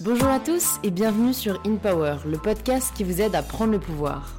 Bonjour 0.00 0.28
à 0.28 0.38
tous 0.38 0.78
et 0.84 0.92
bienvenue 0.92 1.34
sur 1.34 1.60
In 1.66 1.74
Power, 1.74 2.18
le 2.24 2.38
podcast 2.38 2.92
qui 2.94 3.02
vous 3.02 3.20
aide 3.20 3.34
à 3.34 3.42
prendre 3.42 3.72
le 3.72 3.80
pouvoir. 3.80 4.30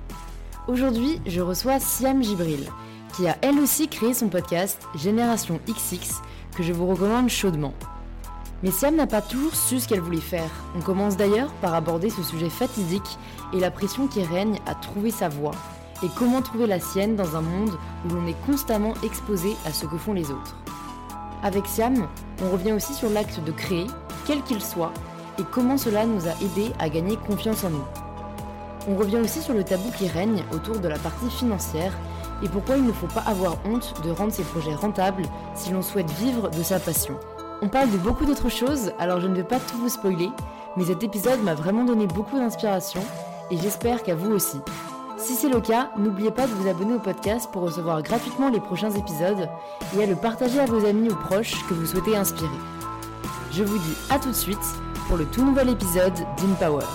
Aujourd'hui, 0.70 1.20
je 1.26 1.42
reçois 1.42 1.82
Siam 1.82 2.24
Gibril, 2.24 2.66
qui 3.14 3.28
a 3.28 3.36
elle 3.42 3.60
aussi 3.60 3.90
créé 3.90 4.14
son 4.14 4.30
podcast 4.30 4.82
Génération 4.96 5.60
XX, 5.68 6.22
que 6.56 6.64
je 6.64 6.72
vous 6.72 6.88
recommande 6.88 7.28
chaudement. 7.28 7.74
Mais 8.64 8.72
Siam 8.72 8.96
n'a 8.96 9.06
pas 9.06 9.22
toujours 9.22 9.54
su 9.54 9.82
ce 9.82 9.90
qu'elle 9.90 10.00
voulait 10.00 10.22
faire. 10.22 10.50
On 10.78 10.80
commence 10.80 11.18
d'ailleurs 11.18 11.52
par 11.56 11.74
aborder 11.74 12.10
ce 12.10 12.24
sujet 12.24 12.50
fatidique 12.50 13.18
et 13.52 13.60
la 13.60 13.70
pression 13.70 14.08
qui 14.08 14.24
règne 14.24 14.60
à 14.66 14.76
trouver 14.76 15.12
sa 15.12 15.28
voie, 15.28 15.56
et 16.04 16.08
comment 16.18 16.42
trouver 16.42 16.68
la 16.68 16.80
sienne 16.80 17.18
dans 17.18 17.36
un 17.36 17.42
monde 17.42 17.78
où 18.06 18.14
l'on 18.14 18.28
est 18.28 18.46
constamment 18.46 18.94
exposé 19.04 19.58
à 19.66 19.74
ce 19.74 19.88
que 19.88 19.98
font 19.98 20.14
les 20.14 20.32
autres. 20.32 20.56
Avec 21.44 21.66
Siam, 21.66 22.08
on 22.42 22.50
revient 22.50 22.72
aussi 22.72 22.94
sur 22.94 23.10
l'acte 23.10 23.44
de 23.44 23.52
créer, 23.52 23.88
quel 24.26 24.42
qu'il 24.44 24.62
soit, 24.62 24.94
et 25.40 25.44
comment 25.52 25.78
cela 25.78 26.06
nous 26.06 26.28
a 26.28 26.32
aidés 26.44 26.72
à 26.80 26.90
gagner 26.90 27.16
confiance 27.16 27.64
en 27.64 27.70
nous. 27.70 27.86
On 28.88 28.96
revient 28.96 29.18
aussi 29.18 29.42
sur 29.42 29.54
le 29.54 29.64
tabou 29.64 29.92
qui 29.98 30.08
règne 30.08 30.44
autour 30.54 30.80
de 30.80 30.88
la 30.88 30.98
partie 30.98 31.30
financière 31.30 31.94
et 32.44 32.50
pourquoi 32.50 32.78
il 32.78 32.86
ne 32.86 32.92
faut 32.92 33.08
pas 33.08 33.24
avoir 33.26 33.58
honte 33.66 33.94
de 34.04 34.12
rendre 34.12 34.34
ses 34.34 34.44
projets 34.44 34.74
rentables 34.74 35.24
si 35.56 35.72
l'on 35.72 35.82
souhaite 35.82 36.10
vivre 36.12 36.50
de 36.50 36.64
sa 36.64 36.80
passion. 36.80 37.16
On 37.62 37.68
parle 37.68 37.92
de 37.92 37.98
beaucoup 37.98 38.26
d'autres 38.26 38.50
choses, 38.50 38.94
alors 39.00 39.20
je 39.20 39.28
ne 39.28 39.36
vais 39.36 39.44
pas 39.44 39.60
tout 39.60 39.78
vous 39.78 39.90
spoiler, 39.90 40.30
mais 40.78 40.86
cet 40.86 41.04
épisode 41.04 41.44
m'a 41.44 41.56
vraiment 41.56 41.84
donné 41.84 42.08
beaucoup 42.08 42.38
d'inspiration 42.38 43.02
et 43.52 43.58
j'espère 43.58 44.04
qu'à 44.04 44.16
vous 44.16 44.32
aussi. 44.32 44.58
Si 45.18 45.36
c'est 45.36 45.50
le 45.50 45.60
cas, 45.60 45.90
n'oubliez 45.98 46.32
pas 46.32 46.48
de 46.48 46.54
vous 46.54 46.70
abonner 46.70 46.94
au 46.94 47.00
podcast 47.00 47.50
pour 47.52 47.64
recevoir 47.64 48.02
gratuitement 48.02 48.50
les 48.50 48.62
prochains 48.62 48.92
épisodes 48.92 49.50
et 49.98 50.04
à 50.04 50.06
le 50.06 50.16
partager 50.16 50.62
à 50.62 50.66
vos 50.66 50.86
amis 50.86 51.10
ou 51.10 51.16
proches 51.16 51.56
que 51.68 51.74
vous 51.74 51.86
souhaitez 51.86 52.16
inspirer. 52.16 52.48
Je 53.52 53.64
vous 53.64 53.78
dis 53.78 53.98
à 54.10 54.20
tout 54.20 54.30
de 54.30 54.34
suite 54.34 54.58
pour 55.10 55.18
le 55.18 55.26
tout 55.26 55.44
nouvel 55.44 55.70
épisode 55.70 56.14
d'InPower. 56.38 56.86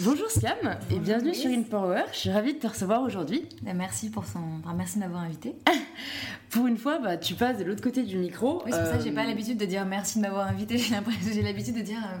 Bonjour 0.00 0.30
Siam 0.30 0.76
et 0.90 0.98
bienvenue 0.98 1.34
sur 1.34 1.50
InPower. 1.50 2.02
Je 2.12 2.18
suis 2.18 2.30
ravie 2.30 2.52
de 2.52 2.58
te 2.58 2.66
recevoir 2.66 3.00
aujourd'hui. 3.00 3.48
Bah, 3.62 3.72
merci 3.72 4.10
pour 4.10 4.26
son... 4.26 4.40
merci 4.76 4.96
de 4.96 5.04
m'avoir 5.04 5.22
invité. 5.22 5.54
pour 6.50 6.66
une 6.66 6.76
fois, 6.76 6.98
bah, 6.98 7.16
tu 7.16 7.32
passes 7.32 7.56
de 7.56 7.64
l'autre 7.64 7.80
côté 7.80 8.02
du 8.02 8.18
micro. 8.18 8.62
Oui, 8.66 8.72
c'est 8.74 8.78
pour 8.78 8.88
ça 8.90 8.98
que 8.98 9.04
j'ai 9.04 9.12
pas 9.12 9.24
euh, 9.24 9.28
l'habitude 9.28 9.56
de 9.56 9.64
dire 9.64 9.86
merci 9.86 10.18
de 10.18 10.22
m'avoir 10.22 10.46
invité. 10.48 10.76
J'ai 11.32 11.40
l'habitude 11.40 11.76
de 11.76 11.80
dire 11.80 12.00
euh, 12.04 12.18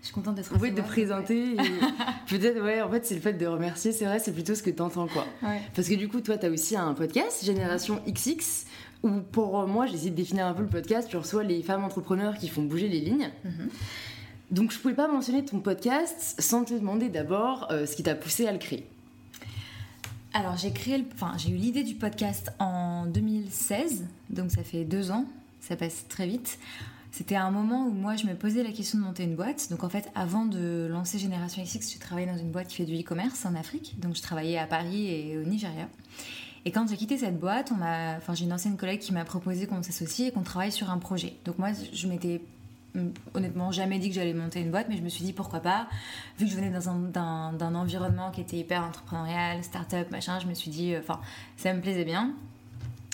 je 0.00 0.06
suis 0.06 0.14
contente 0.14 0.36
d'être 0.36 0.52
Oui, 0.60 0.70
de 0.70 0.82
présenter. 0.82 1.56
Peut-être, 2.28 2.62
ouais, 2.62 2.80
en 2.80 2.90
fait, 2.90 3.04
c'est 3.04 3.16
le 3.16 3.20
fait 3.22 3.32
de 3.32 3.46
remercier, 3.46 3.90
c'est 3.90 4.04
vrai, 4.04 4.20
c'est 4.20 4.32
plutôt 4.32 4.54
ce 4.54 4.62
que 4.62 4.70
tu 4.70 4.82
entends, 4.82 5.08
quoi. 5.08 5.26
Parce 5.74 5.88
que 5.88 5.94
du 5.94 6.06
coup, 6.06 6.20
toi, 6.20 6.38
tu 6.38 6.46
as 6.46 6.50
aussi 6.50 6.76
un 6.76 6.94
podcast, 6.94 7.44
Génération 7.44 8.00
XX, 8.06 8.66
où 9.04 9.20
pour 9.20 9.66
moi, 9.68 9.86
j'essaie 9.86 10.10
de 10.10 10.16
définir 10.16 10.46
un 10.46 10.54
peu 10.54 10.62
le 10.62 10.68
podcast, 10.68 11.08
tu 11.08 11.16
reçois 11.16 11.44
les 11.44 11.62
femmes 11.62 11.84
entrepreneurs 11.84 12.38
qui 12.38 12.48
font 12.48 12.62
bouger 12.62 12.88
les 12.88 13.00
lignes. 13.00 13.30
Mhm. 13.44 13.68
Donc 14.50 14.72
je 14.72 14.78
pouvais 14.78 14.94
pas 14.94 15.08
mentionner 15.08 15.44
ton 15.44 15.60
podcast 15.60 16.36
sans 16.38 16.64
te 16.64 16.74
demander 16.74 17.08
d'abord 17.08 17.68
euh, 17.70 17.86
ce 17.86 17.96
qui 17.96 18.02
t'a 18.02 18.14
poussé 18.14 18.46
à 18.46 18.52
le 18.52 18.58
créer. 18.58 18.86
Alors 20.32 20.56
j'ai 20.56 20.72
créé, 20.72 21.04
enfin 21.14 21.32
j'ai 21.36 21.50
eu 21.50 21.56
l'idée 21.56 21.84
du 21.84 21.94
podcast 21.94 22.50
en 22.58 23.06
2016, 23.06 24.04
donc 24.30 24.50
ça 24.50 24.62
fait 24.62 24.84
deux 24.84 25.10
ans, 25.10 25.26
ça 25.60 25.76
passe 25.76 26.06
très 26.08 26.26
vite. 26.26 26.58
C'était 27.12 27.36
un 27.36 27.50
moment 27.50 27.86
où 27.86 27.90
moi 27.90 28.16
je 28.16 28.26
me 28.26 28.34
posais 28.34 28.64
la 28.64 28.72
question 28.72 28.98
de 28.98 29.04
monter 29.04 29.22
une 29.22 29.36
boîte. 29.36 29.70
Donc 29.70 29.84
en 29.84 29.88
fait 29.88 30.10
avant 30.14 30.46
de 30.46 30.88
lancer 30.90 31.18
Génération 31.18 31.62
XX, 31.62 31.94
je 31.94 31.98
travaillais 32.00 32.30
dans 32.30 32.38
une 32.38 32.50
boîte 32.50 32.68
qui 32.68 32.76
fait 32.76 32.84
du 32.84 32.98
e-commerce 32.98 33.46
en 33.46 33.54
Afrique. 33.54 33.98
Donc 34.00 34.16
je 34.16 34.22
travaillais 34.22 34.58
à 34.58 34.66
Paris 34.66 35.08
et 35.08 35.38
au 35.38 35.44
Nigeria. 35.44 35.88
Et 36.66 36.72
quand 36.72 36.88
j'ai 36.88 36.96
quitté 36.96 37.18
cette 37.18 37.38
boîte, 37.38 37.72
enfin 37.72 38.34
j'ai 38.34 38.44
une 38.44 38.52
ancienne 38.52 38.76
collègue 38.76 39.00
qui 39.00 39.12
m'a 39.12 39.24
proposé 39.24 39.66
qu'on 39.66 39.82
s'associe 39.82 40.28
et 40.28 40.32
qu'on 40.32 40.42
travaille 40.42 40.72
sur 40.72 40.90
un 40.90 40.98
projet. 40.98 41.34
Donc 41.44 41.58
moi 41.58 41.70
je 41.92 42.06
m'étais 42.06 42.40
honnêtement 43.34 43.72
jamais 43.72 43.98
dit 43.98 44.08
que 44.08 44.14
j'allais 44.14 44.34
monter 44.34 44.60
une 44.60 44.70
boîte, 44.70 44.86
mais 44.88 44.96
je 44.96 45.02
me 45.02 45.08
suis 45.08 45.24
dit 45.24 45.32
pourquoi 45.32 45.60
pas? 45.60 45.88
Vu 46.38 46.46
que 46.46 46.50
je 46.50 46.56
venais 46.56 46.70
d'un 46.70 47.74
environnement 47.74 48.30
qui 48.30 48.40
était 48.40 48.56
hyper 48.56 48.82
entrepreneurial, 48.82 49.62
start-up, 49.64 50.10
machin, 50.10 50.38
je 50.38 50.46
me 50.46 50.54
suis 50.54 50.70
dit, 50.70 50.94
euh, 50.94 51.00
enfin, 51.00 51.20
ça 51.56 51.72
me 51.74 51.80
plaisait 51.80 52.04
bien. 52.04 52.32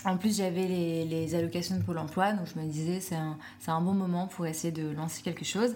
En 0.05 0.17
plus, 0.17 0.39
j'avais 0.39 0.67
les, 0.67 1.35
allocations 1.35 1.77
de 1.77 1.83
Pôle 1.83 1.99
emploi, 1.99 2.33
donc 2.33 2.47
je 2.55 2.59
me 2.59 2.67
disais, 2.67 3.01
c'est 3.01 3.17
un, 3.17 3.37
un, 3.67 3.81
bon 3.83 3.93
moment 3.93 4.27
pour 4.29 4.47
essayer 4.47 4.73
de 4.73 4.91
lancer 4.91 5.23
quelque 5.23 5.45
chose. 5.45 5.75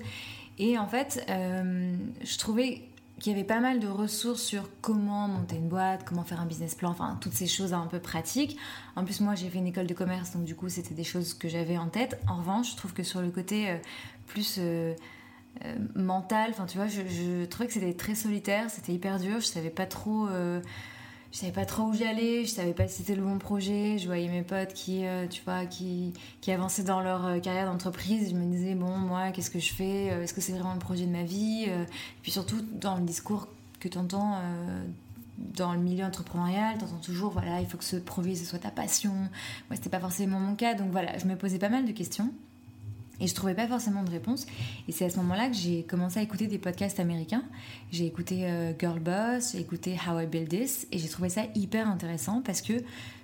Et 0.58 0.78
en 0.78 0.86
fait, 0.86 1.24
euh, 1.28 1.94
je 2.22 2.38
trouvais 2.38 2.82
qu'il 3.24 3.32
y 3.32 3.36
avait 3.36 3.46
pas 3.46 3.60
mal 3.60 3.80
de 3.80 3.88
ressources 3.88 4.42
sur 4.42 4.68
comment 4.82 5.28
monter 5.28 5.56
une 5.56 5.70
boîte, 5.70 6.04
comment 6.04 6.24
faire 6.24 6.42
un 6.42 6.44
business 6.44 6.74
plan, 6.74 6.90
enfin 6.90 7.16
toutes 7.22 7.32
ces 7.32 7.46
choses 7.46 7.72
un 7.72 7.86
peu 7.86 7.98
pratiques. 7.98 8.58
En 8.96 9.04
plus, 9.06 9.22
moi 9.22 9.34
j'ai 9.34 9.48
fait 9.48 9.56
une 9.56 9.66
école 9.66 9.86
de 9.86 9.94
commerce, 9.94 10.32
donc 10.32 10.44
du 10.44 10.54
coup 10.54 10.68
c'était 10.68 10.92
des 10.92 11.04
choses 11.04 11.32
que 11.32 11.48
j'avais 11.48 11.78
en 11.78 11.88
tête. 11.88 12.20
En 12.28 12.36
revanche, 12.36 12.72
je 12.72 12.76
trouve 12.76 12.92
que 12.92 13.02
sur 13.02 13.22
le 13.22 13.30
côté 13.30 13.70
euh, 13.70 13.78
plus 14.26 14.56
euh, 14.58 14.94
euh, 15.64 15.74
mental, 15.94 16.50
enfin 16.50 16.66
tu 16.66 16.76
vois, 16.76 16.86
je, 16.86 17.00
je, 17.00 17.46
trouvais 17.46 17.66
que 17.66 17.72
c'était 17.72 17.94
très 17.94 18.14
solitaire, 18.14 18.68
c'était 18.68 18.92
hyper 18.92 19.18
dur, 19.18 19.40
je 19.40 19.46
savais 19.46 19.70
pas 19.70 19.86
trop 19.86 20.28
je 21.34 21.40
savais 21.40 21.52
pas 21.52 21.66
trop 21.66 21.82
où 21.82 21.94
j'allais, 21.94 22.44
je 22.44 22.50
savais 22.50 22.74
pas 22.74 22.86
si 22.86 22.98
c'était 22.98 23.16
le 23.16 23.22
bon 23.22 23.38
projet. 23.38 23.98
Je 23.98 24.06
voyais 24.06 24.28
mes 24.28 24.42
potes 24.44 24.72
qui, 24.72 25.04
euh, 25.04 25.26
tu 25.26 25.42
vois, 25.42 25.66
qui, 25.66 26.12
qui 26.40 26.52
avançaient 26.52 26.84
dans 26.84 27.00
leur 27.00 27.26
euh, 27.26 27.40
carrière 27.40 27.66
d'entreprise. 27.66 28.30
Je 28.30 28.36
me 28.36 28.48
disais, 28.52 28.76
bon, 28.76 28.96
moi, 28.96 29.32
qu'est-ce 29.32 29.50
que 29.50 29.58
je 29.58 29.74
fais? 29.74 30.12
Euh, 30.12 30.22
Est-ce 30.22 30.32
que 30.32 30.40
c'est 30.40 30.52
vraiment 30.52 30.74
le 30.74 30.78
projet 30.78 31.06
de 31.06 31.10
ma 31.10 31.24
vie? 31.24 31.64
Et 31.64 31.86
puis 32.22 32.30
surtout, 32.30 32.62
dans 32.74 32.94
le 32.94 33.02
discours 33.02 33.48
que 33.80 33.88
tu 33.88 33.98
entends 33.98 34.40
dans 35.38 35.72
le 35.72 35.80
milieu 35.80 36.04
entrepreneurial, 36.04 36.78
tu 36.78 36.84
entends 36.84 37.00
toujours, 37.02 37.32
voilà, 37.32 37.60
il 37.60 37.66
faut 37.66 37.78
que 37.78 37.84
ce 37.84 37.96
projet, 37.96 38.36
ce 38.36 38.44
soit 38.44 38.60
ta 38.60 38.70
passion. 38.70 39.12
Moi, 39.12 39.72
c'était 39.72 39.90
pas 39.90 39.98
forcément 39.98 40.38
mon 40.38 40.54
cas. 40.54 40.74
Donc 40.74 40.92
voilà, 40.92 41.18
je 41.18 41.26
me 41.26 41.34
posais 41.34 41.58
pas 41.58 41.68
mal 41.68 41.84
de 41.84 41.90
questions. 41.90 42.32
Et 43.20 43.26
je 43.26 43.34
trouvais 43.34 43.54
pas 43.54 43.66
forcément 43.66 44.02
de 44.02 44.10
réponse. 44.10 44.46
Et 44.88 44.92
c'est 44.92 45.04
à 45.04 45.10
ce 45.10 45.16
moment-là 45.18 45.48
que 45.48 45.54
j'ai 45.54 45.84
commencé 45.84 46.18
à 46.18 46.22
écouter 46.22 46.46
des 46.46 46.58
podcasts 46.58 46.98
américains. 46.98 47.44
J'ai 47.92 48.06
écouté 48.06 48.46
euh, 48.46 48.72
Girl 48.78 48.98
Boss, 48.98 49.52
j'ai 49.52 49.60
écouté 49.60 49.96
How 50.06 50.20
I 50.20 50.26
Build 50.26 50.48
This, 50.48 50.86
et 50.90 50.98
j'ai 50.98 51.08
trouvé 51.08 51.28
ça 51.28 51.42
hyper 51.54 51.88
intéressant 51.88 52.42
parce 52.42 52.60
que 52.60 52.72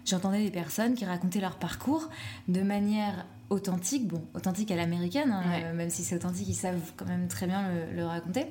j'entendais 0.05 0.45
des 0.45 0.51
personnes 0.51 0.95
qui 0.95 1.05
racontaient 1.05 1.41
leur 1.41 1.56
parcours 1.56 2.09
de 2.49 2.62
manière 2.62 3.27
authentique, 3.51 4.06
bon, 4.06 4.23
authentique 4.34 4.71
à 4.71 4.77
l'américaine, 4.77 5.33
hein, 5.33 5.43
euh, 5.65 5.75
même 5.75 5.91
si 5.91 6.03
c'est 6.03 6.15
authentique, 6.15 6.49
ils 6.49 6.55
savent 6.55 6.93
quand 6.97 7.07
même 7.07 7.27
très 7.27 7.47
bien 7.47 7.65
le, 7.93 8.05
raconter. 8.05 8.47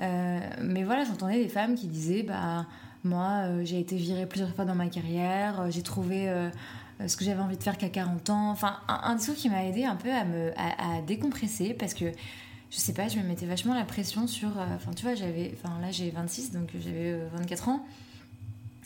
Euh, 0.00 0.40
mais 0.62 0.84
voilà, 0.84 1.04
j'entendais 1.04 1.42
des 1.42 1.48
femmes 1.48 1.74
qui 1.74 1.86
disaient, 1.86 2.22
bah, 2.22 2.66
moi, 3.02 3.64
j'ai 3.64 3.80
été 3.80 3.96
virée 3.96 4.26
plusieurs 4.26 4.54
fois 4.54 4.66
dans 4.66 4.74
ma 4.74 4.88
carrière, 4.88 5.70
j'ai 5.70 5.82
trouvé 5.82 6.28
ce 7.06 7.16
que 7.16 7.24
j'avais 7.24 7.40
envie 7.40 7.56
de 7.56 7.62
faire 7.62 7.76
qu'à 7.76 7.88
40 7.88 8.30
ans. 8.30 8.50
Enfin, 8.50 8.78
un, 8.88 9.14
discours 9.16 9.34
qui 9.34 9.50
m'a 9.50 9.64
aidé 9.64 9.84
un 9.84 9.96
peu 9.96 10.10
à 10.10 10.24
me 10.24 10.52
à, 10.56 11.02
décompresser 11.02 11.74
parce 11.74 11.94
que 11.94 12.06
je 12.70 12.78
sais 12.78 12.92
pas, 12.92 13.08
je 13.08 13.18
me 13.18 13.24
mettais 13.24 13.46
vachement 13.46 13.74
la 13.74 13.84
pression 13.84 14.26
sur. 14.26 14.58
Euh, 14.58 14.64
enfin, 14.74 14.92
tu 14.92 15.04
vois, 15.04 15.14
j'avais. 15.14 15.52
Enfin, 15.54 15.78
là, 15.80 15.90
j'ai 15.90 16.10
26, 16.10 16.52
donc 16.52 16.70
j'avais 16.80 17.18
24 17.34 17.68
euh, 17.68 17.72
ans. 17.72 17.86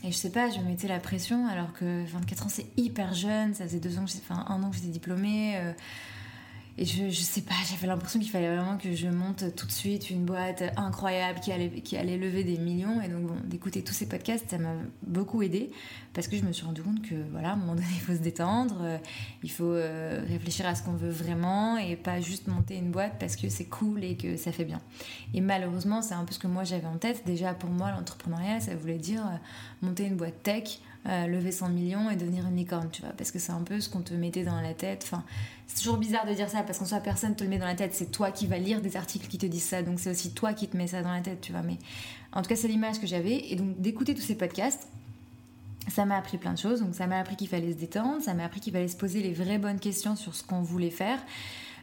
Et 0.03 0.13
je 0.13 0.17
sais 0.17 0.31
pas, 0.31 0.51
je 0.51 0.59
me 0.59 0.65
mettais 0.65 0.89
la 0.89 0.99
pression 0.99 1.47
alors 1.47 1.73
que 1.73 2.05
24 2.07 2.47
ans, 2.47 2.49
c'est 2.49 2.67
hyper 2.77 3.15
jeune. 3.15 3.55
Ça 3.55 3.65
faisait 3.65 3.81
deux 3.81 3.99
ans 3.99 4.05
que 4.05 4.11
enfin, 4.11 4.45
un 4.49 4.63
an 4.63 4.71
que 4.71 4.77
j'étais 4.77 4.89
diplômée. 4.89 5.61
Et 6.81 6.87
je, 6.87 7.11
je 7.11 7.21
sais 7.21 7.43
pas, 7.43 7.53
j'avais 7.71 7.87
l'impression 7.87 8.19
qu'il 8.19 8.31
fallait 8.31 8.57
vraiment 8.57 8.79
que 8.79 8.95
je 8.95 9.07
monte 9.07 9.55
tout 9.55 9.67
de 9.67 9.71
suite 9.71 10.09
une 10.09 10.25
boîte 10.25 10.65
incroyable 10.79 11.39
qui 11.41 11.53
allait, 11.53 11.69
qui 11.69 11.99
allait 11.99 12.17
lever 12.17 12.43
des 12.43 12.57
millions. 12.57 13.03
Et 13.03 13.09
donc, 13.09 13.27
bon, 13.27 13.37
d'écouter 13.45 13.85
tous 13.85 13.93
ces 13.93 14.09
podcasts, 14.09 14.49
ça 14.49 14.57
m'a 14.57 14.73
beaucoup 15.03 15.43
aidé 15.43 15.71
parce 16.15 16.27
que 16.27 16.39
je 16.39 16.43
me 16.43 16.53
suis 16.53 16.65
rendu 16.65 16.83
compte 16.83 17.03
que, 17.03 17.15
voilà, 17.33 17.51
à 17.51 17.53
un 17.53 17.57
moment 17.57 17.75
donné, 17.75 17.87
il 17.93 18.01
faut 18.01 18.15
se 18.15 18.21
détendre, 18.21 18.79
euh, 18.81 18.97
il 19.43 19.51
faut 19.51 19.65
euh, 19.65 20.25
réfléchir 20.27 20.67
à 20.67 20.75
ce 20.75 20.83
qu'on 20.83 20.95
veut 20.95 21.11
vraiment 21.11 21.77
et 21.77 21.97
pas 21.97 22.19
juste 22.23 22.49
monter 22.49 22.77
une 22.77 22.91
boîte 22.91 23.19
parce 23.21 23.37
que 23.37 23.51
c'est 23.51 23.67
cool 23.67 24.03
et 24.03 24.17
que 24.17 24.39
ça 24.39 24.51
fait 24.51 24.65
bien. 24.65 24.81
Et 25.35 25.43
malheureusement, 25.43 26.01
c'est 26.01 26.15
un 26.15 26.25
peu 26.25 26.33
ce 26.33 26.39
que 26.39 26.47
moi 26.47 26.65
j'avais 26.65 26.87
en 26.87 26.97
tête. 26.97 27.25
Déjà, 27.27 27.53
pour 27.53 27.69
moi, 27.69 27.91
l'entrepreneuriat, 27.91 28.59
ça 28.61 28.75
voulait 28.75 28.97
dire 28.97 29.21
euh, 29.27 29.37
monter 29.87 30.07
une 30.07 30.17
boîte 30.17 30.43
tech 30.43 30.81
euh, 31.07 31.27
lever 31.27 31.51
100 31.51 31.71
millions 31.71 32.11
et 32.11 32.17
devenir 32.17 32.47
une 32.47 32.57
licorne, 32.57 32.89
tu 32.93 33.01
vois, 33.01 33.13
parce 33.13 33.31
que 33.31 33.39
c'est 33.39 33.53
un 33.53 33.63
peu 33.63 33.81
ce 33.81 33.89
qu'on 33.89 34.03
te 34.03 34.13
mettait 34.13 34.45
dans 34.45 34.61
la 34.61 34.75
tête. 34.75 35.03
Enfin, 35.07 35.25
c'est 35.67 35.79
toujours 35.79 35.97
bizarre 35.97 36.27
de 36.27 36.35
dire 36.35 36.51
ça 36.51 36.63
parce 36.63 36.79
qu'en 36.79 36.85
soit 36.85 37.01
personne 37.01 37.35
te 37.35 37.43
le 37.43 37.49
met 37.49 37.59
dans 37.59 37.67
la 37.67 37.75
tête, 37.75 37.95
c'est 37.95 38.11
toi 38.11 38.31
qui 38.31 38.47
vas 38.47 38.59
lire 38.59 38.83
des 38.83 38.97
articles 38.97 39.27
qui 39.27 39.39
te 39.39 39.47
disent 39.47 39.65
ça, 39.65 39.83
donc 39.83 39.99
c'est 39.99 40.11
aussi 40.11 40.33
toi 40.33 40.53
qui 40.53 40.69
te 40.69 40.77
mets 40.77 40.89
ça 40.89 41.03
dans 41.03 41.13
la 41.13 41.21
tête, 41.21 41.41
tu 41.41 41.53
vois. 41.53 41.63
Mais 41.63 41.79
en 42.33 42.43
tout 42.43 42.49
cas, 42.49 42.57
c'est 42.57 42.69
l'image 42.69 43.01
que 43.01 43.07
j'avais 43.07 43.51
et 43.51 43.57
donc 43.57 43.81
d'écouter 43.81 44.15
tous 44.15 44.21
ces 44.21 44.37
podcasts. 44.37 44.89
Ça 45.89 46.05
m'a 46.05 46.19
appris 46.19 46.37
plein 46.37 46.53
de 46.53 46.59
choses, 46.59 46.83
donc 46.83 46.95
ça 46.95 47.07
m'a 47.07 47.19
appris 47.19 47.37
qu'il 47.37 47.49
fallait 47.49 47.73
se 47.73 47.79
détendre, 47.79 48.23
ça 48.23 48.35
m'a 48.35 48.45
appris 48.45 48.61
qu'il 48.61 48.73
fallait 48.73 48.87
se 48.87 48.97
poser 48.97 49.23
les 49.23 49.33
vraies 49.33 49.59
bonnes 49.59 49.81
questions 49.81 50.17
sur 50.17 50.35
ce 50.35 50.45
qu'on 50.45 50.61
voulait 50.61 50.91
faire. 50.91 51.19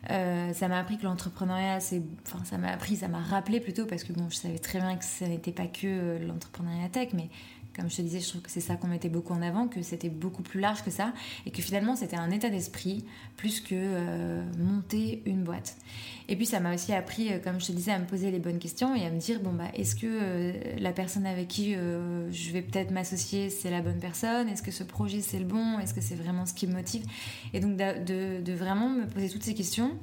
Euh, 0.09 0.53
ça 0.53 0.67
m'a 0.67 0.79
appris 0.79 0.97
que 0.97 1.03
l'entrepreneuriat, 1.03 1.79
c'est, 1.79 2.01
enfin, 2.25 2.43
ça 2.45 2.57
m'a 2.57 2.69
appris, 2.69 2.97
ça 2.97 3.07
m'a 3.07 3.19
rappelé 3.19 3.59
plutôt 3.59 3.85
parce 3.85 4.03
que 4.03 4.13
bon, 4.13 4.29
je 4.29 4.35
savais 4.35 4.59
très 4.59 4.79
bien 4.79 4.95
que 4.95 5.03
ça 5.03 5.27
n'était 5.27 5.51
pas 5.51 5.65
que 5.65 5.87
euh, 5.87 6.19
l'entrepreneuriat 6.19 6.89
tech, 6.89 7.09
mais 7.13 7.29
comme 7.77 7.89
je 7.89 7.97
te 7.97 8.01
disais, 8.01 8.19
je 8.19 8.27
trouve 8.27 8.41
que 8.41 8.51
c'est 8.51 8.61
ça 8.61 8.75
qu'on 8.75 8.87
mettait 8.87 9.09
beaucoup 9.09 9.33
en 9.33 9.41
avant, 9.41 9.67
que 9.67 9.81
c'était 9.81 10.09
beaucoup 10.09 10.41
plus 10.41 10.59
large 10.59 10.83
que 10.83 10.91
ça, 10.91 11.13
et 11.45 11.51
que 11.51 11.61
finalement 11.61 11.95
c'était 11.95 12.17
un 12.17 12.31
état 12.31 12.49
d'esprit 12.49 13.05
plus 13.37 13.61
que 13.61 13.75
euh, 13.75 14.43
monter 14.57 15.21
une 15.25 15.43
boîte. 15.43 15.77
Et 16.27 16.35
puis 16.35 16.45
ça 16.45 16.59
m'a 16.59 16.73
aussi 16.73 16.91
appris, 16.91 17.31
euh, 17.31 17.39
comme 17.39 17.61
je 17.61 17.67
te 17.67 17.71
disais, 17.71 17.91
à 17.91 17.99
me 17.99 18.05
poser 18.05 18.31
les 18.31 18.39
bonnes 18.39 18.59
questions 18.59 18.95
et 18.95 19.05
à 19.05 19.11
me 19.11 19.19
dire, 19.19 19.39
bon 19.41 19.53
bah, 19.53 19.69
est-ce 19.75 19.95
que 19.95 20.07
euh, 20.07 20.53
la 20.79 20.91
personne 20.91 21.25
avec 21.25 21.47
qui 21.47 21.73
je 21.73 22.51
vais 22.51 22.61
peut-être 22.61 22.91
m'associer, 22.91 23.49
c'est 23.49 23.69
la 23.69 23.81
bonne 23.81 23.99
personne? 23.99 24.49
Est-ce 24.49 24.63
que 24.63 24.71
ce 24.71 24.83
projet 24.83 25.21
c'est 25.21 25.39
le 25.39 25.45
bon? 25.45 25.79
Est-ce 25.79 25.93
que 25.93 26.01
c'est 26.01 26.15
vraiment 26.15 26.45
ce 26.45 26.53
qui 26.53 26.67
me 26.67 26.73
motive? 26.73 27.05
Et 27.53 27.59
donc 27.59 27.77
de, 27.77 28.41
de, 28.41 28.53
vraiment 28.53 28.89
me 28.89 29.05
poser 29.05 29.29
toutes 29.29 29.43
ces 29.43 29.53
questions 29.53 29.97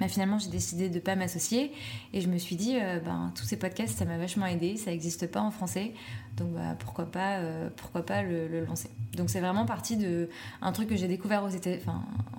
bah, 0.00 0.08
finalement, 0.08 0.38
j'ai 0.38 0.50
décidé 0.50 0.88
de 0.88 0.94
ne 0.94 1.00
pas 1.00 1.16
m'associer 1.16 1.72
et 2.12 2.20
je 2.20 2.28
me 2.28 2.38
suis 2.38 2.56
dit, 2.56 2.76
euh, 2.80 3.00
ben, 3.00 3.32
tous 3.34 3.44
ces 3.44 3.56
podcasts, 3.56 3.98
ça 3.98 4.04
m'a 4.04 4.18
vachement 4.18 4.46
aidé, 4.46 4.76
ça 4.76 4.90
n'existe 4.90 5.26
pas 5.30 5.40
en 5.40 5.50
français, 5.50 5.92
donc 6.36 6.52
bah, 6.52 6.76
pourquoi 6.78 7.10
pas, 7.10 7.38
euh, 7.38 7.68
pourquoi 7.76 8.04
pas 8.04 8.22
le, 8.22 8.64
lancer. 8.64 8.90
Donc 9.16 9.30
c'est 9.30 9.40
vraiment 9.40 9.66
parti 9.66 9.96
de 9.96 10.28
un 10.60 10.72
truc 10.72 10.88
que 10.88 10.96
j'ai 10.96 11.08
découvert 11.08 11.44
aux 11.44 11.48
États, 11.48 11.70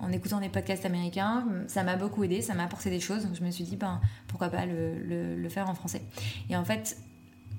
en 0.00 0.12
écoutant 0.12 0.40
des 0.40 0.48
podcasts 0.48 0.84
américains, 0.84 1.46
ça 1.66 1.82
m'a 1.82 1.96
beaucoup 1.96 2.24
aidé, 2.24 2.42
ça 2.42 2.54
m'a 2.54 2.64
apporté 2.64 2.90
des 2.90 3.00
choses, 3.00 3.24
donc 3.24 3.34
je 3.34 3.44
me 3.44 3.50
suis 3.50 3.64
dit, 3.64 3.76
ben, 3.76 4.00
pourquoi 4.26 4.48
pas 4.48 4.66
le, 4.66 5.36
le 5.36 5.48
faire 5.48 5.68
en 5.68 5.74
français. 5.74 6.02
Et 6.50 6.56
en 6.56 6.64
fait, 6.64 6.98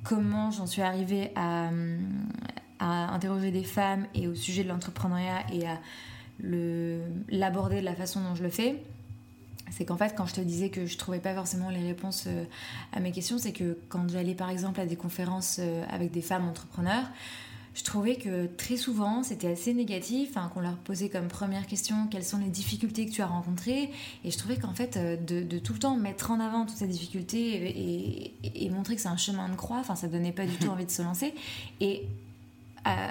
comment 0.04 0.52
j'en 0.52 0.66
suis 0.66 0.82
arrivée 0.82 1.32
à, 1.36 1.70
à 2.80 3.14
interroger 3.14 3.52
des 3.52 3.64
femmes 3.64 4.08
et 4.16 4.28
au 4.28 4.36
sujet 4.36 4.64
de 4.64 4.70
l'entrepreneuriat 4.70 5.44
et 5.52 5.68
à 5.68 5.78
l'aborder 6.42 7.82
de 7.82 7.86
la 7.86 7.96
façon 7.96 8.22
dont 8.22 8.36
je 8.36 8.44
le 8.44 8.50
fais, 8.50 8.82
c'est 9.72 9.86
qu'en 9.86 9.98
fait, 9.98 10.16
quand 10.16 10.26
je 10.26 10.34
te 10.34 10.42
disais 10.42 10.70
que 10.70 10.86
je 10.86 10.98
trouvais 10.98 11.20
pas 11.20 11.34
forcément 11.34 11.70
les 11.70 11.86
réponses 11.86 12.26
euh, 12.28 12.46
à 12.92 13.00
mes 13.00 13.12
questions, 13.12 13.38
c'est 13.38 13.54
que 13.54 13.78
quand 13.90 14.10
j'allais 14.10 14.36
par 14.36 14.50
exemple 14.50 14.80
à 14.80 14.86
des 14.86 14.96
conférences 14.96 15.58
euh, 15.60 15.84
avec 15.90 16.12
des 16.12 16.22
femmes 16.22 16.48
entrepreneurs, 16.48 17.06
je 17.76 17.84
trouvais 17.84 18.16
que 18.16 18.48
très 18.48 18.78
souvent 18.78 19.24
c'était 19.24 19.48
assez 19.48 19.74
négatif, 19.74 20.36
hein, 20.36 20.52
qu'on 20.54 20.60
leur 20.60 20.78
posait 20.78 21.10
comme 21.10 21.28
première 21.28 21.68
question 21.68 22.08
quelles 22.10 22.26
sont 22.26 22.40
les 22.40 22.50
difficultés 22.50 23.06
que 23.06 23.12
tu 23.12 23.22
as 23.22 23.28
rencontrées, 23.28 23.92
et 24.24 24.32
je 24.32 24.38
trouvais 24.38 24.58
qu'en 24.58 24.74
fait 24.74 24.98
euh, 24.98 25.16
de, 25.16 25.60
tout 25.60 25.74
le 25.74 25.80
temps 25.80 25.96
mettre 25.96 26.32
en 26.32 26.40
avant 26.40 26.66
toutes 26.66 26.78
ces 26.78 26.88
difficultés 26.88 28.34
et, 28.44 28.70
montrer 28.70 28.96
que 28.96 29.02
c'est 29.02 29.08
un 29.08 29.18
chemin 29.18 29.50
de 29.50 29.56
croix, 29.56 29.78
enfin 29.78 29.96
ça 29.96 30.08
donnait 30.08 30.32
pas 30.32 30.46
du 30.46 30.56
tout 30.58 30.68
envie 30.70 30.86
de 30.86 30.92
se 30.92 31.02
lancer. 31.02 31.34
Et 31.80 32.08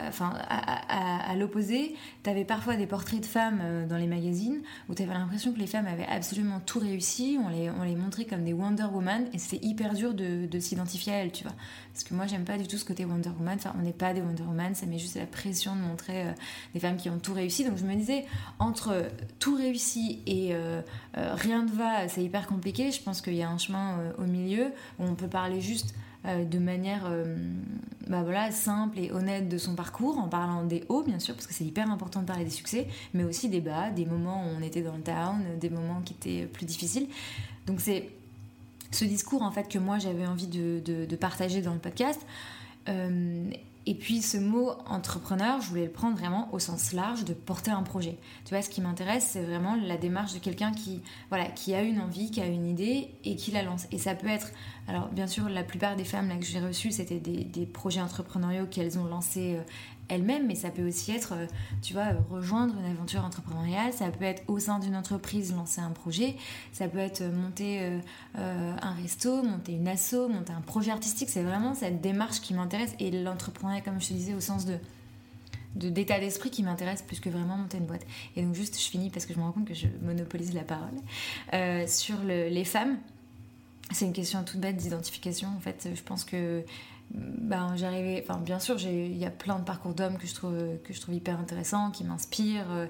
enfin, 0.09 0.33
à, 0.49 1.35
l'opposé, 1.37 1.95
tu 2.23 2.31
avais 2.31 2.45
parfois 2.45 2.77
des 2.77 2.87
portraits 2.87 3.21
de 3.21 3.27
femmes 3.27 3.61
euh, 3.63 3.87
dans 3.87 3.97
les 3.97 4.07
magazines 4.07 4.61
où 4.89 4.95
tu 4.95 5.03
avais 5.03 5.15
l'impression 5.15 5.53
que 5.53 5.59
les 5.59 5.67
femmes 5.67 5.87
avaient 5.87 6.07
absolument 6.07 6.61
tout 6.61 6.79
réussi, 6.79 7.39
on 7.45 7.49
les, 7.49 7.71
on 7.71 7.83
les 7.83 7.95
montrait 7.95 8.25
comme 8.25 8.45
des 8.45 8.53
Wonder 8.53 8.87
Woman 8.93 9.27
et 9.33 9.39
c'était 9.39 9.65
hyper 9.65 9.95
dur 9.95 10.15
de, 10.15 10.47
de 10.47 10.61
s'identifier 10.61 11.13
à 11.13 11.17
elles, 11.17 11.33
tu 11.33 11.45
vois. 11.45 11.55
Parce 11.93 12.05
que 12.05 12.15
moi, 12.15 12.27
j'aime 12.27 12.45
pas 12.45 12.59
du 12.59 12.67
tout 12.67 12.77
ce 12.77 12.85
côté 12.85 13.05
Wonder 13.05 13.31
Woman, 13.31 13.57
enfin, 13.57 13.75
on 13.79 13.83
n'est 13.83 13.93
pas 13.93 14.15
des 14.15 14.21
Wonder 14.21 14.45
Woman, 14.45 14.75
ça 14.75 14.87
met 14.87 14.99
juste 14.99 15.17
la 15.17 15.27
pression 15.27 15.75
de 15.77 15.81
montrer 15.81 16.23
euh, 16.23 16.33
des 16.75 16.81
femmes 16.81 16.97
qui 16.97 17.11
ont 17.11 17.19
tout 17.19 17.35
réussi. 17.35 17.65
Donc 17.65 17.77
je 17.77 17.85
me 17.85 17.95
disais, 17.95 18.25
entre 18.59 19.09
tout 19.39 19.55
réussi 19.55 20.23
et 20.27 20.55
euh, 20.55 20.83
rien 21.15 21.65
ne 21.65 21.71
va, 21.71 22.09
c'est 22.09 22.23
hyper 22.23 22.47
compliqué. 22.47 22.91
Je 22.91 23.03
pense 23.03 23.21
qu'il 23.21 23.35
y 23.35 23.43
a 23.43 23.51
un 23.51 23.59
chemin 23.59 24.13
au 24.19 24.25
milieu 24.25 24.73
où 24.99 25.05
on 25.05 25.15
peut 25.15 25.29
parler 25.29 25.61
juste 25.61 25.95
euh, 26.27 26.45
de 26.45 26.59
manière 26.59 27.07
euh, 27.07 27.37
bah 28.09 28.23
voilà, 28.23 28.51
simple 28.51 28.99
et 28.99 29.13
honnête 29.13 29.49
de 29.49 29.59
son 29.59 29.75
parcours, 29.75 30.19
en 30.19 30.29
parlant 30.29 30.65
des 30.65 30.85
hauts 30.89 31.03
bien 31.03 31.19
sûr, 31.19 31.35
parce 31.35 31.47
que 31.47 31.55
c'est 31.55 31.65
hyper 31.65 31.91
important 31.91 32.21
de 32.21 32.27
parler 32.27 32.45
des 32.45 32.51
succès, 32.51 32.89
mais 33.15 33.25
aussi 33.25 33.49
des 33.49 33.61
bas, 33.61 33.91
des 33.91 34.05
moments 34.05 34.45
où 34.45 34.49
on 34.59 34.63
était 34.63 34.83
dans 34.83 34.97
le 34.97 35.03
down, 35.03 35.43
des 35.61 35.71
moments 35.71 36.01
qui 36.05 36.15
étaient 36.15 36.47
plus 36.47 36.67
difficiles. 36.67 37.07
Donc 37.67 37.81
c'est 37.81 38.11
ce 38.91 39.05
discours 39.05 39.43
en 39.43 39.51
fait 39.51 39.69
que 39.69 39.79
moi 39.79 39.99
j'avais 39.99 40.27
envie 40.27 40.47
de, 40.47 40.81
de, 40.81 41.17
partager 41.17 41.63
dans 41.63 41.75
le 41.75 41.79
podcast. 41.79 42.21
Euh, 42.89 43.51
et 43.89 43.95
puis 43.95 44.21
ce 44.21 44.37
mot 44.37 44.73
entrepreneur, 44.87 45.63
je 45.63 45.69
voulais 45.71 45.87
le 45.87 45.91
prendre 45.91 46.15
vraiment 46.15 46.53
au 46.53 46.59
sens 46.59 46.93
large 46.93 47.25
de 47.25 47.33
porter 47.33 47.71
un 47.71 47.83
projet. 47.83 48.19
Tu 48.45 48.53
vois, 48.53 48.61
ce 48.61 48.69
qui 48.69 48.83
m'intéresse, 48.83 49.31
c'est 49.33 49.41
vraiment 49.41 49.77
la 49.77 49.97
démarche 49.97 50.35
de 50.35 50.41
quelqu'un 50.41 50.73
qui, 50.73 51.01
voilà, 51.31 51.47
qui 51.47 51.75
a 51.75 51.81
une 51.81 51.99
envie, 51.99 52.31
qui 52.31 52.43
a 52.43 52.47
une 52.47 52.67
idée 52.67 53.09
et 53.25 53.35
qui 53.35 53.51
la 53.51 53.63
lance. 53.63 53.87
Et 53.91 53.97
ça 53.97 54.15
peut 54.15 54.29
être, 54.29 54.51
alors 54.89 55.09
bien 55.09 55.27
sûr, 55.27 55.49
la 55.49 55.65
plupart 55.65 55.97
des 55.97 56.05
femmes 56.05 56.39
que 56.39 56.45
j'ai 56.45 56.61
reçues, 56.61 56.93
c'était 56.93 57.19
des, 57.19 57.45
des, 57.45 57.65
projets 57.65 58.03
entrepreneuriaux 58.03 58.67
qu'elles 58.67 58.99
ont 58.99 59.07
lancés 59.07 59.57
euh, 59.57 59.63
elle-même, 60.09 60.47
mais 60.47 60.55
ça 60.55 60.71
peut 60.71 60.87
aussi 60.87 61.13
être, 61.13 61.35
euh, 61.35 61.47
tu 61.83 61.93
vois, 61.93 62.09
rejoindre 62.31 62.75
une 62.79 62.91
aventure 62.91 63.25
entrepreneuriale, 63.25 63.93
ça 63.93 64.11
peut 64.11 64.25
être 64.25 64.43
au 64.49 64.59
sein 64.59 64.79
d'une 64.79 64.97
entreprise 64.97 65.55
lancer 65.55 65.81
un 65.81 65.91
projet, 65.91 66.37
ça 66.73 66.89
peut 66.89 66.99
être 66.99 67.23
monter 67.23 67.81
euh, 68.37 68.77
un 68.81 68.93
resto, 68.95 69.43
monter 69.43 69.73
une 69.73 69.89
asso, 69.89 70.29
monter 70.29 70.53
un 70.53 70.61
projet 70.61 70.91
artistique, 70.91 71.29
c'est 71.29 71.43
vraiment 71.43 71.75
cette 71.75 72.01
démarche 72.01 72.41
qui 72.41 72.55
m'intéresse 72.55 72.95
et 72.99 73.11
l'entrepreneuriat, 73.11 73.81
comme 73.83 74.01
je 74.01 74.09
te 74.09 74.13
disais, 74.15 74.35
au 74.35 74.41
sens 74.41 74.65
de 74.65 74.79
d'état 75.75 76.19
d'esprit 76.19 76.51
qui 76.51 76.65
m'intéresse 76.65 77.03
plus 77.03 77.21
que 77.21 77.29
vraiment 77.29 77.57
monter 77.57 77.77
une 77.77 77.85
boîte. 77.85 78.05
Et 78.35 78.43
donc 78.43 78.55
juste, 78.55 78.77
je 78.83 78.89
finis 78.89 79.11
parce 79.11 79.27
que 79.27 79.35
je 79.35 79.39
me 79.39 79.45
rends 79.45 79.53
compte 79.53 79.69
que 79.69 79.75
je 79.75 79.87
monopolise 80.03 80.53
la 80.53 80.65
parole. 80.65 80.95
Euh, 81.53 81.87
sur 81.87 82.17
les 82.25 82.65
femmes, 82.65 82.99
c'est 83.93 84.05
une 84.05 84.13
question 84.13 84.43
toute 84.45 84.61
bête 84.61 84.77
d'identification. 84.77 85.49
En 85.57 85.61
fait, 85.61 85.89
je 85.95 86.03
pense 86.03 86.25
que 86.25 86.65
ben, 87.11 87.75
j'arrivais, 87.77 88.23
enfin 88.23 88.39
bien 88.39 88.59
sûr, 88.59 88.77
il 88.81 89.17
y 89.17 89.25
a 89.25 89.31
plein 89.31 89.59
de 89.59 89.65
parcours 89.65 89.95
d'hommes 89.95 90.19
que 90.19 90.27
je 90.27 90.35
trouve 90.35 90.55
que 90.85 90.93
je 90.93 91.01
trouve 91.01 91.15
hyper 91.15 91.41
intéressants, 91.41 91.91
qui 91.91 92.05
m'inspirent. 92.05 92.71
Euh, 92.71 92.87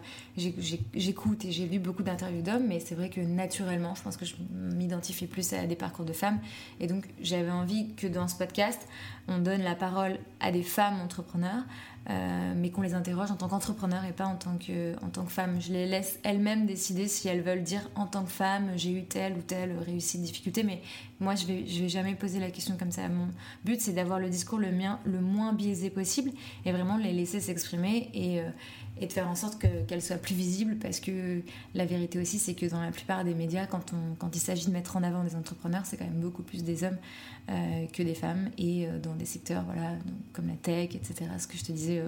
j'écoute 0.94 1.44
et 1.44 1.52
j'ai 1.52 1.66
lu 1.66 1.78
beaucoup 1.78 2.02
d'interviews 2.02 2.42
d'hommes, 2.42 2.66
mais 2.66 2.80
c'est 2.80 2.96
vrai 2.96 3.10
que 3.10 3.20
naturellement, 3.20 3.94
je 3.94 4.02
pense 4.02 4.16
que 4.16 4.24
je 4.24 4.34
m'identifie 4.52 5.26
plus 5.26 5.52
à 5.52 5.66
des 5.66 5.76
parcours 5.76 6.04
de 6.04 6.12
femmes. 6.12 6.40
Et 6.80 6.88
donc, 6.88 7.08
j'avais 7.20 7.50
envie 7.50 7.94
que 7.94 8.08
dans 8.08 8.26
ce 8.26 8.36
podcast, 8.36 8.88
on 9.28 9.38
donne 9.38 9.62
la 9.62 9.74
parole 9.74 10.18
à 10.40 10.50
des 10.50 10.62
femmes 10.62 11.00
entrepreneurs, 11.00 11.62
euh, 12.10 12.54
mais 12.56 12.70
qu'on 12.70 12.80
les 12.80 12.94
interroge 12.94 13.30
en 13.30 13.36
tant 13.36 13.48
qu'entrepreneurs 13.48 14.04
et 14.04 14.12
pas 14.12 14.24
en 14.24 14.36
tant 14.36 14.56
que 14.56 14.94
en 15.04 15.10
tant 15.10 15.24
que 15.24 15.32
femme. 15.32 15.60
Je 15.60 15.72
les 15.72 15.86
laisse 15.86 16.18
elles-mêmes 16.22 16.64
décider 16.64 17.06
si 17.06 17.28
elles 17.28 17.42
veulent 17.42 17.62
dire 17.62 17.90
en 17.94 18.06
tant 18.06 18.24
que 18.24 18.30
femme, 18.30 18.70
j'ai 18.76 18.92
eu 18.92 19.04
telle 19.04 19.34
ou 19.34 19.42
telle 19.42 19.76
réussite, 19.78 20.22
difficulté, 20.22 20.62
mais 20.62 20.80
moi, 21.20 21.34
je 21.34 21.46
vais, 21.46 21.62
vais 21.62 21.88
jamais 21.88 22.14
poser 22.14 22.40
la 22.40 22.50
question 22.50 22.76
comme 22.78 22.92
ça. 22.92 23.06
Mon 23.08 23.28
but, 23.64 23.80
c'est 23.80 23.92
d'avoir 23.92 24.18
le 24.18 24.30
discours 24.30 24.58
le, 24.58 24.72
mien, 24.72 25.00
le 25.04 25.20
moins 25.20 25.52
biaisé 25.52 25.90
possible 25.90 26.30
et 26.64 26.72
vraiment 26.72 26.96
les 26.96 27.12
laisser 27.12 27.40
s'exprimer 27.40 28.10
et, 28.14 28.40
euh, 28.40 28.48
et 29.00 29.06
de 29.06 29.12
faire 29.12 29.28
en 29.28 29.34
sorte 29.34 29.58
qu'elle 29.86 30.02
soit 30.02 30.16
plus 30.16 30.34
visible 30.34 30.76
parce 30.76 31.00
que 31.00 31.42
la 31.74 31.84
vérité 31.84 32.18
aussi, 32.18 32.38
c'est 32.38 32.54
que 32.54 32.66
dans 32.66 32.80
la 32.80 32.90
plupart 32.90 33.24
des 33.24 33.34
médias, 33.34 33.66
quand 33.66 34.34
il 34.34 34.40
s'agit 34.40 34.66
de 34.66 34.72
mettre 34.72 34.96
en 34.96 35.02
avant 35.02 35.24
des 35.24 35.36
entrepreneurs, 35.36 35.82
c'est 35.84 35.96
quand 35.98 36.06
même 36.06 36.20
beaucoup 36.20 36.42
plus 36.42 36.64
des 36.64 36.84
hommes 36.84 36.98
euh, 37.48 37.86
que 37.92 38.02
des 38.02 38.14
femmes 38.14 38.50
et 38.58 38.86
euh, 38.86 38.98
dans 38.98 39.14
des 39.14 39.24
secteurs 39.24 39.64
voilà, 39.64 39.92
comme 40.32 40.48
la 40.48 40.56
tech, 40.56 40.94
etc., 40.94 41.30
ce 41.38 41.46
que 41.46 41.56
je 41.56 41.64
te 41.64 41.72
disais 41.72 42.02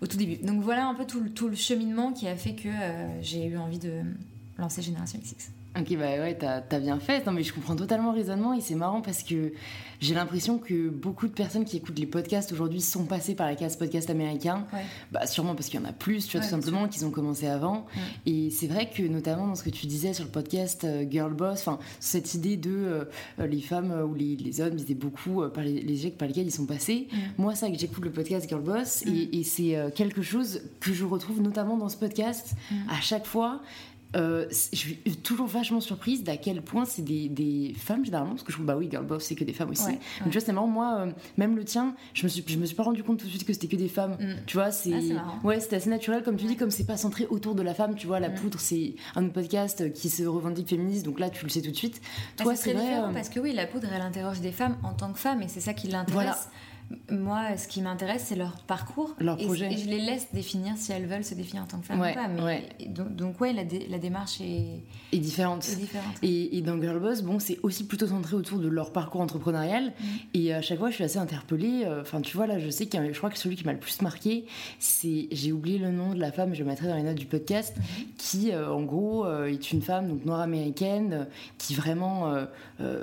au 0.00 0.06
tout 0.06 0.16
début. 0.16 0.36
Donc 0.44 0.62
voilà 0.62 0.86
un 0.86 0.94
peu 0.94 1.06
tout, 1.06 1.28
tout 1.30 1.48
le 1.48 1.56
cheminement 1.56 2.12
qui 2.12 2.28
a 2.28 2.36
fait 2.36 2.54
que 2.54 2.68
j'ai 3.20 3.46
eu 3.46 3.56
envie 3.56 3.78
de 3.78 4.02
lancer 4.58 4.82
Génération 4.82 5.18
XX. 5.18 5.50
Ok, 5.76 5.96
bah 5.96 6.04
ouais, 6.04 6.36
t'as 6.38 6.62
as 6.70 6.78
bien 6.78 7.00
fait. 7.00 7.26
Non, 7.26 7.32
mais 7.32 7.42
je 7.42 7.52
comprends 7.52 7.74
totalement 7.74 8.12
le 8.12 8.18
raisonnement 8.18 8.54
et 8.54 8.60
c'est 8.60 8.76
marrant 8.76 9.00
parce 9.00 9.24
que 9.24 9.52
j'ai 10.00 10.14
l'impression 10.14 10.58
que 10.58 10.88
beaucoup 10.88 11.26
de 11.26 11.32
personnes 11.32 11.64
qui 11.64 11.78
écoutent 11.78 11.98
les 11.98 12.06
podcasts 12.06 12.52
aujourd'hui 12.52 12.80
sont 12.80 13.06
passées 13.06 13.34
par 13.34 13.46
la 13.46 13.56
case 13.56 13.76
podcast 13.76 14.08
américain. 14.08 14.66
Bah, 15.10 15.26
sûrement 15.26 15.56
parce 15.56 15.68
qu'il 15.68 15.80
y 15.80 15.82
en 15.82 15.86
a 15.88 15.92
plus, 15.92 16.26
tu 16.26 16.36
vois, 16.36 16.46
tout 16.46 16.50
simplement, 16.50 16.86
qu'ils 16.86 17.04
ont 17.04 17.10
commencé 17.10 17.48
avant. 17.48 17.86
Et 18.24 18.50
c'est 18.50 18.68
vrai 18.68 18.88
que, 18.88 19.02
notamment 19.02 19.48
dans 19.48 19.56
ce 19.56 19.64
que 19.64 19.70
tu 19.70 19.86
disais 19.86 20.12
sur 20.12 20.24
le 20.24 20.30
podcast 20.30 20.84
euh, 20.84 21.04
Girl 21.10 21.32
Boss, 21.32 21.60
enfin, 21.60 21.78
cette 21.98 22.34
idée 22.34 22.56
de 22.56 22.70
euh, 22.70 23.04
euh, 23.40 23.46
les 23.46 23.60
femmes 23.60 23.92
ou 24.08 24.14
les, 24.14 24.36
les, 24.36 24.60
hommes 24.60 24.74
disaient 24.74 24.94
beaucoup 24.94 25.42
par 25.52 25.64
les, 25.64 25.80
les 25.80 26.10
par 26.10 26.28
lesquels 26.28 26.46
ils 26.46 26.52
sont 26.52 26.66
passés. 26.66 27.08
Moi, 27.36 27.54
ça, 27.56 27.68
que 27.68 27.76
j'écoute 27.76 28.04
le 28.04 28.12
podcast 28.12 28.48
Girl 28.48 28.62
Boss 28.62 29.02
et, 29.06 29.38
et 29.38 29.42
c'est 29.42 29.76
quelque 29.96 30.22
chose 30.22 30.62
que 30.78 30.92
je 30.92 31.04
retrouve 31.04 31.40
notamment 31.40 31.76
dans 31.76 31.88
ce 31.88 31.96
podcast 31.96 32.54
à 32.88 33.00
chaque 33.00 33.26
fois. 33.26 33.60
Euh, 34.14 34.46
je 34.50 34.76
suis 34.76 34.96
toujours 35.22 35.46
vachement 35.46 35.80
surprise 35.80 36.22
d'à 36.22 36.36
quel 36.36 36.62
point 36.62 36.84
c'est 36.84 37.02
des, 37.02 37.28
des, 37.28 37.74
femmes 37.76 38.04
généralement, 38.04 38.32
parce 38.32 38.42
que 38.42 38.52
je 38.52 38.56
trouve, 38.56 38.66
bah 38.66 38.76
oui, 38.76 38.88
Girl 38.90 39.04
Boss, 39.04 39.24
c'est 39.24 39.34
que 39.34 39.44
des 39.44 39.52
femmes 39.52 39.70
aussi. 39.70 39.86
Donc, 39.86 39.98
tu 40.24 40.30
vois, 40.30 40.40
c'est 40.40 40.52
marrant, 40.52 40.66
moi, 40.66 40.98
euh, 41.00 41.10
même 41.36 41.56
le 41.56 41.64
tien, 41.64 41.94
je 42.12 42.22
me, 42.24 42.28
suis, 42.28 42.44
je 42.46 42.58
me 42.58 42.66
suis 42.66 42.76
pas 42.76 42.84
rendu 42.84 43.02
compte 43.02 43.18
tout 43.18 43.26
de 43.26 43.30
suite 43.30 43.44
que 43.44 43.52
c'était 43.52 43.66
que 43.66 43.76
des 43.76 43.88
femmes. 43.88 44.16
Mm. 44.20 44.34
Tu 44.46 44.56
vois, 44.56 44.70
c'est. 44.70 44.92
Ah, 45.16 45.34
ouais, 45.44 45.60
c'était 45.60 45.76
assez 45.76 45.90
naturel, 45.90 46.22
comme 46.22 46.36
tu 46.36 46.46
dis, 46.46 46.56
comme 46.56 46.70
c'est 46.70 46.86
pas 46.86 46.96
centré 46.96 47.26
autour 47.28 47.54
de 47.54 47.62
la 47.62 47.74
femme, 47.74 47.94
tu 47.94 48.06
vois, 48.06 48.20
la 48.20 48.28
mm. 48.28 48.34
poudre, 48.34 48.60
c'est 48.60 48.94
un 49.16 49.28
podcast 49.28 49.92
qui 49.92 50.10
se 50.10 50.22
revendique 50.24 50.68
féministe, 50.68 51.04
donc 51.04 51.18
là, 51.18 51.30
tu 51.30 51.44
le 51.44 51.50
sais 51.50 51.62
tout 51.62 51.70
de 51.70 51.76
suite. 51.76 52.00
Bah, 52.38 52.44
Toi, 52.44 52.56
c'est 52.56 52.72
vrai. 52.72 52.98
Euh, 52.98 53.12
parce 53.12 53.28
que 53.28 53.40
oui, 53.40 53.52
la 53.52 53.66
poudre, 53.66 53.88
elle 53.92 54.02
interroge 54.02 54.40
des 54.40 54.52
femmes 54.52 54.76
en 54.82 54.92
tant 54.92 55.12
que 55.12 55.18
femmes, 55.18 55.42
et 55.42 55.48
c'est 55.48 55.60
ça 55.60 55.74
qui 55.74 55.88
l'intéresse. 55.88 56.48
Moi, 57.10 57.56
ce 57.56 57.68
qui 57.68 57.82
m'intéresse, 57.82 58.24
c'est 58.26 58.36
leur 58.36 58.56
parcours. 58.62 59.14
Leur 59.18 59.40
et, 59.40 59.44
projet. 59.44 59.72
Et 59.72 59.76
je 59.76 59.88
les 59.88 59.98
laisse 59.98 60.28
définir 60.32 60.76
si 60.76 60.92
elles 60.92 61.06
veulent 61.06 61.24
se 61.24 61.34
définir 61.34 61.62
en 61.62 61.66
tant 61.66 61.78
que 61.78 61.86
femme 61.86 62.00
ou 62.00 62.14
pas. 62.14 62.28
Mais, 62.28 62.68
donc, 62.86 63.14
donc, 63.14 63.40
ouais, 63.40 63.52
la, 63.52 63.62
la 63.88 63.98
démarche 63.98 64.40
est, 64.40 64.82
est 65.12 65.18
différente. 65.18 65.66
Et, 66.22 66.62
dans 66.62 66.80
Girl 66.80 66.98
Boss, 66.98 67.22
bon, 67.22 67.38
c'est 67.38 67.58
aussi 67.62 67.86
plutôt 67.86 68.06
centré 68.06 68.36
autour 68.36 68.58
de 68.58 68.68
leur 68.68 68.92
parcours 68.92 69.20
entrepreneurial. 69.20 69.86
Mm. 69.86 70.04
Et 70.34 70.54
à 70.54 70.62
chaque 70.62 70.78
fois, 70.78 70.90
je 70.90 70.96
suis 70.96 71.04
assez 71.04 71.18
interpellée. 71.18 71.82
Euh, 71.84 72.00
enfin, 72.00 72.20
tu 72.20 72.36
vois, 72.36 72.46
là, 72.46 72.58
je 72.58 72.70
sais 72.70 72.86
que 72.86 73.12
je 73.12 73.18
crois 73.18 73.30
que 73.30 73.38
celui 73.38 73.56
qui 73.56 73.64
m'a 73.64 73.72
le 73.72 73.78
plus 73.78 74.00
marqué, 74.02 74.46
c'est. 74.78 75.28
J'ai 75.32 75.52
oublié 75.52 75.78
le 75.78 75.90
nom 75.90 76.14
de 76.14 76.20
la 76.20 76.32
femme, 76.32 76.54
je 76.54 76.60
le 76.60 76.68
mettrai 76.68 76.88
dans 76.88 76.96
les 76.96 77.02
notes 77.02 77.16
du 77.16 77.26
podcast, 77.26 77.76
mm-hmm. 77.76 78.04
qui, 78.16 78.52
euh, 78.52 78.72
en 78.72 78.82
gros, 78.82 79.26
euh, 79.26 79.46
est 79.46 79.72
une 79.72 79.82
femme 79.82 80.08
donc 80.08 80.24
noire 80.24 80.40
américaine 80.40 81.26
qui 81.58 81.74
vraiment 81.74 82.34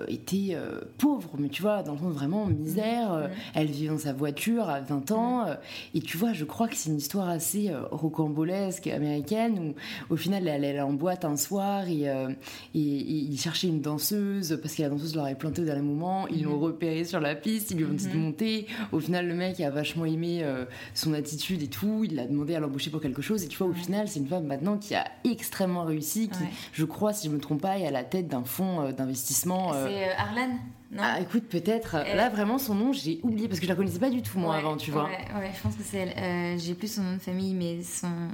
était 0.07 0.55
pauvre, 0.97 1.31
mais 1.37 1.49
tu 1.49 1.61
vois, 1.61 1.83
dans 1.83 1.93
le 1.93 1.97
fond, 1.97 2.09
vraiment 2.09 2.45
misère. 2.45 3.13
Mm. 3.13 3.29
Elle 3.53 3.70
vit 3.71 3.87
dans 3.87 3.97
sa 3.97 4.13
voiture 4.13 4.69
à 4.69 4.81
20 4.81 5.11
ans. 5.11 5.45
Mm. 5.45 5.57
et 5.95 6.01
tu 6.01 6.17
vois, 6.17 6.33
je 6.33 6.45
crois 6.45 6.67
que 6.67 6.75
c'est 6.75 6.89
une 6.89 6.97
histoire 6.97 7.29
assez 7.29 7.71
rocambolesque 7.91 8.87
américaine 8.87 9.73
où, 10.09 10.13
au 10.13 10.17
final, 10.17 10.47
elle, 10.47 10.63
est 10.63 10.79
en 10.81 10.93
boîte 10.93 11.25
un 11.25 11.37
soir 11.37 11.87
et 11.87 12.09
euh, 12.09 12.29
et, 12.75 12.79
ils 12.79 13.39
cherchaient 13.39 13.67
une 13.67 13.81
danseuse 13.81 14.57
parce 14.61 14.75
que 14.75 14.81
la 14.81 14.89
danseuse 14.89 15.15
leur 15.15 15.25
avait 15.25 15.35
planté 15.35 15.61
au 15.61 15.65
dernier 15.65 15.81
moment. 15.81 16.27
Ils 16.27 16.43
l'ont 16.43 16.57
mhm. 16.57 16.63
repéré 16.63 17.03
sur 17.03 17.19
la 17.19 17.35
piste, 17.35 17.71
ils 17.71 17.77
lui 17.77 17.85
ont 17.85 17.93
dit 17.93 18.07
de 18.07 18.13
mhm. 18.13 18.21
monter. 18.21 18.67
Au 18.91 18.99
final, 18.99 19.27
le 19.27 19.33
mec 19.33 19.59
a 19.59 19.69
vachement 19.69 20.05
aimé 20.05 20.41
euh, 20.43 20.65
son 20.93 21.13
attitude 21.13 21.61
et 21.61 21.67
tout. 21.67 22.03
Il 22.03 22.15
l'a 22.15 22.27
demandé 22.27 22.55
à 22.55 22.59
l'embaucher 22.59 22.89
pour 22.89 23.01
quelque 23.01 23.21
chose. 23.21 23.43
Et 23.43 23.47
tu 23.47 23.57
vois, 23.57 23.67
au 23.67 23.73
final, 23.73 24.07
c'est 24.07 24.19
une 24.19 24.27
femme 24.27 24.45
maintenant 24.45 24.77
qui 24.77 24.95
a 24.95 25.05
extrêmement 25.23 25.83
réussi, 25.83 26.29
qui, 26.29 26.43
je 26.73 26.85
crois, 26.85 27.13
si 27.13 27.27
je 27.27 27.33
me 27.33 27.39
trompe 27.39 27.61
pas, 27.61 27.77
est 27.77 27.87
à 27.87 27.91
la 27.91 28.03
tête 28.03 28.27
d'un 28.27 28.43
fonds 28.43 28.91
d'investissement. 28.91 29.73
C'est 29.73 30.11
Arlan 30.11 30.57
non 30.91 31.03
ah, 31.03 31.21
écoute, 31.21 31.45
peut-être. 31.47 31.95
Là, 31.95 32.29
vraiment, 32.29 32.57
son 32.57 32.75
nom, 32.75 32.91
j'ai 32.91 33.19
oublié 33.23 33.47
parce 33.47 33.59
que 33.59 33.65
je 33.65 33.69
la 33.69 33.75
connaissais 33.75 33.99
pas 33.99 34.09
du 34.09 34.21
tout, 34.21 34.37
moi, 34.37 34.55
avant, 34.55 34.75
tu 34.75 34.91
vois. 34.91 35.05
Ouais, 35.05 35.51
je 35.55 35.61
pense 35.61 35.75
que 35.75 35.83
c'est 35.83 36.13
elle. 36.15 36.59
j'ai 36.59 36.73
plus 36.73 36.91
son 36.91 37.03
nom 37.03 37.13
de 37.13 37.21
famille, 37.21 37.53
mais 37.53 37.81
son, 37.81 38.29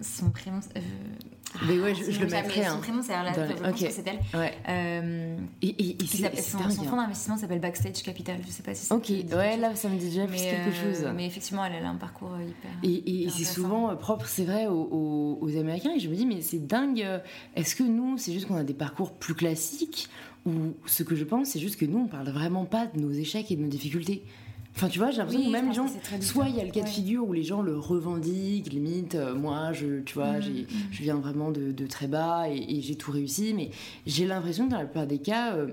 son 0.00 0.30
prénom. 0.30 0.60
Mais 1.66 1.78
ouais, 1.78 1.94
je, 1.94 2.20
le 2.20 2.26
mettrai. 2.26 2.64
Son 2.64 2.76
hein. 2.76 2.78
prénom, 2.80 3.02
c'est 3.02 3.12
que 3.12 3.92
c'est 3.92 4.06
elle. 4.06 4.38
Ouais. 4.38 4.54
Euh, 4.68 5.36
et, 5.62 5.90
et, 5.90 6.06
son, 6.40 6.70
son 6.70 6.84
fonds 6.84 6.96
d'investissement 6.96 7.36
s'appelle 7.36 7.60
Backstage 7.60 8.02
Capital. 8.02 8.38
Je 8.46 8.50
sais 8.50 8.62
pas 8.62 8.74
si 8.74 8.86
c'est. 8.86 8.94
Ok, 8.94 9.08
ouais, 9.08 9.56
là, 9.56 9.74
ça 9.74 9.88
me 9.88 9.98
dit 9.98 10.10
déjà 10.10 10.26
plus 10.26 10.36
quelque 10.36 10.68
euh, 10.68 10.94
chose. 10.94 11.12
Mais 11.14 11.26
effectivement, 11.26 11.64
elle, 11.64 11.84
a 11.84 11.88
un 11.88 11.96
parcours 11.96 12.34
euh, 12.34 12.44
hyper. 12.44 12.70
Et, 12.82 13.28
c'est 13.30 13.44
souvent 13.44 13.94
propre, 13.96 14.26
c'est 14.26 14.44
vrai, 14.44 14.66
aux, 14.66 15.38
aux, 15.40 15.56
Américains. 15.56 15.92
Et 15.96 16.00
je 16.00 16.08
me 16.08 16.14
dis, 16.14 16.26
mais 16.26 16.40
c'est 16.42 16.66
dingue. 16.66 17.04
Est-ce 17.56 17.74
que 17.74 17.82
nous, 17.82 18.18
c'est 18.18 18.32
juste 18.32 18.46
qu'on 18.46 18.56
a 18.56 18.64
des 18.64 18.74
parcours 18.74 19.12
plus 19.12 19.34
classiques? 19.34 20.08
Ou 20.46 20.74
ce 20.86 21.02
que 21.02 21.16
je 21.16 21.24
pense, 21.24 21.48
c'est 21.48 21.60
juste 21.60 21.78
que 21.78 21.84
nous, 21.84 21.98
on 21.98 22.06
parle 22.06 22.28
vraiment 22.28 22.64
pas 22.64 22.86
de 22.86 23.00
nos 23.00 23.10
échecs 23.10 23.50
et 23.50 23.56
de 23.56 23.62
nos 23.62 23.68
difficultés. 23.68 24.22
Enfin, 24.78 24.88
tu 24.88 25.00
vois, 25.00 25.10
j'ai 25.10 25.16
l'impression 25.16 25.44
que 25.44 25.50
même 25.50 25.68
les 25.70 25.74
gens, 25.74 25.86
soit 26.20 26.48
il 26.48 26.54
y 26.54 26.60
a 26.60 26.64
le 26.64 26.70
cas 26.70 26.82
de 26.82 26.88
figure 26.88 27.26
où 27.26 27.32
les 27.32 27.42
gens 27.42 27.62
le 27.62 27.76
revendiquent, 27.76 28.72
limite, 28.72 29.16
euh, 29.16 29.34
moi, 29.34 29.72
je, 29.72 30.02
tu 30.02 30.14
vois, 30.14 30.34
mm, 30.34 30.38
mm. 30.38 30.66
je 30.92 31.02
viens 31.02 31.16
vraiment 31.16 31.50
de, 31.50 31.86
très 31.88 32.06
bas 32.06 32.48
et, 32.48 32.80
j'ai 32.80 32.94
tout 32.94 33.10
réussi, 33.10 33.54
mais 33.54 33.70
j'ai 34.06 34.24
l'impression 34.24 34.66
que 34.66 34.70
dans 34.70 34.78
la 34.78 34.84
plupart 34.84 35.08
des 35.08 35.18
cas, 35.18 35.54
euh, 35.54 35.72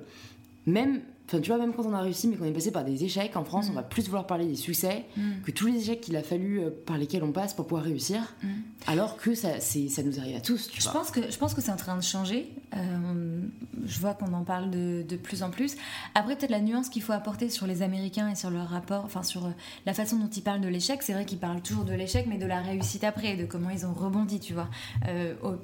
même 0.65 1.01
Enfin, 1.27 1.39
tu 1.39 1.49
vois, 1.49 1.57
même 1.57 1.73
quand 1.73 1.85
on 1.85 1.93
a 1.93 2.01
réussi, 2.01 2.27
mais 2.27 2.35
qu'on 2.35 2.45
est 2.45 2.51
passé 2.51 2.71
par 2.71 2.83
des 2.83 3.03
échecs, 3.03 3.35
en 3.35 3.43
France, 3.43 3.67
on 3.69 3.71
mm. 3.71 3.75
va 3.75 3.83
plus 3.83 4.05
vouloir 4.05 4.27
parler 4.27 4.45
des 4.45 4.55
succès 4.55 5.05
mm. 5.17 5.41
que 5.43 5.51
tous 5.51 5.65
les 5.65 5.79
échecs 5.79 6.01
qu'il 6.01 6.15
a 6.17 6.21
fallu 6.21 6.59
euh, 6.59 6.69
par 6.85 6.97
lesquels 6.99 7.23
on 7.23 7.31
passe 7.31 7.55
pour 7.55 7.65
pouvoir 7.65 7.83
réussir, 7.83 8.35
mm. 8.43 8.47
alors 8.85 9.17
que 9.17 9.33
ça, 9.33 9.59
ça 9.59 10.03
nous 10.03 10.19
arrive 10.19 10.35
à 10.35 10.41
tous. 10.41 10.67
Tu 10.67 10.81
je, 10.81 10.89
Pense 10.89 11.09
que, 11.09 11.31
je 11.31 11.37
pense 11.37 11.55
que 11.55 11.61
c'est 11.61 11.71
en 11.71 11.77
train 11.77 11.97
de 11.97 12.03
changer. 12.03 12.53
Euh, 12.75 13.41
je 13.85 13.99
vois 13.99 14.13
qu'on 14.13 14.33
en 14.33 14.43
parle 14.43 14.69
de, 14.69 15.03
de, 15.07 15.15
plus 15.15 15.41
en 15.41 15.49
plus. 15.49 15.75
Après, 16.13 16.35
peut-être 16.35 16.51
la 16.51 16.61
nuance 16.61 16.89
qu'il 16.89 17.01
faut 17.01 17.13
apporter 17.13 17.49
sur 17.49 17.65
les 17.65 17.81
Américains 17.81 18.29
et 18.29 18.35
sur 18.35 18.51
leur 18.51 18.67
rapport, 18.67 19.03
enfin, 19.03 19.23
sur 19.23 19.45
euh, 19.47 19.51
la 19.87 19.95
façon 19.95 20.17
dont 20.17 20.29
ils 20.29 20.43
parlent 20.43 20.61
de 20.61 20.67
l'échec. 20.67 21.01
C'est 21.01 21.13
vrai 21.13 21.25
qu'ils 21.25 21.39
parlent 21.39 21.61
toujours 21.61 21.85
de 21.85 21.93
l'échec, 21.93 22.27
mais 22.29 22.37
de 22.37 22.45
la 22.45 22.61
réussite 22.61 23.03
après, 23.03 23.35
de 23.35 23.45
comment 23.45 23.71
ils 23.71 23.85
ont 23.87 23.93
rebondi, 23.93 24.39
tu 24.39 24.53
vois. 24.53 24.69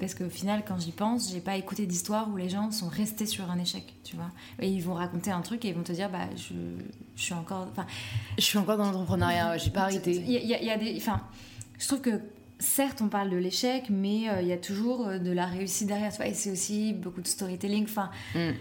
parce 0.00 0.14
qu'au 0.14 0.28
final, 0.28 0.64
quand 0.66 0.80
j'y 0.80 0.92
pense, 0.92 1.30
j'ai 1.30 1.40
pas 1.40 1.56
écouté 1.56 1.86
d'histoire 1.86 2.28
où 2.32 2.36
les 2.36 2.48
gens 2.48 2.72
sont 2.72 2.88
restés 2.88 3.26
sur 3.26 3.48
un 3.48 3.58
échec, 3.58 3.94
tu 4.02 4.16
vois. 4.16 4.30
Et 4.58 4.68
ils 4.68 4.82
vont 4.82 4.94
raconter 4.94 5.30
un 5.30 5.40
truc 5.40 5.51
et 5.54 5.68
ils 5.68 5.74
vont 5.74 5.82
te 5.82 5.92
dire 5.92 6.10
bah 6.10 6.28
je, 6.36 6.54
je 7.16 7.22
suis 7.22 7.34
encore 7.34 7.68
enfin 7.70 7.86
je 8.38 8.42
suis 8.42 8.58
encore 8.58 8.76
dans 8.76 8.86
l'entrepreneuriat 8.86 9.58
j'ai 9.58 9.70
pas 9.70 9.82
arrêté 9.82 10.12
il 10.12 10.30
y, 10.30 10.70
a 10.70 10.76
des 10.76 10.96
enfin 10.96 11.20
je 11.78 11.86
trouve 11.86 12.00
que 12.00 12.20
certes 12.58 13.00
on 13.02 13.08
parle 13.08 13.30
de 13.30 13.36
l'échec 13.36 13.84
mais 13.90 14.28
euh, 14.28 14.42
il 14.42 14.48
y 14.48 14.52
a 14.52 14.58
toujours 14.58 15.06
euh, 15.06 15.18
de 15.18 15.30
la 15.30 15.46
réussite 15.46 15.88
derrière 15.88 16.12
et 16.24 16.34
c'est 16.34 16.50
aussi 16.50 16.92
beaucoup 16.92 17.20
de 17.20 17.28
storytelling 17.28 17.84
enfin 17.84 18.10
mm. 18.34 18.52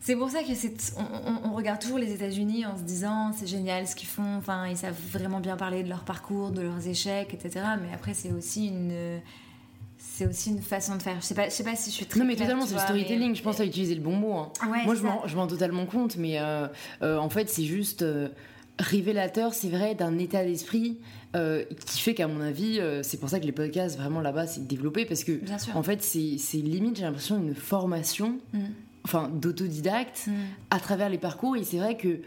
C'est 0.00 0.14
pour 0.14 0.30
ça 0.30 0.44
que 0.44 0.52
on, 0.96 1.48
on, 1.50 1.54
regarde 1.54 1.80
toujours 1.80 1.98
les 1.98 2.12
États-Unis 2.12 2.64
en 2.64 2.76
se 2.76 2.82
disant 2.82 3.32
c'est 3.32 3.48
génial 3.48 3.88
ce 3.88 3.96
qu'ils 3.96 4.08
font, 4.08 4.36
enfin 4.36 4.68
ils 4.68 4.76
savent 4.76 4.94
vraiment 5.10 5.40
bien 5.40 5.56
parler 5.56 5.82
de 5.82 5.88
leur 5.88 6.04
parcours, 6.04 6.52
de 6.52 6.62
leurs 6.62 6.86
échecs, 6.86 7.34
etc. 7.34 7.66
Mais 7.82 7.92
après 7.92 8.14
c'est 8.14 8.30
aussi 8.30 8.68
une 8.68 9.20
c'est 10.10 10.26
aussi 10.26 10.50
une 10.50 10.62
façon 10.62 10.96
de 10.96 11.02
faire. 11.02 11.16
Je 11.20 11.26
sais 11.26 11.34
pas, 11.34 11.44
je 11.44 11.54
sais 11.54 11.64
pas 11.64 11.76
si 11.76 11.90
je 11.90 11.96
suis 11.96 12.06
très. 12.06 12.18
Non, 12.18 12.26
mais 12.26 12.34
totalement, 12.34 12.66
c'est 12.66 12.74
le 12.74 12.80
storytelling. 12.80 13.34
Je 13.36 13.42
pense 13.42 13.60
à 13.60 13.64
utiliser 13.64 13.94
le 13.94 14.00
bon 14.00 14.16
mot. 14.16 14.34
Hein. 14.34 14.52
Moi, 14.84 14.94
je 14.94 15.02
m'en, 15.02 15.26
je 15.26 15.36
m'en 15.36 15.46
totalement 15.46 15.86
compte, 15.86 16.16
mais 16.16 16.40
euh, 16.40 16.66
euh, 17.02 17.18
en 17.18 17.28
fait, 17.28 17.48
c'est 17.48 17.64
juste 17.64 18.02
euh, 18.02 18.28
révélateur, 18.78 19.54
c'est 19.54 19.68
vrai, 19.68 19.94
d'un 19.94 20.18
état 20.18 20.44
d'esprit 20.44 20.98
qui 21.86 22.00
fait 22.00 22.14
qu'à 22.14 22.26
mon 22.26 22.40
avis, 22.40 22.80
c'est 23.02 23.20
pour 23.20 23.28
ça 23.28 23.38
que 23.38 23.44
les 23.44 23.52
podcasts, 23.52 23.96
vraiment 23.96 24.20
là-bas, 24.20 24.48
c'est 24.48 24.66
développé 24.66 25.04
parce 25.04 25.22
que, 25.22 25.40
en 25.74 25.82
fait, 25.84 26.02
c'est, 26.02 26.36
c'est 26.38 26.56
limite, 26.56 26.96
j'ai 26.96 27.04
l'impression, 27.04 27.36
une 27.36 27.54
formation. 27.54 28.40
Mm. 28.52 28.60
Enfin, 29.04 29.30
d'autodidacte 29.32 30.26
mm. 30.26 30.32
à 30.70 30.80
travers 30.80 31.08
les 31.08 31.18
parcours 31.18 31.56
et 31.56 31.62
c'est 31.62 31.78
vrai 31.78 31.96
que 31.96 32.20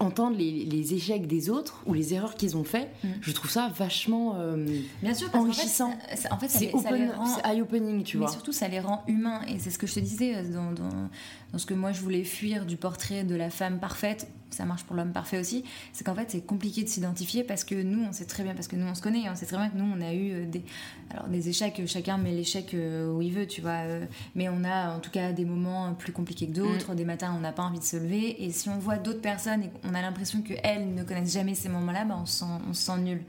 entendre 0.00 0.36
les, 0.36 0.94
échecs 0.94 1.26
des 1.26 1.50
autres 1.50 1.82
ou 1.86 1.94
les 1.94 2.14
erreurs 2.14 2.34
qu'ils 2.34 2.56
ont 2.56 2.64
fait, 2.64 2.90
mm. 3.02 3.08
je 3.20 3.32
trouve 3.32 3.50
ça 3.50 3.70
vachement 3.76 4.34
euh, 4.36 4.64
Bien 5.02 5.14
sûr, 5.14 5.28
enrichissant. 5.34 5.92
En 6.30 6.38
fait, 6.38 6.48
c'est 6.48 6.72
eye-opening, 7.44 8.04
tu 8.04 8.16
mais 8.16 8.24
vois. 8.24 8.32
surtout, 8.32 8.52
ça 8.52 8.68
les 8.68 8.80
rend 8.80 9.02
humains. 9.08 9.40
Et 9.48 9.58
c'est 9.58 9.70
ce 9.70 9.78
que 9.78 9.86
je 9.86 9.94
te 9.94 10.00
disais 10.00 10.36
euh, 10.36 10.52
dans, 10.52 10.72
dans, 10.72 11.58
ce 11.58 11.66
que 11.66 11.74
moi 11.74 11.92
je 11.92 12.00
voulais 12.00 12.24
fuir 12.24 12.66
du 12.66 12.76
portrait 12.76 13.24
de 13.24 13.34
la 13.34 13.50
femme 13.50 13.80
parfaite. 13.80 14.28
Ça 14.50 14.64
marche 14.64 14.84
pour 14.84 14.96
l'homme 14.96 15.12
parfait 15.12 15.38
aussi. 15.38 15.64
C'est 15.92 16.04
qu'en 16.04 16.14
fait, 16.14 16.30
c'est 16.30 16.40
compliqué 16.40 16.82
de 16.82 16.88
s'identifier 16.88 17.44
parce 17.44 17.64
que 17.64 17.74
nous, 17.82 18.02
on 18.02 18.12
sait 18.12 18.24
très 18.24 18.42
bien, 18.42 18.54
parce 18.54 18.68
que 18.68 18.76
nous, 18.76 18.86
on 18.86 18.94
se 18.94 19.02
connaît, 19.02 19.28
on 19.30 19.34
sait 19.34 19.46
très 19.46 19.56
bien 19.56 19.68
que 19.68 19.76
nous, 19.76 19.84
on 19.84 20.00
a 20.00 20.12
eu 20.12 20.32
euh, 20.32 20.46
des, 20.46 20.62
alors, 21.10 21.28
des 21.28 21.48
échecs. 21.48 21.80
Chacun 21.86 22.18
met 22.18 22.32
l'échec 22.32 22.74
où 22.74 23.22
il 23.22 23.32
veut, 23.32 23.46
tu 23.46 23.60
vois. 23.60 23.82
Mais 24.34 24.48
on 24.48 24.64
a 24.64 24.94
en 24.96 25.00
tout 25.00 25.10
cas 25.10 25.32
des 25.32 25.44
moments 25.44 25.94
plus 25.94 26.12
compliqués 26.12 26.46
que 26.46 26.52
d'autres. 26.52 26.92
Mm. 26.92 26.96
Des 26.96 27.04
matins, 27.04 27.34
on 27.36 27.40
n'a 27.40 27.52
pas 27.52 27.62
envie 27.62 27.78
de 27.78 27.84
se 27.84 27.96
lever. 27.96 28.44
Et 28.44 28.50
si 28.50 28.68
on 28.68 28.78
voit 28.78 28.96
d'autres 28.96 29.20
personnes 29.20 29.64
et 29.64 29.70
on 29.84 29.94
a 29.94 30.02
l'impression 30.02 30.42
qu'elles 30.42 30.94
ne 30.94 31.02
connaissent 31.02 31.34
jamais 31.34 31.54
ces 31.54 31.68
moments-là, 31.68 32.04
bah 32.04 32.18
on, 32.20 32.26
se 32.26 32.38
sent, 32.38 32.44
on 32.68 32.72
se 32.72 32.82
sent 32.82 32.98
nul. 32.98 33.22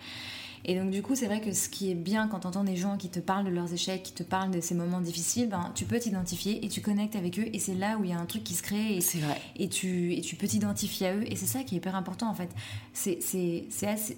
Et 0.66 0.76
donc 0.76 0.92
du 0.92 1.02
coup, 1.02 1.16
c'est 1.16 1.26
vrai 1.26 1.42
que 1.42 1.54
ce 1.54 1.70
qui 1.70 1.92
est 1.92 1.96
bien 1.96 2.28
quand 2.28 2.42
tu 2.42 2.48
entends 2.48 2.64
des 2.64 2.76
gens 2.76 2.98
qui 2.98 3.10
te 3.10 3.20
parlent 3.20 3.46
de 3.46 3.50
leurs 3.50 3.74
échecs, 3.74 4.04
qui 4.04 4.14
te 4.14 4.24
parlent 4.24 4.52
de 4.52 4.62
ces 4.62 4.76
moments 4.76 5.02
difficiles, 5.02 5.50
ben, 5.50 5.72
tu 5.76 5.86
peux 5.86 6.00
t'identifier 6.00 6.66
et 6.66 6.70
tu 6.70 6.82
connectes 6.82 7.16
avec 7.16 7.40
eux 7.40 7.48
et 7.52 7.60
c'est 7.60 7.76
là 7.76 7.98
où 7.98 8.04
il 8.04 8.10
y 8.10 8.14
a 8.14 8.20
un 8.20 8.26
truc 8.26 8.44
qui 8.44 8.54
se 8.54 8.64
crée 8.64 8.96
et, 8.96 9.02
c'est 9.02 9.20
vrai. 9.20 9.40
et, 9.56 9.70
tu, 9.70 10.14
et 10.14 10.22
tu 10.22 10.36
peux 10.36 10.48
t'identifier 10.48 11.08
à 11.08 11.16
eux 11.16 11.24
et 11.26 11.36
c'est 11.36 11.46
ça 11.46 11.64
qui 11.64 11.76
est 11.76 11.78
hyper 11.78 11.96
important 11.96 12.30
en 12.30 12.34
fait. 12.34 12.50
C'est, 12.94 13.20
c'est, 13.22 13.66
c'est 13.70 13.88
assez... 13.88 14.18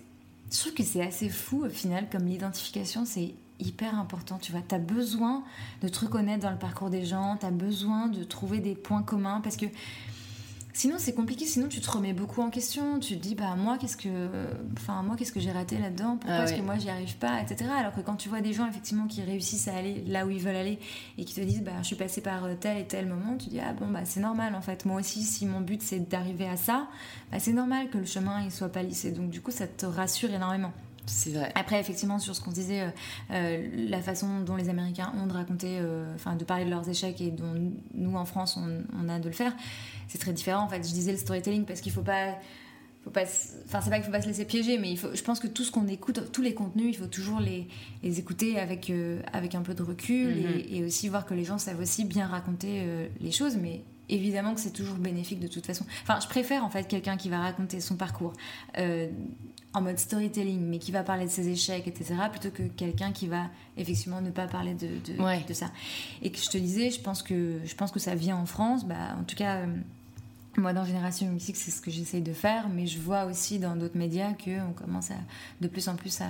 Je 0.51 0.57
trouve 0.57 0.73
que 0.73 0.83
c'est 0.83 1.01
assez 1.01 1.29
fou 1.29 1.65
au 1.65 1.69
final 1.69 2.09
comme 2.09 2.25
l'identification, 2.25 3.05
c'est 3.05 3.33
hyper 3.59 3.97
important, 3.97 4.37
tu 4.41 4.51
vois. 4.51 4.61
Tu 4.67 4.75
as 4.75 4.79
besoin 4.79 5.43
de 5.81 5.87
te 5.87 5.99
reconnaître 5.99 6.43
dans 6.43 6.51
le 6.51 6.57
parcours 6.57 6.89
des 6.89 7.05
gens, 7.05 7.37
tu 7.39 7.45
as 7.45 7.51
besoin 7.51 8.07
de 8.07 8.23
trouver 8.23 8.59
des 8.59 8.75
points 8.75 9.03
communs 9.03 9.39
parce 9.41 9.55
que 9.55 9.67
Sinon, 10.73 10.95
c'est 10.97 11.13
compliqué. 11.13 11.45
Sinon, 11.45 11.67
tu 11.67 11.81
te 11.81 11.89
remets 11.89 12.13
beaucoup 12.13 12.41
en 12.41 12.49
question. 12.49 12.99
Tu 12.99 13.17
te 13.17 13.21
dis, 13.21 13.35
bah 13.35 13.55
moi, 13.57 13.77
qu'est-ce 13.77 13.97
que, 13.97 14.29
enfin 14.77 15.03
moi, 15.03 15.15
qu'est-ce 15.17 15.31
que 15.31 15.39
j'ai 15.39 15.51
raté 15.51 15.77
là-dedans? 15.77 16.17
Pourquoi 16.17 16.39
ah 16.39 16.43
est-ce 16.43 16.53
que 16.53 16.61
moi, 16.61 16.77
j'y 16.77 16.89
arrive 16.89 17.17
pas, 17.17 17.41
etc. 17.41 17.69
Alors 17.77 17.93
que 17.93 18.01
quand 18.01 18.15
tu 18.15 18.29
vois 18.29 18.41
des 18.41 18.53
gens 18.53 18.67
effectivement 18.67 19.07
qui 19.07 19.21
réussissent 19.21 19.67
à 19.67 19.75
aller 19.75 20.03
là 20.07 20.25
où 20.25 20.29
ils 20.29 20.39
veulent 20.39 20.55
aller 20.55 20.79
et 21.17 21.25
qui 21.25 21.33
te 21.33 21.41
disent, 21.41 21.61
bah 21.61 21.71
je 21.81 21.87
suis 21.87 21.95
passé 21.95 22.21
par 22.21 22.43
tel 22.59 22.77
et 22.77 22.85
tel 22.85 23.07
moment, 23.07 23.37
tu 23.37 23.49
dis, 23.49 23.59
ah 23.59 23.73
bon 23.73 23.87
bah 23.87 24.05
c'est 24.05 24.19
normal 24.19 24.55
en 24.55 24.61
fait. 24.61 24.85
Moi 24.85 24.99
aussi, 24.99 25.23
si 25.23 25.45
mon 25.45 25.61
but 25.61 25.81
c'est 25.81 25.99
d'arriver 25.99 26.47
à 26.47 26.57
ça, 26.57 26.87
bah, 27.31 27.39
c'est 27.39 27.53
normal 27.53 27.89
que 27.89 27.97
le 27.97 28.05
chemin 28.05 28.41
il 28.43 28.51
soit 28.51 28.69
pas 28.69 28.83
lissé. 28.83 29.11
Donc 29.11 29.29
du 29.29 29.41
coup, 29.41 29.51
ça 29.51 29.67
te 29.67 29.85
rassure 29.85 30.31
énormément. 30.31 30.71
C'est 31.05 31.31
vrai. 31.31 31.51
Après, 31.55 31.79
effectivement, 31.79 32.19
sur 32.19 32.35
ce 32.35 32.41
qu'on 32.41 32.51
disait, 32.51 32.81
euh, 32.81 32.89
euh, 33.31 33.67
la 33.89 34.01
façon 34.01 34.41
dont 34.41 34.55
les 34.55 34.69
Américains 34.69 35.11
ont 35.17 35.25
de 35.25 35.33
raconter, 35.33 35.77
euh, 35.79 36.13
enfin, 36.15 36.35
de 36.35 36.43
parler 36.43 36.65
de 36.65 36.69
leurs 36.69 36.87
échecs 36.87 37.21
et 37.21 37.31
dont 37.31 37.53
nous, 37.93 38.15
en 38.15 38.25
France, 38.25 38.57
on, 38.57 39.09
a 39.09 39.19
de 39.19 39.27
le 39.27 39.33
faire, 39.33 39.53
c'est 40.07 40.19
très 40.19 40.33
différent. 40.33 40.63
En 40.63 40.67
fait, 40.67 40.87
je 40.87 40.93
disais 40.93 41.11
le 41.11 41.17
storytelling 41.17 41.65
parce 41.65 41.81
qu'il 41.81 41.91
faut 41.91 42.03
pas. 42.03 42.35
Faut 43.03 43.09
pas 43.09 43.23
enfin, 43.65 43.81
c'est 43.81 43.89
pas 43.89 43.95
qu'il 43.95 44.05
faut 44.05 44.11
pas 44.11 44.21
se 44.21 44.27
laisser 44.27 44.45
piéger, 44.45 44.77
mais 44.77 44.91
il 44.91 44.97
faut, 44.97 45.07
je 45.11 45.23
pense 45.23 45.39
que 45.39 45.47
tout 45.47 45.63
ce 45.63 45.71
qu'on 45.71 45.87
écoute, 45.87 46.31
tous 46.31 46.43
les 46.43 46.53
contenus, 46.53 46.85
il 46.89 46.95
faut 46.95 47.07
toujours 47.07 47.39
les, 47.39 47.67
les 48.03 48.19
écouter 48.19 48.59
avec, 48.59 48.93
avec 49.33 49.55
un 49.55 49.63
peu 49.63 49.73
de 49.73 49.81
recul 49.81 50.35
mm-hmm. 50.35 50.75
et, 50.75 50.83
aussi 50.83 51.09
voir 51.09 51.25
que 51.25 51.33
les 51.33 51.43
gens 51.43 51.57
savent 51.57 51.79
aussi 51.79 52.05
bien 52.05 52.27
raconter 52.27 52.85
les 53.19 53.31
choses, 53.31 53.57
mais 53.57 53.81
évidemment 54.07 54.53
que 54.53 54.61
c'est 54.61 54.69
toujours 54.69 54.97
bénéfique 54.97 55.39
de 55.39 55.47
toute 55.47 55.65
façon. 55.65 55.83
Enfin, 56.03 56.19
je 56.21 56.27
préfère 56.27 56.63
en 56.63 56.69
fait 56.69 56.87
quelqu'un 56.87 57.17
qui 57.17 57.27
va 57.27 57.39
raconter 57.39 57.81
son 57.81 57.95
parcours 57.95 58.33
en 59.73 59.81
mode 59.81 59.97
storytelling, 59.97 60.61
mais 60.61 60.79
qui 60.79 60.91
va 60.91 61.03
parler 61.03 61.25
de 61.25 61.29
ses 61.29 61.47
échecs, 61.47 61.87
etc., 61.87 62.15
plutôt 62.29 62.49
que 62.49 62.63
quelqu'un 62.63 63.11
qui 63.11 63.27
va 63.27 63.45
effectivement 63.77 64.21
ne 64.21 64.29
pas 64.29 64.47
parler 64.47 64.73
de, 64.73 64.87
de, 64.87 65.47
de, 65.47 65.53
ça. 65.53 65.71
Et 66.21 66.31
que 66.31 66.39
je 66.39 66.49
te 66.49 66.57
disais, 66.57 66.91
je 66.91 66.99
pense 66.99 67.23
que, 67.23 67.59
je 67.63 67.75
pense 67.75 67.91
que 67.91 67.99
ça 67.99 68.15
vient 68.15 68.35
en 68.35 68.45
France, 68.45 68.85
bah, 68.85 69.15
en 69.19 69.23
tout 69.23 69.35
cas, 69.35 69.57
euh, 69.57 69.67
moi, 70.57 70.73
dans 70.73 70.83
Génération 70.83 71.27
Musique, 71.27 71.55
c'est 71.55 71.71
ce 71.71 71.79
que 71.79 71.89
j'essaye 71.89 72.21
de 72.21 72.33
faire, 72.33 72.67
mais 72.69 72.85
je 72.85 72.99
vois 72.99 73.23
aussi 73.23 73.57
dans 73.57 73.75
d'autres 73.77 73.97
médias 73.97 74.33
qu'on 74.33 74.73
commence 74.73 75.11
à, 75.11 75.15
de 75.61 75.67
plus 75.69 75.87
en 75.87 75.95
plus 75.95 76.19
à, 76.19 76.27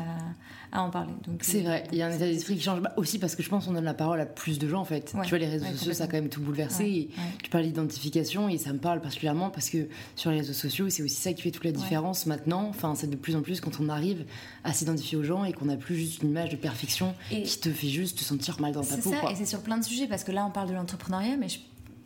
à 0.72 0.84
en 0.84 0.92
parler. 0.92 1.14
C'est 1.42 1.62
vrai, 1.62 1.86
il 1.92 1.98
y 1.98 2.04
a 2.04 2.08
un 2.08 2.12
état 2.12 2.26
d'esprit 2.26 2.56
qui 2.56 2.62
change 2.62 2.82
bah, 2.82 2.94
aussi 2.98 3.18
parce 3.18 3.36
que 3.36 3.42
je 3.42 3.50
pense 3.50 3.66
qu'on 3.66 3.74
donne 3.74 3.84
la 3.84 3.96
parole 3.96 4.22
à 4.22 4.28
plus 4.28 4.60
de 4.60 4.68
gens 4.68 4.82
en 4.82 4.86
fait. 4.86 5.16
tu 5.24 5.30
vois, 5.30 5.40
les 5.40 5.48
réseaux 5.48 5.66
sociaux, 5.66 5.94
ça 5.94 6.04
a 6.04 6.08
quand 6.08 6.18
même 6.18 6.30
tout 6.30 6.42
bouleversé. 6.42 7.10
tu 7.42 7.50
parles 7.50 7.64
d'identification 7.64 8.48
et 8.48 8.58
ça 8.58 8.72
me 8.74 8.80
parle 8.80 9.02
particulièrement 9.02 9.50
parce 9.50 9.70
que 9.70 9.88
sur 10.16 10.30
les 10.30 10.38
réseaux 10.38 10.54
sociaux, 10.54 10.90
c'est 10.90 11.02
aussi 11.02 11.16
ça 11.16 11.34
qui 11.34 11.42
fait 11.42 11.52
toute 11.52 11.66
la 11.66 11.72
différence 11.72 12.28
maintenant. 12.28 12.68
Enfin, 12.70 12.94
c'est 12.96 13.10
de 13.10 13.16
plus 13.16 13.36
en 13.36 13.42
plus 13.42 13.60
quand 13.60 13.80
on 13.80 13.90
arrive 13.90 14.26
à 14.64 14.72
s'identifier 14.74 15.18
aux 15.18 15.24
gens 15.24 15.46
et 15.46 15.54
qu'on 15.54 15.66
n'a 15.66 15.78
plus 15.78 15.96
juste 15.96 16.22
une 16.22 16.30
image 16.30 16.50
de 16.50 16.58
perfection 16.58 17.16
qui 17.30 17.60
te 17.60 17.70
fait 17.72 17.88
juste 17.88 18.20
te 18.20 18.24
sentir 18.24 18.62
mal 18.62 18.74
dans 18.74 18.84
ta 18.84 18.98
peau. 18.98 19.02
C'est 19.04 19.10
ça, 19.10 19.32
et 19.32 19.36
c'est 19.36 19.46
sur 19.48 19.62
plein 19.62 19.80
de 19.80 19.84
sujets 19.84 20.08
parce 20.08 20.24
que 20.24 20.32
là, 20.32 20.46
on 20.46 20.52
parle 20.52 20.70
de 20.70 20.74
l'entrepreneuriat, 20.74 21.38
mais 21.38 21.50
je 21.50 21.58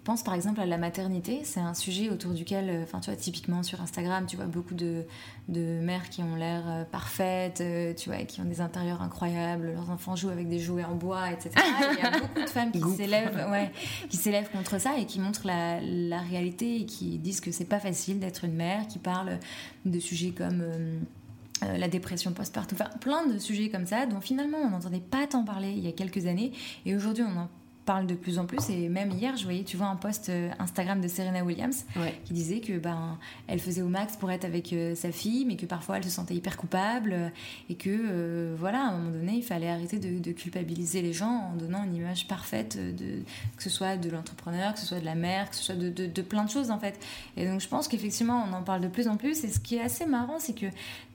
pense 0.05 0.23
par 0.23 0.35
exemple 0.35 0.61
à 0.61 0.65
la 0.65 0.77
maternité, 0.77 1.41
c'est 1.43 1.59
un 1.59 1.73
sujet 1.73 2.09
autour 2.09 2.31
duquel, 2.31 2.69
euh, 2.69 2.83
enfin 2.83 2.99
tu 2.99 3.09
vois, 3.09 3.19
typiquement 3.19 3.63
sur 3.63 3.81
Instagram, 3.81 4.25
tu 4.27 4.35
vois 4.37 4.45
beaucoup 4.45 4.75
de, 4.75 5.03
de 5.49 5.79
mères 5.81 6.09
qui 6.09 6.21
ont 6.21 6.35
l'air 6.35 6.63
euh, 6.67 6.83
parfaites, 6.85 7.59
euh, 7.59 7.93
tu 7.93 8.09
vois, 8.09 8.19
qui 8.19 8.39
ont 8.39 8.45
des 8.45 8.61
intérieurs 8.61 9.01
incroyables, 9.01 9.73
leurs 9.73 9.89
enfants 9.89 10.15
jouent 10.15 10.29
avec 10.29 10.47
des 10.47 10.59
jouets 10.59 10.85
en 10.85 10.95
bois, 10.95 11.31
etc. 11.31 11.49
il 11.97 12.03
y 12.03 12.07
a 12.07 12.11
beaucoup 12.11 12.39
de 12.39 12.49
femmes 12.49 12.71
qui 12.71 12.81
s'élèvent, 12.95 13.47
ouais, 13.51 13.71
qui 14.07 14.17
s'élèvent 14.17 14.49
contre 14.51 14.79
ça 14.79 14.97
et 14.97 15.05
qui 15.05 15.19
montrent 15.19 15.47
la, 15.47 15.81
la, 15.81 16.19
réalité 16.19 16.81
et 16.81 16.85
qui 16.85 17.17
disent 17.17 17.41
que 17.41 17.51
c'est 17.51 17.65
pas 17.65 17.79
facile 17.79 18.19
d'être 18.19 18.45
une 18.45 18.55
mère, 18.55 18.87
qui 18.87 18.99
parlent 18.99 19.39
de 19.85 19.99
sujets 19.99 20.31
comme 20.31 20.63
la 21.61 21.87
dépression 21.87 22.31
post-partum, 22.31 22.77
enfin 22.79 22.91
plein 22.99 23.25
de 23.25 23.39
sujets 23.39 23.69
comme 23.69 23.85
ça 23.87 24.05
dont 24.05 24.21
finalement 24.21 24.57
on 24.57 24.69
n'entendait 24.69 24.99
pas 24.99 25.25
tant 25.25 25.43
parler 25.43 25.71
il 25.71 25.83
y 25.83 25.87
a 25.87 25.91
quelques 25.91 26.27
années. 26.27 26.51
Et 26.85 26.95
aujourd'hui 26.95 27.23
on 27.23 27.39
en 27.39 27.49
parle 27.85 28.07
de 28.07 28.15
plus 28.15 28.39
en 28.39 28.45
plus. 28.45 28.69
Et 28.69 28.89
même 28.89 29.11
hier, 29.11 29.37
je 29.37 29.43
voyais, 29.43 29.63
tu 29.63 29.77
vois, 29.77 29.87
un 29.87 29.95
post 29.95 30.29
euh, 30.29 30.51
Instagram 30.59 30.99
de 31.01 31.07
Serena 31.07 31.43
Williams 31.43 31.85
qui 32.25 32.33
disait 32.33 32.59
que 32.59 32.77
ben, 32.77 33.17
elle 33.47 33.59
faisait 33.59 33.81
au 33.81 33.87
max 33.87 34.17
pour 34.17 34.31
être 34.31 34.43
avec 34.43 34.73
euh, 34.73 34.95
sa 34.95 35.11
fille, 35.11 35.45
mais 35.45 35.55
que 35.55 35.65
parfois 35.65 35.97
elle 35.97 36.03
se 36.03 36.09
sentait 36.09 36.33
hyper 36.33 36.57
coupable 36.57 37.13
euh, 37.13 37.29
et 37.69 37.75
que 37.75 38.55
voilà, 38.57 38.79
à 38.79 38.87
un 38.87 38.97
moment 38.97 39.11
donné, 39.11 39.33
il 39.33 39.43
fallait 39.43 39.69
arrêter 39.69 39.99
de, 39.99 40.31
culpabiliser 40.31 41.01
les 41.01 41.13
gens 41.13 41.51
en 41.53 41.55
donnant 41.55 41.83
une 41.83 41.95
image 41.95 42.27
parfaite 42.27 42.77
de 42.77 43.23
que 43.55 43.63
ce 43.63 43.69
soit 43.69 43.95
de 43.95 44.09
l'entrepreneur, 44.09 44.73
que 44.73 44.79
ce 44.79 44.85
soit 44.85 44.99
de 44.99 45.05
la 45.05 45.15
mère, 45.15 45.49
que 45.49 45.55
ce 45.55 45.63
soit 45.63 45.75
de, 45.75 45.89
de, 45.89 46.21
plein 46.21 46.43
de 46.43 46.49
choses 46.49 46.71
en 46.71 46.79
fait. 46.79 46.99
Et 47.37 47.45
donc 47.45 47.61
je 47.61 47.67
pense 47.67 47.87
qu'effectivement, 47.87 48.45
on 48.49 48.53
en 48.53 48.63
parle 48.63 48.81
de 48.81 48.87
plus 48.87 49.07
en 49.07 49.17
plus. 49.17 49.43
Et 49.43 49.49
ce 49.49 49.59
qui 49.59 49.75
est 49.75 49.81
assez 49.81 50.05
marrant, 50.05 50.39
c'est 50.39 50.53
que 50.53 50.65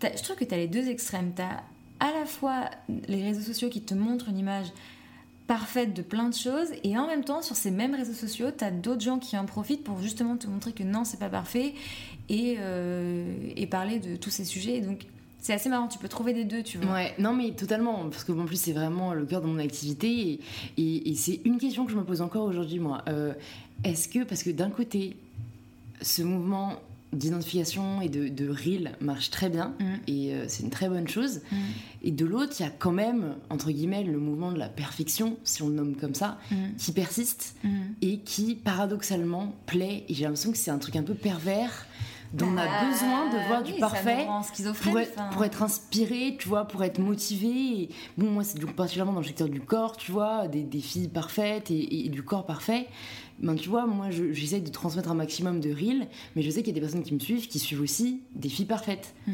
je 0.03 0.23
trouve 0.23 0.37
que 0.37 0.45
tu 0.45 0.55
as 0.55 0.59
les 0.59 0.69
deux 0.69 0.89
extrêmes. 0.89 1.33
Tu 1.35 1.43
as 1.43 1.63
à 2.01 2.13
la 2.19 2.25
fois 2.25 2.71
les 3.09 3.23
réseaux 3.23 3.43
sociaux 3.43 3.69
qui 3.69 3.83
te 3.83 3.95
montrent 3.95 4.29
une 4.29 4.39
image 4.39 4.69
parfaite 5.51 5.95
de 5.95 6.03
plein 6.03 6.29
de 6.29 6.35
choses 6.35 6.69
et 6.85 6.97
en 6.97 7.09
même 7.09 7.25
temps 7.25 7.43
sur 7.43 7.57
ces 7.57 7.73
mêmes 7.73 7.97
réseaux 7.97 8.13
sociaux 8.13 8.53
tu 8.57 8.63
as 8.63 8.71
d'autres 8.71 9.01
gens 9.01 9.19
qui 9.19 9.37
en 9.37 9.47
profitent 9.47 9.83
pour 9.83 10.01
justement 10.01 10.37
te 10.37 10.47
montrer 10.47 10.71
que 10.71 10.85
non 10.85 11.03
c'est 11.03 11.19
pas 11.19 11.29
parfait 11.29 11.75
et, 12.29 12.55
euh, 12.61 13.35
parler 13.69 13.99
de 13.99 14.15
tous 14.15 14.31
ces 14.31 14.45
sujets 14.45 14.81
donc 14.81 15.07
c'est 15.41 15.53
assez 15.53 15.69
marrant, 15.69 15.89
tu 15.89 15.99
peux 15.99 16.09
trouver 16.09 16.35
des 16.35 16.45
deux, 16.45 16.63
tu 16.63 16.77
vois. 16.77 16.93
Ouais, 16.93 17.15
non 17.19 17.33
mais 17.33 17.53
totalement, 17.53 18.11
parce 18.11 18.25
que 18.25 18.33
en 18.33 18.45
plus 18.45 18.61
c'est 18.61 18.75
vraiment 18.75 19.15
le 19.15 19.25
cœur 19.25 19.41
de 19.41 19.47
mon 19.47 19.59
activité 19.59 20.39
et, 20.77 21.11
et, 21.11 21.15
c'est 21.15 21.41
une 21.45 21.57
question 21.57 21.87
que 21.87 21.93
je 21.93 21.97
me 21.97 22.05
pose 22.05 22.21
encore 22.21 22.45
aujourd'hui 22.45 22.79
moi. 22.79 23.03
Euh, 23.09 23.33
est-ce 23.83 24.07
que, 24.07 24.23
parce 24.23 24.43
que 24.43 24.51
d'un 24.51 24.69
côté, 24.69 25.17
ce 26.03 26.23
mouvement 26.23 26.75
d'identification 27.13 28.01
et 28.01 28.09
de, 28.09 28.29
de 28.29 28.49
reel 28.49 28.93
marche 29.01 29.31
très 29.31 29.49
bien 29.49 29.75
mm. 29.81 29.85
et 30.07 30.35
euh, 30.35 30.45
c'est 30.49 30.63
une 30.63 30.71
très 30.71 30.89
bonne 30.89 31.09
chose. 31.09 31.41
Mm. 31.51 31.57
Et 32.03 32.11
de 32.13 32.25
l'autre, 32.25 32.55
il 32.59 32.63
y 32.63 32.67
a 32.67 32.71
quand 32.71 32.93
même, 32.93 33.35
entre 33.51 33.71
guillemets, 33.71 34.05
le 34.05 34.19
mouvement 34.19 34.53
de 34.53 34.59
la 34.59 34.69
perfection, 34.69 35.37
si 35.45 35.63
on 35.63 35.69
le 35.69 35.75
nomme 35.75 35.97
comme 35.97 36.15
ça, 36.15 36.39
mm. 36.51 36.77
qui 36.79 36.93
persiste 36.93 37.57
et 38.03 38.19
qui 38.19 38.55
paradoxalement 38.55 39.55
plaît. 39.67 40.05
Et 40.09 40.15
j'ai 40.15 40.25
l'impression 40.25 40.53
que 40.53 40.59
c'est 40.59 40.71
un 40.71 40.79
truc 40.79 40.97
un 40.97 41.03
peu 41.03 41.15
pervers 41.15 41.87
dont 42.33 42.47
on 42.47 42.57
a 42.57 42.65
bah, 42.65 42.89
besoin 42.89 43.29
de 43.29 43.49
voir 43.49 43.63
du 43.63 43.73
parfait 43.75 44.27
pour 44.83 44.99
être, 45.01 45.31
pour 45.31 45.45
être, 45.45 45.63
inspiré, 45.63 46.37
tu 46.39 46.49
vois, 46.49 46.65
pour 46.65 46.85
être 46.85 47.01
motivé. 47.01 47.49
Et, 47.49 47.91
bon, 48.17 48.31
moi, 48.31 48.45
c'est 48.45 48.65
particulièrement 48.73 49.13
dans 49.13 49.21
le 49.21 49.27
secteur 49.27 49.49
du 49.49 49.61
corps, 49.61 49.97
tu 49.97 50.13
vois, 50.13 50.47
des, 50.47 50.63
des 50.63 50.81
filles 50.81 51.09
parfaites 51.09 51.71
et, 51.71 52.07
et, 52.07 52.09
du 52.09 52.23
corps 52.23 52.47
parfait 52.47 52.87
ben, 53.41 53.55
tu 53.55 53.69
vois, 53.69 53.87
moi, 53.87 54.11
j'essaie 54.11 54.61
de 54.61 54.71
transmettre 54.71 55.11
un 55.11 55.15
maximum 55.15 55.61
de 55.61 55.71
reels, 55.71 56.09
mais 56.37 56.43
je 56.43 56.51
sais 56.51 56.63
qu'il 56.63 56.69
y 56.69 56.71
a 56.73 56.75
des 56.75 56.81
personnes 56.81 57.03
qui 57.03 57.15
me 57.15 57.19
suivent 57.19 57.49
qui 57.49 57.59
suivent 57.59 57.81
aussi 57.81 58.23
des 58.35 58.49
filles 58.49 58.67
parfaites. 58.67 59.15
Mm. 59.27 59.33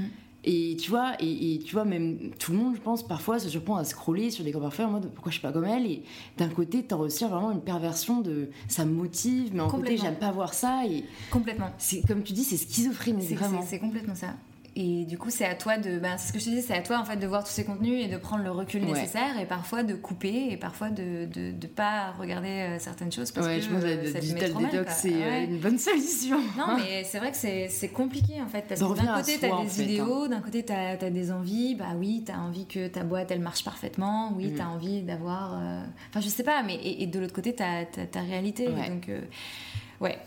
Et 0.48 0.76
tu 0.80 0.90
vois, 0.90 1.14
et, 1.18 1.60
tu 1.64 1.72
vois, 1.72 1.84
même 1.84 2.30
tout 2.38 2.52
le 2.52 2.58
monde, 2.58 2.76
je 2.76 2.80
pense, 2.80 3.06
parfois 3.06 3.40
se 3.40 3.48
surprend 3.48 3.76
à 3.76 3.84
scroller 3.84 4.30
sur 4.30 4.44
des 4.44 4.52
corps 4.52 4.62
parfaits 4.62 4.86
en 4.86 4.92
mode 4.92 5.10
pourquoi 5.12 5.32
je 5.32 5.38
suis 5.38 5.42
pas 5.42 5.50
comme 5.50 5.64
elle? 5.64 5.86
Et 5.86 6.04
d'un 6.38 6.48
côté, 6.48 6.84
t'en 6.84 6.98
ressens 6.98 7.28
vraiment 7.28 7.50
une 7.50 7.60
perversion 7.60 8.20
de 8.20 8.48
ça 8.68 8.84
me 8.84 8.92
motive, 8.92 9.50
mais 9.52 9.60
en 9.60 9.68
côté, 9.68 9.96
j'aime 9.96 10.14
pas 10.14 10.30
voir 10.30 10.54
ça. 10.54 10.86
Et 10.86 11.02
complètement. 11.32 11.70
C'est 11.78 12.06
comme 12.06 12.22
tu 12.22 12.32
dis, 12.32 12.44
c'est 12.44 12.56
schizophrène, 12.56 13.18
vraiment. 13.18 13.60
C'est 13.66 13.80
complètement 13.80 14.14
ça. 14.14 14.36
Et 14.78 15.06
du 15.06 15.16
coup, 15.16 15.30
c'est 15.30 15.46
à 15.46 15.54
toi 15.54 15.78
de. 15.78 15.98
Ben, 15.98 16.18
c'est 16.18 16.28
ce 16.28 16.32
que 16.34 16.38
je 16.38 16.44
te 16.44 16.50
dis, 16.50 16.60
c'est 16.60 16.74
à 16.74 16.82
toi 16.82 16.98
en 16.98 17.04
fait 17.06 17.16
de 17.16 17.26
voir 17.26 17.42
tous 17.42 17.50
ces 17.50 17.64
contenus 17.64 18.04
et 18.04 18.08
de 18.08 18.18
prendre 18.18 18.44
le 18.44 18.50
recul 18.50 18.84
nécessaire 18.84 19.40
et 19.40 19.46
parfois 19.46 19.82
de 19.82 19.94
couper 19.94 20.48
et 20.50 20.58
parfois 20.58 20.90
de 20.90 21.24
de, 21.24 21.50
de 21.50 21.66
pas 21.66 22.12
regarder 22.12 22.48
euh, 22.48 22.78
certaines 22.78 23.10
choses 23.10 23.32
parce 23.32 23.46
ouais, 23.46 23.56
que 23.56 23.62
je 23.62 23.70
pense 23.70 23.82
que 23.82 24.12
ça 24.12 24.20
digital 24.20 24.52
detox 24.52 24.94
c'est 24.94 25.14
euh, 25.14 25.44
une 25.44 25.58
bonne 25.60 25.78
solution. 25.78 26.38
Non, 26.58 26.76
mais 26.76 27.04
c'est 27.04 27.18
vrai 27.18 27.32
que 27.32 27.38
c'est 27.38 27.88
compliqué 27.88 28.34
en 28.42 28.48
fait 28.48 28.66
parce 28.68 28.78
que 28.78 29.02
d'un 29.02 29.14
côté 29.14 29.38
t'as 29.40 29.62
des 29.64 29.82
idéaux, 29.82 30.24
hein. 30.24 30.28
d'un 30.28 30.40
côté 30.42 30.62
t'as 30.62 30.90
as 30.90 31.10
des 31.10 31.32
envies. 31.32 31.74
Bah 31.74 31.94
oui, 31.98 32.22
t'as 32.26 32.36
envie 32.36 32.66
que 32.66 32.86
ta 32.88 33.02
boîte 33.02 33.30
elle 33.30 33.40
marche 33.40 33.64
parfaitement. 33.64 34.34
Oui, 34.36 34.50
tu 34.50 34.58
t'as 34.58 34.64
mm. 34.64 34.72
envie 34.72 35.00
d'avoir. 35.00 35.54
Euh, 35.54 35.80
enfin, 36.10 36.20
je 36.20 36.28
sais 36.28 36.44
pas, 36.44 36.62
mais 36.62 36.78
et, 36.82 37.06
de 37.06 37.18
l'autre 37.18 37.34
côté 37.34 37.54
t'as 37.54 37.86
ta 37.86 38.20
réalité. 38.20 38.66
Donc 38.66 39.08
ouais 40.02 40.18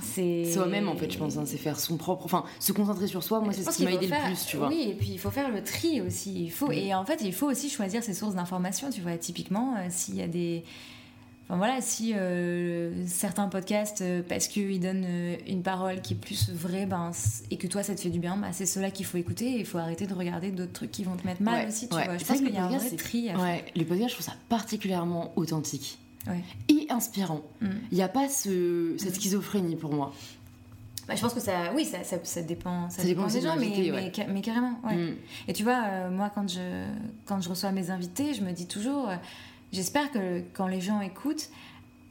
c'est 0.00 0.50
soi-même 0.50 0.88
en 0.88 0.96
fait 0.96 1.10
je 1.10 1.18
pense 1.18 1.36
hein, 1.36 1.44
c'est 1.44 1.58
faire 1.58 1.78
son 1.78 1.96
propre 1.96 2.24
enfin 2.24 2.44
se 2.58 2.72
concentrer 2.72 3.06
sur 3.06 3.22
soi 3.22 3.40
moi 3.40 3.52
c'est 3.52 3.62
ce 3.62 3.76
qui 3.76 3.84
m'a 3.84 3.92
aidé 3.92 4.06
le 4.06 4.26
plus 4.26 4.46
tu 4.46 4.56
vois. 4.56 4.68
Oui 4.68 4.86
et 4.88 4.94
puis 4.94 5.10
il 5.10 5.18
faut 5.18 5.30
faire 5.30 5.50
le 5.50 5.62
tri 5.62 6.00
aussi 6.00 6.44
il 6.44 6.50
faut 6.50 6.68
mm. 6.68 6.72
et 6.72 6.94
en 6.94 7.04
fait 7.04 7.20
il 7.22 7.34
faut 7.34 7.50
aussi 7.50 7.68
choisir 7.68 8.02
ses 8.02 8.14
sources 8.14 8.34
d'information 8.34 8.88
tu 8.90 9.02
vois 9.02 9.16
typiquement 9.18 9.74
euh, 9.76 9.86
s'il 9.90 10.16
y 10.16 10.22
a 10.22 10.28
des 10.28 10.64
enfin 11.44 11.58
voilà 11.58 11.82
si 11.82 12.14
euh, 12.14 13.06
certains 13.06 13.48
podcasts 13.48 14.00
euh, 14.00 14.22
parce 14.26 14.48
qu'ils 14.48 14.80
donnent 14.80 15.36
une 15.46 15.62
parole 15.62 16.00
qui 16.00 16.14
est 16.14 16.16
plus 16.16 16.50
vraie 16.50 16.86
ben 16.86 17.10
et 17.50 17.58
que 17.58 17.66
toi 17.66 17.82
ça 17.82 17.94
te 17.94 18.00
fait 18.00 18.10
du 18.10 18.18
bien 18.18 18.38
bah, 18.38 18.48
c'est 18.52 18.66
cela 18.66 18.90
qu'il 18.90 19.04
faut 19.04 19.18
écouter 19.18 19.56
et 19.56 19.60
il 19.60 19.66
faut 19.66 19.78
arrêter 19.78 20.06
de 20.06 20.14
regarder 20.14 20.52
d'autres 20.52 20.72
trucs 20.72 20.90
qui 20.90 21.04
vont 21.04 21.16
te 21.16 21.26
mettre 21.26 21.42
mal 21.42 21.68
aussi 21.68 21.88
tu 21.88 21.94
vois. 21.94 22.16
Je 22.16 22.24
pense 22.24 22.38
qu'il 22.38 22.54
y 22.54 22.56
a 22.56 22.64
un 22.64 22.78
vrai 22.78 22.96
tri 22.96 23.28
ouais, 23.36 23.64
les 23.74 23.84
podcasts 23.84 24.10
je 24.10 24.14
trouve 24.14 24.26
ça 24.26 24.36
particulièrement 24.48 25.32
authentique 25.36 25.98
et 26.68 26.86
inspirant. 26.90 27.42
Mm. 27.60 27.68
Il 27.90 27.96
n'y 27.96 28.02
a 28.02 28.08
pas 28.08 28.28
ce, 28.28 28.94
cette 28.98 29.14
schizophrénie 29.14 29.76
pour 29.76 29.92
moi. 29.92 30.12
Bah, 31.08 31.16
je 31.16 31.20
pense 31.20 31.34
que 31.34 31.40
ça, 31.40 31.72
oui, 31.74 31.84
ça, 31.84 31.98
ça, 32.04 32.42
dépend, 32.42 32.88
ça, 32.88 33.02
dépend, 33.02 33.26
des 33.26 33.40
gens, 33.40 33.56
mais, 33.56 34.12
mais, 34.28 34.40
carrément. 34.40 34.78
Mm. 34.84 35.14
Et 35.48 35.52
tu 35.52 35.64
vois, 35.64 35.82
euh, 35.84 36.10
moi, 36.10 36.30
quand 36.32 36.48
je, 36.48 36.86
quand 37.26 37.40
je 37.40 37.48
reçois 37.48 37.72
mes 37.72 37.90
invités, 37.90 38.34
je 38.34 38.42
me 38.42 38.52
dis 38.52 38.66
toujours, 38.66 39.08
euh, 39.08 39.16
j'espère 39.72 40.12
que 40.12 40.42
quand 40.52 40.68
les 40.68 40.80
gens 40.80 41.00
écoutent, 41.00 41.50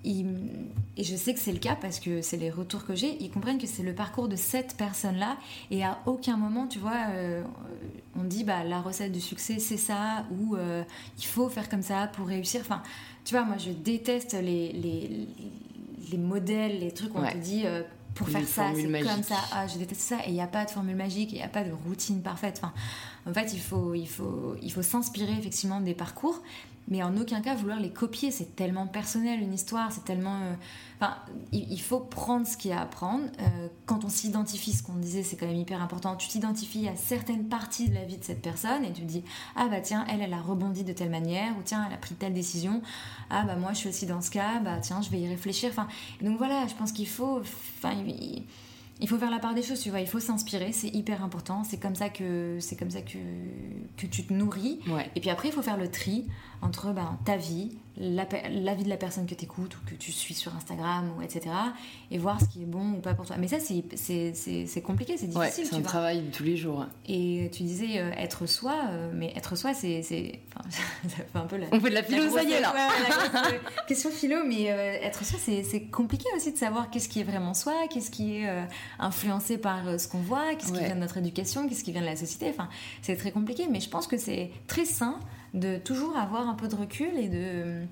et 0.04 1.04
je 1.04 1.16
sais 1.16 1.34
que 1.34 1.40
c'est 1.40 1.52
le 1.52 1.60
cas 1.60 1.76
parce 1.76 2.00
que 2.00 2.22
c'est 2.22 2.38
les 2.38 2.50
retours 2.50 2.86
que 2.86 2.96
j'ai, 2.96 3.18
ils 3.22 3.30
comprennent 3.30 3.60
que 3.60 3.68
c'est 3.68 3.84
le 3.84 3.94
parcours 3.94 4.28
de 4.28 4.36
cette 4.36 4.76
personne-là 4.76 5.38
et 5.70 5.84
à 5.84 6.00
aucun 6.06 6.38
moment, 6.38 6.68
tu 6.68 6.80
vois, 6.80 7.08
euh, 7.12 7.44
on 8.16 8.24
dit 8.24 8.44
bah 8.44 8.64
la 8.64 8.82
recette 8.82 9.12
du 9.12 9.22
succès 9.22 9.60
c'est 9.60 9.78
ça 9.78 10.26
ou 10.32 10.58
il 11.18 11.26
faut 11.26 11.50
faire 11.50 11.70
comme 11.70 11.84
ça 11.84 12.08
pour 12.08 12.28
réussir. 12.28 12.62
Enfin, 12.62 12.82
tu 13.24 13.36
vois, 13.36 13.44
moi, 13.44 13.58
je 13.58 13.72
déteste 13.72 14.34
les, 14.34 14.72
les, 14.72 15.28
les 16.12 16.18
modèles, 16.18 16.80
les 16.80 16.92
trucs 16.92 17.14
où 17.14 17.20
on 17.20 17.32
te 17.32 17.38
dit 17.38 17.64
euh, 17.66 17.84
pour 18.16 18.28
faire 18.28 18.48
ça, 18.48 18.72
c'est 18.76 18.84
comme 19.04 19.24
ça. 19.24 19.38
Ah, 19.52 19.68
je 19.68 19.78
déteste 19.78 20.02
ça. 20.02 20.18
Et 20.26 20.30
il 20.30 20.34
n'y 20.34 20.42
a 20.42 20.48
pas 20.48 20.66
de 20.66 20.72
formule 20.72 20.96
magique, 20.96 21.32
il 21.32 21.36
n'y 21.36 21.44
a 21.44 21.48
pas 21.48 21.64
de 21.64 21.72
routine 21.72 22.22
parfaite. 22.22 22.60
Enfin, 22.62 22.74
en 23.30 23.34
fait, 23.34 23.54
il 23.54 23.60
faut, 23.60 23.94
il 23.94 24.08
faut, 24.08 24.56
il 24.62 24.72
faut 24.72 24.82
s'inspirer 24.82 25.34
effectivement 25.34 25.82
des 25.82 25.94
parcours, 25.94 26.42
mais 26.88 27.04
en 27.04 27.16
aucun 27.18 27.42
cas 27.42 27.56
vouloir 27.56 27.80
les 27.80 27.92
copier. 27.92 28.32
C'est 28.32 28.56
tellement 28.56 28.88
personnel 28.88 29.42
une 29.42 29.54
histoire, 29.54 29.92
c'est 29.92 30.04
tellement. 30.04 30.36
Euh, 30.36 30.54
enfin, 31.00 31.16
il, 31.52 31.82
faut 31.82 32.00
prendre 32.00 32.46
ce 32.46 32.58
qu'il 32.58 32.72
y 32.72 32.74
a 32.74 32.82
à 32.82 32.86
prendre. 32.86 33.24
Euh, 33.40 33.68
quand 33.86 34.04
on 34.04 34.10
s'identifie, 34.10 34.74
ce 34.74 34.84
qu'on 34.84 34.96
disait, 34.96 35.24
c'est 35.24 35.38
quand 35.38 35.48
même 35.48 35.56
hyper 35.56 35.82
important. 35.82 36.16
Tu 36.16 36.28
t'identifies 36.28 36.88
à 36.88 36.96
certaines 36.96 37.48
parties 37.48 37.90
de 37.90 37.96
la 37.96 38.04
vie 38.04 38.18
de 38.18 38.24
cette 38.24 38.42
personne 38.42 38.84
et 38.84 38.92
tu 38.92 39.02
te 39.02 39.08
dis 39.08 39.24
ah 39.56 39.68
bah 39.70 39.82
tiens, 39.82 40.06
elle, 40.10 40.22
elle 40.22 40.34
a 40.34 40.42
rebondi 40.42 40.84
de 40.84 40.94
telle 40.94 41.10
manière 41.10 41.58
ou 41.58 41.62
tiens, 41.64 41.86
elle 41.88 41.94
a 41.94 41.98
pris 41.98 42.16
telle 42.16 42.34
décision. 42.34 42.82
Ah 43.30 43.44
bah 43.44 43.56
moi, 43.56 43.74
je 43.74 43.78
suis 43.78 43.90
aussi 43.90 44.06
dans 44.06 44.22
ce 44.22 44.32
cas. 44.32 44.60
Bah 44.60 44.78
tiens, 44.82 45.02
je 45.02 45.10
vais 45.10 45.20
y 45.20 45.28
réfléchir. 45.28 45.70
Enfin, 45.72 45.88
donc 46.22 46.38
voilà, 46.38 46.68
je 46.68 46.76
pense 46.76 46.92
qu'il 46.92 47.08
faut. 47.08 47.40
Enfin, 47.40 47.94
il 47.94 48.44
faut 49.08 49.18
faire 49.18 49.32
la 49.32 49.40
part 49.40 49.54
des 49.54 49.64
choses, 49.64 49.80
tu 49.80 49.90
vois. 49.90 50.00
Il 50.00 50.08
faut 50.08 50.20
s'inspirer, 50.20 50.72
c'est 50.72 50.90
hyper 50.90 51.24
important. 51.24 51.64
C'est 51.64 51.80
comme 51.80 51.96
ça 51.96 52.10
que 52.10 52.58
c'est 52.60 52.76
comme 52.76 52.92
ça 52.92 53.02
que, 53.02 53.18
que 53.98 54.06
tu 54.06 54.24
te 54.24 54.34
nourris. 54.34 54.80
Et 55.16 55.20
puis 55.20 55.30
après, 55.30 55.50
il 55.50 55.52
faut 55.52 55.62
faire 55.62 55.78
le 55.78 55.90
tri 55.90 56.28
entre 56.62 56.94
ben, 56.94 57.18
ta 57.26 57.38
vie, 57.38 57.78
la, 57.98 58.74
vie 58.74 58.84
de 58.84 58.90
la 58.90 58.98
personne 58.98 59.26
que 59.26 59.36
tu 59.36 59.44
écoutes 59.44 59.76
ou 59.76 59.80
que 59.86 59.96
tu 59.96 60.12
suis 60.12 60.34
sur 60.34 60.56
Instagram, 60.56 61.12
ou 61.18 61.22
etc. 61.22 61.54
Et 62.10 62.18
voir 62.18 62.40
ce 62.40 62.46
qui 62.46 62.64
est 62.64 62.66
bon 62.66 62.94
ou 62.94 63.00
pas 63.02 63.14
pour 63.14 63.26
toi. 63.26 63.36
Mais 63.38 63.48
ça, 63.48 63.58
c'est 63.60 64.82
compliqué, 64.82 65.18
c'est 65.18 65.28
difficile. 65.28 65.66
c'est 65.70 65.76
un 65.76 65.82
travail 65.82 66.22
de 66.22 66.32
tous 66.32 66.44
les 66.44 66.56
jours. 66.56 66.86
Et 67.08 67.50
tu 67.54 67.64
disais 67.64 68.00
euh, 68.00 68.12
être 68.18 68.46
soi, 68.46 68.76
euh, 68.90 69.12
mais 69.14 69.34
être 69.36 69.56
soi, 69.56 69.74
c'est. 69.74 70.02
Enfin, 70.56 70.70
ça 71.10 71.10
fait 71.10 71.26
un 71.36 71.42
peu 71.42 71.58
la. 71.58 71.68
On 71.72 71.80
fait 71.80 71.90
de 71.90 71.96
la 71.96 72.04
philo, 72.04 72.30
ça 72.30 72.44
y 72.44 72.54
est 72.54 72.62
là 72.62 72.74
Question 73.88 74.10
philo, 74.10 74.38
mais 74.46 74.72
euh, 74.72 74.98
être 75.02 75.26
soi, 75.26 75.40
c'est 75.40 75.82
compliqué 75.92 76.26
aussi 76.36 76.54
de 76.54 76.58
savoir 76.58 76.90
qu'est-ce 76.90 77.10
qui 77.10 77.20
est 77.20 77.26
vraiment 77.26 77.54
soi, 77.54 77.74
qu'est-ce 77.90 78.12
qui 78.12 78.38
est 78.38 78.50
influencé 79.00 79.58
par 79.58 80.00
ce 80.00 80.08
qu'on 80.08 80.22
voit, 80.22 80.56
qu'est-ce 80.56 80.72
qui 80.72 80.80
vient 80.80 80.96
de 80.96 81.02
notre 81.02 81.18
éducation, 81.18 81.68
qu'est-ce 81.68 81.84
qui 81.84 81.92
vient 81.92 82.02
de 82.02 82.06
la 82.06 82.16
société. 82.16 82.50
Enfin, 82.50 82.70
c'est 83.02 83.18
très 83.18 83.32
compliqué, 83.32 83.68
mais 83.70 83.80
je 83.80 83.90
pense 83.90 84.08
que 84.08 84.18
c'est 84.18 84.52
très 84.68 84.86
sain 84.86 85.20
de 85.54 85.78
toujours 85.78 86.18
avoir 86.18 86.48
un 86.48 86.54
peu 86.54 86.68
de 86.68 86.76
recul 86.76 87.18
et 87.18 87.28
de 87.28 87.86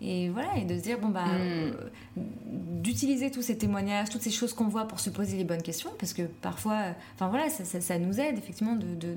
et 0.00 0.30
voilà 0.30 0.56
et 0.56 0.64
de 0.64 0.76
se 0.76 0.82
dire 0.82 0.98
bon 0.98 1.08
bah 1.08 1.26
mm. 1.26 1.40
euh, 1.40 1.72
d'utiliser 2.16 3.30
tous 3.30 3.42
ces 3.42 3.56
témoignages 3.56 4.08
toutes 4.10 4.22
ces 4.22 4.30
choses 4.30 4.52
qu'on 4.52 4.68
voit 4.68 4.88
pour 4.88 4.98
se 4.98 5.10
poser 5.10 5.36
les 5.36 5.44
bonnes 5.44 5.62
questions 5.62 5.90
parce 5.98 6.12
que 6.12 6.22
parfois 6.22 6.94
enfin 7.14 7.28
voilà 7.28 7.48
ça, 7.50 7.64
ça, 7.80 7.98
nous 7.98 8.18
aide 8.18 8.36
effectivement 8.36 8.74
de 8.74 9.16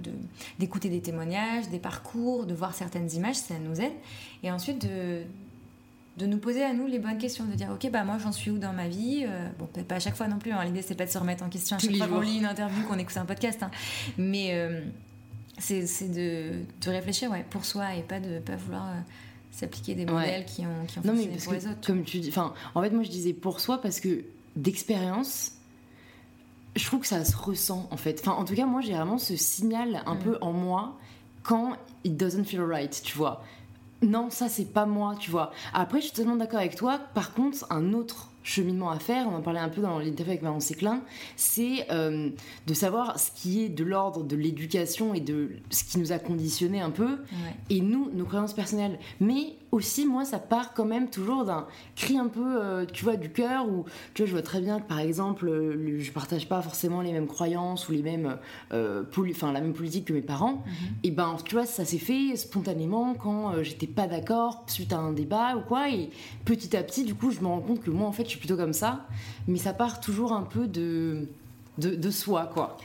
d'écouter 0.60 0.90
des 0.90 1.02
témoignages 1.02 1.70
des 1.70 1.80
parcours 1.80 2.46
de 2.46 2.54
voir 2.54 2.76
certaines 2.76 3.12
images 3.14 3.38
ça 3.38 3.56
nous 3.58 3.82
aide 3.82 3.94
et 4.44 4.52
ensuite 4.52 4.86
de 4.88 5.24
de 6.18 6.26
nous 6.26 6.38
poser 6.38 6.64
à 6.64 6.74
nous 6.74 6.88
les 6.88 7.00
bonnes 7.00 7.18
questions, 7.18 7.46
de 7.46 7.54
dire 7.54 7.70
ok 7.72 7.90
bah 7.92 8.04
moi 8.04 8.18
j'en 8.22 8.32
suis 8.32 8.52
où 8.52 8.58
dans 8.58 8.74
ma 8.74 8.88
vie, 8.88 9.26
euh, 9.28 9.50
bon 9.60 9.66
peut-être 9.66 9.88
pas 9.88 9.96
à 9.96 10.00
chaque 10.00 10.16
fois 10.16 10.28
non 10.28 10.40
plus, 10.40 10.52
hein. 10.52 10.64
l'idée 10.64 10.82
c'est 10.82 10.96
pas 10.96 11.06
de 11.06 11.12
se 11.12 11.18
remettre 11.18 11.44
en 11.44 11.50
question 11.50 11.76
à 11.76 11.80
chaque 11.80 11.96
fois 11.96 12.08
qu'on 12.08 12.22
lit 12.22 12.38
une 12.38 12.46
interview, 12.46 12.84
qu'on 12.84 12.98
écoute 12.98 13.18
un 13.18 13.26
podcast, 13.26 13.62
hein. 13.64 13.72
mais 14.18 14.52
euh, 14.54 14.82
c'est 15.58 15.82
de, 15.82 16.64
de, 16.82 16.90
réfléchir 16.90 17.32
ouais, 17.32 17.46
pour 17.50 17.66
soi 17.66 17.96
et 17.96 18.02
pas 18.02 18.20
de 18.20 18.40
pas 18.40 18.56
vouloir 18.56 18.88
euh, 18.88 19.00
s'appliquer 19.56 19.96
des 19.96 20.06
modèles 20.06 20.46
qui 20.46 20.62
ont, 20.66 20.86
qui 20.88 21.00
ont 21.00 21.02
non, 21.06 21.14
pour 21.44 21.54
les 21.54 21.66
autres. 21.68 21.86
Comme 21.86 22.04
tu 22.04 22.20
dis, 22.20 22.30
enfin, 22.30 22.54
en 22.76 22.82
fait, 22.82 22.90
moi 22.90 23.04
je 23.04 23.10
disais 23.10 23.34
pour 23.34 23.60
soi 23.60 23.80
parce 23.82 24.00
que 24.00 24.24
d'expérience, 24.56 25.54
je 26.76 26.86
trouve 26.86 27.00
que 27.02 27.08
ça 27.08 27.24
se 27.24 27.36
ressent 27.38 27.88
en 27.92 27.98
fait. 27.98 28.20
Enfin, 28.22 28.34
en 28.34 28.44
tout 28.46 28.56
cas, 28.56 28.66
moi 28.66 28.82
j'ai 28.82 28.94
vraiment 28.94 29.18
ce 29.18 29.36
signal 29.36 30.02
un 30.06 30.16
Mm. 30.16 30.20
peu 30.20 30.38
en 30.42 30.52
moi 30.52 30.98
quand 31.44 31.74
it 32.04 32.18
doesn't 32.18 32.44
feel 32.46 32.62
right, 32.62 33.02
tu 33.04 33.16
vois. 33.18 33.44
Non, 34.02 34.30
ça 34.30 34.50
c'est 34.50 34.66
pas 34.74 34.86
moi, 34.86 35.16
tu 35.20 35.32
vois. 35.32 35.52
Après, 35.74 36.00
je 36.00 36.06
suis 36.08 36.14
totalement 36.14 36.36
d'accord 36.36 36.60
avec 36.60 36.76
toi. 36.76 37.00
Par 37.14 37.34
contre, 37.34 37.66
un 37.70 37.94
autre 37.94 38.30
cheminement 38.46 38.92
à 38.92 39.00
faire, 39.00 39.28
on 39.28 39.36
en 39.36 39.42
parlait 39.42 39.60
un 39.60 39.70
peu 39.70 39.82
dans 39.82 39.98
l'interview 40.00 40.32
avec 40.32 40.42
Manon 40.44 40.60
Séclin, 40.60 41.02
c'est 41.36 41.88
euh, 41.92 42.30
de 42.68 42.74
savoir 42.74 43.20
ce 43.20 43.32
qui 43.32 43.64
est 43.64 43.70
de 43.70 43.84
l'ordre 43.84 44.24
de 44.24 44.36
l'éducation 44.36 45.14
et 45.14 45.20
de 45.20 45.50
ce 45.72 45.84
qui 45.84 45.98
nous 46.00 46.12
a 46.12 46.20
conditionné 46.20 46.80
un 46.80 46.92
peu, 46.92 47.06
Ouais. 47.06 47.56
et 47.70 47.82
nous, 47.82 48.10
nos 48.14 48.24
croyances 48.26 48.54
personnelles. 48.54 49.00
Mais 49.20 49.56
aussi, 49.76 50.06
moi, 50.06 50.26
ça 50.26 50.40
part 50.40 50.74
quand 50.74 50.86
même 50.86 51.10
toujours 51.10 51.46
d'un 51.46 51.68
cri 51.96 52.18
un 52.18 52.28
peu, 52.28 52.62
euh, 52.62 52.86
tu 52.92 53.04
vois, 53.04 53.16
du 53.16 53.30
cœur, 53.32 53.68
où, 53.68 53.86
tu 54.14 54.22
vois, 54.22 54.28
je 54.28 54.32
vois 54.32 54.42
très 54.42 54.62
bien 54.62 54.80
que, 54.80 54.88
par 54.88 55.00
exemple, 55.00 55.48
euh, 55.48 56.00
je 56.00 56.12
partage 56.12 56.48
pas 56.48 56.62
forcément 56.62 57.02
les 57.02 57.12
mêmes 57.12 57.28
croyances 57.28 57.88
ou 57.90 57.92
les 57.92 58.02
mêmes, 58.02 58.38
euh, 58.74 59.04
enfin, 59.32 59.52
la 59.52 59.62
même 59.62 59.74
politique 59.74 60.06
que 60.06 60.14
mes 60.14 60.22
parents. 60.22 60.64
Et 61.04 61.12
ben, 61.12 61.36
tu 61.44 61.56
vois, 61.56 61.66
ça 61.66 61.86
s'est 61.86 61.98
fait 61.98 62.36
spontanément 62.36 63.14
quand 63.14 63.54
euh, 63.54 63.64
j'étais 63.64 63.88
pas 63.88 64.08
d'accord 64.08 64.64
suite 64.68 64.94
à 64.94 64.98
un 64.98 65.12
débat 65.12 65.56
ou 65.58 65.62
quoi. 65.62 65.90
Et 65.90 66.10
petit 66.46 66.76
à 66.76 66.84
petit, 66.84 67.04
du 67.04 67.16
coup, 67.16 67.32
je 67.32 67.42
me 67.42 67.48
rends 67.48 67.62
compte 67.62 67.82
que 67.82 67.92
moi, 67.92 68.08
en 68.08 68.12
fait, 68.12 68.24
je 68.24 68.30
suis 68.30 68.40
plutôt 68.40 68.58
comme 68.58 68.74
ça. 68.74 69.06
Mais 69.48 69.58
ça 69.58 69.74
part 69.74 70.00
toujours 70.00 70.34
un 70.34 70.44
peu 70.44 70.68
de, 70.68 71.28
de, 71.78 71.96
de 71.96 72.12
soi, 72.12 72.50
quoi. 72.54 72.78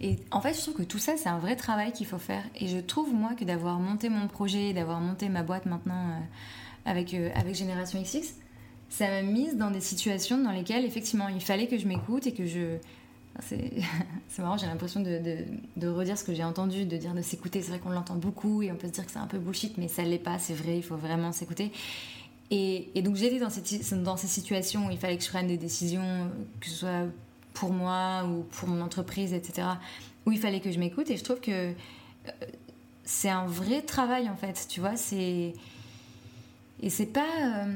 Et 0.00 0.16
en 0.30 0.40
fait, 0.40 0.54
je 0.54 0.60
trouve 0.60 0.74
que 0.74 0.82
tout 0.82 0.98
ça, 0.98 1.16
c'est 1.16 1.28
un 1.28 1.38
vrai 1.38 1.56
travail 1.56 1.92
qu'il 1.92 2.06
faut 2.06 2.18
faire. 2.18 2.42
Et 2.58 2.68
je 2.68 2.78
trouve, 2.78 3.12
moi, 3.12 3.34
que 3.34 3.44
d'avoir 3.44 3.78
monté 3.78 4.08
mon 4.08 4.28
projet, 4.28 4.72
d'avoir 4.72 5.00
monté 5.00 5.28
ma 5.28 5.42
boîte 5.42 5.66
maintenant 5.66 6.08
euh, 6.08 6.20
avec, 6.86 7.12
euh, 7.12 7.30
avec 7.34 7.54
Génération 7.54 8.00
XX, 8.00 8.34
ça 8.88 9.08
m'a 9.08 9.22
mise 9.22 9.56
dans 9.56 9.70
des 9.70 9.80
situations 9.80 10.42
dans 10.42 10.52
lesquelles, 10.52 10.86
effectivement, 10.86 11.28
il 11.28 11.42
fallait 11.42 11.66
que 11.66 11.76
je 11.76 11.86
m'écoute 11.86 12.26
et 12.26 12.32
que 12.32 12.46
je. 12.46 12.76
C'est 14.28 14.42
marrant, 14.42 14.58
j'ai 14.58 14.66
l'impression 14.66 15.00
de, 15.00 15.20
de, 15.76 15.88
redire 15.88 16.18
ce 16.18 16.24
que 16.24 16.34
j'ai 16.34 16.44
entendu, 16.44 16.84
de 16.84 16.96
dire 16.96 17.14
de 17.14 17.22
s'écouter. 17.22 17.62
C'est 17.62 17.70
vrai 17.70 17.78
qu'on 17.78 17.90
l'entend 17.90 18.16
beaucoup 18.16 18.62
et 18.62 18.72
on 18.72 18.76
peut 18.76 18.88
se 18.88 18.92
dire 18.92 19.06
que 19.06 19.12
c'est 19.12 19.18
un 19.18 19.28
peu 19.28 19.38
bullshit, 19.38 19.78
mais 19.78 19.88
ça 19.88 20.02
l'est 20.02 20.18
pas, 20.18 20.38
c'est 20.38 20.52
vrai, 20.52 20.76
il 20.76 20.82
faut 20.82 20.96
vraiment 20.96 21.32
s'écouter. 21.32 21.72
Et, 22.50 22.90
et 22.94 23.02
donc 23.02 23.16
j'étais 23.16 23.38
dans, 23.38 23.48
dans 24.02 24.16
ces 24.16 24.26
situations 24.26 24.88
où 24.88 24.90
il 24.90 24.98
fallait 24.98 25.16
que 25.16 25.24
je 25.24 25.28
prenne 25.28 25.46
des 25.46 25.56
décisions, 25.56 26.30
que 26.60 26.66
ce 26.68 26.74
soit 26.74 27.06
pour 27.60 27.72
moi 27.72 28.24
ou 28.24 28.42
pour 28.44 28.68
mon 28.68 28.80
entreprise, 28.82 29.32
etc., 29.34 29.68
où 30.26 30.32
il 30.32 30.38
fallait 30.38 30.60
que 30.60 30.72
je 30.72 30.78
m'écoute. 30.78 31.10
Et 31.10 31.16
je 31.16 31.22
trouve 31.24 31.40
que 31.40 31.50
euh, 31.52 31.72
c'est 33.04 33.28
un 33.28 33.46
vrai 33.46 33.82
travail, 33.82 34.28
en 34.30 34.36
fait, 34.36 34.66
tu 34.68 34.80
vois, 34.80 34.96
c'est... 34.96 35.52
Et 36.82 36.88
c'est 36.88 37.06
pas... 37.12 37.26
euh, 37.42 37.66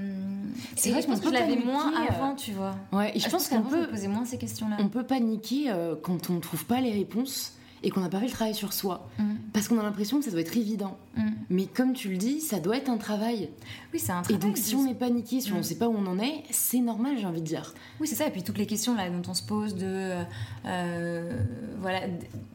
C'est 0.77 0.91
vrai 0.91 1.03
je 1.03 1.07
pense 1.07 1.21
que 1.21 1.29
je 1.29 1.33
l'avais 1.35 1.57
moins 1.57 1.93
euh, 1.93 2.07
avant, 2.09 2.35
tu 2.35 2.53
vois. 2.53 2.75
Ouais, 2.93 3.15
et 3.15 3.21
je, 3.21 3.27
Ah, 3.27 3.31
pense 3.31 3.49
qu'on 3.49 3.61
peut, 3.61 3.87
posais 3.89 4.09
moins 4.09 4.25
ces 4.25 4.39
questions-là. 4.39 4.77
on 4.81 4.89
peut 4.89 5.03
paniquer 5.05 5.71
euh, 5.71 5.95
quand 6.03 6.31
on 6.31 6.35
ne 6.35 6.41
trouve 6.41 6.65
pas 6.65 6.81
les 6.81 6.91
réponses 6.93 7.53
et 7.85 7.91
qu'on 7.91 8.01
n'a 8.01 8.09
pas 8.09 8.19
fait 8.19 8.27
le 8.27 8.33
travail 8.33 8.55
sur 8.55 8.73
soi. 8.73 9.09
Mm, 9.19 9.35
Parce 9.53 9.69
qu'on 9.69 9.79
a 9.79 9.83
l'impression 9.83 10.19
que 10.19 10.25
ça 10.25 10.31
doit 10.33 10.41
être 10.41 10.57
évident. 10.57 10.97
mm. 11.17 11.31
Mais 11.51 11.67
comme 11.67 11.93
tu 11.93 12.09
le 12.09 12.17
dis, 12.17 12.41
ça 12.41 12.59
doit 12.59 12.77
être 12.79 12.89
un 12.89 12.97
travail. 12.97 13.51
Oui, 13.93 13.99
c'est 14.01 14.11
un 14.13 14.21
Et 14.23 14.25
travail. 14.25 14.39
donc, 14.41 14.57
si 14.57 14.75
on 14.75 14.87
est 14.89 14.95
paniqué, 14.95 15.41
si 15.41 15.53
on 15.53 15.57
Mm. 15.57 15.59
ne 15.59 15.63
sait 15.63 15.77
pas 15.77 15.89
où 15.89 15.95
on 15.97 16.07
en 16.07 16.19
est, 16.19 16.43
c'est 16.51 16.81
normal, 16.81 17.17
j'ai 17.19 17.27
envie 17.27 17.41
de 17.43 17.47
dire. 17.47 17.75
Oui, 18.01 18.09
c'est 18.09 18.15
ça. 18.17 18.27
Et 18.27 18.31
puis 18.31 18.43
toutes 18.43 18.59
les 18.59 18.67
questions 18.67 18.95
là 18.97 19.09
dont 19.11 19.23
on 19.31 19.35
se 19.35 19.43
pose 19.45 19.75
de, 19.77 19.85
euh, 19.85 20.23
euh, 20.67 21.43
voilà, 21.81 22.01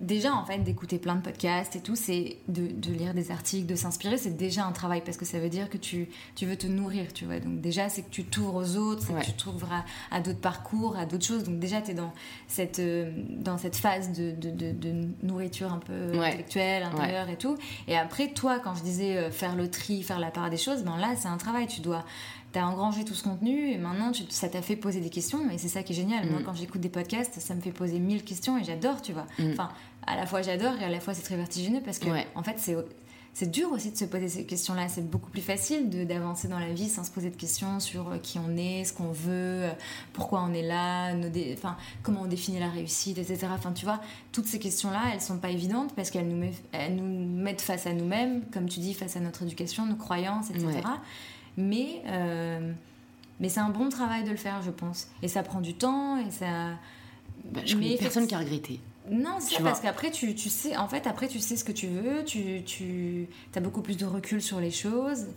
déjà 0.02 0.34
en 0.34 0.46
fait 0.46 0.60
d'écouter 0.60 0.98
plein 0.98 1.16
de 1.16 1.22
podcasts 1.22 1.76
et 1.76 1.80
tout, 1.82 1.96
c'est 1.96 2.38
de, 2.48 2.68
de 2.68 2.92
lire 2.94 3.14
des 3.14 3.32
articles, 3.32 3.66
de 3.68 3.76
s'inspirer, 3.76 4.18
c'est 4.18 4.36
déjà 4.36 4.66
un 4.66 4.72
travail 4.72 5.02
parce 5.06 5.18
que 5.18 5.26
ça 5.26 5.40
veut 5.40 5.50
dire 5.50 5.70
que 5.70 5.78
tu, 5.78 6.10
tu 6.36 6.46
veux 6.46 6.56
te 6.58 6.68
nourrir, 6.68 7.14
tu 7.14 7.26
vois. 7.26 7.40
Donc 7.40 7.62
déjà 7.62 7.90
c'est 7.90 8.02
que 8.02 8.10
tu 8.10 8.24
t'ouvres 8.26 8.56
aux 8.56 8.76
autres, 8.78 9.04
c'est 9.06 9.14
Ouais. 9.14 9.22
que 9.22 9.26
tu 9.28 9.34
t'ouvres 9.34 9.72
à, 9.72 9.86
à 10.16 10.20
d'autres 10.22 10.40
parcours, 10.40 10.98
à 10.98 11.06
d'autres 11.06 11.26
choses. 11.26 11.44
Donc 11.44 11.60
déjà 11.60 11.82
tu 11.82 11.92
es 11.92 11.94
dans 11.94 12.12
cette, 12.48 12.80
euh, 12.80 13.12
dans 13.38 13.58
cette 13.58 13.76
phase 13.76 14.12
de, 14.12 14.32
de, 14.32 14.50
de- 14.50 14.72
de 14.72 15.08
nourriture 15.24 15.72
un 15.74 15.80
peu 15.80 16.18
Ouais. 16.18 16.28
intellectuelle, 16.28 16.84
intérieure 16.84 17.30
et 17.30 17.38
tout. 17.38 17.58
Et 17.88 17.98
après 17.98 18.30
toi, 18.30 18.60
quand 18.60 18.76
je 18.76 18.84
disais 18.84 19.18
euh, 19.18 19.32
faire 19.32 19.56
le 19.56 19.70
tri, 19.70 20.04
faire 20.04 20.20
la 20.20 20.32
part 20.32 20.50
des 20.50 20.58
choses, 20.58 20.84
ben 20.84 20.98
là 20.98 21.10
c'est 21.18 21.28
un 21.28 21.38
travail. 21.38 21.68
Tu 21.68 21.82
dois 21.82 22.04
T'as 22.52 22.64
engrangé 22.64 23.06
tout 23.06 23.14
ce 23.14 23.22
contenu 23.22 23.70
et 23.70 23.78
maintenant 23.78 24.12
tu- 24.12 24.24
ça 24.30 24.50
t'a 24.50 24.64
fait 24.64 24.76
poser 24.76 25.02
des 25.02 25.12
questions 25.12 25.52
et 25.52 25.60
c'est 25.60 25.68
ça 25.68 25.84
qui 25.84 25.94
est 25.94 25.96
génial. 25.96 26.28
Moi 26.32 26.40
Mm. 26.40 26.44
quand 26.46 26.56
j'écoute 26.56 26.82
des 26.82 26.90
podcasts, 26.90 27.40
ça 27.40 27.54
me 27.54 27.62
fait 27.62 27.72
poser 27.72 28.00
mille 28.00 28.24
questions 28.24 28.58
et 28.58 28.64
j'adore, 28.64 29.04
tu 29.04 29.14
vois. 29.14 29.28
Mm. 29.38 29.52
Enfin, 29.52 29.70
à 30.08 30.16
la 30.16 30.26
fois 30.26 30.42
j'adore 30.42 30.74
et 30.82 30.84
à 30.84 30.90
la 30.90 31.00
fois 31.00 31.14
c'est 31.14 31.22
très 31.22 31.36
vertigineux 31.36 31.82
parce 31.86 32.00
que 32.00 32.10
Ouais. 32.10 32.26
en 32.34 32.42
fait 32.42 32.56
c'est 32.58 32.76
c'est 33.34 33.50
dur 33.50 33.72
aussi 33.72 33.92
de 33.92 33.96
se 33.98 34.06
poser 34.06 34.28
ces 34.28 34.46
questions-là. 34.46 34.90
C'est 34.90 35.10
beaucoup 35.10 35.30
plus 35.30 35.42
facile 35.42 35.90
de- 35.90 36.04
d'avancer 36.04 36.48
dans 36.48 36.60
la 36.60 36.74
vie 36.74 36.90
sans 36.90 37.04
se 37.04 37.12
poser 37.12 37.30
de 37.30 37.36
questions 37.36 37.80
sur 37.80 38.10
euh, 38.10 38.18
qui 38.18 38.38
on 38.40 38.58
est, 38.58 38.84
ce 38.84 38.92
qu'on 38.94 39.12
veut, 39.12 39.30
euh, 39.66 39.72
pourquoi 40.14 40.42
on 40.44 40.54
est 40.54 40.62
là, 40.64 41.14
nos 41.14 41.30
dé- 41.30 41.56
enfin, 41.58 41.78
comment 42.04 42.22
on 42.24 42.28
définit 42.28 42.60
la 42.60 42.70
réussite, 42.70 43.18
etc. 43.18 43.48
Enfin, 43.52 43.72
tu 43.72 43.86
vois, 43.86 44.02
toutes 44.32 44.46
ces 44.48 44.60
questions-là, 44.60 45.02
elles 45.14 45.22
sont 45.22 45.38
pas 45.38 45.50
évidentes 45.52 45.94
parce 45.96 46.10
qu'elles 46.10 46.28
nous, 46.28 46.36
met- 46.38 46.54
elles 46.74 46.96
nous 46.96 47.26
mettent 47.42 47.62
face 47.62 47.88
à 47.88 47.94
nous-mêmes, 47.94 48.44
comme 48.52 48.68
tu 48.68 48.80
dis, 48.82 48.94
face 48.94 49.16
à 49.16 49.20
notre 49.22 49.44
éducation, 49.44 49.86
nos 49.86 49.96
croyances, 49.96 50.50
etc. 50.50 50.66
Ouais. 50.68 50.82
Mais, 51.58 52.02
euh, 52.08 52.74
mais 53.40 53.48
c'est 53.50 53.60
un 53.62 53.70
bon 53.70 53.90
travail 53.90 54.24
de 54.24 54.32
le 54.32 54.38
faire, 54.38 54.62
je 54.62 54.72
pense. 54.72 55.08
Et 55.22 55.28
ça 55.28 55.44
prend 55.44 55.62
du 55.62 55.74
temps 55.76 56.18
et 56.18 56.30
ça. 56.32 56.72
Bah, 57.46 57.62
je 57.66 57.74
connais 57.76 57.90
Mais 57.92 57.98
personne 57.98 58.28
qui 58.28 58.36
a 58.36 58.40
regretté. 58.40 58.80
Non, 59.12 59.38
c'est 59.40 59.62
parce 59.62 59.80
qu'après, 59.80 60.12
tu, 60.12 60.36
tu 60.36 60.50
sais, 60.50 60.78
en 60.78 60.88
fait, 60.88 61.08
après, 61.08 61.28
tu 61.28 61.40
sais 61.40 61.56
ce 61.56 61.64
que 61.64 61.72
tu 61.72 61.88
veux, 61.88 62.24
tu, 62.26 62.64
tu 62.64 63.28
as 63.56 63.60
beaucoup 63.60 63.82
plus 63.82 63.98
de 63.98 64.06
recul 64.06 64.42
sur 64.42 64.60
les 64.60 64.72
choses. 64.72 65.28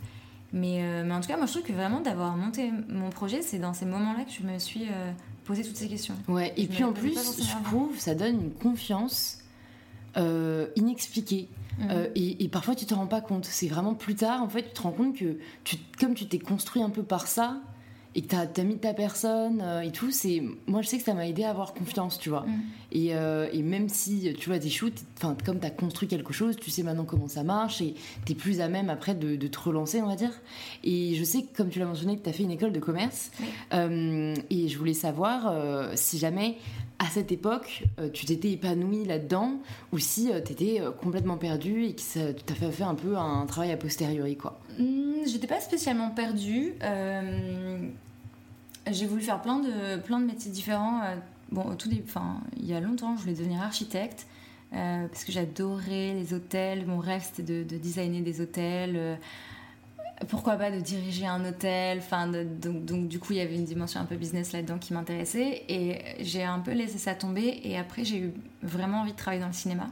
Mais, 0.51 0.83
euh, 0.83 1.03
mais 1.03 1.13
en 1.13 1.19
tout 1.19 1.27
cas, 1.27 1.37
moi, 1.37 1.47
je 1.47 1.53
trouve 1.53 1.63
que 1.63 1.73
vraiment 1.73 1.99
d'avoir 1.99 2.37
monté 2.37 2.71
mon 2.87 3.09
projet, 3.09 3.41
c'est 3.41 3.57
dans 3.57 3.73
ces 3.73 3.85
moments-là 3.85 4.23
que 4.23 4.31
je 4.31 4.43
me 4.43 4.59
suis 4.59 4.83
euh, 4.83 5.11
posé 5.45 5.63
toutes 5.63 5.77
ces 5.77 5.87
questions. 5.87 6.13
Ouais, 6.27 6.53
et 6.57 6.63
Je 6.63 6.67
puis 6.67 6.83
en 6.83 6.93
plus, 6.93 7.15
je 7.15 7.63
trouve, 7.63 7.97
ça 7.97 8.13
donne 8.13 8.35
une 8.35 8.51
confiance 8.51 9.39
euh, 10.17 10.67
inexpliquée. 10.75 11.49
Et, 12.13 12.43
et 12.43 12.47
parfois, 12.49 12.75
tu 12.75 12.85
te 12.85 12.93
rends 12.93 13.07
pas 13.07 13.19
compte. 13.19 13.45
C'est 13.45 13.67
vraiment 13.67 13.95
plus 13.95 14.13
tard, 14.13 14.43
en 14.43 14.47
fait, 14.47 14.61
tu 14.61 14.73
te 14.73 14.81
rends 14.83 14.91
compte 14.91 15.17
que 15.17 15.39
tu, 15.63 15.77
comme 15.99 16.13
tu 16.13 16.27
t'es 16.27 16.37
construit 16.37 16.83
un 16.83 16.91
peu 16.91 17.01
par 17.01 17.25
ça, 17.25 17.57
et 18.15 18.21
que 18.21 18.27
t'as 18.27 18.45
as 18.45 18.63
mis 18.63 18.77
ta 18.77 18.93
personne 18.93 19.61
euh, 19.61 19.81
et 19.81 19.91
tout, 19.91 20.11
c'est 20.11 20.43
moi 20.67 20.81
je 20.81 20.87
sais 20.87 20.97
que 20.97 21.03
ça 21.03 21.13
m'a 21.13 21.27
aidé 21.27 21.43
à 21.43 21.49
avoir 21.49 21.73
confiance, 21.73 22.19
tu 22.19 22.29
vois. 22.29 22.41
Mhm. 22.41 22.61
Et, 22.91 23.15
euh, 23.15 23.47
et 23.51 23.63
même 23.63 23.89
si 23.89 24.33
tu 24.37 24.49
vois 24.49 24.59
des 24.59 24.69
shoots, 24.69 25.03
enfin 25.17 25.35
comme 25.45 25.59
t'as 25.59 25.71
construit 25.71 26.07
quelque 26.07 26.33
chose, 26.33 26.55
tu 26.55 26.69
sais 26.69 26.83
maintenant 26.83 27.05
comment 27.05 27.27
ça 27.27 27.43
marche 27.43 27.81
et 27.81 27.95
t'es 28.25 28.35
plus 28.35 28.61
à 28.61 28.67
même 28.67 28.89
après 28.89 29.15
de, 29.15 29.35
de 29.35 29.47
te 29.47 29.59
relancer, 29.59 30.01
on 30.01 30.07
va 30.07 30.15
dire. 30.15 30.31
Et 30.83 31.15
je 31.15 31.23
sais 31.23 31.41
que 31.41 31.57
comme 31.57 31.69
tu 31.69 31.79
l'as 31.79 31.85
mentionné, 31.85 32.17
que 32.17 32.23
t'as 32.23 32.33
fait 32.33 32.43
une 32.43 32.51
école 32.51 32.71
de 32.71 32.79
commerce. 32.79 33.31
Euh, 33.73 34.35
et 34.49 34.67
je 34.67 34.77
voulais 34.77 34.93
savoir 34.93 35.53
si 35.95 36.19
jamais 36.19 36.57
à 36.99 37.07
cette 37.07 37.31
époque 37.31 37.83
euh, 37.99 38.09
tu 38.09 38.25
t'étais 38.25 38.51
épanouie 38.51 39.05
là-dedans 39.05 39.59
ou 39.91 39.99
si 39.99 40.31
euh, 40.31 40.39
t'étais 40.39 40.79
euh, 40.79 40.91
complètement 40.91 41.37
perdue 41.37 41.85
et 41.85 41.95
que 41.95 42.01
ça 42.01 42.33
t'a 42.33 42.55
fait 42.55 42.83
un 42.83 42.95
peu 42.95 43.17
un 43.17 43.45
travail 43.45 43.71
a 43.71 43.77
posteriori 43.77 44.37
quoi? 44.37 44.59
Hmm, 44.79 45.25
J'étais 45.25 45.47
pas 45.47 45.59
spécialement 45.59 46.09
perdue. 46.11 46.73
J'ai 48.91 49.05
voulu 49.05 49.21
faire 49.21 49.41
plein 49.41 49.59
de, 49.59 49.97
plein 50.01 50.19
de 50.19 50.25
métiers 50.25 50.51
différents. 50.51 51.01
Bon, 51.51 51.75
tout 51.77 51.89
il 51.89 52.65
y 52.65 52.73
a 52.73 52.81
longtemps, 52.81 53.15
je 53.15 53.21
voulais 53.21 53.33
devenir 53.33 53.61
architecte 53.61 54.27
parce 54.71 55.23
que 55.23 55.31
j'adorais 55.31 56.13
les 56.13 56.33
hôtels. 56.33 56.85
Mon 56.85 56.99
rêve, 56.99 57.23
c'était 57.23 57.63
de 57.63 57.77
designer 57.77 58.21
des 58.21 58.41
hôtels. 58.41 59.17
Pourquoi 60.27 60.55
pas 60.55 60.71
de 60.71 60.79
diriger 60.79 61.25
un 61.25 61.43
hôtel 61.45 61.99
enfin 61.99 62.27
donc, 62.27 63.07
du 63.07 63.19
coup 63.19 63.33
il 63.33 63.37
y 63.37 63.41
avait 63.41 63.55
une 63.55 63.65
dimension 63.65 63.99
un 63.99 64.05
peu 64.05 64.15
business 64.15 64.51
là-dedans 64.53 64.77
qui 64.77 64.93
m'intéressait. 64.93 65.63
Et 65.69 65.99
j'ai 66.19 66.43
un 66.43 66.59
peu 66.59 66.71
laissé 66.71 66.97
ça 66.97 67.15
tomber. 67.15 67.61
Et 67.63 67.77
après 67.77 68.03
j'ai 68.03 68.19
eu 68.19 68.33
vraiment 68.61 69.01
envie 69.01 69.11
de 69.11 69.17
travailler 69.17 69.41
dans 69.41 69.47
le 69.47 69.53
cinéma. 69.53 69.87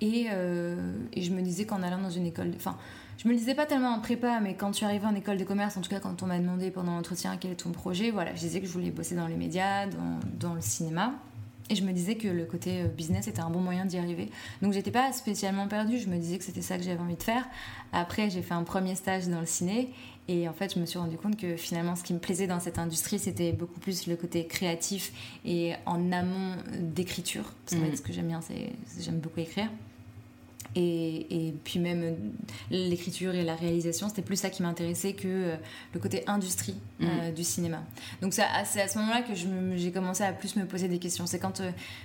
Et, 0.00 0.26
euh, 0.30 0.76
je 1.16 1.30
me 1.30 1.42
disais 1.42 1.66
qu'en 1.66 1.82
allant 1.82 1.98
dans 1.98 2.10
une 2.10 2.26
école 2.26 2.52
enfin 2.54 2.76
je 3.16 3.26
me 3.26 3.32
le 3.32 3.38
disais 3.38 3.56
pas 3.56 3.66
tellement 3.66 3.88
en 3.88 3.98
prépa 3.98 4.38
mais 4.40 4.54
quand 4.54 4.70
tu 4.70 4.84
arrivais 4.84 5.06
en 5.06 5.14
école 5.16 5.38
de 5.38 5.44
commerce 5.44 5.76
en 5.76 5.80
tout 5.80 5.90
cas 5.90 5.98
quand 5.98 6.22
on 6.22 6.26
m'a 6.26 6.38
demandé 6.38 6.70
pendant 6.70 6.94
l'entretien 6.94 7.36
quel 7.36 7.50
est 7.50 7.56
ton 7.56 7.72
projet 7.72 8.12
voilà 8.12 8.32
je 8.36 8.40
disais 8.40 8.60
que 8.60 8.66
je 8.68 8.72
voulais 8.72 8.92
bosser 8.92 9.16
dans 9.16 9.26
les 9.26 9.34
médias 9.34 9.86
dans 10.38 10.54
le 10.54 10.60
cinéma 10.60 11.14
et 11.70 11.74
je 11.74 11.82
me 11.84 11.92
disais 11.92 12.14
que 12.16 12.28
le 12.28 12.44
côté 12.44 12.82
euh, 12.82 12.86
business 12.88 13.28
était 13.28 13.40
un 13.40 13.50
bon 13.50 13.60
moyen 13.60 13.84
d'y 13.84 13.98
arriver. 13.98 14.30
Donc 14.62 14.72
j'étais 14.72 14.90
pas 14.90 15.12
spécialement 15.12 15.68
perdue, 15.68 15.98
je 15.98 16.08
me 16.08 16.16
disais 16.18 16.38
que 16.38 16.44
c'était 16.44 16.62
ça 16.62 16.76
que 16.78 16.82
j'avais 16.84 17.00
envie 17.00 17.16
de 17.16 17.22
faire. 17.22 17.46
Après, 17.92 18.30
j'ai 18.30 18.42
fait 18.42 18.54
un 18.54 18.64
premier 18.64 18.94
stage 18.94 19.28
dans 19.28 19.40
le 19.40 19.46
ciné 19.46 19.90
et 20.28 20.48
en 20.48 20.52
fait, 20.52 20.74
je 20.74 20.78
me 20.80 20.84
suis 20.86 20.98
rendu 20.98 21.16
compte 21.16 21.36
que 21.38 21.56
finalement, 21.56 21.96
ce 21.96 22.02
qui 22.04 22.12
me 22.12 22.18
plaisait 22.18 22.46
dans 22.46 22.60
cette 22.60 22.78
industrie, 22.78 23.18
c'était 23.18 23.52
beaucoup 23.52 23.80
plus 23.80 24.06
le 24.06 24.16
côté 24.16 24.46
créatif 24.46 25.12
et 25.44 25.72
en 25.86 26.12
amont 26.12 26.56
d'écriture. 26.78 27.52
Parce 27.64 27.76
qu'en 27.76 27.84
Mhm. 27.86 27.90
fait, 27.92 27.96
ce 27.96 28.02
que 28.02 28.12
j'aime 28.12 28.28
bien, 28.28 28.40
c'est 28.42 28.70
j'aime 29.00 29.18
beaucoup 29.20 29.40
écrire. 29.40 29.70
Et, 30.76 31.54
puis 31.64 31.78
même 31.78 32.02
euh, 32.02 32.12
l'écriture 32.70 33.34
et 33.34 33.42
la 33.42 33.54
réalisation, 33.54 34.08
c'était 34.08 34.22
plus 34.22 34.36
ça 34.36 34.50
qui 34.50 34.62
m'intéressait 34.62 35.12
que 35.12 35.26
euh, 35.26 35.56
le 35.92 36.00
côté 36.00 36.22
industrie 36.26 36.76
euh, 37.00 37.30
mm. 37.30 37.34
du 37.34 37.42
cinéma. 37.42 37.82
Donc 38.22 38.34
c'est 38.34 38.42
à, 38.42 38.64
ce 38.64 38.98
moment-là 38.98 39.22
que 39.22 39.32
j'ai 39.76 39.92
commencé 39.92 40.22
à 40.22 40.32
plus 40.32 40.56
me 40.56 40.66
poser 40.66 40.88
des 40.88 40.98
questions. 40.98 41.26
C'est 41.26 41.38
quand 41.38 41.62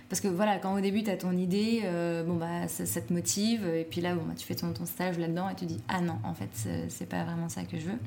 parce 0.09 0.21
que 0.21 0.27
voilà, 0.27 0.57
quand 0.57 0.75
au 0.75 0.79
début 0.79 1.03
tu 1.03 1.09
as 1.09 1.17
ton 1.17 1.33
idée, 1.33 1.83
bon 2.25 2.35
bah 2.35 2.67
ça, 2.67 3.01
te 3.01 3.13
motive, 3.13 3.67
et 3.67 3.83
puis 3.83 4.01
là 4.01 4.15
bon 4.15 4.23
bah, 4.23 4.33
tu 4.37 4.45
fais 4.45 4.55
ton, 4.55 4.71
ton 4.71 4.85
stage 4.85 5.17
là-dedans 5.17 5.49
et 5.49 5.55
tu 5.55 5.65
dis 5.65 5.79
ah 5.89 6.01
non 6.01 6.17
en 6.23 6.33
fait 6.33 6.49
c'est 6.89 7.07
pas 7.07 7.23
vraiment 7.23 7.49
ça 7.49 7.63
que 7.63 7.77
je 7.77 7.85
veux. 7.85 7.99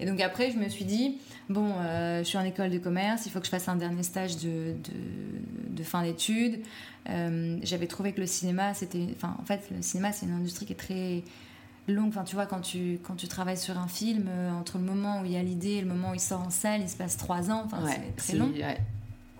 Et 0.00 0.06
donc 0.06 0.20
après 0.20 0.50
je 0.50 0.58
me 0.58 0.68
suis 0.68 0.84
dit 0.84 1.18
bon 1.48 1.72
je 1.82 2.24
suis 2.24 2.38
en 2.38 2.44
école 2.44 2.70
de 2.70 2.78
commerce, 2.78 3.22
il 3.26 3.30
faut 3.30 3.40
que 3.40 3.46
je 3.46 3.50
fasse 3.50 3.68
un 3.68 3.76
dernier 3.76 4.02
stage 4.02 4.36
de, 4.38 4.74
de, 4.74 5.76
de 5.76 5.82
fin 5.82 6.02
d'études. 6.02 6.60
Euh, 7.08 7.58
j'avais 7.62 7.86
trouvé 7.86 8.12
que 8.12 8.20
le 8.20 8.26
cinéma, 8.26 8.74
c'était. 8.74 9.06
Enfin, 9.16 9.36
en 9.40 9.44
fait, 9.44 9.68
le 9.74 9.82
cinéma, 9.82 9.99
c'est 10.12 10.26
une 10.26 10.32
industrie 10.32 10.66
qui 10.66 10.72
est 10.72 10.76
très 10.76 11.22
longue. 11.88 12.08
Enfin, 12.08 12.24
tu 12.24 12.34
vois, 12.34 12.46
quand 12.46 12.60
tu, 12.60 12.98
quand 13.02 13.16
tu 13.16 13.28
travailles 13.28 13.58
sur 13.58 13.78
un 13.78 13.88
film, 13.88 14.26
euh, 14.28 14.50
entre 14.52 14.78
le 14.78 14.84
moment 14.84 15.20
où 15.20 15.24
il 15.24 15.32
y 15.32 15.36
a 15.36 15.42
l'idée 15.42 15.72
et 15.72 15.80
le 15.80 15.88
moment 15.88 16.10
où 16.10 16.14
il 16.14 16.20
sort 16.20 16.40
en 16.40 16.50
salle, 16.50 16.80
il 16.82 16.88
se 16.88 16.96
passe 16.96 17.16
trois 17.16 17.50
ans. 17.50 17.62
Enfin, 17.64 17.82
c'est 17.86 18.16
très 18.16 18.38
long. 18.38 18.50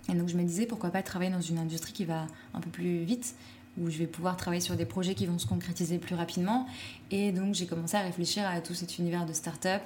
Et 0.09 0.15
donc, 0.15 0.29
je 0.29 0.37
me 0.37 0.43
disais, 0.43 0.67
pourquoi 0.67 0.91
pas 0.91 1.03
travailler 1.03 1.31
dans 1.31 1.41
une 1.41 1.59
industrie 1.59 1.93
qui 1.93 2.05
va 2.05 2.27
un 2.55 2.61
peu 2.61 2.71
plus 2.71 3.05
vite 3.05 3.35
où 3.79 3.89
je 3.89 3.99
vais 3.99 4.07
pouvoir 4.07 4.37
travailler 4.37 4.61
sur 4.61 4.77
des 4.77 4.85
projets 4.85 5.15
qui 5.15 5.27
vont 5.27 5.39
se 5.39 5.47
concrétiser 5.47 5.99
plus 5.99 6.15
rapidement. 6.15 6.67
Et 7.11 7.33
donc 7.33 7.55
j'ai 7.55 7.67
commencé 7.67 7.97
à 7.97 8.03
réfléchir 8.03 8.47
à 8.47 8.61
tout 8.61 8.75
cet 8.75 8.99
univers 8.99 9.27
de 9.27 9.33
start-up, 9.33 9.83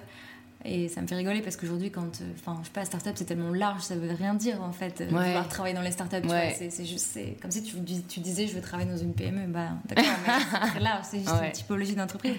et 0.66 0.88
ça 0.88 1.02
me 1.02 1.06
fait 1.06 1.16
rigoler 1.16 1.42
parce 1.42 1.56
qu'aujourd'hui, 1.56 1.90
quand. 1.90 2.20
Euh, 2.22 2.32
enfin, 2.38 2.58
je 2.62 2.66
sais 2.66 2.72
pas, 2.72 2.84
start-up, 2.86 3.12
c'est 3.16 3.26
tellement 3.26 3.52
large, 3.52 3.82
ça 3.82 3.96
veut 3.96 4.14
rien 4.14 4.32
dire 4.32 4.62
en 4.62 4.72
fait. 4.72 5.02
Euh, 5.02 5.10
ouais. 5.10 5.26
Vouloir 5.26 5.46
travailler 5.48 5.74
dans 5.74 5.82
les 5.82 5.90
start-up, 5.90 6.24
c'est 6.26 6.86
juste. 6.86 7.06
C'est 7.12 7.36
comme 7.42 7.50
si 7.50 7.62
tu, 7.62 7.76
tu, 8.08 8.20
disais, 8.20 8.46
je 8.46 8.54
veux 8.54 8.62
travailler 8.62 8.90
dans 8.90 8.96
une 8.96 9.12
PME. 9.12 9.46
Bah, 9.48 9.70
d'accord, 9.84 10.04
c'est 10.24 10.68
très 10.68 10.80
large, 10.80 11.04
c'est 11.10 11.18
juste 11.18 11.34
une 11.44 11.52
typologie 11.52 11.94
d'entreprise. 11.94 12.36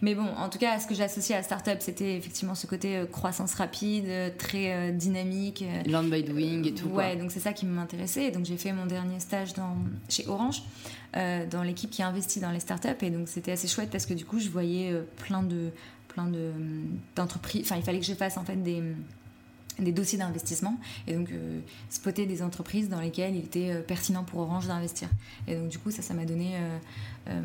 Mais 0.00 0.14
bon, 0.14 0.26
en 0.38 0.48
tout 0.48 0.58
cas, 0.58 0.80
ce 0.80 0.86
que 0.86 0.94
j'ai 0.94 1.02
associé 1.02 1.34
à 1.34 1.42
start-up, 1.42 1.76
c'était 1.80 2.16
effectivement 2.16 2.54
ce 2.54 2.66
côté 2.66 2.96
euh, 2.96 3.04
croissance 3.04 3.52
rapide, 3.52 4.08
très 4.38 4.92
dynamique. 4.92 5.62
Land 5.86 6.04
by 6.04 6.22
doing 6.22 6.64
et 6.64 6.72
tout. 6.72 6.88
Ouais, 6.88 7.16
donc 7.16 7.30
c'est 7.30 7.40
ça 7.40 7.52
qui 7.52 7.66
m'intéressait. 7.66 8.30
Donc 8.30 8.46
j'ai 8.46 8.56
fait 8.56 8.72
mon 8.72 8.86
dernier 8.86 9.20
stage 9.20 9.52
dans, 9.52 9.76
chez 10.08 10.26
Orange. 10.28 10.62
dans 11.12 11.62
l'équipe 11.62 11.90
qui 11.90 12.02
investit 12.02 12.40
dans 12.40 12.52
les 12.52 12.60
startups 12.60 12.88
et 13.02 13.10
donc 13.10 13.28
c'était 13.28 13.52
assez 13.52 13.68
chouette 13.68 13.90
parce 13.90 14.06
que 14.06 14.14
du 14.14 14.24
coup 14.24 14.38
je 14.38 14.48
voyais 14.48 14.94
plein 15.18 15.42
de 15.42 15.70
plein 16.12 16.30
d'entreprises. 17.16 17.62
enfin, 17.64 17.76
il 17.76 17.82
fallait 17.82 18.00
que 18.00 18.06
je 18.06 18.14
fasse 18.14 18.36
en 18.36 18.44
fait 18.44 18.56
des, 18.56 18.82
des 19.80 19.92
dossiers 19.92 20.18
d'investissement 20.18 20.76
et 21.06 21.14
donc 21.14 21.30
euh, 21.30 21.60
spotter 21.88 22.26
des 22.26 22.42
entreprises 22.42 22.88
dans 22.88 23.00
lesquelles 23.00 23.34
il 23.34 23.44
était 23.44 23.70
euh, 23.70 23.82
pertinent 23.82 24.24
pour 24.24 24.40
Orange 24.40 24.66
d'investir. 24.66 25.08
Et 25.48 25.54
donc 25.54 25.68
du 25.68 25.78
coup 25.78 25.90
ça, 25.90 26.02
ça 26.02 26.14
m'a 26.14 26.24
donné 26.24 26.56
euh, 27.28 27.40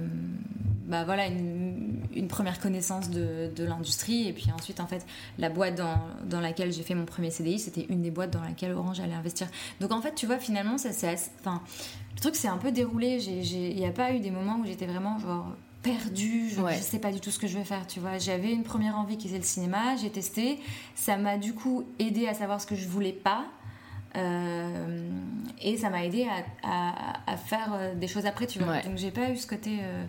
bah, 0.88 1.04
voilà, 1.06 1.28
une, 1.28 2.28
première 2.28 2.60
connaissance 2.60 3.10
de, 3.10 3.52
de 3.56 3.64
l'industrie 3.64 4.28
et 4.28 4.34
puis 4.34 4.52
ensuite 4.52 4.80
en 4.80 4.88
fait 4.88 5.06
la 5.38 5.50
boîte 5.50 5.76
dans, 5.76 6.00
dans 6.28 6.42
laquelle 6.42 6.74
j'ai 6.74 6.84
fait 6.84 6.96
mon 6.96 7.06
premier 7.06 7.30
CDI 7.30 7.60
c'était 7.60 7.86
une 7.90 8.02
des 8.02 8.12
boîtes 8.12 8.32
dans 8.32 8.42
laquelle 8.42 8.74
Orange 8.74 9.00
allait 9.00 9.14
investir. 9.14 9.48
Donc 9.80 9.92
en 9.92 10.02
fait 10.02 10.16
tu 10.16 10.26
vois 10.26 10.40
finalement 10.40 10.78
ça 10.78 10.92
c'est 10.92 11.16
enfin 11.40 11.62
le 12.16 12.20
truc 12.20 12.36
c'est 12.36 12.48
un 12.48 12.58
peu 12.58 12.72
déroulé. 12.72 13.24
Il 13.24 13.76
n'y 13.76 13.86
a 13.86 13.92
pas 13.92 14.14
eu 14.14 14.20
des 14.20 14.32
moments 14.32 14.60
où 14.60 14.66
j'étais 14.66 14.88
vraiment 14.88 15.20
genre 15.20 15.48
perdue, 15.86 16.50
je 16.50 16.62
ne 16.62 16.72
sais 16.82 16.98
pas 16.98 17.12
du 17.12 17.20
tout 17.20 17.30
ce 17.30 17.38
que 17.38 17.46
je 17.46 17.58
vais 17.58 17.64
faire, 17.64 17.86
tu 17.86 18.00
vois. 18.00 18.18
J'avais 18.18 18.52
une 18.52 18.64
première 18.64 18.98
envie 18.98 19.18
qui 19.18 19.28
était 19.28 19.38
le 19.38 19.44
cinéma, 19.44 19.96
j'ai 19.96 20.10
testé, 20.10 20.60
ça 20.96 21.16
m'a 21.16 21.38
du 21.38 21.54
coup 21.54 21.86
aidé 22.00 22.28
à 22.28 22.34
savoir 22.34 22.60
ce 22.60 22.66
que 22.66 22.76
je 22.76 22.88
voulais 22.88 23.14
pas. 23.14 23.46
Euh, 24.18 25.10
et 25.62 25.78
ça 25.78 25.90
m'a 25.90 26.06
aidé 26.06 26.26
à, 26.64 27.38
faire 27.38 27.74
euh, 27.74 27.94
des 27.94 28.08
choses 28.08 28.26
après, 28.26 28.48
tu 28.48 28.60
vois. 28.60 28.80
Donc 28.80 28.98
j'ai 28.98 29.12
pas 29.12 29.30
eu 29.30 29.38
ce 29.38 29.46
côté. 29.46 29.78
Euh, 29.82 30.06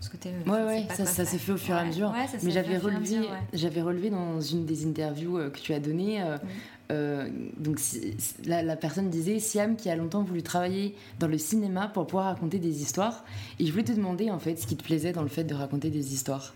ce 0.00 0.10
côté 0.10 0.30
ouais, 0.46 0.64
ouais, 0.64 0.86
ça, 0.90 1.06
ça 1.06 1.24
s'est 1.24 1.38
fait 1.38 1.52
au 1.52 1.56
fur 1.56 1.74
et 1.74 1.78
à 1.78 1.84
mesure. 1.84 2.12
Mais 2.42 2.50
j'avais 2.50 2.76
relevé, 2.76 3.26
j'avais 3.54 3.80
relevé 3.82 4.10
dans 4.10 4.40
une 4.40 4.66
des 4.66 4.86
interviews 4.86 5.50
que 5.50 5.58
tu 5.58 5.72
as 5.72 5.80
données 5.80 6.22
euh, 6.22 6.36
donc 6.90 7.80
la, 8.44 8.76
personne 8.76 9.08
disait 9.10 9.38
Siam 9.38 9.76
qui 9.76 9.88
a 9.88 9.96
longtemps 9.96 10.22
voulu 10.22 10.42
travailler 10.42 10.94
dans 11.18 11.28
le 11.28 11.38
cinéma 11.38 11.88
pour 11.88 12.06
pouvoir 12.06 12.26
raconter 12.26 12.58
des 12.58 12.82
histoires. 12.82 13.24
Et 13.58 13.66
je 13.66 13.72
voulais 13.72 13.84
te 13.84 13.92
demander 13.92 14.30
en 14.30 14.38
fait 14.38 14.56
ce 14.56 14.66
qui 14.66 14.76
te 14.76 14.84
plaisait 14.84 15.12
dans 15.12 15.22
le 15.22 15.28
fait 15.28 15.44
de 15.44 15.54
raconter 15.54 15.90
des 15.90 16.12
histoires. 16.12 16.54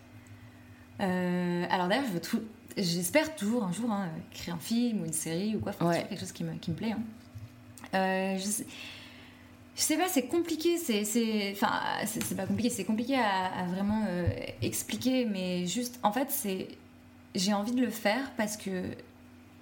Euh, 1.01 1.65
alors 1.71 1.89
d'ailleurs, 1.89 2.07
je 2.09 2.13
veux 2.13 2.21
tout, 2.21 2.43
j'espère 2.77 3.35
toujours 3.37 3.65
un 3.65 3.73
jour 3.73 3.91
hein, 3.91 4.09
créer 4.33 4.53
un 4.53 4.59
film 4.59 5.03
ou 5.03 5.07
une 5.07 5.13
série 5.13 5.57
ou 5.57 5.61
quoi, 5.61 5.73
faire 5.73 6.09
quelque 6.09 6.21
chose 6.21 6.33
qui 6.33 6.45
me, 6.45 6.55
qui 6.55 6.71
me 6.73 6.77
plaît. 6.77 6.93
Hein. 6.93 7.03
Euh, 7.95 8.37
je, 8.37 8.43
sais, 8.43 8.67
je, 9.77 9.81
sais, 9.81 9.97
pas, 9.97 10.09
c'est 10.09 10.27
compliqué, 10.27 10.77
c'est, 10.77 11.53
enfin, 11.53 11.73
c'est, 12.05 12.37
pas 12.37 12.47
compliqué, 12.47 12.69
c'est 12.69 12.85
compliqué 12.85 13.17
à, 13.17 13.47
à 13.47 13.65
vraiment 13.67 14.05
expliquer, 14.61 15.25
mais 15.25 15.67
juste, 15.67 16.01
en 16.03 16.13
fait, 16.13 16.31
c'est, 16.31 16.69
j'ai 17.35 17.55
envie 17.55 17.73
de 17.73 17.81
le 17.81 17.91
faire 17.91 18.33
parce 18.37 18.57
que 18.57 18.83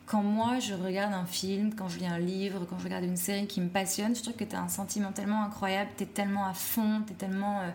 quand 0.07 0.23
moi 0.23 0.61
je 0.61 0.73
regarde 0.73 1.12
un 1.12 1.27
film, 1.27 1.75
quand 1.75 1.88
je 1.88 1.99
lis 1.99 2.07
un 2.07 2.19
livre, 2.19 2.64
quand 2.71 2.79
je 2.79 2.85
regarde 2.85 3.05
une 3.05 3.16
série 3.16 3.47
qui 3.47 3.61
me 3.61 3.69
passionne, 3.69 4.14
je 4.14 4.23
trouve 4.23 4.35
que 4.35 4.45
tu 4.45 4.55
as 4.55 4.61
un 4.61 4.69
sentiment 4.69 5.11
tellement 5.12 5.42
incroyable, 5.42 5.90
tu 5.97 6.05
es 6.05 6.07
tellement 6.07 6.47
à 6.47 6.55
fond, 6.55 7.03
tu 7.07 7.12
es 7.12 7.16
tellement. 7.16 7.61
Euh, 7.61 7.71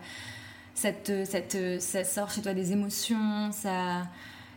ça, 1.80 2.04
sort 2.04 2.32
chez 2.32 2.42
toi 2.42 2.54
des 2.54 2.72
émotions, 2.72 3.52
ça, 3.52 4.04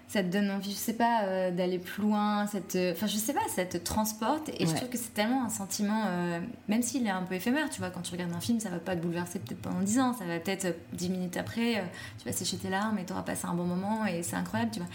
ça 0.09 0.23
te 0.23 0.29
donne 0.29 0.51
envie, 0.51 0.71
je 0.71 0.77
sais 0.77 0.95
pas, 0.95 1.25
euh, 1.25 1.51
d'aller 1.51 1.79
plus 1.79 2.03
loin, 2.03 2.47
ça 2.47 2.59
enfin 2.93 3.07
je 3.07 3.17
sais 3.17 3.35
pas, 3.35 3.47
ça 3.55 3.67
te 3.67 3.77
transporte 3.77 4.49
et 4.49 4.65
je 4.65 4.75
trouve 4.75 4.89
que 4.89 4.97
c'est 4.97 5.13
tellement 5.13 5.45
un 5.45 5.51
sentiment, 5.51 6.05
euh, 6.07 6.41
même 6.69 6.83
s'il 6.83 7.07
est 7.07 7.11
un 7.11 7.23
peu 7.23 7.35
éphémère, 7.35 7.69
tu 7.69 7.81
vois, 7.81 7.91
quand 7.91 8.01
tu 8.01 8.13
regardes 8.13 8.33
un 8.33 8.41
film, 8.41 8.61
ça 8.61 8.71
va 8.71 8.79
pas 8.79 8.97
te 8.97 9.03
bouleverser 9.03 9.41
peut-être 9.41 9.61
pendant 9.61 9.81
10 9.81 9.99
ans, 9.99 10.15
ça 10.15 10.25
va 10.25 10.39
peut-être 10.39 10.75
10 10.93 11.11
minutes 11.11 11.37
après, 11.37 11.85
tu 12.19 12.25
vas 12.25 12.33
sécher 12.33 12.57
tes 12.57 12.71
larmes 12.71 12.99
et 12.99 13.05
tu 13.05 13.13
auras 13.13 13.23
passé 13.23 13.47
un 13.47 13.55
bon 13.55 13.65
moment 13.65 14.07
et 14.07 14.23
c'est 14.23 14.37
incroyable, 14.37 14.71
tu 14.73 14.79
vois. 14.79 14.89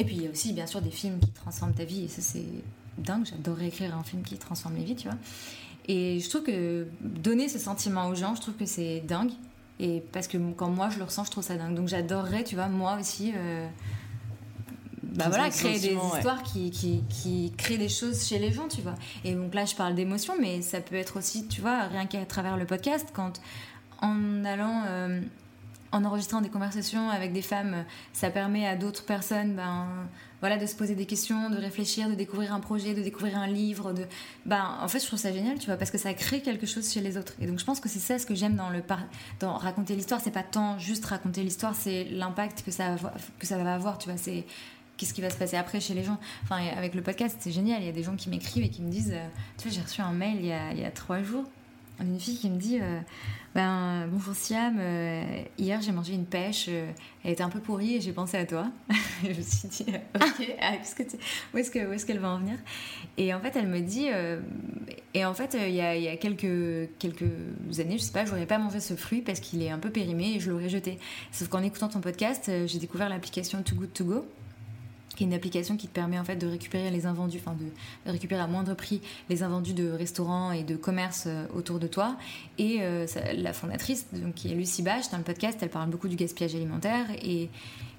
Et 0.00 0.04
puis 0.04 0.16
il 0.16 0.22
y 0.22 0.26
a 0.26 0.30
aussi 0.30 0.54
bien 0.54 0.66
sûr 0.66 0.80
des 0.80 0.90
films 0.90 1.20
qui 1.20 1.30
transforment 1.30 1.74
ta 1.74 1.84
vie 1.84 2.04
et 2.04 2.08
ça 2.08 2.22
c'est 2.22 2.46
dingue, 2.96 3.26
j'adorerais 3.26 3.68
écrire 3.68 3.94
un 3.94 4.02
film 4.02 4.22
qui 4.22 4.38
transforme 4.38 4.76
les 4.76 4.84
vies, 4.84 4.96
tu 4.96 5.08
vois. 5.08 5.18
Et 5.88 6.20
je 6.20 6.28
trouve 6.30 6.42
que 6.42 6.86
donner 7.00 7.48
ce 7.50 7.58
sentiment 7.58 8.08
aux 8.08 8.14
gens, 8.14 8.34
je 8.34 8.40
trouve 8.40 8.54
que 8.54 8.64
c'est 8.64 9.00
dingue. 9.00 9.32
Et 9.78 10.02
parce 10.12 10.26
que 10.26 10.38
quand 10.56 10.70
moi 10.70 10.88
je 10.88 10.98
le 10.98 11.04
ressens, 11.04 11.24
je 11.24 11.30
trouve 11.30 11.44
ça 11.44 11.56
dingue. 11.56 11.74
Donc 11.74 11.88
j'adorerais, 11.88 12.44
tu 12.44 12.54
vois, 12.54 12.68
moi 12.68 12.96
aussi, 12.98 13.32
euh, 13.36 13.66
bah 15.02 15.28
voilà, 15.28 15.50
créer 15.50 15.78
des 15.78 15.94
histoires 15.94 16.42
qui, 16.42 16.70
qui, 16.70 17.02
qui, 17.10 17.52
créent 17.58 17.78
des 17.78 17.88
choses 17.88 18.26
chez 18.26 18.38
les 18.38 18.52
gens, 18.52 18.68
tu 18.68 18.80
vois. 18.80 18.94
Et 19.24 19.34
donc 19.34 19.54
là, 19.54 19.66
je 19.66 19.74
parle 19.74 19.94
d'émotion, 19.94 20.34
mais 20.40 20.62
ça 20.62 20.80
peut 20.80 20.96
être 20.96 21.18
aussi, 21.18 21.46
tu 21.46 21.60
vois, 21.60 21.82
rien 21.88 22.06
qu'à 22.06 22.24
travers 22.24 22.56
le 22.56 22.64
podcast, 22.64 23.08
quand 23.12 23.40
en 24.00 24.44
allant 24.46 24.84
euh, 24.86 25.20
en 25.92 26.04
enregistrant 26.04 26.40
des 26.40 26.48
conversations 26.48 27.10
avec 27.10 27.32
des 27.32 27.42
femmes, 27.42 27.84
ça 28.12 28.30
permet 28.30 28.66
à 28.66 28.76
d'autres 28.76 29.04
personnes 29.04 29.56
ben, 29.56 29.86
voilà, 30.40 30.56
de 30.56 30.66
se 30.66 30.74
poser 30.74 30.94
des 30.94 31.06
questions, 31.06 31.50
de 31.50 31.56
réfléchir, 31.56 32.08
de 32.08 32.14
découvrir 32.14 32.54
un 32.54 32.60
projet, 32.60 32.94
de 32.94 33.02
découvrir 33.02 33.36
un 33.36 33.46
livre. 33.46 33.92
De... 33.92 34.06
Ben, 34.46 34.78
en 34.80 34.88
fait, 34.88 35.00
je 35.00 35.06
trouve 35.06 35.18
ça 35.18 35.32
génial, 35.32 35.58
tu 35.58 35.66
vois, 35.66 35.76
parce 35.76 35.90
que 35.90 35.98
ça 35.98 36.14
crée 36.14 36.40
quelque 36.40 36.66
chose 36.66 36.90
chez 36.90 37.00
les 37.00 37.16
autres. 37.16 37.34
Et 37.40 37.46
donc, 37.46 37.58
je 37.58 37.64
pense 37.64 37.80
que 37.80 37.88
c'est 37.88 37.98
ça 37.98 38.18
ce 38.18 38.26
que 38.26 38.34
j'aime 38.34 38.56
dans, 38.56 38.70
le 38.70 38.82
dans 39.40 39.54
raconter 39.54 39.94
l'histoire. 39.94 40.20
C'est 40.22 40.30
pas 40.30 40.42
tant 40.42 40.78
juste 40.78 41.04
raconter 41.04 41.42
l'histoire, 41.42 41.74
c'est 41.74 42.04
l'impact 42.04 42.62
que, 42.64 42.70
ça 42.70 42.96
que 43.38 43.46
ça 43.46 43.58
va 43.58 43.74
avoir, 43.74 43.98
tu 43.98 44.08
vois. 44.08 44.18
C'est 44.18 44.46
qu'est-ce 44.96 45.12
qui 45.12 45.20
va 45.20 45.30
se 45.30 45.36
passer 45.36 45.56
après 45.56 45.80
chez 45.80 45.94
les 45.94 46.04
gens. 46.04 46.18
Enfin, 46.44 46.60
avec 46.76 46.94
le 46.94 47.02
podcast, 47.02 47.36
c'est 47.40 47.52
génial. 47.52 47.82
Il 47.82 47.86
y 47.86 47.90
a 47.90 47.92
des 47.92 48.02
gens 48.02 48.16
qui 48.16 48.30
m'écrivent 48.30 48.64
et 48.64 48.70
qui 48.70 48.82
me 48.82 48.90
disent, 48.90 49.12
euh, 49.12 49.26
tu 49.58 49.68
vois, 49.68 49.76
j'ai 49.76 49.82
reçu 49.82 50.00
un 50.00 50.12
mail 50.12 50.38
il 50.40 50.46
y 50.80 50.84
a 50.84 50.90
trois 50.90 51.22
jours 51.22 51.44
d'une 52.04 52.20
fille 52.20 52.36
qui 52.36 52.50
me 52.50 52.58
dit 52.58 52.78
euh, 52.80 53.00
ben, 53.54 54.06
Bonjour 54.10 54.34
Siam, 54.34 54.76
euh, 54.78 55.22
hier 55.58 55.80
j'ai 55.82 55.92
mangé 55.92 56.14
une 56.14 56.26
pêche, 56.26 56.66
euh, 56.68 56.90
elle 57.24 57.32
était 57.32 57.42
un 57.42 57.48
peu 57.48 57.60
pourrie 57.60 57.96
et 57.96 58.00
j'ai 58.00 58.12
pensé 58.12 58.36
à 58.36 58.46
toi. 58.46 58.68
je 59.22 59.28
me 59.28 59.42
suis 59.42 59.68
dit 59.68 59.86
Ok, 60.14 60.56
ah, 60.60 60.76
que 60.76 61.02
où 61.54 61.58
est-ce 61.58 61.70
qu'elle 61.70 62.16
est 62.16 62.20
va 62.20 62.30
en 62.30 62.38
venir? 62.38 62.56
Et 63.16 63.34
en 63.34 63.40
fait, 63.40 63.56
elle 63.56 63.68
me 63.68 63.80
dit 63.80 64.08
Et 65.14 65.24
en 65.24 65.34
fait, 65.34 65.56
il 65.58 65.74
y 65.74 65.80
a, 65.80 65.96
y 65.96 66.08
a, 66.08 66.16
quelques, 66.16 66.90
quelques 66.98 67.24
années, 67.78 67.98
je 67.98 68.02
sais 68.02 68.12
pas, 68.12 68.24
je 68.24 68.30
n'aurais 68.30 68.46
pas 68.46 68.58
mangé 68.58 68.80
ce 68.80 68.94
fruit 68.94 69.20
parce 69.20 69.40
qu'il 69.40 69.62
est 69.62 69.70
un 69.70 69.78
peu 69.78 69.90
périmé 69.90 70.34
et 70.34 70.40
je 70.40 70.50
l'aurais 70.50 70.68
jeté. 70.68 70.98
Sauf 71.32 71.48
qu'en 71.48 71.62
écoutant 71.62 71.88
ton 71.88 72.00
podcast, 72.00 72.50
j'ai 72.66 72.78
découvert 72.78 73.08
l'application 73.08 73.62
Too 73.62 73.74
Good 73.74 73.92
To 73.92 74.04
Go 74.04 74.26
une 75.24 75.34
application 75.34 75.76
qui 75.76 75.88
te 75.88 75.92
permet 75.92 76.18
en 76.18 76.24
fait 76.24 76.36
de 76.36 76.46
récupérer 76.46 76.90
les 76.90 77.06
invendus, 77.06 77.38
enfin 77.40 77.56
de, 77.58 78.10
récupérer 78.10 78.40
à 78.40 78.46
moindre 78.46 78.74
prix 78.74 79.00
les 79.28 79.42
invendus 79.42 79.74
de 79.74 79.90
restaurants 79.90 80.52
et 80.52 80.62
de 80.62 80.76
commerces 80.76 81.24
euh, 81.26 81.46
autour 81.54 81.78
de 81.78 81.86
toi. 81.86 82.16
Et 82.58 82.78
euh, 82.80 83.06
la 83.36 83.52
fondatrice, 83.52 84.06
donc, 84.12 84.34
qui 84.34 84.50
est 84.50 84.54
Lucie 84.54 84.82
Bache, 84.82 85.10
dans 85.10 85.18
le 85.18 85.24
podcast, 85.24 85.58
elle 85.62 85.70
parle 85.70 85.90
beaucoup 85.90 86.08
du 86.08 86.16
gaspillage 86.16 86.54
alimentaire 86.54 87.06
et, 87.22 87.48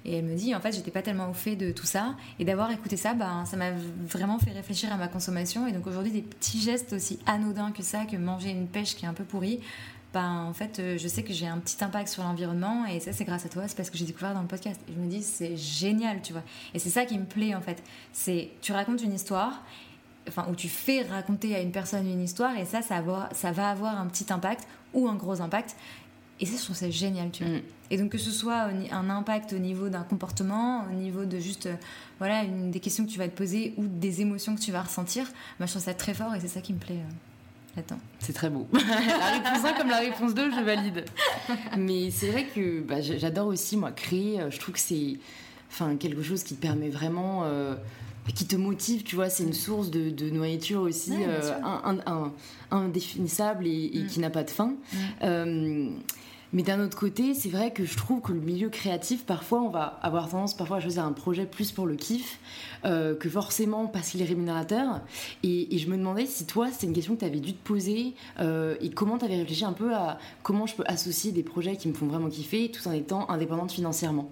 et 0.04 0.16
elle 0.16 0.24
me 0.24 0.34
dit, 0.34 0.54
en 0.54 0.60
fait, 0.60 0.72
j'étais 0.72 0.90
pas 0.90 1.02
tellement 1.02 1.30
au 1.30 1.34
fait 1.34 1.56
de 1.56 1.70
tout 1.70 1.86
ça. 1.86 2.14
Et 2.38 2.44
d'avoir 2.44 2.70
écouté 2.70 2.96
ça, 2.96 3.14
ben, 3.14 3.44
ça 3.44 3.56
m'a 3.56 3.70
vraiment 4.06 4.38
fait 4.38 4.50
réfléchir 4.50 4.92
à 4.92 4.96
ma 4.96 5.08
consommation. 5.08 5.66
Et 5.66 5.72
donc 5.72 5.86
aujourd'hui, 5.86 6.12
des 6.12 6.22
petits 6.22 6.60
gestes 6.60 6.92
aussi 6.92 7.18
anodins 7.26 7.70
que 7.72 7.82
ça, 7.82 8.04
que 8.04 8.16
manger 8.16 8.50
une 8.50 8.66
pêche 8.66 8.96
qui 8.96 9.04
est 9.04 9.08
un 9.08 9.14
peu 9.14 9.24
pourrie, 9.24 9.60
ben, 10.12 10.44
en 10.48 10.52
fait, 10.52 10.78
euh, 10.78 10.98
je 10.98 11.08
sais 11.08 11.22
que 11.22 11.32
j'ai 11.32 11.46
un 11.46 11.58
petit 11.58 11.82
impact 11.82 12.08
sur 12.08 12.22
l'environnement 12.22 12.84
et 12.84 13.00
ça, 13.00 13.12
c'est 13.12 13.24
grâce 13.24 13.46
à 13.46 13.48
toi, 13.48 13.66
c'est 13.66 13.76
parce 13.76 13.88
que 13.88 13.96
j'ai 13.96 14.04
découvert 14.04 14.34
dans 14.34 14.42
le 14.42 14.46
podcast. 14.46 14.80
Et 14.88 14.92
je 14.92 14.98
me 14.98 15.06
dis, 15.06 15.22
c'est 15.22 15.56
génial, 15.56 16.20
tu 16.22 16.32
vois. 16.32 16.42
Et 16.74 16.78
c'est 16.78 16.90
ça 16.90 17.06
qui 17.06 17.18
me 17.18 17.24
plaît, 17.24 17.54
en 17.54 17.62
fait. 17.62 17.82
C'est, 18.12 18.50
tu 18.60 18.72
racontes 18.72 19.02
une 19.02 19.14
histoire, 19.14 19.62
enfin, 20.28 20.46
où 20.50 20.54
tu 20.54 20.68
fais 20.68 21.02
raconter 21.02 21.54
à 21.54 21.60
une 21.60 21.72
personne 21.72 22.06
une 22.06 22.22
histoire 22.22 22.56
et 22.56 22.64
ça, 22.64 22.82
ça, 22.82 23.02
ça 23.32 23.52
va 23.52 23.70
avoir 23.70 23.98
un 23.98 24.06
petit 24.06 24.30
impact 24.32 24.68
ou 24.92 25.08
un 25.08 25.14
gros 25.14 25.40
impact. 25.40 25.76
Et 26.40 26.46
ça, 26.46 26.56
je 26.58 26.64
trouve 26.64 26.76
ça 26.76 26.90
génial, 26.90 27.30
tu 27.30 27.44
vois. 27.44 27.54
Mm. 27.54 27.62
Et 27.90 27.96
donc, 27.96 28.10
que 28.10 28.18
ce 28.18 28.30
soit 28.30 28.68
un 28.90 29.10
impact 29.10 29.52
au 29.54 29.58
niveau 29.58 29.88
d'un 29.88 30.02
comportement, 30.02 30.84
au 30.90 30.94
niveau 30.94 31.24
de 31.24 31.38
juste, 31.38 31.66
euh, 31.66 31.74
voilà, 32.18 32.42
une, 32.42 32.70
des 32.70 32.80
questions 32.80 33.06
que 33.06 33.10
tu 33.10 33.18
vas 33.18 33.28
te 33.28 33.36
poser 33.36 33.74
ou 33.78 33.86
des 33.86 34.20
émotions 34.20 34.54
que 34.54 34.60
tu 34.60 34.72
vas 34.72 34.82
ressentir, 34.82 35.24
moi, 35.58 35.66
je 35.66 35.72
trouve 35.72 35.82
ça 35.82 35.94
très 35.94 36.14
fort 36.14 36.34
et 36.34 36.40
c'est 36.40 36.48
ça 36.48 36.60
qui 36.60 36.72
me 36.72 36.78
plaît. 36.78 36.98
Euh, 36.98 37.31
là-dedans. 37.76 38.00
C'est 38.18 38.32
très 38.32 38.50
beau. 38.50 38.66
la 38.72 39.30
réponse 39.32 39.64
1 39.64 39.72
comme 39.74 39.88
la 39.88 39.98
réponse 39.98 40.34
2, 40.34 40.50
je 40.50 40.60
valide. 40.60 41.04
Mais 41.76 42.10
c'est 42.10 42.28
vrai 42.28 42.46
que 42.46 42.80
bah, 42.80 43.00
j'adore 43.00 43.48
aussi, 43.48 43.76
moi, 43.76 43.92
créer. 43.92 44.40
Je 44.50 44.58
trouve 44.58 44.74
que 44.74 44.80
c'est 44.80 45.18
enfin, 45.70 45.96
quelque 45.96 46.22
chose 46.22 46.42
qui 46.42 46.54
te 46.54 46.60
permet 46.60 46.90
vraiment 46.90 47.44
qui 48.30 48.46
te 48.46 48.54
motive, 48.54 49.02
tu 49.02 49.16
vois, 49.16 49.28
c'est 49.28 49.42
une 49.42 49.52
source 49.52 49.90
de, 49.90 50.30
nourriture 50.30 50.82
aussi 50.82 51.12
euh, 51.12 52.28
indéfinissable 52.70 53.66
et, 53.66 53.90
mm. 53.94 54.06
qui 54.06 54.20
n'a 54.20 54.30
pas 54.30 54.44
de 54.44 54.50
fin. 54.50 54.68
Mm. 54.68 54.96
Euh, 55.22 55.90
mais 56.52 56.62
d'un 56.62 56.84
autre 56.84 56.98
côté, 56.98 57.34
c'est 57.34 57.48
vrai 57.48 57.72
que 57.72 57.84
je 57.84 57.96
trouve 57.96 58.20
que 58.20 58.32
le 58.32 58.40
milieu 58.40 58.68
créatif, 58.68 59.24
parfois, 59.24 59.62
on 59.62 59.68
va 59.68 59.98
avoir 60.02 60.28
tendance 60.28 60.54
parfois 60.56 60.78
à 60.78 60.80
choisir 60.80 61.04
un 61.04 61.12
projet 61.12 61.46
plus 61.46 61.72
pour 61.72 61.86
le 61.86 61.94
kiff 61.94 62.38
euh, 62.84 63.14
que 63.14 63.28
forcément 63.28 63.86
parce 63.86 64.10
qu'il 64.10 64.22
est 64.22 64.26
rémunérateur. 64.26 65.00
Et, 65.42 65.78
je 65.78 65.88
me 65.88 65.96
demandais 65.96 66.26
si 66.26 66.46
toi, 66.46 66.68
c'est 66.70 66.86
une 66.86 66.92
question 66.92 67.14
que 67.14 67.20
tu 67.20 67.26
avais 67.26 67.40
dû 67.40 67.54
te 67.54 67.66
poser 67.66 68.14
et 68.38 68.90
comment 68.90 69.18
tu 69.18 69.24
avais 69.24 69.36
réfléchi 69.36 69.64
un 69.64 69.72
peu 69.72 69.94
à 69.94 70.18
comment 70.42 70.66
je 70.66 70.74
peux 70.74 70.84
associer 70.86 71.32
des 71.32 71.42
projets 71.42 71.76
qui 71.76 71.88
me 71.88 71.94
font 71.94 72.06
vraiment 72.06 72.28
kiffer 72.28 72.70
tout 72.70 72.86
en 72.86 72.92
étant 72.92 73.28
indépendante 73.30 73.72
financièrement. 73.72 74.30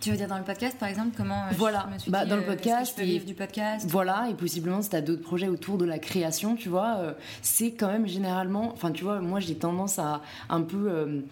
Tu 0.00 0.10
veux 0.10 0.16
dire 0.16 0.28
dans 0.28 0.38
le 0.38 0.44
podcast, 0.44 0.78
par 0.78 0.88
exemple, 0.88 1.14
comment 1.14 1.44
euh, 1.44 1.50
voilà. 1.58 1.86
je 1.88 1.94
me 1.94 1.98
suis 1.98 2.10
bah, 2.10 2.24
dit, 2.24 2.30
dans 2.30 2.36
le 2.36 2.42
euh, 2.42 2.46
podcast, 2.46 2.92
je 2.92 3.02
peux 3.02 3.06
vivre 3.06 3.26
du 3.26 3.34
podcast? 3.34 3.86
Voilà, 3.86 4.28
et 4.30 4.34
possiblement 4.34 4.80
si 4.80 4.88
tu 4.88 4.96
as 4.96 5.02
d'autres 5.02 5.22
projets 5.22 5.48
autour 5.48 5.76
de 5.76 5.84
la 5.84 5.98
création, 5.98 6.56
tu 6.56 6.70
vois, 6.70 6.96
euh, 7.00 7.12
c'est 7.42 7.72
quand 7.72 7.88
même 7.88 8.06
généralement, 8.06 8.72
enfin 8.72 8.92
tu 8.92 9.04
vois, 9.04 9.20
moi 9.20 9.40
j'ai 9.40 9.56
tendance 9.56 9.98
à 9.98 10.22
un 10.48 10.62
peu 10.62 11.22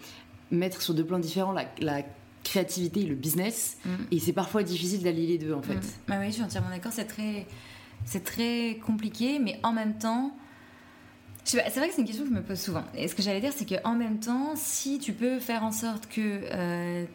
mettre 0.51 0.83
sur 0.83 0.93
deux 0.93 1.03
plans 1.03 1.17
différents 1.17 1.53
la, 1.79 2.03
créativité 2.43 3.01
et 3.01 3.05
le 3.05 3.15
business, 3.15 3.77
mm. 3.85 3.89
et 4.11 4.19
c'est 4.19 4.33
parfois 4.33 4.63
difficile 4.63 5.03
d'allier 5.03 5.27
les 5.27 5.37
deux 5.39 5.53
en 5.53 5.61
fait. 5.61 5.75
Mm. 5.75 5.81
Bah 6.07 6.15
oui, 6.19 6.27
je 6.27 6.33
suis 6.33 6.43
entièrement 6.43 6.69
d'accord, 6.69 6.91
c'est 6.93 7.05
très, 7.05 7.47
c'est 8.05 8.23
très 8.23 8.79
compliqué, 8.85 9.39
mais 9.39 9.59
en 9.63 9.73
même 9.73 9.97
temps. 9.97 10.31
C'est 11.43 11.57
vrai 11.57 11.87
que 11.87 11.95
c'est 11.95 12.01
une 12.01 12.05
question 12.05 12.25
que 12.25 12.29
je 12.29 12.35
me 12.35 12.43
pose 12.43 12.59
souvent. 12.59 12.83
Et 12.93 13.07
ce 13.07 13.15
que 13.15 13.23
j'allais 13.23 13.41
dire, 13.41 13.53
c'est 13.55 13.65
qu'en 13.65 13.95
même 13.95 14.19
temps, 14.19 14.51
si 14.55 14.99
tu 14.99 15.13
peux 15.13 15.39
faire 15.39 15.63
en 15.63 15.71
sorte 15.71 16.05
que 16.07 17.07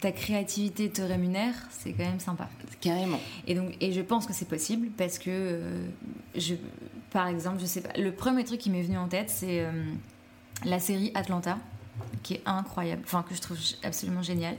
ta 0.00 0.12
créativité 0.12 0.88
te 0.88 1.02
rémunère, 1.02 1.54
c'est 1.70 1.92
quand 1.92 2.04
même 2.04 2.20
sympa. 2.20 2.48
Carrément. 2.80 3.20
Et 3.46 3.54
donc, 3.54 3.76
et 3.80 3.92
je 3.92 4.00
pense 4.00 4.26
que 4.26 4.32
c'est 4.32 4.48
possible 4.48 4.88
parce 4.96 5.18
que, 5.18 5.30
euh, 5.30 5.86
je, 6.34 6.54
par 7.10 7.28
exemple, 7.28 7.60
je 7.60 7.66
sais 7.66 7.82
pas, 7.82 7.92
le 7.98 8.12
premier 8.12 8.44
truc 8.44 8.60
qui 8.60 8.70
m'est 8.70 8.82
venu 8.82 8.96
en 8.96 9.08
tête, 9.08 9.28
c'est 9.28 9.60
euh, 9.60 9.70
la 10.64 10.80
série 10.80 11.12
Atlanta, 11.14 11.58
qui 12.22 12.34
est 12.34 12.42
incroyable, 12.46 13.02
enfin 13.04 13.22
que 13.22 13.34
je 13.34 13.40
trouve 13.42 13.58
absolument 13.82 14.22
géniale, 14.22 14.56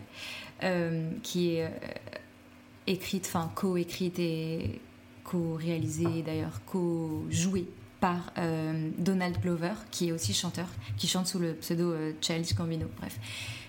euh, 0.63 1.09
qui 1.23 1.55
est 1.55 1.71
écrite, 2.85 3.25
enfin 3.25 3.51
co-écrite 3.55 4.19
et 4.19 4.79
co-réalisée 5.23 6.21
d'ailleurs, 6.23 6.61
co-jouée 6.65 7.67
par 7.99 8.33
Donald 8.97 9.39
Glover, 9.39 9.73
qui 9.91 10.09
est 10.09 10.11
aussi 10.11 10.33
chanteur, 10.33 10.67
qui 10.97 11.07
chante 11.07 11.27
sous 11.27 11.39
le 11.39 11.53
pseudo 11.53 11.93
Childish 12.19 12.55
Gambino. 12.55 12.87
Bref, 12.97 13.19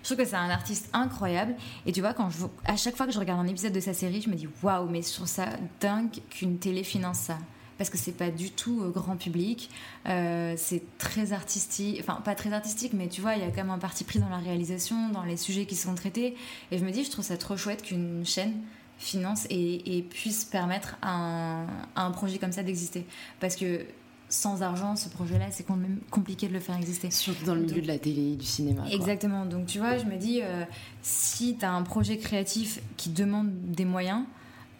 je 0.02 0.08
trouve 0.08 0.18
que 0.18 0.24
c'est 0.24 0.36
un 0.36 0.50
artiste 0.50 0.88
incroyable. 0.92 1.54
Et 1.86 1.92
tu 1.92 2.00
vois, 2.00 2.12
quand 2.12 2.28
à 2.64 2.76
chaque 2.76 2.96
fois 2.96 3.06
que 3.06 3.12
je 3.12 3.18
regarde 3.18 3.40
un 3.40 3.46
épisode 3.46 3.72
de 3.72 3.80
sa 3.80 3.94
série, 3.94 4.20
je 4.20 4.28
me 4.28 4.34
dis 4.34 4.48
waouh, 4.62 4.88
mais 4.88 5.02
je 5.02 5.12
trouve 5.12 5.28
ça 5.28 5.46
dingue 5.80 6.10
qu'une 6.30 6.58
télé 6.58 6.82
finance 6.82 7.18
ça. 7.18 7.38
Parce 7.78 7.88
que 7.88 7.96
c'est 7.96 8.12
pas 8.12 8.30
du 8.30 8.50
tout 8.50 8.82
euh, 8.82 8.90
grand 8.90 9.16
public, 9.16 9.70
euh, 10.06 10.54
c'est 10.56 10.82
très 10.98 11.32
artistique, 11.32 11.98
enfin 12.00 12.20
pas 12.20 12.34
très 12.34 12.52
artistique, 12.52 12.92
mais 12.92 13.08
tu 13.08 13.20
vois, 13.20 13.34
il 13.34 13.40
y 13.40 13.44
a 13.44 13.48
quand 13.48 13.56
même 13.56 13.70
un 13.70 13.78
parti 13.78 14.04
pris 14.04 14.18
dans 14.18 14.28
la 14.28 14.38
réalisation, 14.38 15.08
dans 15.08 15.24
les 15.24 15.36
sujets 15.36 15.66
qui 15.66 15.74
sont 15.74 15.94
traités. 15.94 16.36
Et 16.70 16.78
je 16.78 16.84
me 16.84 16.90
dis, 16.90 17.02
je 17.02 17.10
trouve 17.10 17.24
ça 17.24 17.36
trop 17.36 17.56
chouette 17.56 17.82
qu'une 17.82 18.24
chaîne 18.24 18.54
finance 18.98 19.46
et, 19.50 20.04
puisse 20.10 20.44
permettre 20.44 20.96
à 21.02 21.64
un 21.96 22.10
projet 22.12 22.38
comme 22.38 22.52
ça 22.52 22.62
d'exister. 22.62 23.04
Parce 23.40 23.56
que 23.56 23.84
sans 24.32 24.62
argent, 24.62 24.96
ce 24.96 25.10
projet-là, 25.10 25.46
c'est 25.50 25.62
quand 25.62 25.76
même 25.76 25.98
compliqué 26.10 26.48
de 26.48 26.54
le 26.54 26.60
faire 26.60 26.76
exister. 26.76 27.10
Surtout 27.10 27.44
dans 27.44 27.54
le 27.54 27.60
milieu 27.60 27.82
de 27.82 27.86
la 27.86 27.98
télé, 27.98 28.34
du 28.34 28.46
cinéma. 28.46 28.84
Exactement. 28.90 29.44
Donc, 29.44 29.66
tu 29.66 29.78
vois, 29.78 29.98
je 29.98 30.06
me 30.06 30.16
dis, 30.16 30.40
euh, 30.42 30.64
si 31.02 31.56
tu 31.58 31.64
as 31.66 31.72
un 31.72 31.82
projet 31.82 32.16
créatif 32.16 32.80
qui 32.96 33.10
demande 33.10 33.50
des 33.52 33.84
moyens, 33.84 34.24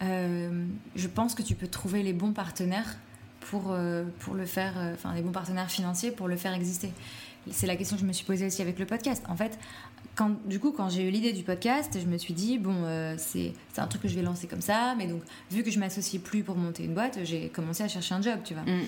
euh, 0.01 0.65
je 0.95 1.07
pense 1.07 1.35
que 1.35 1.43
tu 1.43 1.53
peux 1.53 1.67
trouver 1.67 2.01
les 2.01 2.13
bons 2.13 2.33
partenaires 2.33 2.97
pour, 3.41 3.71
euh, 3.71 4.05
pour 4.19 4.33
le 4.33 4.47
faire, 4.47 4.73
enfin, 4.91 5.13
les 5.13 5.21
bons 5.21 5.31
partenaires 5.31 5.69
financiers 5.69 6.09
pour 6.09 6.27
le 6.27 6.35
faire 6.35 6.53
exister. 6.55 6.91
C'est 7.51 7.67
la 7.67 7.75
question 7.75 7.95
que 7.95 8.01
je 8.01 8.07
me 8.07 8.13
suis 8.13 8.25
posée 8.25 8.47
aussi 8.47 8.63
avec 8.63 8.79
le 8.79 8.87
podcast. 8.87 9.23
En 9.29 9.35
fait, 9.35 9.59
quand, 10.15 10.31
du 10.47 10.59
coup, 10.59 10.71
quand 10.71 10.89
j'ai 10.89 11.07
eu 11.07 11.11
l'idée 11.11 11.31
du 11.31 11.43
podcast, 11.43 11.99
je 12.01 12.07
me 12.07 12.17
suis 12.17 12.33
dit, 12.33 12.57
bon, 12.57 12.87
c'est 13.17 13.53
un 13.77 13.85
truc 13.85 14.01
que 14.01 14.07
je 14.07 14.15
vais 14.15 14.23
lancer 14.23 14.47
comme 14.47 14.61
ça, 14.61 14.95
mais 14.97 15.05
donc, 15.05 15.21
vu 15.51 15.61
que 15.61 15.69
je 15.69 15.77
m'associe 15.77 16.19
plus 16.19 16.41
pour 16.41 16.55
monter 16.55 16.85
une 16.85 16.95
boîte, 16.95 17.19
j'ai 17.23 17.49
commencé 17.49 17.83
à 17.83 17.87
chercher 17.87 18.15
un 18.15 18.21
job, 18.21 18.39
tu 18.43 18.55
vois. 18.55 18.63
Mm. 18.63 18.85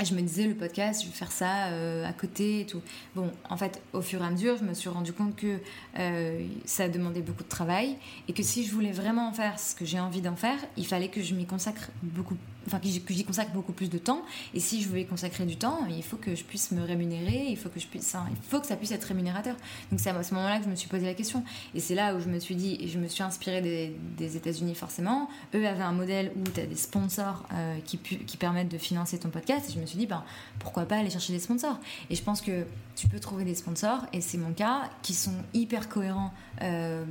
Et 0.00 0.04
je 0.04 0.14
me 0.14 0.20
disais, 0.20 0.46
le 0.46 0.54
podcast, 0.54 1.02
je 1.02 1.06
vais 1.06 1.14
faire 1.14 1.32
ça 1.32 1.66
euh, 1.66 2.04
à 2.04 2.12
côté 2.12 2.60
et 2.60 2.66
tout. 2.66 2.82
Bon, 3.14 3.30
en 3.48 3.56
fait, 3.56 3.80
au 3.92 4.00
fur 4.00 4.22
et 4.22 4.26
à 4.26 4.30
mesure, 4.30 4.56
je 4.56 4.64
me 4.64 4.74
suis 4.74 4.88
rendu 4.88 5.12
compte 5.12 5.36
que 5.36 5.58
euh, 5.98 6.46
ça 6.64 6.88
demandait 6.88 7.22
beaucoup 7.22 7.44
de 7.44 7.48
travail 7.48 7.96
et 8.28 8.32
que 8.32 8.42
si 8.42 8.64
je 8.64 8.72
voulais 8.72 8.92
vraiment 8.92 9.28
en 9.28 9.32
faire 9.32 9.58
ce 9.58 9.74
que 9.74 9.84
j'ai 9.84 10.00
envie 10.00 10.20
d'en 10.20 10.36
faire, 10.36 10.58
il 10.76 10.86
fallait 10.86 11.08
que 11.08 11.22
je 11.22 11.34
m'y 11.34 11.46
consacre 11.46 11.90
beaucoup 12.02 12.36
enfin 12.66 12.78
que 12.78 12.86
j'y 12.86 13.24
consacre 13.24 13.52
beaucoup 13.52 13.72
plus 13.72 13.90
de 13.90 13.98
temps. 13.98 14.22
Et 14.52 14.60
si 14.60 14.82
je 14.82 14.94
y 14.96 15.06
consacrer 15.06 15.44
du 15.44 15.56
temps, 15.56 15.80
il 15.88 16.02
faut 16.02 16.16
que 16.16 16.34
je 16.34 16.44
puisse 16.44 16.70
me 16.70 16.82
rémunérer, 16.82 17.46
il 17.48 17.56
faut 17.56 17.68
que 17.68 17.80
je 17.80 17.86
puisse, 17.86 18.14
il 18.30 18.48
faut 18.48 18.60
que 18.60 18.66
ça 18.66 18.76
puisse 18.76 18.92
être 18.92 19.04
rémunérateur. 19.04 19.56
Donc 19.90 20.00
c'est 20.00 20.10
à 20.10 20.22
ce 20.22 20.34
moment-là 20.34 20.58
que 20.58 20.64
je 20.64 20.70
me 20.70 20.76
suis 20.76 20.88
posé 20.88 21.04
la 21.04 21.14
question. 21.14 21.42
Et 21.74 21.80
c'est 21.80 21.94
là 21.94 22.14
où 22.14 22.20
je 22.20 22.28
me 22.28 22.38
suis 22.38 22.54
dit, 22.54 22.78
et 22.80 22.88
je 22.88 22.98
me 22.98 23.08
suis 23.08 23.22
inspirée 23.22 23.60
des, 23.60 24.36
États-Unis 24.36 24.74
forcément. 24.74 25.28
Eux 25.54 25.66
avaient 25.66 25.82
un 25.82 25.92
modèle 25.92 26.32
où 26.36 26.42
tu 26.50 26.60
as 26.60 26.66
des 26.66 26.76
sponsors 26.76 27.44
euh, 27.52 27.78
qui, 27.84 27.98
permettent 28.36 28.68
de 28.68 28.78
financer 28.78 29.18
ton 29.18 29.30
podcast. 29.30 29.70
Me 29.84 29.88
suis 29.88 29.98
dit, 29.98 30.06
ben, 30.06 30.24
pourquoi 30.58 30.84
pas 30.84 30.96
aller 30.96 31.10
chercher 31.10 31.32
des 31.32 31.38
sponsors 31.38 31.78
Et 32.10 32.14
je 32.14 32.22
pense 32.22 32.40
que 32.40 32.66
tu 32.96 33.08
peux 33.08 33.18
trouver 33.18 33.44
des 33.44 33.54
sponsors, 33.54 34.06
et 34.12 34.20
c'est 34.20 34.38
mon 34.38 34.52
cas, 34.52 34.90
qui 35.02 35.14
sont 35.14 35.34
hyper 35.52 35.88
cohérents 35.88 36.32
euh, 36.62 37.04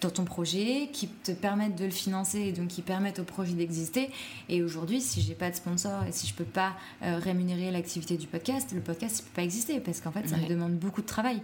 dans 0.00 0.10
ton 0.10 0.24
projet, 0.24 0.88
qui 0.92 1.08
te 1.08 1.32
permettent 1.32 1.76
de 1.76 1.84
le 1.84 1.90
financer 1.90 2.40
et 2.40 2.52
donc 2.52 2.68
qui 2.68 2.82
permettent 2.82 3.18
au 3.18 3.24
projet 3.24 3.52
d'exister. 3.52 4.10
Et 4.48 4.62
aujourd'hui, 4.62 5.00
si 5.00 5.20
j'ai 5.20 5.34
pas 5.34 5.50
de 5.50 5.56
sponsor 5.56 6.04
et 6.04 6.12
si 6.12 6.26
je 6.26 6.34
peux 6.34 6.44
pas 6.44 6.72
euh, 7.02 7.18
rémunérer 7.18 7.70
l'activité 7.70 8.16
du 8.16 8.26
podcast, 8.26 8.72
le 8.72 8.80
podcast 8.80 9.22
ne 9.22 9.28
peut 9.28 9.36
pas 9.36 9.42
exister 9.42 9.80
parce 9.80 10.00
qu'en 10.00 10.12
fait, 10.12 10.26
ça 10.28 10.36
me 10.36 10.48
demande 10.48 10.74
beaucoup 10.74 11.02
de 11.02 11.06
travail. 11.06 11.42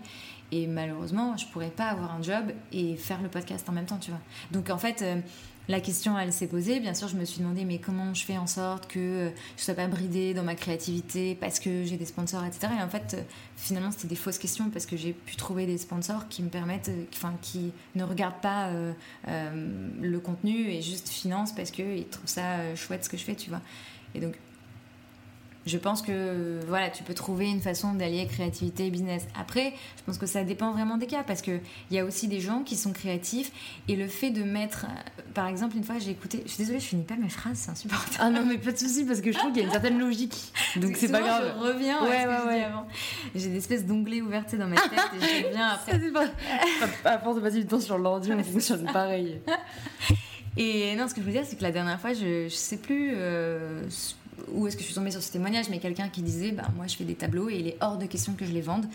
Et 0.53 0.67
malheureusement, 0.67 1.37
je 1.39 1.47
pourrais 1.47 1.71
pas 1.71 1.87
avoir 1.87 2.15
un 2.15 2.23
job 2.23 2.53
et 2.73 2.97
faire 2.97 3.23
le 3.23 3.29
podcast 3.29 3.67
en 3.71 3.73
même 3.73 3.87
temps, 3.87 3.99
tu 3.99 4.11
vois. 4.11 4.21
Donc 4.51 4.69
en 4.69 4.77
fait, 4.77 5.01
euh, 5.01 5.17
la 5.69 5.81
question, 5.81 6.19
elle 6.19 6.33
s'est 6.33 6.49
posée. 6.49 6.81
Bien 6.81 6.95
sûr, 6.95 7.09
je 7.09 7.17
me 7.17 7.25
suis 7.25 7.41
demandé, 7.41 7.65
mais 7.65 7.79
comment 7.79 8.15
je 8.15 8.25
fais 8.25 8.37
en 8.37 8.47
sorte 8.47 8.89
que 8.89 8.99
euh, 8.99 9.31
je 9.57 9.63
sois 9.63 9.75
pas 9.75 9.87
bridée 9.87 10.35
dans 10.35 10.43
ma 10.43 10.55
créativité 10.55 11.37
parce 11.37 11.61
que 11.61 11.85
j'ai 11.85 11.97
des 11.97 12.05
sponsors, 12.05 12.45
etc. 12.45 12.69
Et 12.79 12.83
en 12.83 12.89
fait, 12.89 13.15
euh, 13.15 13.23
finalement, 13.57 13.91
c'était 13.93 14.09
des 14.09 14.17
fausses 14.17 14.39
questions 14.39 14.71
parce 14.71 14.87
que 14.87 14.97
j'ai 14.97 15.13
pu 15.13 15.37
trouver 15.37 15.67
des 15.67 15.79
sponsors 15.79 16.29
qui 16.29 16.43
me 16.43 16.49
permettent, 16.49 16.89
euh, 16.89 17.05
enfin, 17.15 17.35
qui 17.43 17.73
ne 17.95 18.03
regardent 18.05 18.41
pas 18.41 18.71
le 19.27 20.19
contenu 20.19 20.69
et 20.71 20.83
juste 20.83 21.09
financent 21.09 21.55
parce 21.55 21.71
qu'ils 21.71 22.07
trouvent 22.07 22.29
ça 22.29 22.75
chouette 22.75 23.05
ce 23.05 23.09
que 23.09 23.17
je 23.17 23.25
fais, 23.25 23.35
tu 23.35 23.51
vois. 23.51 23.61
Et 24.15 24.21
donc, 24.21 24.35
je 25.67 25.79
pense 25.79 26.03
que 26.03 26.61
voilà, 26.67 26.91
tu 26.91 27.03
peux 27.03 27.15
trouver 27.15 27.49
une 27.49 27.61
façon 27.61 27.95
d'allier 27.95 28.27
créativité 28.27 28.87
et 28.87 28.91
business. 28.91 29.27
Après, 29.39 29.73
je 29.97 30.03
pense 30.05 30.19
que 30.19 30.27
ça 30.27 30.43
dépend 30.45 30.73
vraiment 30.73 30.97
des 30.97 31.07
cas 31.07 31.23
parce 31.23 31.43
qu'il 31.43 31.61
y 31.91 31.99
a 31.99 32.05
aussi 32.05 32.29
des 32.29 32.41
gens 32.41 32.63
qui 32.63 32.77
sont 32.77 32.93
créatifs 32.93 33.53
et 33.89 33.97
le 33.97 34.09
fait 34.09 34.31
de 34.31 34.43
mettre. 34.43 34.87
Par 35.35 35.47
exemple, 35.47 35.77
une 35.77 35.85
fois, 35.85 35.99
j'ai 35.99 36.11
écouté. 36.11 36.43
Je 36.47 36.51
suis 36.51 36.59
désolée, 36.59 36.81
je 36.81 36.87
finis 36.87 37.05
pas 37.05 37.17
mes 37.17 37.29
phrases, 37.29 37.59
c'est 37.59 37.71
insupportable. 37.71 38.17
Ah 38.19 38.31
non, 38.31 38.45
mais 38.45 38.59
pas 38.59 38.73
de 38.73 38.77
souci 38.77 39.05
parce 39.05 39.21
que 39.21 39.31
je 39.33 39.39
trouve 39.39 39.53
qu'il 39.53 39.61
y 39.61 39.65
a 39.65 39.67
une 39.67 39.73
certaine 39.73 39.99
logique. 39.99 40.53
Donc 40.77 40.97
c'est 40.97 41.11
pas 41.11 41.21
grave. 41.21 41.55
Je 41.57 41.63
reviens 41.63 42.03
ouais, 42.03 42.17
à 42.17 42.41
ce 42.41 42.45
que 42.45 42.65
avant. 42.65 42.87
J'ai 43.35 43.49
des 43.49 43.59
espèces 43.59 43.87
d'onglets 43.87 44.21
ouverts 44.21 44.45
dans 44.53 44.67
ma 44.67 44.77
tête 44.77 44.93
et 45.15 45.41
je 45.41 45.47
reviens 45.47 45.69
après. 45.75 46.01
à 47.05 47.19
force 47.19 47.37
de 47.37 47.41
passer 47.41 47.61
du 47.61 47.67
temps 47.67 47.81
sur 47.81 47.99
l'ordi, 47.99 48.33
on 48.33 48.43
fonctionne 48.43 48.85
pareil. 48.93 49.41
Et 50.57 50.95
non, 50.97 51.09
ce 51.09 51.15
que 51.15 51.23
je 51.23 51.27
veux 51.27 51.33
dire, 51.33 51.45
c'est 51.47 51.57
que 51.57 51.63
la 51.63 51.73
dernière 51.73 51.99
fois, 51.99 52.13
je, 52.13 52.47
je 52.49 52.55
sais 52.55 52.77
plus. 52.77 53.13
Euh, 53.15 53.83
où 54.55 54.67
est-ce 54.67 54.77
que 54.77 54.83
je 54.83 54.87
suis 54.87 54.95
tombée 54.95 55.11
sur 55.11 55.23
ce 55.23 55.33
témoignage, 55.33 55.69
mais 55.71 55.79
quelqu'un 55.79 56.09
qui 56.09 56.23
disait 56.23 56.53
bah, 56.53 56.69
Moi, 56.77 56.87
je 56.87 56.97
fais 56.97 57.05
des 57.05 57.15
tableaux 57.15 57.49
et 57.49 57.57
il 57.57 57.69
est 57.69 57.77
hors 57.81 57.99
de 57.99 58.07
question 58.07 58.35
que 58.35 58.45
je 58.45 58.53
les 58.53 58.61
vende. 58.61 58.87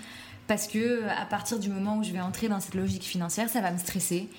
Parce 0.48 0.67
que 0.67 1.04
à 1.10 1.26
partir 1.26 1.60
du 1.60 1.67
moment 1.67 1.98
où 1.98 2.04
je 2.04 2.12
vais 2.12 2.22
entrer 2.22 2.48
dans 2.48 2.62
cette 2.62 2.76
logique 2.76 3.04
financière, 3.04 3.50
ça 3.50 3.60
va 3.60 3.70
me 3.72 3.78
stresser. 3.78 4.30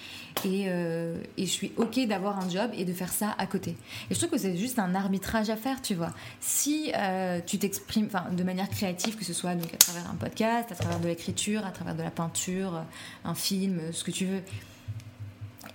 Et, 0.45 0.65
euh, 0.69 1.19
et 1.37 1.45
je 1.45 1.51
suis 1.51 1.73
OK 1.77 1.99
d'avoir 2.07 2.39
un 2.39 2.49
job 2.49 2.71
et 2.73 2.87
de 2.87 2.93
faire 2.95 3.13
ça 3.13 3.35
à 3.37 3.47
côté. 3.47 3.77
Et 4.11 4.15
je 4.15 4.19
trouve 4.19 4.31
que 4.31 4.39
c'est 4.39 4.57
juste 4.57 4.79
un 4.79 4.95
arbitrage 4.95 5.51
à 5.51 5.57
faire, 5.57 5.83
tu 5.83 5.95
vois. 5.95 6.15
Si 6.41 6.93
euh, 6.97 7.41
tu 7.45 7.59
t'exprimes 7.59 8.09
de 8.33 8.43
manière 8.43 8.71
créative, 8.71 9.16
que 9.16 9.25
ce 9.25 9.35
soit 9.35 9.55
donc 9.55 9.73
à 9.75 9.77
travers 9.77 10.11
un 10.11 10.14
podcast, 10.14 10.73
à 10.73 10.75
travers 10.75 10.99
de 10.99 11.09
l'écriture, 11.09 11.66
à 11.66 11.73
travers 11.73 11.95
de 11.95 12.03
la 12.03 12.11
peinture, 12.11 12.85
un 13.25 13.35
film, 13.35 13.81
ce 13.93 14.03
que 14.03 14.11
tu 14.11 14.25
veux, 14.25 14.41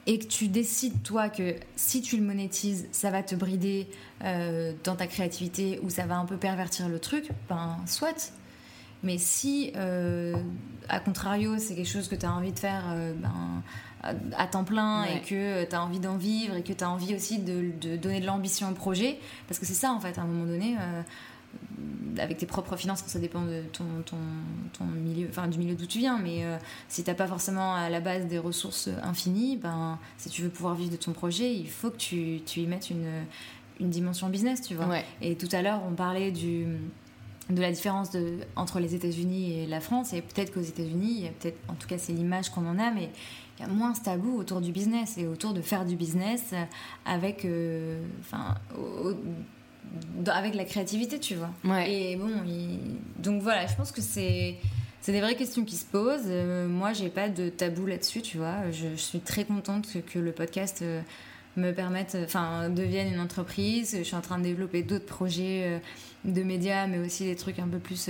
et 0.06 0.20
que 0.20 0.26
tu 0.26 0.48
décides 0.48 1.02
toi 1.04 1.30
que 1.30 1.56
si 1.76 2.02
tu 2.02 2.18
le 2.18 2.24
monétises, 2.24 2.88
ça 2.91 3.10
va 3.10 3.24
te 3.24 3.36
brider 3.36 3.88
euh, 4.24 4.74
dans 4.84 4.95
ta 4.95 5.07
créativité 5.07 5.80
ou 5.84 5.89
ça 5.89 6.05
va 6.05 6.17
un 6.17 6.26
peu 6.26 6.38
pervertir 6.38 6.89
le 6.89 6.99
truc, 6.99 7.30
ben 7.49 7.78
soit. 7.86 8.34
Mais 9.03 9.17
si, 9.17 9.74
euh, 9.76 10.34
à 10.88 10.99
contrario, 10.99 11.57
c'est 11.57 11.76
quelque 11.76 11.89
chose 11.89 12.07
que 12.07 12.15
tu 12.15 12.26
as 12.26 12.32
envie 12.32 12.53
de 12.53 12.59
faire 12.59 12.86
euh, 12.91 13.13
ben, 13.13 13.63
à, 14.38 14.47
temps 14.47 14.63
plein 14.63 15.03
et 15.03 15.21
que 15.21 15.65
tu 15.65 15.76
as 15.76 15.84
envie 15.84 15.99
d'en 15.99 16.15
vivre 16.15 16.55
et 16.55 16.63
que 16.63 16.71
tu 16.71 16.84
as 16.84 16.89
envie 16.89 17.13
aussi 17.13 17.39
de, 17.39 17.71
de 17.82 17.97
donner 17.97 18.21
de 18.21 18.26
l'ambition 18.26 18.69
au 18.69 18.74
projet, 18.74 19.19
parce 19.47 19.59
que 19.59 19.65
c'est 19.65 19.74
ça 19.74 19.91
en 19.91 19.99
fait, 19.99 20.17
à 20.17 20.21
un 20.21 20.26
moment 20.26 20.45
donné 20.45 20.78
avec 22.19 22.38
tes 22.38 22.45
propres 22.45 22.76
finances, 22.76 23.03
ça 23.05 23.19
dépend 23.19 23.41
de 23.41 23.63
ton, 23.71 23.86
ton, 24.05 24.17
ton 24.78 24.86
milieu, 24.86 25.28
enfin 25.30 25.47
du 25.47 25.57
milieu 25.57 25.76
d'où 25.76 25.86
tu 25.86 25.99
viens, 25.99 26.19
mais 26.19 26.43
euh, 26.43 26.57
si 26.88 27.03
t'as 27.03 27.13
pas 27.13 27.28
forcément 27.28 27.76
à 27.76 27.89
la 27.89 27.99
base 27.99 28.28
des 28.28 28.38
ressources 28.38 28.89
infinies, 29.01 29.57
ben 29.57 29.97
si 30.17 30.30
tu 30.30 30.43
veux 30.43 30.49
pouvoir 30.49 30.76
vivre 30.76 30.91
de 30.91 30.97
ton 30.97 31.11
projet, 31.11 31.53
il 31.53 31.69
faut 31.69 31.89
que 31.89 31.97
tu, 31.97 32.41
tu 32.45 32.61
y 32.61 32.67
mettes 32.67 32.89
une, 32.89 33.07
une 33.80 33.89
dimension 33.89 34.30
business, 34.30 34.61
tu 34.61 34.76
vois. 34.76 34.99
Et 35.21 35.36
tout 35.36 35.49
à 35.51 35.61
l'heure, 35.61 35.82
on 35.89 35.93
parlait 35.93 36.32
du 36.32 36.67
de 37.49 37.61
la 37.61 37.71
différence 37.71 38.09
de, 38.11 38.38
entre 38.55 38.80
les 38.80 38.95
États-Unis 38.95 39.59
et 39.59 39.67
la 39.67 39.82
France, 39.82 40.13
et 40.13 40.21
peut-être 40.21 40.53
qu'aux 40.53 40.61
États-Unis, 40.61 41.30
peut-être, 41.39 41.57
en 41.67 41.74
tout 41.74 41.88
cas, 41.88 41.97
c'est 41.97 42.13
l'image 42.13 42.49
qu'on 42.49 42.65
en 42.65 42.80
a, 42.80 42.89
mais 42.89 43.09
il 43.59 43.61
y 43.61 43.65
a 43.65 43.67
moins 43.67 43.93
ce 43.93 44.01
tabou 44.01 44.38
autour 44.38 44.61
du 44.61 44.71
business 44.71 45.17
et 45.17 45.28
autour 45.28 45.53
de 45.53 45.61
faire 45.61 45.86
du 45.86 45.97
business 45.97 46.53
avec, 47.05 47.43
euh, 47.43 48.01
enfin, 48.21 48.55
avec 50.28 50.55
la 50.55 50.63
créativité, 50.63 51.19
tu 51.19 51.36
vois. 51.36 51.51
Et 51.86 52.15
bon, 52.15 52.32
donc 53.19 53.41
voilà, 53.41 53.67
je 53.67 53.76
pense 53.76 53.91
que 53.91 54.01
c'est 54.01 54.55
c'est 55.03 55.11
des 55.11 55.19
vraies 55.19 55.36
questions 55.36 55.65
qui 55.65 55.76
se 55.76 55.84
posent. 55.86 56.28
Euh, 56.28 56.65
moi, 56.65 56.93
j'ai 56.93 57.09
pas 57.09 57.28
de 57.28 57.49
tabou 57.49 57.86
là-dessus, 57.86 58.21
tu 58.21 58.38
vois. 58.38 58.71
Je, 58.71 58.95
suis 58.95 59.19
très 59.19 59.43
contente 59.43 59.86
que, 60.05 60.17
le 60.17 60.32
podcast 60.32 60.80
euh, 60.82 61.01
me 61.58 61.72
permette, 61.72 62.18
enfin, 62.24 62.70
devienne 62.70 63.14
une 63.14 63.20
entreprise. 63.20 63.95
Je 63.97 64.04
suis 64.04 64.16
en 64.16 64.22
train 64.22 64.38
de 64.38 64.43
développer 64.43 64.84
d'autres 64.84 65.06
projets 65.06 65.64
euh, 65.64 65.80
de 66.26 66.43
médias, 66.43 66.88
mais 66.88 66.99
aussi 66.99 67.26
des 67.26 67.36
trucs 67.36 67.60
un 67.60 67.68
peu 67.68 67.80
plus 67.80 68.10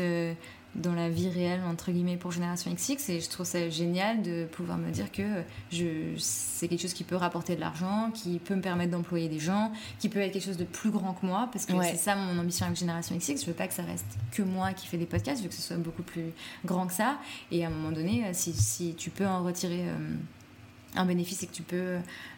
dans 0.75 0.93
la 0.93 1.09
vie 1.09 1.29
réelle, 1.29 1.61
entre 1.65 1.91
guillemets, 1.91 2.17
pour 2.17 2.31
Génération 2.31 2.73
XX. 2.73 3.09
Et 3.09 3.19
je 3.19 3.29
trouve 3.29 3.45
ça 3.45 3.69
génial 3.69 4.21
de 4.21 4.45
pouvoir 4.45 4.77
me 4.77 4.89
dire 4.91 5.11
que 5.11 5.23
je, 5.71 5.85
c'est 6.17 6.67
quelque 6.67 6.81
chose 6.81 6.93
qui 6.93 7.03
peut 7.03 7.15
rapporter 7.15 7.55
de 7.55 7.59
l'argent, 7.59 8.11
qui 8.11 8.39
peut 8.39 8.55
me 8.55 8.61
permettre 8.61 8.91
d'employer 8.91 9.29
des 9.29 9.39
gens, 9.39 9.71
qui 9.99 10.09
peut 10.09 10.19
être 10.19 10.31
quelque 10.31 10.45
chose 10.45 10.57
de 10.57 10.63
plus 10.63 10.89
grand 10.89 11.13
que 11.13 11.25
moi, 11.25 11.49
parce 11.51 11.65
que 11.65 11.73
c'est 11.83 11.97
ça 11.97 12.15
mon 12.15 12.39
ambition 12.39 12.65
avec 12.65 12.77
Génération 12.77 13.15
XX. 13.15 13.41
Je 13.41 13.45
veux 13.45 13.53
pas 13.53 13.67
que 13.67 13.73
ça 13.73 13.83
reste 13.83 14.05
que 14.31 14.41
moi 14.41 14.73
qui 14.73 14.87
fais 14.87 14.97
des 14.97 15.05
podcasts, 15.05 15.39
je 15.39 15.43
veux 15.43 15.49
que 15.49 15.55
ce 15.55 15.61
soit 15.61 15.77
beaucoup 15.77 16.03
plus 16.03 16.31
grand 16.65 16.87
que 16.87 16.93
ça. 16.93 17.17
Et 17.51 17.63
à 17.63 17.67
un 17.67 17.71
moment 17.71 17.91
donné, 17.91 18.23
si, 18.33 18.53
si 18.53 18.95
tu 18.95 19.09
peux 19.09 19.27
en 19.27 19.43
retirer 19.43 19.81
euh, 19.81 20.15
un 20.95 21.05
bénéfice 21.05 21.43
et 21.43 21.47
que 21.47 21.53
tu 21.53 21.63
peux 21.63 21.97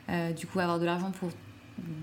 euh, 0.10 0.32
du 0.34 0.48
coup 0.48 0.60
avoir 0.60 0.80
de 0.80 0.86
l'argent 0.86 1.12
pour 1.12 1.30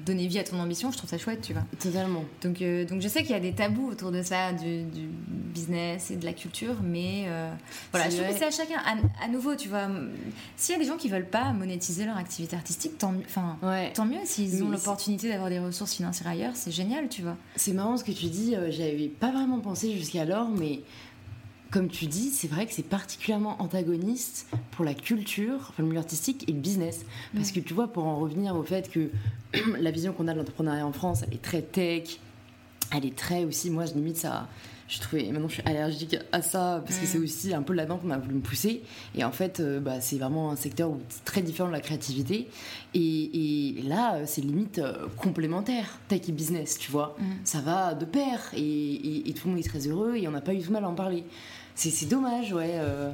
donner 0.04 0.26
vie 0.26 0.38
à 0.38 0.44
ton 0.44 0.60
ambition, 0.60 0.92
je 0.92 0.98
trouve 0.98 1.08
ça 1.08 1.16
chouette, 1.16 1.40
tu 1.40 1.54
vois. 1.54 1.62
Totalement. 1.80 2.24
Donc, 2.42 2.60
euh, 2.60 2.84
donc 2.84 3.00
je 3.00 3.08
sais 3.08 3.22
qu'il 3.22 3.30
y 3.30 3.34
a 3.34 3.40
des 3.40 3.54
tabous 3.54 3.88
autour 3.88 4.12
de 4.12 4.22
ça, 4.22 4.52
du, 4.52 4.84
business 5.26 6.10
et 6.10 6.16
de 6.16 6.24
la 6.26 6.34
culture, 6.34 6.76
mais 6.82 7.24
euh, 7.26 7.50
voilà, 7.90 8.10
je 8.10 8.16
trouve 8.16 8.28
que 8.28 8.38
c'est 8.38 8.44
à 8.44 8.50
chacun. 8.50 8.80
À, 9.22 9.28
nouveau, 9.28 9.54
tu 9.54 9.68
vois, 9.68 9.88
s'il 10.56 10.74
y 10.74 10.76
a 10.76 10.78
des 10.78 10.88
gens 10.88 10.98
qui 10.98 11.08
veulent 11.08 11.28
pas 11.28 11.52
monétiser 11.52 12.04
leur 12.04 12.18
activité 12.18 12.54
artistique, 12.54 12.98
tant, 12.98 13.14
enfin, 13.24 13.56
tant 13.94 14.04
mieux. 14.04 14.20
S'ils 14.24 14.62
ont 14.62 14.68
l'opportunité 14.68 15.30
d'avoir 15.30 15.48
des 15.48 15.58
ressources 15.58 15.94
financières 15.94 16.28
ailleurs, 16.28 16.52
c'est 16.54 16.70
génial, 16.70 17.08
tu 17.08 17.22
vois. 17.22 17.36
C'est 17.56 17.72
marrant 17.72 17.96
ce 17.96 18.04
que 18.04 18.12
tu 18.12 18.26
dis, 18.26 18.54
j'avais 18.68 19.08
pas 19.08 19.30
vraiment 19.30 19.60
pensé 19.60 19.96
jusqu'alors, 19.96 20.48
mais 20.50 20.80
comme 21.72 21.88
tu 21.88 22.06
dis, 22.06 22.28
c'est 22.28 22.48
vrai 22.48 22.66
que 22.66 22.72
c'est 22.72 22.86
particulièrement 22.86 23.60
antagoniste 23.60 24.46
pour 24.72 24.84
la 24.84 24.92
culture, 24.92 25.56
enfin, 25.70 25.82
le 25.82 25.86
milieu 25.86 25.98
artistique 25.98 26.44
et 26.46 26.52
le 26.52 26.60
business. 26.60 27.06
Parce 27.34 27.50
que 27.50 27.60
tu 27.60 27.72
vois, 27.72 27.88
pour 27.88 28.04
en 28.04 28.18
revenir 28.18 28.54
au 28.54 28.62
fait 28.62 28.90
que 28.90 29.10
la 29.80 29.90
vision 29.90 30.12
qu'on 30.12 30.28
a 30.28 30.34
de 30.34 30.38
l'entrepreneuriat 30.38 30.86
en 30.86 30.92
France, 30.92 31.24
elle 31.26 31.34
est 31.34 31.42
très 31.42 31.62
tech, 31.62 32.18
elle 32.94 33.06
est 33.06 33.16
très 33.16 33.44
aussi, 33.44 33.70
moi 33.70 33.86
je 33.86 33.94
limite 33.94 34.18
ça, 34.18 34.48
je 34.92 35.00
trouvais, 35.00 35.24
maintenant 35.32 35.48
je 35.48 35.54
suis 35.54 35.62
allergique 35.64 36.16
à 36.32 36.42
ça 36.42 36.82
parce 36.84 36.98
que 36.98 37.06
c'est 37.06 37.18
aussi 37.18 37.54
un 37.54 37.62
peu 37.62 37.72
là-dedans 37.72 37.96
qu'on 37.96 38.10
a 38.10 38.18
voulu 38.18 38.34
me 38.34 38.40
pousser. 38.40 38.82
Et 39.14 39.24
en 39.24 39.32
fait, 39.32 39.60
euh, 39.60 39.80
bah, 39.80 40.00
c'est 40.00 40.18
vraiment 40.18 40.50
un 40.50 40.56
secteur 40.56 40.90
où 40.90 41.00
c'est 41.08 41.24
très 41.24 41.40
différent 41.40 41.68
de 41.68 41.72
la 41.72 41.80
créativité. 41.80 42.48
Et, 42.94 43.82
là, 43.84 44.16
euh, 44.16 44.24
c'est 44.26 44.42
limite 44.42 44.78
euh, 44.78 45.06
complémentaire, 45.16 45.98
tech 46.08 46.28
et 46.28 46.32
business, 46.32 46.78
tu 46.78 46.90
vois. 46.90 47.16
Ça 47.44 47.60
va 47.60 47.94
de 47.94 48.04
pair 48.04 48.38
et, 48.54 49.28
et, 49.28 49.32
tout 49.32 49.48
le 49.48 49.54
monde 49.54 49.60
est 49.64 49.68
très 49.68 49.86
heureux 49.86 50.16
et 50.16 50.28
on 50.28 50.30
n'a 50.30 50.42
pas 50.42 50.52
eu 50.52 50.60
tout 50.60 50.72
mal 50.72 50.84
à 50.84 50.88
en 50.88 50.94
parler. 50.94 51.24
C'est 51.74 52.08
dommage, 52.08 52.52
ouais. 52.52 52.72
Euh. 52.74 53.10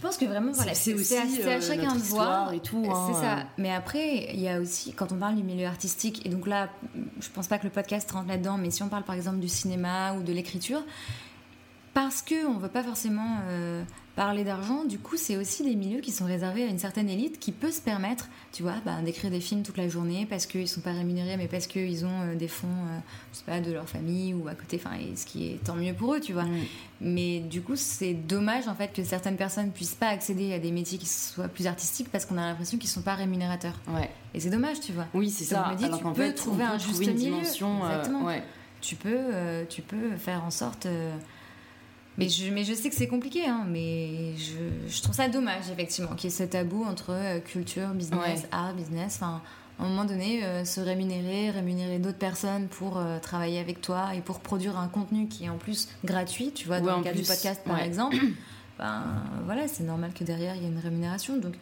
Je 0.00 0.06
pense 0.06 0.16
que 0.16 0.24
vraiment, 0.24 0.52
voilà, 0.52 0.72
c'est 0.72 0.94
aussi 0.94 1.14
à, 1.14 1.24
euh, 1.24 1.60
chacun 1.60 1.94
de 1.94 2.00
voir. 2.00 2.54
Et 2.54 2.60
tout, 2.60 2.82
c'est 2.84 3.20
ça. 3.20 3.36
Euh. 3.36 3.42
Mais 3.58 3.70
après, 3.70 4.30
il 4.32 4.40
y 4.40 4.48
a 4.48 4.58
aussi, 4.58 4.94
quand 4.94 5.12
on 5.12 5.16
parle 5.16 5.36
du 5.36 5.42
milieu 5.42 5.66
artistique, 5.66 6.24
et 6.24 6.30
donc 6.30 6.46
là, 6.46 6.70
je 7.20 7.28
pense 7.28 7.48
pas 7.48 7.58
que 7.58 7.64
le 7.64 7.70
podcast 7.70 8.10
rentre 8.10 8.28
là-dedans, 8.28 8.56
mais 8.56 8.70
si 8.70 8.82
on 8.82 8.88
parle 8.88 9.02
par 9.02 9.14
exemple 9.14 9.40
du 9.40 9.48
cinéma 9.48 10.14
ou 10.14 10.22
de 10.22 10.32
l'écriture, 10.32 10.82
parce 11.92 12.22
qu'on 12.22 12.54
ne 12.54 12.60
veut 12.60 12.70
pas 12.70 12.82
forcément 12.82 13.40
parler 14.20 14.44
d'argent, 14.44 14.84
du 14.84 14.98
coup, 14.98 15.16
c'est 15.16 15.38
aussi 15.38 15.62
des 15.62 15.74
milieux 15.74 16.02
qui 16.02 16.12
sont 16.12 16.26
réservés 16.26 16.64
à 16.64 16.66
une 16.66 16.78
certaine 16.78 17.08
élite 17.08 17.40
qui 17.40 17.52
peut 17.52 17.70
se 17.70 17.80
permettre, 17.80 18.28
tu 18.52 18.62
vois, 18.62 18.74
bah, 18.84 19.00
d'écrire 19.02 19.30
des 19.30 19.40
films 19.40 19.62
toute 19.62 19.78
la 19.78 19.88
journée 19.88 20.26
parce 20.28 20.44
qu'ils 20.44 20.68
sont 20.68 20.82
pas 20.82 20.92
rémunérés, 20.92 21.38
mais 21.38 21.48
parce 21.48 21.66
qu'ils 21.66 22.04
ont 22.04 22.20
euh, 22.20 22.34
des 22.34 22.46
fonds, 22.46 22.66
euh, 22.68 22.98
je 23.32 23.38
sais 23.38 23.44
pas, 23.46 23.60
de 23.60 23.72
leur 23.72 23.88
famille 23.88 24.34
ou 24.34 24.46
à 24.46 24.54
côté, 24.54 24.78
enfin, 24.78 24.98
ce 25.16 25.24
qui 25.24 25.46
est 25.46 25.64
tant 25.64 25.74
mieux 25.74 25.94
pour 25.94 26.12
eux, 26.12 26.20
tu 26.20 26.34
vois. 26.34 26.44
Mais 27.00 27.40
du 27.40 27.62
coup, 27.62 27.76
c'est 27.76 28.12
dommage 28.12 28.68
en 28.68 28.74
fait 28.74 28.92
que 28.92 29.02
certaines 29.04 29.38
personnes 29.38 29.70
puissent 29.70 29.94
pas 29.94 30.08
accéder 30.08 30.52
à 30.52 30.58
des 30.58 30.70
métiers 30.70 30.98
qui 30.98 31.06
soient 31.08 31.48
plus 31.48 31.66
artistiques 31.66 32.10
parce 32.12 32.26
qu'on 32.26 32.36
a 32.36 32.42
l'impression 32.42 32.76
qu'ils 32.76 32.90
sont 32.90 33.00
pas 33.00 33.14
rémunérateurs. 33.14 33.80
Ouais. 33.88 34.10
Et 34.34 34.40
c'est 34.40 34.50
dommage, 34.50 34.80
tu 34.80 34.92
vois. 34.92 35.06
Oui, 35.14 35.30
c'est 35.30 35.44
ça. 35.44 35.70
me 35.72 35.76
dis, 35.76 35.84
tu 35.84 36.04
peux 36.12 36.34
trouver 36.34 36.64
un 36.64 36.76
juste 36.76 37.00
milieu. 37.00 37.14
Dimension, 37.14 37.86
euh, 37.86 37.88
Exactement. 37.88 38.30
Tu 38.82 38.96
peux, 38.96 39.64
tu 39.70 39.80
peux 39.80 40.14
faire 40.16 40.44
en 40.44 40.50
sorte 40.50 40.86
mais 42.20 42.28
je, 42.28 42.52
mais 42.52 42.64
je 42.64 42.74
sais 42.74 42.90
que 42.90 42.94
c'est 42.94 43.08
compliqué, 43.08 43.46
hein, 43.46 43.64
mais 43.66 44.36
je, 44.36 44.88
je, 44.88 45.02
trouve 45.02 45.14
ça 45.14 45.28
dommage, 45.28 45.70
effectivement, 45.72 46.14
qu'il 46.14 46.28
y 46.28 46.32
ait 46.32 46.36
ce 46.36 46.42
tabou 46.42 46.84
entre 46.84 47.12
euh, 47.12 47.40
culture, 47.40 47.88
business, 47.94 48.46
art, 48.52 48.74
business. 48.74 49.16
Enfin, 49.16 49.40
à 49.78 49.84
un 49.84 49.88
moment 49.88 50.04
donné, 50.04 50.44
euh, 50.44 50.66
se 50.66 50.82
rémunérer, 50.82 51.48
rémunérer 51.48 51.98
d'autres 51.98 52.18
personnes 52.18 52.68
pour 52.68 52.98
euh, 52.98 53.18
travailler 53.20 53.58
avec 53.58 53.80
toi 53.80 54.14
et 54.14 54.20
pour 54.20 54.40
produire 54.40 54.78
un 54.78 54.88
contenu 54.88 55.28
qui 55.28 55.46
est 55.46 55.48
en 55.48 55.56
plus 55.56 55.88
gratuit, 56.04 56.52
tu 56.52 56.66
vois, 56.66 56.80
dans 56.80 56.98
le 56.98 57.02
cas 57.04 57.14
du 57.14 57.22
podcast 57.22 57.62
par 57.64 57.80
exemple, 57.80 58.16
ben 58.78 59.02
voilà, 59.46 59.66
c'est 59.66 59.84
normal 59.84 60.12
que 60.12 60.22
derrière 60.22 60.54
il 60.56 60.62
y 60.62 60.66
ait 60.66 60.68
une 60.68 60.78
rémunération. 60.78 61.38
Donc, 61.38 61.54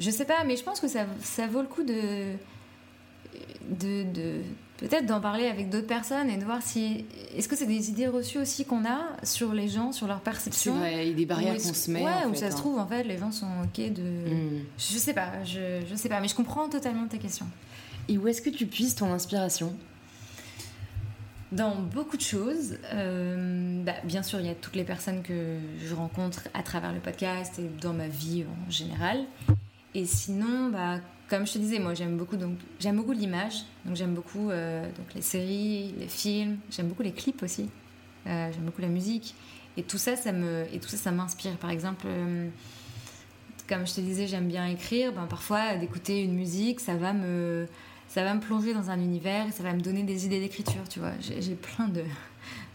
je 0.00 0.10
sais 0.10 0.24
pas, 0.24 0.42
mais 0.44 0.56
je 0.56 0.64
pense 0.64 0.80
que 0.80 0.88
ça, 0.88 1.06
ça 1.22 1.46
vaut 1.46 1.62
le 1.62 1.68
coup 1.68 1.84
de, 1.84 2.32
de, 3.70 4.02
de 4.12 4.40
peut-être 4.78 5.06
d'en 5.06 5.20
parler 5.20 5.46
avec 5.46 5.70
d'autres 5.70 5.86
personnes 5.86 6.30
et 6.30 6.36
de 6.36 6.44
voir 6.44 6.62
si 6.62 7.04
est-ce 7.34 7.48
que 7.48 7.56
c'est 7.56 7.66
des 7.66 7.90
idées 7.90 8.08
reçues 8.08 8.38
aussi 8.38 8.64
qu'on 8.64 8.84
a 8.84 9.00
sur 9.22 9.52
les 9.54 9.68
gens, 9.68 9.92
sur 9.92 10.06
leur 10.06 10.20
perception? 10.20 10.74
C'est 10.74 10.78
vrai, 10.78 11.06
il 11.06 11.10
y 11.10 11.12
a 11.12 11.16
des 11.16 11.26
barrières 11.26 11.54
qu'on 11.54 11.74
se 11.74 11.90
met. 11.90 12.02
Ouais, 12.02 12.26
où 12.30 12.34
ça 12.34 12.50
se 12.50 12.54
hein. 12.54 12.58
trouve 12.58 12.78
en 12.78 12.86
fait 12.86 13.04
les 13.04 13.18
gens 13.18 13.32
sont 13.32 13.46
ok 13.64 13.92
de. 13.92 14.02
Hmm. 14.02 14.64
Je 14.78 14.98
sais 14.98 15.14
pas, 15.14 15.44
je, 15.44 15.80
je 15.88 15.94
sais 15.94 16.08
pas, 16.08 16.20
mais 16.20 16.28
je 16.28 16.34
comprends 16.34 16.68
totalement 16.68 17.06
ta 17.06 17.18
question. 17.18 17.46
Et 18.08 18.18
où 18.18 18.28
est-ce 18.28 18.42
que 18.42 18.50
tu 18.50 18.66
puisses 18.66 18.94
ton 18.94 19.12
inspiration? 19.12 19.74
Dans 21.52 21.76
beaucoup 21.76 22.16
de 22.16 22.22
choses. 22.22 22.78
Euh, 22.92 23.82
bah, 23.84 23.94
bien 24.04 24.22
sûr, 24.22 24.40
il 24.40 24.46
y 24.46 24.50
a 24.50 24.54
toutes 24.54 24.76
les 24.76 24.84
personnes 24.84 25.22
que 25.22 25.58
je 25.84 25.94
rencontre 25.94 26.48
à 26.54 26.62
travers 26.62 26.92
le 26.92 27.00
podcast 27.00 27.58
et 27.58 27.70
dans 27.80 27.92
ma 27.92 28.08
vie 28.08 28.44
en 28.44 28.70
général. 28.70 29.24
Et 29.94 30.04
sinon, 30.04 30.70
bah, 30.70 30.98
comme 31.28 31.46
je 31.46 31.54
te 31.54 31.58
disais, 31.58 31.78
moi 31.78 31.94
j'aime 31.94 32.16
beaucoup 32.16 32.36
donc 32.36 32.56
j'aime 32.78 32.96
beaucoup 32.96 33.12
l'image, 33.12 33.64
donc 33.84 33.96
j'aime 33.96 34.14
beaucoup 34.14 34.50
euh, 34.50 34.84
donc 34.84 35.14
les 35.14 35.22
séries, 35.22 35.94
les 35.98 36.08
films, 36.08 36.58
j'aime 36.70 36.88
beaucoup 36.88 37.02
les 37.02 37.12
clips 37.12 37.42
aussi, 37.42 37.68
euh, 38.26 38.50
j'aime 38.52 38.64
beaucoup 38.64 38.82
la 38.82 38.88
musique 38.88 39.34
et 39.76 39.82
tout 39.82 39.98
ça 39.98 40.16
ça 40.16 40.32
me 40.32 40.64
et 40.72 40.78
tout 40.78 40.88
ça 40.88 40.96
ça 40.96 41.10
m'inspire. 41.10 41.56
Par 41.56 41.70
exemple, 41.70 42.06
euh, 42.06 42.48
comme 43.68 43.86
je 43.86 43.94
te 43.94 44.00
disais, 44.00 44.26
j'aime 44.26 44.46
bien 44.46 44.66
écrire. 44.66 45.12
Ben, 45.12 45.26
parfois 45.26 45.76
d'écouter 45.76 46.22
une 46.22 46.34
musique, 46.34 46.80
ça 46.80 46.94
va 46.94 47.12
me 47.12 47.66
ça 48.08 48.22
va 48.22 48.34
me 48.34 48.40
plonger 48.40 48.72
dans 48.72 48.90
un 48.90 49.00
univers, 49.00 49.48
et 49.48 49.50
ça 49.50 49.64
va 49.64 49.72
me 49.72 49.80
donner 49.80 50.04
des 50.04 50.26
idées 50.26 50.38
d'écriture. 50.38 50.88
Tu 50.88 51.00
vois, 51.00 51.12
j'ai 51.20 51.54
plein 51.54 51.88
de 51.88 52.04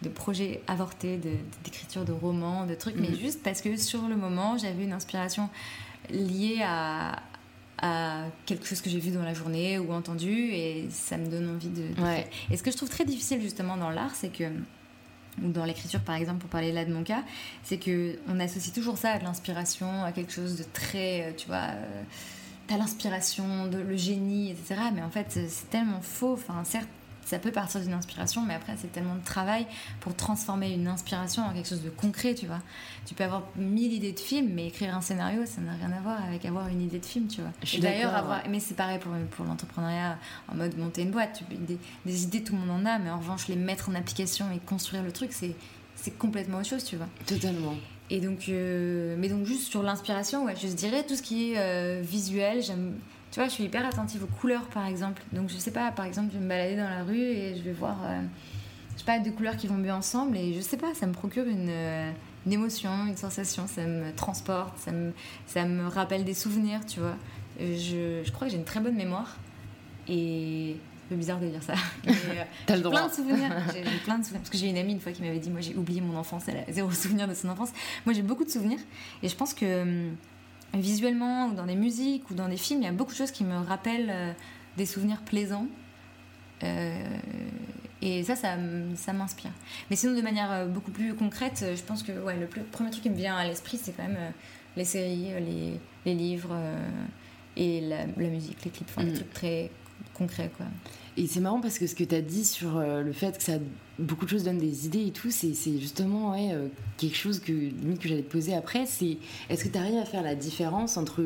de 0.01 0.09
projets 0.09 0.61
avortés, 0.67 1.17
d'écriture 1.63 2.05
de, 2.05 2.11
romans, 2.11 2.65
de 2.65 2.73
trucs, 2.73 2.95
mais 2.95 3.09
mhm. 3.09 3.19
juste 3.19 3.43
parce 3.43 3.61
que 3.61 3.77
sur 3.77 4.07
le 4.07 4.15
moment 4.15 4.57
j'avais 4.57 4.83
une 4.83 4.93
inspiration 4.93 5.49
liée 6.09 6.61
à 6.63 7.21
à 7.81 8.25
quelque 8.45 8.65
chose 8.65 8.79
que 8.81 8.89
j'ai 8.89 8.99
vu 8.99 9.11
dans 9.11 9.23
la 9.23 9.33
journée 9.33 9.79
ou 9.79 9.91
entendu 9.91 10.31
et 10.31 10.87
ça 10.91 11.17
me 11.17 11.27
donne 11.27 11.49
envie 11.49 11.69
de, 11.69 11.87
Et 12.51 12.57
ce 12.57 12.63
que 12.63 12.71
je 12.71 12.77
trouve 12.77 12.89
très 12.89 13.05
difficile 13.05 13.41
justement 13.41 13.75
dans 13.75 13.89
l'art, 13.89 14.13
c'est 14.15 14.29
que 14.29 14.45
ou 15.41 15.49
dans 15.49 15.65
l'écriture 15.65 16.01
par 16.01 16.15
exemple 16.15 16.39
pour 16.39 16.49
parler 16.49 16.71
là 16.71 16.85
de 16.85 16.93
mon 16.93 17.03
cas, 17.03 17.23
c'est 17.63 17.77
que 17.77 18.19
on 18.27 18.39
associe 18.39 18.73
toujours 18.73 18.97
ça 18.97 19.11
à 19.11 19.19
de 19.19 19.23
l'inspiration, 19.23 20.03
à 20.03 20.11
quelque 20.11 20.31
chose 20.31 20.57
de 20.57 20.63
très, 20.73 21.21
euh, 21.21 21.31
tu 21.35 21.47
vois, 21.47 21.69
euh, 21.69 22.03
t'as 22.67 22.77
l'inspiration, 22.77 23.69
le 23.71 23.95
génie, 23.95 24.51
etc. 24.51 24.75
Mais 24.93 25.01
en 25.01 25.09
fait 25.09 25.27
c'est 25.29 25.69
tellement 25.69 26.01
faux. 26.01 26.33
Enfin 26.33 26.63
certes 26.65 26.89
ça 27.31 27.39
peut 27.39 27.51
partir 27.51 27.79
d'une 27.79 27.93
inspiration, 27.93 28.41
mais 28.45 28.53
après, 28.53 28.73
c'est 28.77 28.91
tellement 28.91 29.15
de 29.15 29.23
travail 29.23 29.65
pour 30.01 30.13
transformer 30.13 30.73
une 30.73 30.89
inspiration 30.89 31.43
en 31.43 31.53
quelque 31.53 31.69
chose 31.69 31.81
de 31.81 31.89
concret, 31.89 32.35
tu 32.35 32.45
vois. 32.45 32.59
Tu 33.05 33.13
peux 33.13 33.23
avoir 33.23 33.43
mille 33.55 33.93
idées 33.93 34.11
de 34.11 34.19
films, 34.19 34.49
mais 34.53 34.67
écrire 34.67 34.93
un 34.93 34.99
scénario, 34.99 35.45
ça 35.45 35.61
n'a 35.61 35.71
rien 35.71 35.93
à 35.93 36.01
voir 36.01 36.21
avec 36.25 36.43
avoir 36.43 36.67
une 36.67 36.81
idée 36.81 36.99
de 36.99 37.05
film, 37.05 37.27
tu 37.27 37.39
vois. 37.39 37.51
Je 37.63 37.79
d'ailleurs, 37.79 38.13
avoir. 38.13 38.41
Mais 38.49 38.59
c'est 38.59 38.73
pareil 38.73 38.99
pour, 38.99 39.13
pour 39.31 39.45
l'entrepreneuriat 39.45 40.17
en 40.49 40.55
mode 40.55 40.77
monter 40.77 41.03
une 41.03 41.11
boîte. 41.11 41.41
Des 42.05 42.23
idées, 42.23 42.43
tout 42.43 42.51
le 42.51 42.59
monde 42.59 42.81
en 42.81 42.85
a, 42.85 42.99
mais 42.99 43.09
en 43.09 43.19
revanche, 43.19 43.47
les 43.47 43.55
mettre 43.55 43.87
en 43.87 43.95
application 43.95 44.51
et 44.53 44.59
construire 44.59 45.01
le 45.01 45.13
truc, 45.13 45.31
c'est 45.31 45.55
c'est 45.95 46.17
complètement 46.17 46.57
autre 46.57 46.67
chose, 46.67 46.83
tu 46.83 46.97
vois. 46.97 47.07
Totalement. 47.27 47.75
Et 48.09 48.19
donc, 48.19 48.49
euh, 48.49 49.15
mais 49.17 49.29
donc 49.29 49.45
juste 49.45 49.69
sur 49.69 49.83
l'inspiration, 49.83 50.43
ouais, 50.45 50.55
je 50.61 50.67
dirais 50.67 51.05
tout 51.05 51.15
ce 51.15 51.21
qui 51.21 51.53
est 51.53 51.59
euh, 51.59 52.01
visuel. 52.03 52.61
J'aime, 52.61 52.95
tu 53.31 53.39
vois, 53.39 53.47
je 53.47 53.53
suis 53.53 53.63
hyper 53.63 53.85
attentive 53.85 54.23
aux 54.23 54.39
couleurs, 54.39 54.65
par 54.65 54.85
exemple. 54.85 55.21
Donc 55.31 55.49
je 55.49 55.57
sais 55.57 55.71
pas, 55.71 55.91
par 55.91 56.05
exemple, 56.05 56.29
je 56.33 56.37
vais 56.37 56.43
me 56.43 56.49
balader 56.49 56.75
dans 56.75 56.89
la 56.89 57.03
rue 57.03 57.21
et 57.21 57.55
je 57.55 57.61
vais 57.61 57.71
voir, 57.71 57.97
euh, 58.03 58.21
je 58.93 58.99
sais 58.99 59.05
pas, 59.05 59.19
deux 59.19 59.31
couleurs 59.31 59.57
qui 59.57 59.67
vont 59.67 59.77
bien 59.77 59.95
ensemble 59.95 60.37
et 60.37 60.53
je 60.53 60.59
sais 60.59 60.77
pas, 60.77 60.93
ça 60.93 61.07
me 61.07 61.13
procure 61.13 61.45
une, 61.45 61.71
une 62.45 62.53
émotion, 62.53 63.07
une 63.07 63.17
sensation, 63.17 63.67
ça 63.67 63.85
me 63.85 64.13
transporte, 64.13 64.77
ça 64.77 64.91
me, 64.91 65.13
ça 65.47 65.65
me 65.65 65.87
rappelle 65.87 66.25
des 66.25 66.33
souvenirs, 66.33 66.85
tu 66.85 66.99
vois. 66.99 67.15
Je, 67.59 68.21
je 68.23 68.31
crois 68.31 68.47
que 68.47 68.51
j'ai 68.51 68.59
une 68.59 68.65
très 68.65 68.79
bonne 68.79 68.95
mémoire 68.95 69.37
et 70.07 70.75
peu 71.11 71.17
bizarre 71.17 71.39
de 71.39 71.47
dire 71.47 71.61
ça. 71.61 71.73
Euh, 72.07 72.11
T'as 72.65 72.77
le 72.77 72.81
droit. 72.81 72.97
Plein 72.97 73.07
de 73.09 73.13
souvenirs. 73.13 73.51
J'ai 73.73 73.83
plein 74.03 74.17
de 74.17 74.23
souvenirs. 74.23 74.41
Parce 74.41 74.49
que 74.49 74.57
j'ai 74.57 74.67
une 74.67 74.77
amie 74.77 74.93
une 74.93 74.99
fois 74.99 75.11
qui 75.11 75.21
m'avait 75.21 75.39
dit 75.39 75.51
Moi, 75.51 75.61
j'ai 75.61 75.75
oublié 75.75 76.01
mon 76.01 76.17
enfance, 76.17 76.43
elle 76.47 76.57
a 76.67 76.71
zéro 76.71 76.89
souvenir 76.91 77.27
de 77.27 77.33
son 77.33 77.49
enfance. 77.49 77.69
Moi, 78.05 78.13
j'ai 78.13 78.23
beaucoup 78.23 78.43
de 78.43 78.49
souvenirs. 78.49 78.79
Et 79.21 79.29
je 79.29 79.35
pense 79.35 79.53
que 79.53 79.81
hum, 79.83 80.15
visuellement, 80.73 81.47
ou 81.47 81.53
dans 81.53 81.65
des 81.65 81.75
musiques, 81.75 82.29
ou 82.29 82.33
dans 82.33 82.47
des 82.47 82.57
films, 82.57 82.81
il 82.81 82.85
y 82.85 82.87
a 82.87 82.91
beaucoup 82.91 83.11
de 83.11 83.17
choses 83.17 83.31
qui 83.31 83.43
me 83.43 83.57
rappellent 83.57 84.09
euh, 84.09 84.33
des 84.77 84.85
souvenirs 84.85 85.21
plaisants. 85.21 85.67
Euh, 86.63 87.03
et 88.01 88.23
ça, 88.23 88.35
ça, 88.35 88.55
ça 88.95 89.13
m'inspire. 89.13 89.51
Mais 89.89 89.95
sinon, 89.95 90.15
de 90.15 90.21
manière 90.21 90.67
beaucoup 90.67 90.91
plus 90.91 91.13
concrète, 91.13 91.63
je 91.75 91.81
pense 91.83 92.01
que 92.01 92.11
ouais, 92.11 92.35
le 92.37 92.47
premier 92.47 92.89
truc 92.89 93.03
qui 93.03 93.09
me 93.09 93.15
vient 93.15 93.35
à 93.35 93.45
l'esprit, 93.45 93.77
c'est 93.77 93.91
quand 93.91 94.07
même 94.07 94.33
les 94.75 94.85
séries, 94.85 95.29
les, 95.39 95.79
les 96.05 96.15
livres 96.15 96.55
et 97.57 97.81
la, 97.81 98.05
musique, 98.07 98.63
les 98.65 98.71
clips, 98.71 98.89
enfin, 98.89 99.03
mm. 99.03 99.13
trucs 99.13 99.33
très 99.33 99.69
Et 101.17 101.27
c'est 101.27 101.39
marrant 101.41 101.59
parce 101.59 101.77
que 101.77 101.87
ce 101.87 101.95
que 101.95 102.03
tu 102.03 102.15
as 102.15 102.21
dit 102.21 102.45
sur 102.45 102.77
euh, 102.77 103.01
le 103.01 103.11
fait 103.11 103.37
que 103.37 103.43
ça 103.43 103.53
beaucoup 103.99 104.25
de 104.25 104.29
choses 104.29 104.43
donnent 104.43 104.57
des 104.57 104.85
idées 104.85 105.07
et 105.07 105.11
tout, 105.11 105.29
c'est 105.29 105.53
justement 105.79 106.33
euh, 106.33 106.67
quelque 106.97 107.17
chose 107.17 107.39
que, 107.39 107.51
que 107.51 108.07
j'allais 108.07 108.23
te 108.23 108.31
poser 108.31 108.55
après, 108.55 108.85
c'est 108.85 109.17
est-ce 109.49 109.63
que 109.63 109.69
tu 109.69 109.77
arrives 109.77 109.97
à 109.97 110.05
faire 110.05 110.23
la 110.23 110.35
différence 110.35 110.97
entre 110.97 111.23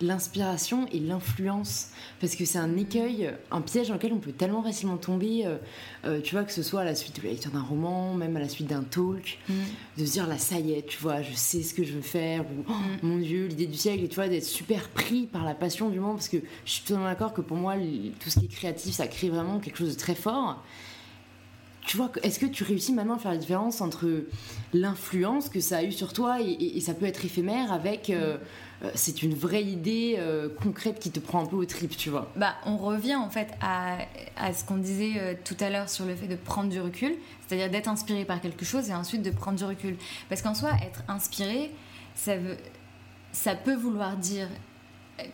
l'inspiration 0.00 0.86
et 0.92 0.98
l'influence. 0.98 1.88
Parce 2.20 2.36
que 2.36 2.44
c'est 2.44 2.58
un 2.58 2.76
écueil, 2.76 3.30
un 3.50 3.60
piège 3.60 3.88
dans 3.88 3.94
lequel 3.94 4.12
on 4.12 4.18
peut 4.18 4.32
tellement 4.32 4.62
facilement 4.62 4.96
tomber, 4.96 5.46
euh, 5.46 5.56
euh, 6.04 6.20
tu 6.20 6.34
vois, 6.34 6.44
que 6.44 6.52
ce 6.52 6.62
soit 6.62 6.80
à 6.80 6.84
la 6.84 6.94
suite 6.94 7.16
de 7.16 7.22
la 7.24 7.30
lecture 7.30 7.50
d'un 7.50 7.62
roman, 7.62 8.14
même 8.14 8.36
à 8.36 8.40
la 8.40 8.48
suite 8.48 8.68
d'un 8.68 8.82
talk, 8.82 9.38
mm. 9.48 9.54
de 9.98 10.04
se 10.04 10.12
dire 10.12 10.26
là, 10.26 10.38
ça 10.38 10.58
y 10.58 10.72
est, 10.72 10.86
tu 10.86 10.98
vois, 10.98 11.22
je 11.22 11.34
sais 11.34 11.62
ce 11.62 11.74
que 11.74 11.84
je 11.84 11.92
veux 11.92 12.02
faire, 12.02 12.42
ou 12.42 12.64
oh, 12.68 12.72
mm. 12.72 13.08
mon 13.08 13.18
Dieu, 13.18 13.46
l'idée 13.46 13.66
du 13.66 13.76
siècle, 13.76 14.04
et 14.04 14.08
tu 14.08 14.16
vois, 14.16 14.28
d'être 14.28 14.44
super 14.44 14.88
pris 14.88 15.26
par 15.26 15.44
la 15.44 15.54
passion 15.54 15.88
du 15.88 16.00
moment, 16.00 16.14
parce 16.14 16.28
que 16.28 16.38
je 16.64 16.70
suis 16.70 16.82
totalement 16.82 17.08
d'accord 17.08 17.32
que 17.32 17.40
pour 17.40 17.56
moi, 17.56 17.74
tout 18.18 18.30
ce 18.30 18.40
qui 18.40 18.46
est 18.46 18.48
créatif, 18.48 18.94
ça 18.94 19.06
crée 19.06 19.28
vraiment 19.28 19.58
quelque 19.58 19.78
chose 19.78 19.94
de 19.94 19.98
très 19.98 20.14
fort 20.14 20.62
tu 21.90 21.96
vois, 21.96 22.12
est-ce 22.22 22.38
que 22.38 22.46
tu 22.46 22.62
réussis 22.62 22.92
maintenant 22.92 23.16
à 23.16 23.18
faire 23.18 23.32
la 23.32 23.36
différence 23.36 23.80
entre 23.80 24.06
l'influence 24.72 25.48
que 25.48 25.58
ça 25.58 25.78
a 25.78 25.82
eu 25.82 25.90
sur 25.90 26.12
toi 26.12 26.40
et, 26.40 26.78
ça 26.78 26.94
peut 26.94 27.04
être 27.04 27.24
éphémère 27.24 27.72
avec 27.72 28.10
euh, 28.10 28.36
euh, 28.84 28.92
c'est 28.94 29.24
une 29.24 29.34
vraie 29.34 29.64
idée 29.64 30.14
euh, 30.16 30.48
concrète 30.62 31.00
qui 31.00 31.10
te 31.10 31.18
prend 31.18 31.42
un 31.42 31.46
peu 31.46 31.56
au 31.56 31.64
trip, 31.64 31.96
tu 31.96 32.08
vois? 32.08 32.30
Bah, 32.36 32.54
on 32.64 32.76
revient 32.76 33.16
en 33.16 33.28
fait 33.28 33.48
à, 33.60 33.98
à 34.36 34.52
ce 34.52 34.64
qu'on 34.64 34.76
disait 34.76 35.36
tout 35.44 35.56
à 35.58 35.68
l'heure 35.68 35.88
sur 35.88 36.04
le 36.04 36.14
fait 36.14 36.28
de 36.28 36.36
prendre 36.36 36.70
du 36.70 36.80
recul, 36.80 37.12
c'est-à-dire 37.44 37.68
d'être 37.68 37.88
inspiré 37.88 38.24
par 38.24 38.40
quelque 38.40 38.64
chose 38.64 38.88
et 38.88 38.94
ensuite 38.94 39.22
de 39.22 39.30
prendre 39.32 39.58
du 39.58 39.64
recul. 39.64 39.96
Parce 40.28 40.42
qu'en 40.42 40.54
soi, 40.54 40.70
être 40.86 41.02
inspiré, 41.08 41.72
ça, 42.14 42.36
veut, 42.36 42.56
ça 43.32 43.56
peut 43.56 43.74
vouloir 43.74 44.16
dire 44.16 44.46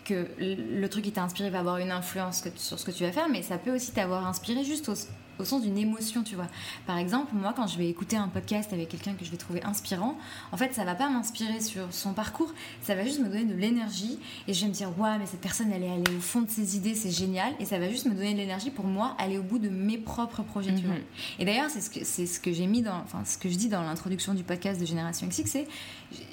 que 0.07 0.27
le 0.39 0.89
truc 0.89 1.05
qui 1.05 1.13
t'a 1.13 1.23
inspiré 1.23 1.51
va 1.51 1.59
avoir 1.59 1.77
une 1.77 1.91
influence 1.91 2.43
sur 2.57 2.79
ce 2.79 2.87
que 2.87 2.93
tu 2.93 3.05
vas 3.05 3.13
faire, 3.13 3.29
mais 3.29 3.43
ça 3.43 3.59
peut 3.59 3.75
aussi 3.75 3.93
t'avoir 3.93 4.27
inspiré 4.27 4.65
juste 4.65 4.89
au, 4.89 4.95
au 5.39 5.45
sens 5.45 5.63
d'une 5.63 5.79
émotion, 5.79 6.23
tu 6.23 6.35
vois. 6.35 6.49
Par 6.87 6.99
exemple, 6.99 7.35
moi, 7.35 7.53
quand 7.55 7.67
je 7.67 7.79
vais 7.79 7.89
écouter 7.89 8.17
un 8.17 8.29
podcast 8.29 8.73
avec 8.73 8.89
quelqu'un 8.89 9.15
que 9.15 9.25
je 9.25 9.31
vais 9.31 9.37
trouver 9.37 9.63
inspirant, 9.65 10.17
en 10.53 10.57
fait, 10.57 10.75
ça 10.75 10.85
va 10.85 10.95
pas 10.95 11.09
m'inspirer 11.09 11.61
sur 11.61 11.93
son 11.93 12.13
parcours, 12.13 12.53
ça 12.83 12.95
va 12.95 13.05
juste 13.05 13.21
me 13.21 13.29
donner 13.29 13.45
de 13.45 13.55
l'énergie 13.55 14.19
et 14.49 14.55
je 14.55 14.63
vais 14.63 14.69
me 14.69 14.73
dire, 14.73 14.89
ouais, 14.99 15.19
mais 15.19 15.27
cette 15.27 15.41
personne, 15.41 15.71
elle 15.73 15.83
est 15.83 15.91
allée 15.91 16.17
au 16.17 16.21
fond 16.21 16.43
de 16.43 16.51
ses 16.51 16.77
idées, 16.77 16.95
c'est 16.95 17.11
génial, 17.11 17.53
et 17.61 17.65
ça 17.65 17.79
va 17.79 17.89
juste 17.89 18.07
me 18.07 18.15
donner 18.15 18.33
de 18.33 18.39
l'énergie 18.39 18.71
pour 18.71 18.87
moi 18.87 19.15
aller 19.19 19.39
au 19.39 19.43
bout 19.43 19.59
de 19.59 19.69
mes 19.69 19.99
propres 19.99 20.43
projets, 20.43 20.75
tu 20.75 20.85
vois. 20.85 20.95
Mhm. 20.95 21.03
Et 21.39 21.45
d'ailleurs, 21.45 21.71
c'est 21.71 21.81
ce 21.81 21.91
que, 21.91 22.05
c'est 22.05 22.27
ce 22.27 22.41
que 22.41 22.53
j'ai 22.53 22.67
mis 22.67 22.83
dans, 22.83 22.99
enfin, 22.99 23.25
ce 23.25 23.39
que 23.39 23.49
je 23.49 23.57
dis 23.57 23.69
dans 23.69 23.83
l'introduction 23.83 24.35
du 24.35 24.43
podcast 24.43 24.81
de 24.81 24.87
Génération 24.87 25.27
XX, 25.27 25.43
c'est, 25.47 25.67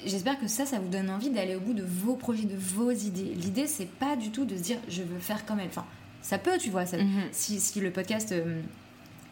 j'espère 0.04 0.38
que 0.38 0.48
ça, 0.48 0.66
ça 0.66 0.78
vous 0.78 0.88
donne 0.88 1.10
envie 1.10 1.30
d'aller 1.30 1.56
au 1.56 1.60
bout 1.60 1.74
de 1.74 1.84
vos 1.84 2.14
projets, 2.14 2.44
de 2.44 2.56
vos 2.56 2.90
idées. 2.90 3.34
L'idée, 3.34 3.66
c'est 3.66 3.88
pas 3.88 4.16
du 4.16 4.30
tout 4.30 4.44
de 4.44 4.56
se 4.56 4.62
dire, 4.62 4.78
je 4.88 5.02
veux 5.02 5.18
faire 5.18 5.44
comme 5.44 5.60
elle. 5.60 5.68
Enfin, 5.68 5.84
ça 6.22 6.38
peut, 6.38 6.58
tu 6.58 6.70
vois, 6.70 6.86
ça, 6.86 6.98
mhm. 6.98 7.24
si, 7.32 7.60
si, 7.60 7.80
le 7.80 7.90
podcast. 7.90 8.32
Euh, 8.32 8.60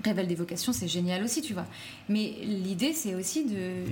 révèle 0.04 0.26
des 0.26 0.34
vocations, 0.34 0.72
c'est 0.72 0.88
génial 0.88 1.22
aussi, 1.22 1.42
tu 1.42 1.54
vois. 1.54 1.66
Mais 2.08 2.34
l'idée, 2.42 2.92
c'est 2.92 3.14
aussi 3.14 3.44
de, 3.44 3.84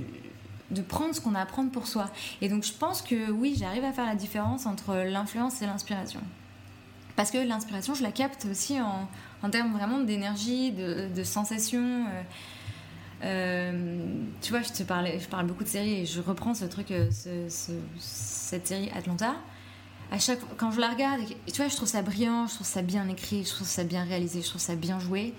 de 0.70 0.82
prendre 0.82 1.14
ce 1.14 1.20
qu'on 1.20 1.34
a 1.34 1.40
à 1.40 1.46
prendre 1.46 1.70
pour 1.70 1.86
soi. 1.86 2.11
Et 2.40 2.48
donc, 2.48 2.64
je 2.64 2.72
pense 2.72 3.02
que 3.02 3.30
oui, 3.30 3.56
j'arrive 3.58 3.84
à 3.84 3.92
faire 3.92 4.06
la 4.06 4.14
différence 4.14 4.66
entre 4.66 4.94
l'influence 4.94 5.62
et 5.62 5.66
l'inspiration. 5.66 6.20
Parce 7.16 7.30
que 7.30 7.38
l'inspiration, 7.38 7.94
je 7.94 8.02
la 8.02 8.12
capte 8.12 8.46
aussi 8.50 8.80
en, 8.80 9.08
en 9.42 9.50
termes 9.50 9.72
vraiment 9.72 10.00
d'énergie, 10.00 10.72
de, 10.72 11.08
de 11.14 11.24
sensations. 11.24 12.06
Euh, 12.06 12.22
euh, 13.22 13.98
tu 14.40 14.50
vois, 14.50 14.62
je 14.62 14.70
te 14.70 14.82
parlais, 14.82 15.18
je 15.20 15.28
parle 15.28 15.46
beaucoup 15.46 15.64
de 15.64 15.68
séries 15.68 16.00
et 16.00 16.06
je 16.06 16.20
reprends 16.20 16.54
ce 16.54 16.64
truc, 16.64 16.90
euh, 16.90 17.11
ce, 17.11 17.72
cette 17.98 18.66
série 18.66 18.90
Atlanta. 18.96 19.34
À 20.11 20.18
chaque 20.18 20.40
quand 20.56 20.70
je 20.70 20.80
la 20.80 20.88
regarde, 20.88 21.20
tu 21.46 21.56
vois, 21.56 21.68
je 21.68 21.76
trouve 21.76 21.88
ça 21.88 22.02
brillant, 22.02 22.46
je 22.46 22.54
trouve 22.54 22.66
ça 22.66 22.82
bien 22.82 23.08
écrit, 23.08 23.44
je 23.44 23.50
trouve 23.50 23.66
ça 23.66 23.84
bien 23.84 24.04
réalisé, 24.04 24.40
je 24.42 24.48
trouve 24.48 24.61
ça 24.61 24.74
bien 24.74 24.98
joué 24.98 25.34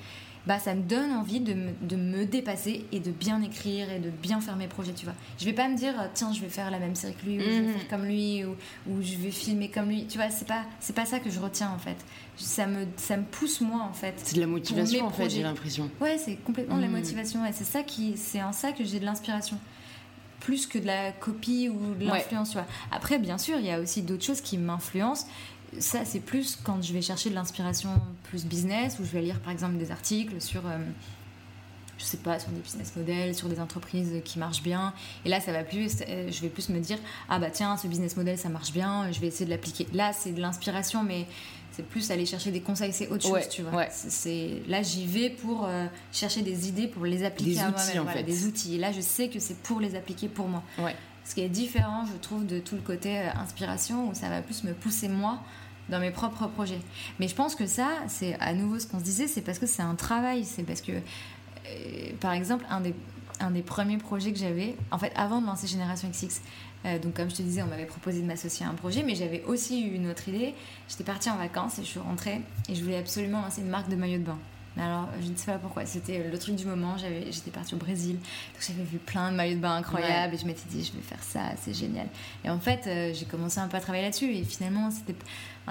bah 0.48 0.60
ça 0.60 0.74
me 0.74 0.82
donne 0.82 1.12
envie 1.12 1.39
de 1.39 1.54
me, 1.54 1.72
de 1.82 1.96
me, 1.96 2.26
dépasser 2.26 2.86
et 2.92 3.00
de 3.00 3.12
bien 3.12 3.42
écrire 3.42 3.92
et 3.92 4.00
de 4.00 4.10
bien 4.10 4.42
faire 4.42 4.56
mes 4.56 4.68
projets, 4.68 4.94
tu 4.94 5.06
vois. 5.06 5.14
Je 5.39 5.46
vais 5.46 5.54
pas 5.54 5.68
me 5.70 5.76
dire, 5.76 5.94
tiens, 6.14 6.34
je 6.34 6.42
vais 6.42 6.50
faire 6.50 6.72
la 6.72 6.80
même 6.80 6.96
série 6.96 7.14
que 7.14 7.26
lui, 7.26 7.38
ou 7.38 7.42
je 7.42 7.46
vais 7.46 7.62
mhm. 7.62 7.74
faire 7.74 7.88
comme 7.89 8.06
lui, 8.06 8.44
ou, 8.46 8.56
ou, 8.89 9.02
je 9.02 9.16
vais 9.16 9.32
filmer 9.32 9.70
comme 9.70 9.89
lui, 9.89 10.06
tu 10.08 10.18
vois, 10.18 10.30
c'est 10.30 10.48
pas, 10.48 10.64
c'est 10.80 10.96
pas 10.96 11.06
ça 11.06 11.20
que 11.20 11.30
je 11.30 11.39
retiens 11.39 11.70
en 11.70 11.80
fait. 11.80 11.98
Ça 12.38 12.66
me, 12.66 12.88
ça 12.98 13.18
me 13.18 13.24
pousse 13.24 13.62
moi 13.62 13.82
en 13.88 13.94
fait. 13.94 14.16
C'est 14.18 14.36
de 14.36 14.42
la 14.42 14.48
motivation 14.48 15.06
en 15.06 15.12
fait, 15.12 15.30
j'ai 15.30 15.44
l'impression. 15.44 15.89
Ouais, 16.00 16.18
c'est 16.18 16.36
complètement 16.36 16.78
de 16.78 16.82
la 16.82 16.88
mhm. 16.88 16.98
motivation, 16.98 17.46
et 17.46 17.52
c'est 17.54 17.66
ça 17.66 17.84
qui, 17.84 18.18
c'est 18.18 18.42
en 18.42 18.54
ça 18.54 18.72
que 18.72 18.84
j'ai 18.84 19.00
de 19.00 19.06
l'inspiration 19.06 19.58
plus 20.42 20.66
que 20.66 20.78
de 20.78 20.88
la 20.88 21.12
copie 21.14 21.70
ou 21.70 21.96
de 21.96 22.06
l'influence. 22.06 22.58
Après, 22.92 23.20
bien 23.20 23.38
sûr, 23.38 23.58
il 23.60 23.66
y 23.66 23.72
a 23.72 23.80
aussi 23.80 24.02
d'autres 24.02 24.26
choses 24.26 24.42
qui 24.42 24.58
m'influencent 24.58 25.28
ça, 25.80 26.05
c'est 26.05 26.19
plus 26.19 26.57
quand 26.63 26.82
je 26.84 26.93
vais 26.93 27.01
chercher 27.01 27.30
de 27.30 27.36
l'inspiration 27.36 27.89
plus 28.24 28.45
business, 28.45 28.97
où 28.99 29.05
je 29.05 29.11
vais 29.11 29.22
lire 29.22 29.39
par 29.39 29.51
exemple 29.51 29.78
des 29.78 29.91
articles 29.91 30.41
sur, 30.41 30.65
euh, 30.67 30.78
je 31.97 32.03
sais 32.03 32.17
pas, 32.17 32.39
sur 32.39 32.49
des 32.51 32.59
business 32.59 32.93
models, 32.95 33.36
sur 33.36 33.47
des 33.47 33.59
entreprises 33.59 34.22
qui 34.26 34.38
marchent 34.39 34.63
bien. 34.63 34.93
Et 35.24 35.30
là, 35.30 35.39
ça 35.39 35.51
va 35.53 35.63
plus, 35.63 36.01
euh, 36.07 36.30
je 36.30 36.41
vais 36.41 36.49
plus 36.49 36.69
me 36.69 36.80
dire, 36.80 36.97
ah 37.30 37.39
bah 37.39 37.49
tiens, 37.51 37.78
ce 37.78 37.88
business 37.88 38.17
model, 38.17 38.38
ça 38.38 38.49
marche 38.49 38.74
bien, 38.74 39.11
je 39.11 39.19
vais 39.19 39.28
essayer 39.28 39.45
de 39.45 39.49
l'appliquer. 39.49 39.88
Là, 39.93 40.11
c'est 40.13 40.32
de 40.32 40.41
l'inspiration, 40.41 41.03
mais 41.03 41.26
c'est 41.72 41.86
plus 41.86 42.11
aller 42.11 42.26
chercher 42.26 42.51
des 42.51 42.61
conseils, 42.61 42.91
c'est 42.91 43.07
autre 43.07 43.26
chose, 43.26 43.47
tu 43.49 43.61
vois. 43.61 43.86
C'est 43.89 44.61
là, 44.67 44.82
j'y 44.82 45.05
vais 45.05 45.30
pour 45.30 45.65
euh, 45.65 45.86
chercher 46.11 46.41
des 46.41 46.67
idées, 46.67 46.88
pour 46.88 47.05
les 47.05 47.24
appliquer 47.24 47.51
des 47.51 47.59
à 47.59 47.69
moi-même. 47.69 48.07
En 48.07 48.24
Des 48.24 48.45
outils. 48.45 48.76
Et 48.76 48.78
là, 48.78 48.91
je 48.91 48.99
sais 48.99 49.30
que 49.30 49.39
c'est 49.39 49.57
pour 49.59 49.80
les 49.80 49.95
appliquer 49.95 50.28
pour 50.28 50.49
moi. 50.49 50.63
Ce 51.24 51.36
qui 51.36 51.41
est 51.41 51.49
différent, 51.49 52.03
je 52.11 52.17
trouve, 52.17 52.45
de 52.45 52.59
tout 52.59 52.76
le 52.76 52.82
côté 52.82 53.19
inspiration, 53.19 54.09
où 54.09 54.13
ça 54.13 54.28
va 54.28 54.41
plus 54.41 54.65
me 54.65 54.74
pousser 54.74 55.07
moi 55.07 55.39
dans 55.92 56.00
mes 56.00 56.12
propres 56.12 56.48
projets. 56.48 56.80
Mais 57.20 57.28
je 57.28 57.36
pense 57.36 57.56
que 57.56 57.68
ça, 57.68 57.89
c'est 58.08 58.36
à 58.39 58.54
nouveau 58.54 58.80
ce 58.80 58.88
qu'on 58.88 59.00
se 59.00 59.04
disait, 59.04 59.28
c'est 59.28 59.42
parce 59.42 59.60
que 59.60 59.68
c'est 59.68 59.84
un 59.84 59.96
travail, 59.96 60.46
c'est 60.46 60.64
parce 60.64 60.82
que, 60.82 60.94
euh, 60.94 62.12
par 62.20 62.32
exemple, 62.32 62.66
un 62.70 62.82
des, 62.82 62.96
un 63.39 63.52
des 63.52 63.62
premiers 63.62 63.98
projets 63.98 64.32
que 64.32 64.39
j'avais, 64.39 64.76
en 64.89 64.98
fait, 64.98 65.12
avant 65.16 65.42
de 65.42 65.46
lancer 65.46 65.68
Génération 65.68 66.10
XX, 66.10 66.42
euh, 66.86 66.98
donc 66.98 67.14
comme 67.14 67.30
je 67.30 67.36
te 67.36 67.42
disais, 67.42 67.62
on 67.62 67.68
m'avait 67.68 67.86
proposé 67.86 68.22
de 68.22 68.26
m'associer 68.26 68.66
à 68.66 68.70
un 68.70 68.74
projet, 68.74 69.04
mais 69.04 69.16
j'avais 69.16 69.44
aussi 69.44 69.86
eu 69.86 69.94
une 69.94 70.10
autre 70.10 70.28
idée. 70.30 70.56
J'étais 70.89 71.04
partie 71.04 71.30
en 71.30 71.38
vacances 71.38 71.78
et 71.78 71.84
je 71.84 71.88
suis 71.88 72.00
rentrée 72.00 72.42
et 72.70 72.76
je 72.76 72.84
voulais 72.84 72.98
absolument 72.98 73.42
lancer 73.42 73.62
une 73.62 73.70
marque 73.70 73.89
de 73.89 73.96
maillot 73.96 74.18
de 74.18 74.24
bain. 74.24 74.39
Mais 74.78 74.84
alors, 74.84 75.10
je 75.22 75.30
ne 75.30 75.36
sais 75.36 75.52
pas 75.52 75.58
pourquoi, 75.58 75.86
c'était 75.86 76.30
le 76.30 76.39
truc 76.39 76.56
du 76.56 76.66
moment. 76.66 76.96
J'étais 76.98 77.52
partie 77.52 77.76
au 77.76 77.78
Brésil, 77.78 78.16
donc 78.16 78.66
j'avais 78.66 78.84
vu 78.84 79.00
plein 79.00 79.32
de 79.32 79.36
maillots 79.36 79.56
de 79.56 79.60
bain 79.60 79.76
incroyables 79.76 80.34
et 80.34 80.38
je 80.38 80.46
m'étais 80.46 80.68
dit, 80.70 80.86
je 80.86 80.94
vais 80.94 81.02
faire 81.02 81.22
ça, 81.22 81.42
c'est 81.62 81.74
génial. 81.74 82.08
Et 82.46 82.50
en 82.50 82.60
fait, 82.60 82.88
euh, 82.88 83.14
j'ai 83.14 83.26
commencé 83.26 83.60
un 83.60 83.68
peu 83.68 83.76
à 83.76 83.82
travailler 83.82 84.06
là-dessus 84.06 84.34
et 84.34 84.44
finalement, 84.46 84.89
c'était 84.89 85.16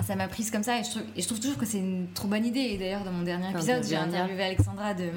ça 0.03 0.17
m'a 0.17 0.29
prise 0.29 0.51
comme 0.51 0.63
ça 0.63 0.79
et 0.79 0.85
je, 0.85 0.91
trouve, 0.91 1.03
et 1.17 1.21
je, 1.21 1.27
trouve, 1.27 1.41
toujours 1.41 1.59
que 1.59 1.67
c'est 1.67 1.79
une 1.79 2.07
trop 2.15 2.29
bonne 2.29 2.47
idée. 2.47 2.61
Et 2.61 2.79
d'ailleurs, 2.79 3.05
dans 3.05 3.13
mon 3.13 3.23
dernier 3.23 3.51
épisode, 3.51 3.85
j'ai 3.85 3.97
interviewé 3.97 4.43
Alexandra 4.45 4.95
de, 4.95 5.11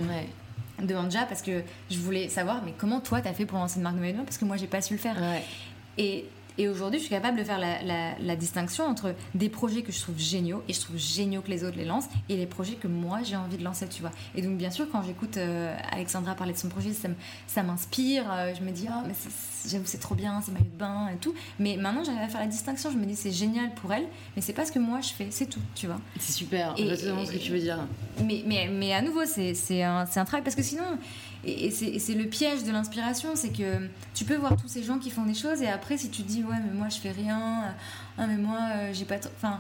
de 0.82 0.96
Anja 0.96 1.26
parce 1.26 1.42
que 1.42 1.64
je 1.90 1.98
voulais 2.00 2.28
savoir, 2.28 2.62
mais 2.66 2.74
comment 2.78 3.00
toi 3.00 3.22
t'as 3.22 3.34
fait 3.34 3.46
pour 3.46 3.60
lancer 3.60 3.78
une 3.78 3.84
marque 3.84 3.96
de 3.96 4.02
maillot 4.02 4.24
Parce 4.24 4.38
que 4.38 4.46
moi, 4.46 4.58
j'ai 4.58 4.68
pas 4.68 4.82
su 4.82 4.94
le 4.94 5.00
faire. 5.00 5.18
Et 5.98 6.26
et 6.58 6.68
aujourd'hui, 6.68 7.00
je 7.00 7.06
suis 7.06 7.14
capable 7.14 7.38
de 7.38 7.44
faire 7.44 7.60
la, 7.60 8.36
distinction 8.36 8.86
entre 8.86 9.14
des 9.36 9.50
projets 9.50 9.84
que 9.84 9.92
je 9.92 10.00
trouve 10.00 10.18
géniaux, 10.18 10.64
et 10.68 10.74
je 10.74 10.82
trouve 10.82 10.98
géniaux 10.98 11.42
que 11.42 11.50
les 11.50 11.64
autres 11.64 11.78
les 11.78 11.86
lancent, 11.86 12.10
et 12.30 12.36
les 12.36 12.46
projets 12.46 12.76
que 12.76 12.88
moi 12.88 13.20
j'ai 13.24 13.36
envie 13.36 13.58
de 13.58 13.64
lancer, 13.64 13.88
tu 13.88 14.02
vois. 14.02 14.12
Et 14.36 14.42
donc, 14.42 14.58
bien 14.58 14.72
sûr, 14.72 14.88
quand 14.92 15.04
j'écoute 15.04 15.38
euh, 15.38 15.76
Alexandra 15.92 16.36
parler 16.36 16.54
de 16.54 16.58
son 16.58 16.70
projet, 16.70 16.92
ça 17.48 17.64
m'inspire, 17.64 18.26
euh, 18.32 18.54
je 18.58 18.64
me 18.64 18.72
dis, 18.72 18.88
oh, 18.90 19.04
mais 19.06 19.14
j'avoue, 19.68 19.86
c'est 19.86 20.00
trop 20.00 20.16
bien, 20.16 20.42
c'est 20.42 20.52
maillot 20.52 20.66
de 20.66 20.78
bain 20.78 21.10
et 21.14 21.18
tout. 21.18 21.34
Mais 21.60 21.78
maintenant, 21.78 22.04
j'arrive 22.04 22.22
à 22.22 22.28
faire 22.28 22.42
la 22.42 22.48
distinction, 22.48 22.92
je 22.92 22.98
me 22.98 23.06
dis, 23.06 23.16
c'est 23.16 23.32
génial 23.32 23.74
pour 23.76 23.94
elle, 23.94 24.08
mais 24.36 24.42
c'est 24.42 24.54
pas 24.54 24.66
ce 24.66 24.72
que 24.72 24.80
moi 24.80 25.02
je 25.02 25.10
fais, 25.10 25.28
c'est 25.30 25.48
tout, 25.48 25.62
tu 25.76 25.88
vois. 25.88 26.00
C'est 26.20 26.34
super, 26.34 26.74
exactement 26.78 27.26
ce 27.26 27.32
que 27.32 27.38
tu 27.38 27.52
veux 27.52 27.60
dire. 27.60 27.80
Mais, 28.24 28.44
mais, 28.46 28.68
mais 28.72 28.94
à 28.94 29.02
nouveau, 29.02 29.22
c'est 29.26 29.84
un, 29.84 30.06
un 30.16 30.26
travail, 30.26 30.44
parce 30.44 30.56
que 30.56 30.64
sinon, 30.64 30.84
et, 31.46 31.72
c'est 31.72 32.14
le 32.14 32.26
piège 32.26 32.64
de 32.64 32.72
l'inspiration, 32.72 33.36
c'est 33.36 33.50
que 33.50 33.88
tu 34.14 34.26
peux 34.26 34.36
voir 34.36 34.56
tous 34.56 34.68
ces 34.68 34.84
gens 34.84 35.00
qui 35.00 35.10
font 35.10 35.26
des 35.26 35.34
choses 35.34 35.62
et 35.62 35.68
après 35.68 35.98
si 35.98 36.10
tu 36.10 36.24
te 36.24 36.28
dis 36.28 36.44
ouais 36.44 36.56
mais 36.66 36.74
moi 36.74 36.90
je 36.90 36.98
fais 36.98 37.12
rien, 37.12 37.76
ah 38.18 38.28
mais 38.28 38.38
moi 38.38 38.60
euh, 38.76 38.90
j'ai 38.94 39.06
pas, 39.06 39.18
enfin 39.38 39.60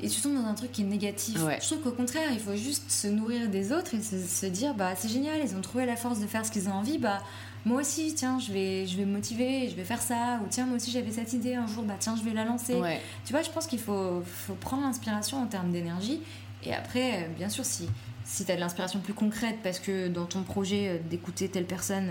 et 0.00 0.08
tu 0.08 0.20
tombes 0.20 0.36
dans 0.36 0.46
un 0.46 0.54
truc 0.54 0.70
qui 0.70 0.82
est 0.82 0.84
négatif. 0.84 1.38
Je 1.60 1.66
trouve 1.66 1.80
qu'au 1.80 1.90
contraire, 1.90 2.28
il 2.32 2.38
faut 2.38 2.54
juste 2.54 2.88
se 2.88 3.08
nourrir 3.08 3.48
des 3.48 3.72
autres 3.72 3.94
et 3.94 4.00
se, 4.00 4.46
dire 4.46 4.74
bah 4.74 4.94
c'est 4.96 5.08
génial, 5.08 5.40
ils 5.44 5.56
ont 5.56 5.60
trouvé 5.60 5.86
la 5.86 5.96
force 5.96 6.20
de 6.20 6.26
faire 6.26 6.46
ce 6.46 6.52
qu'ils 6.52 6.68
ont 6.68 6.74
envie, 6.74 6.98
bah 6.98 7.20
moi 7.64 7.80
aussi, 7.80 8.14
tiens, 8.14 8.38
je 8.38 8.52
vais, 8.52 8.86
je 8.86 8.96
vais 8.96 9.04
me 9.04 9.12
motiver, 9.12 9.68
je 9.68 9.74
vais 9.74 9.82
faire 9.82 10.00
ça, 10.00 10.38
ou 10.44 10.46
tiens, 10.48 10.66
moi 10.66 10.76
aussi 10.76 10.92
j'avais 10.92 11.10
cette 11.10 11.32
idée 11.32 11.56
un 11.56 11.66
jour, 11.66 11.82
bah 11.82 11.96
tiens, 11.98 12.14
je 12.16 12.22
vais 12.22 12.32
la 12.32 12.44
lancer. 12.44 12.80
Tu 13.24 13.32
vois, 13.32 13.42
je 13.42 13.50
pense 13.50 13.66
qu'il 13.66 13.80
faut, 13.80 14.22
faut 14.24 14.54
prendre 14.54 14.84
l'inspiration 14.84 15.42
en 15.42 15.46
termes 15.46 15.72
d'énergie 15.72 16.20
et 16.64 16.74
après, 16.74 17.22
euh, 17.22 17.28
bien 17.36 17.48
sûr, 17.48 17.64
si, 17.64 17.88
si 18.28 18.44
tu 18.44 18.52
as 18.52 18.56
de 18.56 18.60
l'inspiration 18.60 19.00
plus 19.00 19.14
concrète 19.14 19.56
parce 19.62 19.80
que 19.80 20.08
dans 20.08 20.26
ton 20.26 20.42
projet 20.42 20.88
euh, 20.88 20.98
d'écouter 21.08 21.48
telle 21.48 21.64
personne, 21.64 22.10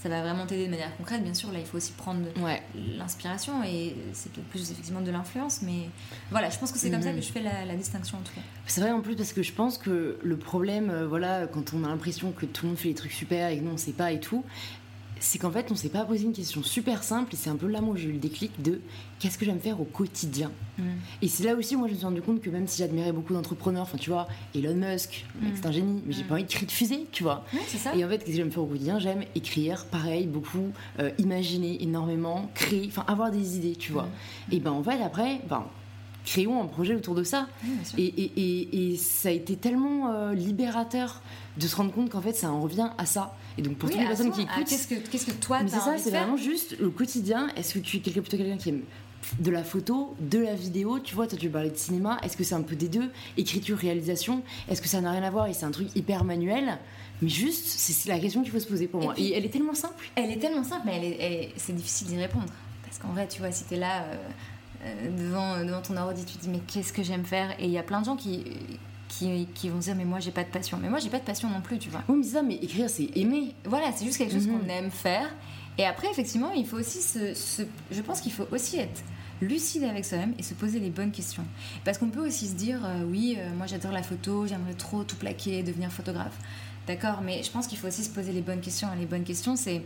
ça 0.00 0.08
va 0.08 0.22
vraiment 0.22 0.46
t'aider 0.46 0.66
de 0.66 0.70
manière 0.70 0.96
concrète, 0.96 1.24
bien 1.24 1.34
sûr, 1.34 1.50
là 1.50 1.58
il 1.58 1.66
faut 1.66 1.76
aussi 1.76 1.90
prendre 1.90 2.20
l'inspiration 2.96 3.64
et 3.64 3.96
c'est 4.12 4.30
peut-être 4.30 4.46
plus 4.46 4.70
effectivement 4.70 5.00
de 5.00 5.10
l'influence, 5.10 5.60
mais 5.62 5.88
voilà, 6.30 6.48
je 6.50 6.58
pense 6.58 6.70
que 6.70 6.78
c'est 6.78 6.88
comme 6.88 7.02
ça 7.02 7.10
que 7.10 7.16
mhm. 7.16 7.22
je 7.22 7.32
fais 7.32 7.42
la, 7.42 7.74
distinction 7.74 8.18
en 8.18 8.20
tout 8.20 8.32
cas. 8.32 8.40
C'est 8.66 8.80
vrai 8.80 8.92
en 8.92 9.00
plus 9.00 9.16
parce 9.16 9.32
que 9.32 9.42
je 9.42 9.52
pense 9.52 9.76
que 9.76 10.16
le 10.22 10.36
problème, 10.36 10.90
euh, 10.90 11.08
voilà, 11.08 11.48
quand 11.48 11.74
on 11.74 11.82
a 11.82 11.88
l'impression 11.88 12.30
que 12.30 12.46
tout 12.46 12.66
le 12.66 12.68
monde 12.70 12.78
fait 12.78 12.90
des 12.90 12.94
trucs 12.94 13.12
super 13.12 13.48
et 13.48 13.58
que 13.58 13.64
nous 13.64 13.72
on 13.72 13.76
sait 13.76 13.92
pas 13.92 14.12
et 14.12 14.20
tout, 14.20 14.44
c'est 15.20 15.38
qu'en 15.38 15.50
fait, 15.50 15.70
on 15.70 15.74
s'est 15.74 15.88
pas 15.88 16.04
posé 16.04 16.24
une 16.24 16.32
question 16.32 16.62
super 16.62 17.02
simple, 17.02 17.34
et 17.34 17.36
c'est 17.36 17.50
un 17.50 17.56
peu 17.56 17.66
là 17.66 17.80
où 17.80 17.96
j'ai 17.96 18.08
eu 18.08 18.12
le 18.12 18.18
déclic 18.18 18.62
de 18.62 18.80
qu'est-ce 19.18 19.38
que 19.38 19.44
j'aime 19.44 19.60
faire 19.60 19.80
au 19.80 19.84
quotidien. 19.84 20.50
Mm. 20.78 20.82
Et 21.22 21.28
c'est 21.28 21.44
là 21.44 21.54
aussi, 21.54 21.76
moi, 21.76 21.88
je 21.88 21.92
me 21.92 21.98
suis 21.98 22.06
rendu 22.06 22.22
compte 22.22 22.40
que 22.40 22.50
même 22.50 22.66
si 22.66 22.78
j'admirais 22.78 23.12
beaucoup 23.12 23.34
d'entrepreneurs, 23.34 23.82
enfin, 23.82 23.98
tu 23.98 24.10
vois, 24.10 24.28
Elon 24.54 24.74
Musk, 24.74 25.24
mm. 25.40 25.46
c'est 25.54 25.66
un 25.66 25.72
génie, 25.72 26.02
mais 26.06 26.12
j'ai 26.12 26.22
mm. 26.22 26.26
pas 26.26 26.34
envie 26.34 26.44
de 26.44 26.48
créer 26.48 26.66
de 26.66 26.72
fusée, 26.72 27.06
tu 27.12 27.22
vois. 27.22 27.44
ça. 27.66 27.94
Et 27.94 28.04
en 28.04 28.08
fait, 28.08 28.18
qu'est-ce 28.18 28.30
que 28.30 28.36
j'aime 28.36 28.50
faire 28.50 28.62
au 28.62 28.66
quotidien? 28.66 28.98
J'aime 28.98 29.24
écrire, 29.34 29.86
pareil, 29.86 30.26
beaucoup, 30.26 30.72
euh, 30.98 31.10
imaginer 31.18 31.82
énormément, 31.82 32.50
créer, 32.54 32.86
enfin, 32.88 33.04
avoir 33.06 33.30
des 33.30 33.56
idées, 33.56 33.76
tu 33.76 33.92
vois. 33.92 34.08
Et 34.50 34.60
ben, 34.60 34.72
en 34.72 34.82
fait, 34.82 35.02
après, 35.02 35.40
ben, 35.48 35.64
créons 36.28 36.62
un 36.62 36.66
projet 36.66 36.94
autour 36.94 37.14
de 37.14 37.24
ça. 37.24 37.48
et, 37.96 38.04
et, 38.04 38.92
et, 38.92 38.96
ça 38.96 39.30
a 39.30 39.32
été 39.32 39.56
tellement 39.56 40.12
euh, 40.12 40.34
libérateur 40.34 41.22
de 41.56 41.66
se 41.66 41.74
rendre 41.74 41.92
compte 41.92 42.10
qu'en 42.10 42.20
fait, 42.20 42.34
ça 42.34 42.50
en 42.50 42.60
revient 42.60 42.90
à 42.98 43.06
ça. 43.06 43.34
Et 43.56 43.62
donc, 43.62 43.76
pour 43.78 43.88
toutes 43.88 43.98
les 43.98 44.06
personnes 44.06 44.30
qui 44.30 44.42
écoutent. 44.42 44.68
Qu'est-ce 44.68 44.88
que, 44.88 44.94
qu'est-ce 44.94 45.26
que 45.26 45.32
toi, 45.32 45.60
C'est 45.66 45.80
ça, 45.80 45.96
c'est 45.96 46.10
vraiment 46.10 46.36
juste 46.36 46.78
le 46.78 46.90
quotidien. 46.90 47.48
Est-ce 47.56 47.74
que 47.74 47.78
tu 47.78 47.96
es 47.96 48.00
plutôt 48.00 48.36
quelqu'un 48.36 48.58
qui 48.58 48.68
aime 48.68 48.82
de 49.40 49.50
la 49.50 49.64
photo, 49.64 50.14
de 50.20 50.38
la 50.38 50.54
vidéo, 50.54 51.00
tu 51.00 51.14
vois, 51.14 51.26
toi 51.26 51.36
tu 51.36 51.50
parlais 51.50 51.70
de 51.70 51.76
cinéma, 51.76 52.18
est-ce 52.22 52.36
que 52.36 52.44
c'est 52.44 52.54
un 52.54 52.62
peu 52.62 52.76
des 52.76 52.88
deux? 52.88 53.10
Écriture, 53.36 53.76
réalisation, 53.76 54.42
est-ce 54.68 54.80
que 54.80 54.88
ça 54.88 55.00
n'a 55.00 55.10
rien 55.10 55.22
à 55.24 55.28
voir 55.28 55.48
et 55.48 55.52
c'est 55.52 55.66
un 55.66 55.70
truc 55.72 55.88
hyper 55.96 56.24
manuel? 56.24 56.78
Mais 57.20 57.28
juste, 57.28 57.66
c'est 57.66 58.08
la 58.08 58.20
question 58.20 58.42
qu'il 58.42 58.52
faut 58.52 58.60
se 58.60 58.68
poser 58.68 58.86
pour 58.86 59.02
moi. 59.02 59.14
et 59.18 59.32
elle 59.34 59.44
est 59.44 59.50
tellement 59.50 59.74
simple. 59.74 60.08
Elle 60.14 60.30
est 60.30 60.38
tellement 60.38 60.64
simple, 60.64 60.82
mais 60.86 61.52
c'est 61.56 61.74
difficile 61.74 62.06
d'y 62.06 62.16
répondre. 62.16 62.46
Parce 62.84 62.98
qu'en 62.98 63.08
vrai, 63.08 63.26
tu 63.28 63.40
vois, 63.40 63.50
si 63.50 63.64
t'es 63.64 63.76
là 63.76 64.04
euh, 64.04 64.16
devant, 65.18 65.64
devant 65.64 65.82
ton 65.82 65.96
ordi, 65.96 66.24
tu 66.24 66.36
te 66.36 66.42
dis, 66.42 66.48
mais 66.48 66.60
qu'est-ce 66.60 66.92
que 66.92 67.02
j'aime 67.02 67.24
faire? 67.24 67.50
Et 67.58 67.64
il 67.64 67.70
y 67.70 67.78
a 67.78 67.82
plein 67.82 68.00
de 68.00 68.06
gens 68.06 68.16
qui, 68.16 68.44
qui, 69.08 69.68
vont 69.68 69.78
dire 69.78 69.94
mais 69.94 70.04
moi 70.04 70.20
j'ai 70.20 70.30
pas 70.30 70.44
de 70.44 70.48
passion. 70.48 70.78
Mais 70.80 70.88
moi 70.88 70.98
j'ai 70.98 71.10
pas 71.10 71.18
de 71.18 71.24
passion 71.24 71.48
non 71.48 71.60
plus 71.60 71.78
tu 71.78 71.88
vois. 71.88 72.02
Oui 72.08 72.16
mais 72.18 72.24
ça 72.24 72.42
mais 72.42 72.56
écrire 72.56 72.88
c'est 72.88 73.10
aimer. 73.16 73.54
Voilà 73.64 73.90
c'est 73.94 74.04
juste 74.04 74.18
quelque 74.18 74.32
chose 74.32 74.46
qu'on 74.46 74.58
mhm. 74.58 74.70
aime 74.70 74.90
faire. 74.90 75.28
Et 75.76 75.84
après 75.84 76.08
effectivement 76.10 76.52
il 76.52 76.66
faut 76.66 76.78
aussi 76.78 77.00
se, 77.00 77.64
je 77.90 78.02
pense 78.02 78.20
qu'il 78.20 78.32
faut 78.32 78.46
aussi 78.52 78.78
être 78.78 79.02
lucide 79.40 79.84
avec 79.84 80.04
soi-même 80.04 80.34
et 80.38 80.42
se 80.42 80.54
poser 80.54 80.80
les 80.80 80.90
bonnes 80.90 81.12
questions. 81.12 81.44
Parce 81.84 81.98
qu'on 81.98 82.08
peut 82.08 82.26
aussi 82.26 82.48
se 82.48 82.54
dire 82.54 82.80
euh, 82.84 83.04
oui 83.04 83.36
euh, 83.38 83.50
moi 83.56 83.66
j'adore 83.66 83.92
la 83.92 84.02
photo 84.02 84.46
j'aimerais 84.46 84.74
trop 84.74 85.04
tout 85.04 85.16
plaquer 85.16 85.62
devenir 85.62 85.90
photographe. 85.90 86.38
D'accord 86.86 87.20
mais 87.22 87.42
je 87.42 87.50
pense 87.50 87.66
qu'il 87.66 87.78
faut 87.78 87.88
aussi 87.88 88.04
se 88.04 88.10
poser 88.10 88.32
les 88.32 88.42
bonnes 88.42 88.60
questions. 88.60 88.88
Et 88.94 88.98
les 88.98 89.06
bonnes 89.06 89.24
questions 89.24 89.56
c'est 89.56 89.82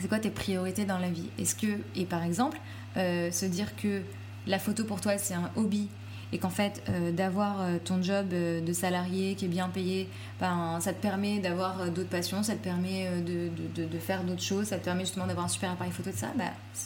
c'est 0.00 0.08
quoi 0.08 0.18
tes 0.18 0.30
priorités 0.30 0.86
dans 0.86 0.98
la 0.98 1.10
vie? 1.10 1.28
Est-ce 1.38 1.54
que, 1.54 1.66
et 1.94 2.06
par 2.06 2.22
exemple, 2.22 2.58
euh, 2.96 3.30
se 3.30 3.46
dire 3.46 3.76
que 3.76 4.02
la 4.46 4.58
photo 4.58 4.84
pour 4.84 5.00
toi 5.00 5.18
c'est 5.18 5.34
un 5.34 5.50
hobby 5.56 5.88
et 6.32 6.38
qu'en 6.38 6.48
fait 6.48 6.80
euh, 6.88 7.10
d'avoir 7.10 7.60
euh, 7.60 7.78
ton 7.84 8.00
job 8.00 8.28
de 8.28 8.72
salarié 8.72 9.34
qui 9.34 9.46
est 9.46 9.48
bien 9.48 9.68
payé, 9.68 10.08
ben, 10.38 10.78
ça 10.80 10.92
te 10.92 11.02
permet 11.02 11.40
d'avoir 11.40 11.90
d'autres 11.90 12.08
passions, 12.08 12.44
ça 12.44 12.52
te 12.54 12.62
permet 12.62 13.20
de, 13.20 13.50
de, 13.74 13.84
de 13.84 13.98
faire 13.98 14.22
d'autres 14.22 14.40
choses, 14.42 14.66
ça 14.66 14.78
te 14.78 14.84
permet 14.84 15.00
justement 15.00 15.26
d'avoir 15.26 15.46
un 15.46 15.48
super 15.48 15.72
appareil 15.72 15.92
photo 15.92 16.10
de 16.10 16.16
ça, 16.16 16.28
bah, 16.36 16.44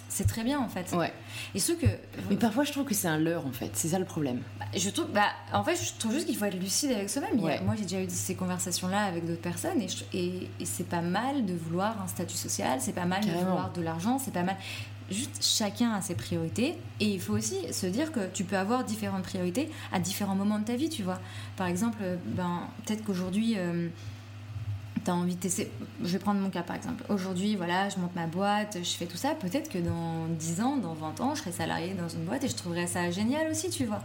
c'est 0.09 0.27
très 0.27 0.45
bien 0.45 0.59
en 0.59 0.69
fait. 0.71 0.91
Ouais. 0.97 1.13
Et 1.55 1.59
ce 1.59 1.73
que... 1.73 1.85
Mais 2.31 2.37
parfois 2.37 2.65
je 2.65 2.73
trouve 2.73 2.87
que 2.87 2.95
c'est 2.95 3.07
un 3.07 3.19
leurre 3.19 3.47
en 3.47 3.53
fait, 3.53 3.71
c'est 3.75 3.89
ça 3.89 3.99
le 3.99 4.07
problème. 4.07 4.41
Bah, 4.59 4.65
je 4.75 4.89
trouve, 4.89 5.11
bah, 5.13 5.29
en 5.53 5.63
fait 5.63 5.77
je 5.77 5.93
trouve 5.99 6.13
juste 6.15 6.25
qu'il 6.25 6.37
faut 6.37 6.47
être 6.47 6.59
lucide 6.59 6.93
avec 6.93 7.11
soi-même. 7.11 7.37
Moi 7.39 7.75
j'ai 7.77 7.83
déjà 7.83 8.01
eu 8.01 8.07
ces 8.09 8.35
conversations-là 8.35 9.03
avec 9.05 9.27
d'autres 9.27 9.43
personnes 9.43 9.83
et, 9.83 9.89
et, 10.15 10.49
et 10.59 10.65
c'est 10.65 10.89
pas 10.89 11.03
mal 11.03 11.45
de 11.45 11.53
vouloir 11.53 12.01
un 12.03 12.07
statut 12.07 12.39
social, 12.39 12.79
c'est 12.81 12.95
pas 12.95 13.05
mal 13.05 13.23
de 13.23 13.31
vouloir 13.31 13.71
de 13.73 13.83
l'argent, 13.83 14.19
c'est 14.19 14.33
pas 14.33 14.43
mal 14.43 14.57
juste 15.11 15.43
chacun 15.43 15.93
a 15.93 16.01
ses 16.01 16.15
priorités 16.15 16.75
et 17.01 17.07
il 17.07 17.21
faut 17.21 17.35
aussi 17.35 17.57
se 17.73 17.87
dire 17.87 18.13
que 18.13 18.27
tu 18.33 18.45
peux 18.45 18.57
avoir 18.57 18.85
différentes 18.85 19.25
priorités 19.25 19.71
à 19.93 19.99
différents 19.99 20.35
moments 20.35 20.59
de 20.59 20.65
ta 20.65 20.77
vie, 20.77 20.89
tu 20.89 21.03
vois. 21.03 21.21
Par 21.57 21.67
exemple, 21.67 21.99
ben, 22.27 22.63
peut-être 22.85 23.05
qu'aujourd'hui, 23.05 23.55
euh, 23.57 23.89
tu 25.05 25.11
as 25.11 25.15
envie 25.15 25.35
de 25.35 25.41
tester. 25.41 25.71
Je 26.03 26.09
vais 26.09 26.19
prendre 26.19 26.41
mon 26.41 26.51
cas 26.51 26.63
par 26.63 26.77
exemple. 26.77 27.05
Aujourd'hui, 27.09 27.57
voilà, 27.57 27.89
je 27.89 27.99
monte 27.99 28.15
ma 28.15 28.27
boîte, 28.27 28.79
je 28.83 28.97
fais 28.97 29.07
tout 29.07 29.17
ça. 29.17 29.35
Peut-être 29.35 29.71
que 29.71 29.79
dans 29.79 30.27
10 30.29 30.61
ans, 30.61 30.77
dans 30.77 30.95
20 30.95 31.21
ans, 31.21 31.35
je 31.35 31.41
serai 31.41 31.53
salarié 31.53 31.95
dans 31.95 32.09
une 32.09 32.25
boîte 32.25 32.45
et 32.45 32.49
je 32.49 32.57
trouverais 32.57 32.87
ça 32.87 33.11
génial 33.11 33.51
aussi, 33.51 33.71
tu 33.71 33.85
vois. 33.85 34.03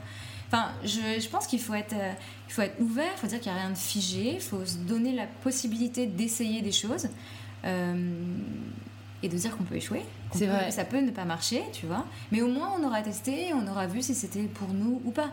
Enfin, 0.48 0.72
je, 0.84 1.22
je 1.22 1.30
pense 1.30 1.46
qu'il 1.46 1.60
faut 1.60 1.76
être, 1.76 1.94
euh, 1.94 2.12
il 2.48 2.54
faut 2.54 2.64
être 2.64 2.80
ouvert, 2.80 3.12
il 3.16 3.20
faut 3.20 3.28
dire 3.28 3.40
qu'il 3.40 3.52
n'y 3.52 3.58
a 3.58 3.62
rien 3.62 3.70
de 3.70 3.78
figé, 3.78 4.34
il 4.34 4.42
faut 4.42 4.66
se 4.66 4.78
donner 4.78 5.14
la 5.14 5.28
possibilité 5.28 6.08
d'essayer 6.08 6.62
des 6.62 6.72
choses. 6.72 7.08
Euh, 7.66 8.14
et 9.24 9.30
de 9.30 9.38
dire 9.38 9.56
qu'on 9.56 9.64
peut 9.64 9.76
échouer. 9.76 10.02
C'est 10.34 10.46
vrai. 10.46 10.72
Ça 10.72 10.86
peut 10.86 11.02
ne 11.02 11.12
pas 11.12 11.26
marcher, 11.26 11.64
tu 11.74 11.86
vois. 11.86 12.06
Mais 12.32 12.42
au 12.42 12.48
moins, 12.48 12.72
on 12.80 12.86
aura 12.86 13.02
testé, 13.02 13.54
on 13.54 13.68
aura 13.68 13.88
vu 13.88 14.02
si 14.02 14.16
c'était 14.16 14.44
pour 14.44 14.70
nous 14.70 15.02
ou 15.06 15.12
pas. 15.12 15.32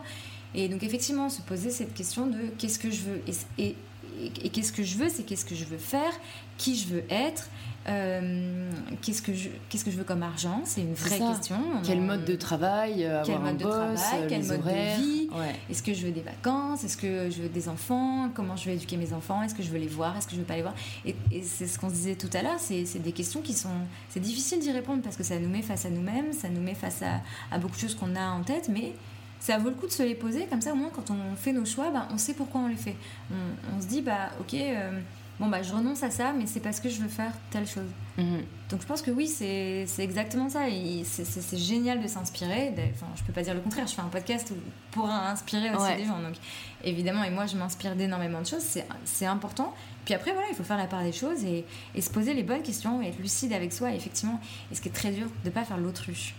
Et 0.55 0.67
donc, 0.69 0.83
effectivement, 0.83 1.29
se 1.29 1.41
poser 1.41 1.69
cette 1.69 1.93
question 1.93 2.27
de 2.27 2.39
qu'est-ce 2.57 2.79
que 2.79 2.89
je 2.89 3.01
veux 3.01 3.21
et, 3.57 3.75
et 4.43 4.49
qu'est-ce 4.49 4.71
que 4.71 4.83
je 4.83 4.97
veux, 4.97 5.09
c'est 5.09 5.23
qu'est-ce 5.23 5.45
que 5.45 5.55
je 5.55 5.65
veux 5.65 5.77
faire, 5.77 6.11
qui 6.57 6.75
je 6.75 6.87
veux 6.87 7.03
être, 7.09 7.49
euh, 7.89 8.69
qu'est-ce 9.01 9.21
que 9.21 9.33
je 9.33 9.49
qu'est-ce 9.69 9.85
que 9.85 9.91
je 9.91 9.97
veux 9.97 10.03
comme 10.03 10.23
argent? 10.23 10.61
C'est 10.65 10.81
une 10.81 10.93
vraie 10.93 11.19
question. 11.19 11.57
Quel 11.85 12.01
mode 12.01 12.25
de 12.25 12.35
travail 12.35 13.05
euh, 13.05 13.23
Quel 13.25 13.39
mode 13.39 13.57
de 13.57 13.63
travail 13.63 14.27
Quel 14.27 14.43
mode 14.43 14.63
de 14.63 15.01
vie? 15.01 15.29
Est-ce 15.69 15.81
que 15.81 15.93
je 15.93 16.05
veux 16.05 16.11
des 16.11 16.21
vacances? 16.21 16.83
Est-ce 16.83 16.97
que 16.97 17.29
je 17.29 17.43
veux 17.43 17.49
des 17.49 17.69
enfants? 17.69 18.29
Comment 18.33 18.55
je 18.55 18.65
vais 18.65 18.75
éduquer 18.75 18.97
mes 18.97 19.13
enfants? 19.13 19.41
Est-ce 19.41 19.55
que 19.55 19.63
je 19.63 19.69
veux 19.69 19.77
les 19.77 19.87
voir? 19.87 20.17
Est-ce 20.17 20.27
que 20.27 20.33
je 20.33 20.39
veux 20.39 20.45
pas 20.45 20.55
les 20.55 20.63
voir? 20.63 20.75
Et, 21.05 21.15
c'est 21.43 21.67
ce 21.67 21.79
qu'on 21.79 21.89
se 21.89 21.95
disait 21.95 22.15
tout 22.15 22.29
à 22.33 22.41
l'heure. 22.41 22.59
C'est 22.59 23.01
des 23.01 23.13
questions 23.13 23.41
qui 23.41 23.53
sont 23.53 23.69
c'est 24.09 24.19
difficile 24.19 24.59
d'y 24.59 24.71
répondre 24.71 25.01
parce 25.01 25.15
que 25.15 25.23
ça 25.23 25.39
nous 25.39 25.49
met 25.49 25.61
face 25.61 25.85
à 25.85 25.89
nous-mêmes, 25.89 26.33
ça 26.33 26.49
nous 26.49 26.61
met 26.61 26.75
face 26.75 27.01
à, 27.01 27.21
à 27.55 27.59
beaucoup 27.59 27.75
de 27.75 27.81
choses 27.81 27.95
qu'on 27.95 28.15
a 28.15 28.27
en 28.27 28.41
tête, 28.41 28.69
mais 28.69 28.93
ça 29.39 29.57
vaut 29.57 29.69
le 29.69 29.75
coup 29.75 29.87
de 29.87 29.91
se 29.91 30.03
les 30.03 30.15
poser. 30.15 30.45
Comme 30.47 30.61
ça 30.61 30.73
au 30.73 30.75
moins 30.75 30.89
quand 30.93 31.09
on 31.11 31.35
fait 31.35 31.53
nos 31.53 31.65
choix 31.65 31.89
bah, 31.91 32.07
on 32.11 32.17
sait 32.17 32.33
pourquoi 32.33 32.61
on 32.61 32.67
les 32.67 32.75
fait. 32.75 32.95
On, 33.31 33.77
on 33.77 33.81
se 33.81 33.87
dit 33.87 34.01
bah 34.01 34.29
ok 34.41 34.53
euh, 34.55 34.99
bon 35.39 35.47
bah 35.47 35.61
je 35.61 35.73
renonce 35.73 36.03
à 36.03 36.11
ça, 36.11 36.33
mais 36.33 36.45
c'est 36.45 36.59
parce 36.59 36.79
que 36.79 36.89
je 36.89 37.01
veux 37.01 37.07
faire 37.07 37.31
telle 37.51 37.67
chose. 37.67 37.89
Mhm. 38.17 38.43
Donc 38.69 38.81
je 38.81 38.87
pense 38.87 39.01
que 39.01 39.11
oui, 39.11 39.27
c'est 39.27 39.85
exactement 39.99 40.49
ça. 40.49 40.61
C'est 41.03 41.57
génial 41.57 42.01
de 42.01 42.07
s'inspirer. 42.07 42.73
Enfin, 42.93 43.07
je 43.15 43.23
peux 43.23 43.33
pas 43.33 43.43
dire 43.43 43.53
le 43.53 43.61
contraire. 43.61 43.87
Je 43.87 43.93
fais 43.93 44.01
un 44.01 44.09
podcast 44.09 44.51
pour 44.91 45.09
inspirer 45.09 45.73
aussi 45.73 45.95
des 45.95 46.05
gens. 46.05 46.21
Donc 46.21 46.35
évidemment, 46.83 47.23
et 47.23 47.29
moi 47.29 47.45
je 47.45 47.55
m'inspire 47.55 47.95
d'énormément 47.95 48.41
de 48.41 48.47
choses. 48.47 48.65
C'est 49.05 49.25
important. 49.25 49.73
Puis 50.05 50.13
après 50.13 50.31
voilà, 50.31 50.47
il 50.49 50.55
faut 50.55 50.63
faire 50.63 50.77
la 50.77 50.87
part 50.87 51.03
des 51.03 51.11
choses 51.11 51.43
et, 51.43 51.65
et, 51.95 52.01
se 52.01 52.09
poser 52.09 52.33
les 52.33 52.43
bonnes 52.43 52.63
questions 52.63 53.01
et 53.01 53.07
être 53.07 53.19
lucide 53.19 53.53
avec 53.53 53.73
soi. 53.73 53.91
Et 53.91 53.95
effectivement, 53.95 54.39
et 54.71 54.75
ce 54.75 54.81
qui 54.81 54.89
est 54.89 54.93
très 54.93 55.11
dur, 55.11 55.27
de 55.43 55.49
pas 55.49 55.65
faire 55.65 55.77
l'autruche 55.77 56.33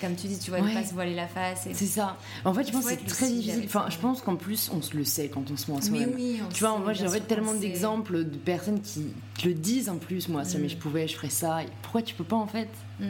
comme 0.00 0.14
tu 0.14 0.26
dis, 0.26 0.38
tu 0.38 0.50
vois, 0.50 0.60
ne 0.60 0.72
pas 0.72 0.84
se 0.84 0.94
voiler 0.94 1.14
la 1.14 1.28
face. 1.28 1.68
C'est 1.72 1.86
ça. 1.86 2.16
En 2.44 2.54
fait, 2.54 2.66
je 2.66 2.72
pense 2.72 2.84
que 2.84 2.90
c'est 2.90 3.06
très 3.06 3.28
difficile. 3.28 3.64
Enfin, 3.66 3.86
je 3.88 3.98
pense 3.98 4.20
qu'en 4.20 4.36
plus, 4.36 4.70
on 4.72 4.82
se 4.82 4.96
le 4.96 5.04
sait 5.04 5.28
quand 5.28 5.50
on 5.50 5.56
se 5.56 5.66
voit 5.66 5.78
à 5.78 5.82
soi-même. 5.82 6.12
Oui, 6.14 6.40
tu 6.52 6.60
vois, 6.60 6.78
moi, 6.78 6.92
j'ai 6.92 7.06
en 7.06 7.10
fait 7.10 7.20
tellement 7.20 7.54
d'exemples 7.54 8.24
de 8.24 8.36
personnes 8.36 8.80
qui 8.80 9.12
le 9.44 9.54
disent 9.54 9.88
en 9.88 9.96
plus. 9.96 10.28
Moi, 10.28 10.44
si 10.44 10.58
mais 10.58 10.68
je 10.68 10.76
mm. 10.76 10.80
pouvais, 10.80 11.08
je 11.08 11.16
ferais 11.16 11.30
ça. 11.30 11.60
pourquoi 11.82 12.02
tu 12.02 12.14
peux 12.14 12.24
pas 12.24 12.36
en 12.36 12.46
fait 12.46 12.68
mm. 13.00 13.06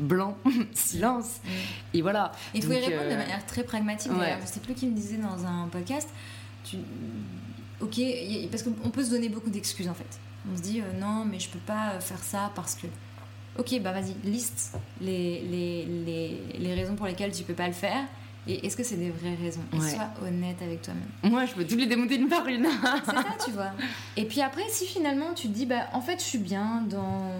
Blanc, 0.00 0.36
silence. 0.72 1.40
Mm. 1.44 1.48
Et 1.94 2.02
voilà. 2.02 2.32
Il 2.54 2.62
faut 2.62 2.72
y 2.72 2.78
répondre 2.78 3.08
de 3.08 3.14
euh, 3.14 3.16
manière 3.16 3.44
très 3.46 3.62
pragmatique. 3.62 4.12
Ouais. 4.12 4.36
Je 4.40 4.46
sais 4.46 4.60
plus 4.60 4.74
qui 4.74 4.86
me 4.86 4.96
disait 4.96 5.18
dans 5.18 5.44
un 5.44 5.68
podcast. 5.68 6.08
Tu... 6.64 6.78
Ok, 7.80 8.00
parce 8.50 8.62
qu'on 8.62 8.90
peut 8.90 9.04
se 9.04 9.10
donner 9.10 9.28
beaucoup 9.28 9.50
d'excuses 9.50 9.88
en 9.88 9.94
fait. 9.94 10.18
On 10.52 10.56
se 10.56 10.62
dit 10.62 10.80
euh, 10.80 10.98
non, 10.98 11.24
mais 11.24 11.38
je 11.38 11.48
peux 11.48 11.58
pas 11.60 12.00
faire 12.00 12.22
ça 12.22 12.50
parce 12.54 12.74
que. 12.74 12.86
Ok, 13.58 13.80
bah 13.80 13.92
vas-y, 13.92 14.14
liste 14.28 14.76
les, 15.00 15.40
les, 15.42 15.84
les, 15.84 16.58
les, 16.58 16.74
raisons 16.74 16.96
pour 16.96 17.06
lesquelles 17.06 17.32
tu 17.32 17.44
peux 17.44 17.54
pas 17.54 17.68
le 17.68 17.72
faire. 17.72 18.04
Et 18.46 18.66
est-ce 18.66 18.76
que 18.76 18.82
c'est 18.82 18.96
des 18.96 19.10
vraies 19.10 19.36
raisons? 19.40 19.62
Et 19.72 19.80
sois 19.80 20.10
honnête 20.22 20.60
avec 20.60 20.82
toi-même. 20.82 21.32
Moi, 21.32 21.46
je 21.46 21.54
peux 21.54 21.64
tous 21.64 21.76
les 21.76 21.86
démonter 21.86 22.16
une 22.16 22.28
par 22.28 22.46
une. 22.46 22.66
c'est 23.04 23.12
ça, 23.12 23.24
tu 23.44 23.52
vois. 23.52 23.70
Et 24.16 24.24
puis 24.24 24.42
après, 24.42 24.64
si 24.68 24.86
finalement 24.86 25.32
tu 25.34 25.48
te 25.48 25.52
dis, 25.52 25.66
bah 25.66 25.86
en 25.92 26.00
fait, 26.00 26.18
je 26.18 26.24
suis 26.24 26.38
bien 26.38 26.82
dans, 26.88 27.30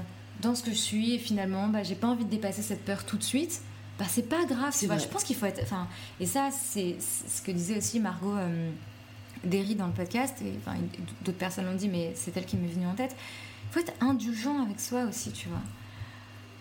dans 0.41 0.55
ce 0.55 0.63
que 0.63 0.71
je 0.71 0.77
suis 0.77 1.15
et 1.15 1.19
finalement, 1.19 1.69
bah 1.69 1.83
j'ai 1.83 1.97
pas 1.97 2.07
envie 2.07 2.25
de 2.25 2.31
dépasser 2.31 2.63
cette 2.63 2.85
peur 2.85 3.05
tout 3.05 3.19
de 3.19 3.23
suite, 3.23 3.61
bah 3.99 4.07
c'est 4.09 4.29
pas 4.29 4.45
grave. 4.47 4.75
Tu 4.79 4.87
vois, 4.87 4.99
je 4.99 5.07
pense 5.09 5.25
qu'il 5.25 5.37
faut 5.37 5.47
être. 5.47 5.61
Enfin, 5.63 5.89
et 6.21 6.27
ça, 6.27 6.49
c'est 6.51 6.97
ce 7.01 7.43
que 7.43 7.51
disait 7.51 7.77
aussi 7.77 8.01
Margot. 8.01 8.37
Euh, 8.37 8.71
d'Eri 9.45 9.75
dans 9.75 9.87
le 9.87 9.93
podcast, 9.93 10.41
et 10.43 10.53
enfin, 10.59 10.79
d'autres 11.23 11.39
personnes 11.39 11.67
l'ont 11.67 11.75
dit, 11.75 11.89
mais 11.89 12.13
c'est 12.15 12.37
elle 12.37 12.47
qui 12.47 12.57
m'est 12.57 12.69
venue 12.69 12.87
en 12.87 12.95
tête. 12.95 13.15
Il 13.65 13.75
faut 13.75 13.81
être 13.81 13.93
indulgent 14.01 14.63
avec 14.63 14.81
soi 14.81 15.05
aussi, 15.05 15.33
tu 15.33 15.49
vois. 15.49 15.61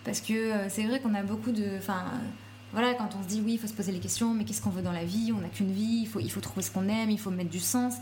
Parce 0.04 0.20
que 0.20 0.32
euh, 0.32 0.68
c'est 0.68 0.84
vrai 0.84 1.00
qu'on 1.00 1.14
a 1.14 1.22
beaucoup 1.22 1.52
de. 1.52 1.78
Enfin, 1.78 2.04
voilà, 2.72 2.94
quand 2.94 3.10
on 3.18 3.22
se 3.22 3.28
dit 3.28 3.42
oui, 3.44 3.54
il 3.54 3.58
faut 3.58 3.66
se 3.66 3.72
poser 3.72 3.92
les 3.92 4.00
questions, 4.00 4.34
mais 4.34 4.44
qu'est-ce 4.44 4.62
qu'on 4.62 4.70
veut 4.70 4.82
dans 4.82 4.92
la 4.92 5.04
vie? 5.04 5.32
On 5.36 5.40
n'a 5.40 5.48
qu'une 5.48 5.72
vie, 5.72 6.00
il 6.02 6.06
faut, 6.06 6.20
il 6.20 6.30
faut 6.30 6.40
trouver 6.40 6.62
ce 6.62 6.70
qu'on 6.70 6.88
aime, 6.88 7.10
il 7.10 7.18
faut 7.18 7.30
mettre 7.30 7.50
du 7.50 7.60
sens. 7.60 7.94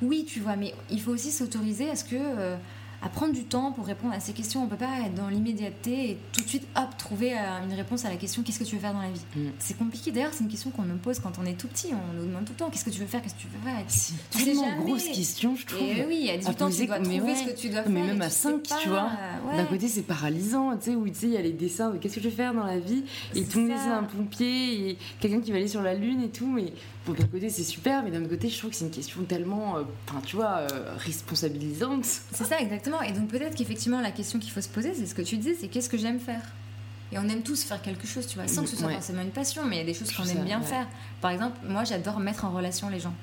Oui, 0.00 0.24
tu 0.24 0.40
vois, 0.40 0.56
mais 0.56 0.74
il 0.90 1.00
faut 1.00 1.10
aussi 1.10 1.30
s'autoriser 1.30 1.90
à 1.90 1.96
ce 1.96 2.04
que. 2.04 2.56
Euh, 3.02 3.06
à 3.06 3.08
prendre 3.08 3.32
du 3.32 3.44
temps 3.44 3.72
pour 3.72 3.86
répondre 3.86 4.14
à 4.14 4.20
ces 4.20 4.32
questions. 4.32 4.62
On 4.62 4.66
peut 4.66 4.76
pas 4.76 5.00
être 5.06 5.14
dans 5.14 5.28
l'immédiateté 5.28 6.10
et 6.10 6.18
tout 6.32 6.42
de 6.42 6.48
suite, 6.48 6.66
hop, 6.76 6.88
trouver 6.98 7.32
euh, 7.32 7.64
une 7.64 7.74
réponse 7.74 8.04
à 8.04 8.10
la 8.10 8.16
question 8.16 8.42
qu'est-ce 8.42 8.58
que 8.58 8.64
tu 8.64 8.74
veux 8.74 8.80
faire 8.80 8.92
dans 8.92 9.02
la 9.02 9.10
vie? 9.10 9.20
Mm. 9.36 9.50
C'est 9.58 9.78
compliqué. 9.78 10.10
D'ailleurs, 10.10 10.32
c'est 10.32 10.44
une 10.44 10.50
question 10.50 10.70
qu'on 10.70 10.82
nous 10.82 10.96
pose 10.96 11.18
quand 11.20 11.32
on 11.40 11.46
est 11.46 11.54
tout 11.54 11.68
petit. 11.68 11.88
On 11.92 12.16
nous 12.20 12.26
demande 12.26 12.44
tout 12.44 12.52
le 12.52 12.58
temps 12.58 12.70
qu'est-ce 12.70 12.84
que 12.84 12.90
tu 12.90 13.00
veux 13.00 13.06
faire 13.06 13.22
Qu'est-ce 13.22 13.34
que 13.34 13.40
tu 13.40 13.46
veux 13.48 13.70
faire? 13.70 13.84
C'est 13.88 14.14
une 14.38 14.44
tellement 14.44 14.76
grosse 14.84 15.08
question, 15.08 15.56
je 15.56 15.66
trouve. 15.66 15.80
Et 15.80 16.04
oui, 16.06 16.18
il 16.20 16.26
y 16.26 16.30
a 16.30 16.38
du 16.38 16.44
temps, 16.54 16.70
tu 16.70 16.86
dois 16.86 17.00
trouver 17.00 17.34
ce 17.34 17.44
que 17.44 17.56
tu 17.58 17.68
dois 17.68 17.82
faire. 17.82 17.92
Mais 17.92 18.02
même 18.02 18.22
à 18.22 18.30
5, 18.30 18.62
tu 18.82 18.88
vois. 18.88 19.10
D'un 19.56 19.64
côté, 19.64 19.88
c'est 19.88 20.02
paralysant, 20.02 20.76
tu 20.76 20.90
sais, 20.90 20.96
où 20.96 21.08
tu 21.08 21.26
il 21.28 21.30
y 21.30 21.36
a 21.36 21.42
les 21.42 21.52
dessins 21.52 21.92
qu'est-ce 22.00 22.14
que 22.14 22.20
je 22.20 22.28
veux 22.28 22.34
faire 22.34 22.54
dans 22.54 22.64
la 22.64 22.78
vie? 22.78 23.04
Et 23.34 23.44
tout 23.44 23.58
le 23.58 23.68
monde, 23.68 23.78
c'est 23.82 23.90
un 23.90 24.04
pompier 24.04 24.90
et 24.90 24.98
quelqu'un 25.20 25.40
qui 25.40 25.50
va 25.50 25.58
aller 25.58 25.68
sur 25.68 25.82
la 25.82 25.94
lune 25.94 26.22
et 26.22 26.28
tout. 26.28 26.46
Mais 26.46 26.72
d'un 27.14 27.26
côté, 27.26 27.50
c'est 27.50 27.64
super, 27.64 28.02
mais 28.02 28.10
d'un 28.10 28.20
autre 28.20 28.30
côté, 28.30 28.48
je 28.48 28.58
trouve 28.58 28.70
que 28.70 28.76
c'est 28.76 28.84
une 28.84 28.90
question 28.90 29.22
tellement, 29.24 29.76
euh, 29.76 29.82
tu 30.24 30.36
vois, 30.36 30.58
euh, 30.58 30.94
responsabilisante. 30.96 32.04
C'est 32.04 32.44
ça, 32.44 32.60
exactement. 32.60 33.02
Et 33.02 33.12
donc, 33.12 33.28
peut-être 33.28 33.54
qu'effectivement, 33.54 34.00
la 34.00 34.10
question 34.10 34.38
qu'il 34.38 34.50
faut 34.50 34.60
se 34.60 34.68
poser, 34.68 34.94
c'est 34.94 35.06
ce 35.06 35.14
que 35.14 35.22
tu 35.22 35.36
disais, 35.36 35.56
c'est 35.60 35.68
qu'est-ce 35.68 35.88
que 35.88 35.98
j'aime 35.98 36.20
faire? 36.20 36.42
Et 37.10 37.18
on 37.18 37.28
aime 37.28 37.42
tous 37.42 37.64
faire 37.64 37.80
quelque 37.80 38.06
chose, 38.06 38.26
tu 38.26 38.38
vois, 38.38 38.48
sans 38.48 38.62
que 38.62 38.68
ce 38.68 38.76
soit 38.76 38.90
forcément 38.90 39.22
une 39.22 39.30
passion, 39.30 39.64
mais 39.64 39.76
il 39.76 39.78
y 39.78 39.82
a 39.82 39.86
des 39.86 39.94
choses 39.94 40.12
qu'on 40.12 40.24
aime 40.24 40.44
bien 40.44 40.60
faire. 40.60 40.86
Par 41.20 41.30
exemple, 41.30 41.56
moi, 41.66 41.84
j'adore 41.84 42.20
mettre 42.20 42.44
en 42.44 42.50
relation 42.50 42.88
les 42.90 43.00
gens 43.00 43.14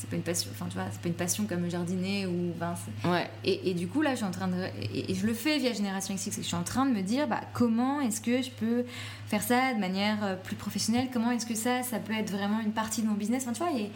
c'est 0.00 0.08
pas 0.08 0.16
une 0.16 0.22
passion 0.22 0.50
enfin 0.52 0.66
tu 0.68 0.74
vois 0.74 0.86
c'est 0.90 1.00
pas 1.00 1.08
une 1.08 1.14
passion 1.14 1.44
comme 1.44 1.70
jardiner 1.70 2.26
ou 2.26 2.54
ben, 2.58 2.74
ouais. 3.04 3.28
et, 3.44 3.70
et, 3.70 3.74
du 3.74 3.86
coup 3.86 4.00
là 4.00 4.12
je 4.12 4.16
suis 4.16 4.24
en 4.24 4.30
train 4.30 4.48
de 4.48 4.56
et, 4.94 5.14
je 5.14 5.26
le 5.26 5.34
fais 5.34 5.58
via 5.58 5.72
Génération 5.72 6.14
XX 6.14 6.36
je 6.38 6.42
suis 6.42 6.56
en 6.56 6.62
train 6.62 6.86
de 6.86 6.92
me 6.92 7.02
dire 7.02 7.28
bah, 7.28 7.42
comment 7.52 8.00
est-ce 8.00 8.20
que 8.22 8.40
je 8.40 8.50
peux 8.50 8.84
faire 9.26 9.42
ça 9.42 9.74
de 9.74 9.78
manière 9.78 10.24
euh, 10.24 10.36
plus 10.36 10.56
professionnelle? 10.56 11.08
Comment 11.12 11.30
est-ce 11.32 11.46
que 11.46 11.54
ça 11.54 11.82
ça 11.82 11.98
peut 11.98 12.14
être 12.14 12.30
vraiment 12.30 12.60
une 12.60 12.72
partie 12.72 13.02
de 13.02 13.08
mon 13.08 13.14
business? 13.14 13.42
Enfin, 13.46 13.52
tu 13.52 13.62
vois 13.62 13.78
et, 13.78 13.90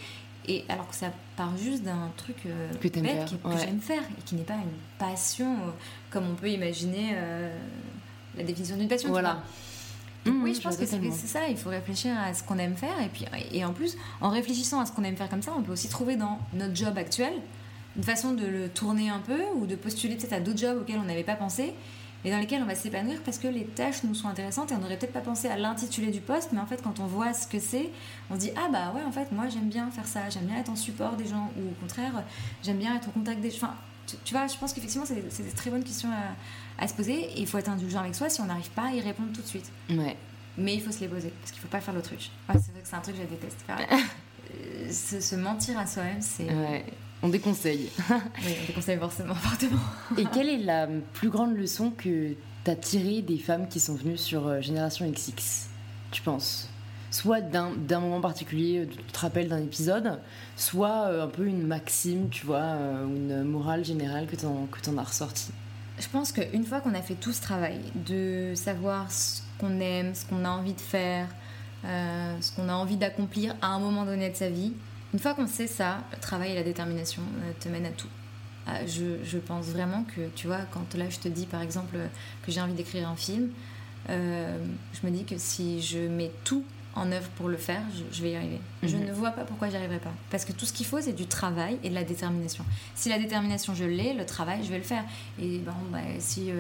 et 0.47 0.65
alors 0.69 0.89
que 0.89 0.95
ça 0.95 1.11
part 1.37 1.57
juste 1.57 1.83
d'un 1.83 2.13
truc 2.17 2.37
euh, 2.47 2.71
que, 2.75 2.89
bête, 3.01 3.31
que, 3.43 3.59
j'aime 3.59 3.81
faire 3.81 4.03
et 4.03 4.23
qui 4.27 4.35
n'est 4.35 4.43
pas 4.43 4.55
une 4.55 4.79
passion 4.99 5.55
euh, 5.55 5.71
comme 6.11 6.29
on 6.29 6.35
peut 6.35 6.51
imaginer 6.51 7.17
la 8.37 8.45
définition 8.45 8.77
d'une 8.77 8.89
passion 8.89 9.09
voilà 9.09 9.43
Mmh, 10.25 10.43
oui, 10.43 10.55
je 10.55 10.61
pense 10.61 10.77
que 10.77 10.87
c'est 10.87 11.27
ça. 11.27 11.49
Il 11.49 11.57
faut 11.57 11.71
réfléchir 11.71 12.13
à 12.19 12.33
ce 12.35 12.43
qu'on 12.43 12.59
aime 12.59 12.77
faire. 12.77 13.01
Et, 13.03 13.09
puis, 13.09 13.25
et 13.53 13.65
en 13.65 13.73
plus, 13.73 13.97
en 14.21 14.31
réfléchissant 14.31 14.81
à 14.81 14.87
ce 14.87 14.93
qu'on 14.93 15.05
aime 15.05 15.17
faire 15.17 15.29
comme 15.29 15.43
ça, 15.43 15.53
on 15.57 15.63
peut 15.63 15.73
aussi 15.73 15.89
trouver 15.89 16.17
dans 16.17 16.39
notre 16.55 16.75
job 16.75 16.97
actuel 16.97 17.33
une 17.97 18.03
façon 18.03 18.33
de 18.33 18.47
le 18.47 18.69
tourner 18.69 19.11
un 19.11 19.21
peu 19.21 19.41
ou 19.57 19.67
de 19.67 19.77
postuler 19.77 20.17
peut-être 20.17 20.33
à 20.33 20.41
d'autres 20.41 20.59
jobs 20.59 20.79
auxquels 20.81 20.99
on 20.99 21.05
n'avait 21.05 21.23
pas 21.23 21.37
pensé 21.37 21.75
et 22.25 22.31
dans 22.31 22.39
lesquels 22.39 22.63
on 22.63 22.67
va 22.67 22.75
s'épanouir 22.75 23.21
parce 23.25 23.39
que 23.39 23.49
les 23.49 23.65
tâches 23.65 24.03
nous 24.03 24.15
sont 24.15 24.29
intéressantes 24.29 24.73
et 24.73 24.75
on 24.75 24.79
n'aurait 24.79 24.97
peut-être 24.97 25.13
pas 25.13 25.21
pensé 25.21 25.49
à 25.49 25.59
l'intitulé 25.59 26.11
du 26.11 26.21
poste, 26.21 26.51
mais 26.53 26.61
en 26.61 26.67
fait, 26.67 26.83
quand 26.83 26.99
on 26.99 27.07
voit 27.07 27.35
ce 27.35 27.47
que 27.47 27.59
c'est, 27.59 27.91
on 28.31 28.35
se 28.35 28.41
dit 28.41 28.51
Ah 28.57 28.69
bah 28.73 28.93
ouais, 28.95 29.05
en 29.05 29.13
fait, 29.13 29.31
moi 29.31 29.49
j'aime 29.49 29.69
bien 29.69 29.91
faire 29.91 30.07
ça, 30.07 30.31
j'aime 30.31 30.45
bien 30.45 30.57
être 30.57 30.71
en 30.71 30.77
support 30.77 31.17
des 31.17 31.27
gens 31.27 31.51
ou 31.59 31.71
au 31.71 31.75
contraire, 31.81 32.25
j'aime 32.63 32.79
bien 32.79 32.97
être 32.97 33.09
au 33.09 33.11
contact 33.11 33.41
des 33.41 33.51
gens. 33.51 33.59
Enfin, 33.59 33.75
tu, 34.25 34.35
vois, 34.35 34.47
je 34.47 34.57
pense 34.57 34.73
qu'effectivement, 34.73 35.07
c'est 35.07 35.43
des 35.43 35.51
très 35.51 35.71
bonnes 35.71 35.85
questions 35.85 36.11
à, 36.11 36.35
à 36.79 36.89
se 36.89 36.95
poser 36.95 37.15
et 37.15 37.41
il 37.41 37.47
faut 37.47 37.59
être 37.59 37.69
indulgent 37.69 38.01
avec 38.01 38.15
soi 38.15 38.29
si 38.29 38.41
on 38.41 38.47
n'arrive 38.47 38.71
pas 38.71 38.89
à 38.89 38.93
y 38.93 39.01
répondre 39.01 39.33
tout 39.33 39.43
de 39.43 39.47
suite. 39.47 39.71
Ouais 39.91 40.17
mais 40.57 40.75
il 40.75 40.81
faut 40.81 40.93
se 40.93 41.01
les 41.01 41.09
poser 41.09 41.33
parce 41.41 41.53
qu'il 41.53 41.61
faut 41.61 41.69
pas 41.69 41.81
faire 41.81 41.95
l'autruche. 41.95 42.31
Ouais, 42.49 42.55
c'est 42.55 42.73
vrai 42.73 42.83
que 42.83 42.89
c'est 42.89 42.97
un 42.97 43.01
truc 43.01 43.17
que 43.17 43.23
je 43.23 43.29
déteste. 43.29 43.59
Faire. 43.67 43.79
Euh, 44.57 44.93
se, 44.93 45.35
mentir 45.35 45.77
à 45.79 45.87
soi-même, 45.87 46.21
c'est. 46.21 46.45
Ouais. 46.45 46.85
On 47.23 47.29
déconseille. 47.29 47.89
oui, 48.11 48.55
on 48.63 48.67
déconseille 48.67 48.99
forcément, 48.99 49.35
fortement. 49.35 49.81
Et 50.19 50.27
quelle 50.27 50.49
est 50.49 50.59
la 50.59 50.87
plus 51.15 51.31
grande 51.31 51.57
leçon 51.57 51.91
que 51.91 52.35
tu 52.65 52.71
as 52.71 52.77
tirée 52.77 53.23
des 53.23 53.39
femmes 53.39 53.69
qui 53.69 53.81
sont 53.81 53.95
venues 53.95 54.19
sur 54.19 54.47
euh, 54.47 54.61
Génération 54.61 55.11
XX, 55.11 55.69
tu 56.13 56.23
penses? 56.23 56.69
Soit 57.11 57.41
d'un 57.41 58.01
moment 58.01 58.21
particulier, 58.21 58.81
euh, 58.81 58.87
tu 58.87 58.99
te 58.99 59.19
rappelles 59.19 59.49
d'un 59.49 59.63
épisode, 59.63 60.21
soit 60.57 61.07
un 61.07 61.29
peu 61.29 61.47
une 61.47 61.67
maxime, 61.67 62.29
tu 62.29 62.45
vois, 62.47 62.61
une 62.61 63.43
morale 63.45 63.85
générale 63.85 64.27
que 64.27 64.37
tu 64.37 64.45
en, 64.45 64.69
en, 64.87 64.99
as 64.99 65.03
ressortie. 65.03 65.53
Je 65.99 66.09
pense 66.09 66.33
qu'une 66.33 66.65
fois 66.65 66.81
qu'on 66.81 66.95
a 66.95 67.03
fait 67.03 67.15
tout 67.15 67.33
ce 67.33 67.41
travail 67.41 67.79
de 67.95 68.53
savoir 68.57 69.11
ce 69.13 69.43
qu'on 69.59 69.81
aime, 69.81 70.15
ce 70.15 70.27
qu'on 70.27 70.45
a 70.45 70.49
envie 70.49 70.75
de 70.75 70.81
faire, 70.81 71.29
euh, 71.85 72.37
ce 72.41 72.51
qu'on 72.53 72.69
a 72.69 72.75
envie 72.75 72.97
d'accomplir 72.97 73.55
à 73.63 73.69
un 73.69 73.79
moment 73.79 74.05
donné 74.05 74.31
de 74.31 74.35
sa 74.35 74.49
vie. 74.49 74.73
Une 75.13 75.21
fois 75.21 75.35
qu'on 75.35 75.47
sait 75.47 75.69
ça, 75.69 75.99
le 76.13 76.19
travail 76.19 76.53
et 76.53 76.55
la 76.57 76.65
détermination 76.65 77.23
euh, 77.23 77.53
te 77.61 77.69
mènent 77.69 77.87
à 77.87 77.91
tout. 77.91 78.09
Euh, 78.69 79.23
je, 79.25 79.39
pense 79.39 79.67
vraiment 79.67 80.05
que, 80.17 80.29
tu 80.35 80.49
vois, 80.49 80.63
quand 80.73 80.95
là 80.95 81.09
je 81.11 81.19
te 81.19 81.29
dis 81.29 81.47
par 81.47 81.61
exemple 81.61 81.97
que 82.45 82.51
j'ai 82.51 82.61
envie 82.61 82.73
d'écrire 82.73 83.09
un 83.09 83.17
film, 83.17 83.51
je 84.09 85.07
me 85.07 85.11
dis 85.11 85.25
que 85.25 85.39
si 85.39 85.81
je 85.81 85.99
mets 85.99 86.31
tout 86.45 86.65
en 86.97 87.11
œuvre 87.13 87.29
pour 87.31 87.49
le 87.49 87.57
faire, 87.57 87.83
je, 88.13 88.23
vais 88.23 88.33
y 88.33 88.37
arriver. 88.37 88.61
Je 88.83 88.97
mhm. 88.97 89.07
ne 89.07 89.13
vois 89.13 89.31
pas 89.31 89.45
pourquoi 89.45 89.69
j'y 89.69 89.77
arriverai 89.77 89.99
pas. 89.99 90.13
Parce 90.31 90.45
que 90.45 90.53
tout 90.53 90.65
ce 90.65 90.73
qu'il 90.73 90.87
faut, 90.87 91.01
c'est 91.01 91.13
du 91.13 91.27
travail 91.27 91.79
et 91.83 91.91
de 91.91 91.95
la 91.95 92.05
détermination. 92.05 92.65
Si 92.95 93.09
la 93.09 93.19
détermination, 93.19 93.75
je 93.75 93.85
l'ai, 93.85 94.15
le 94.15 94.27
travail, 94.27 94.61
je 94.63 94.71
vais 94.71 94.79
le 94.79 94.85
faire. 94.85 95.05
Et 95.41 95.59
bon, 95.59 95.73
bah, 95.91 95.99
si 96.19 96.51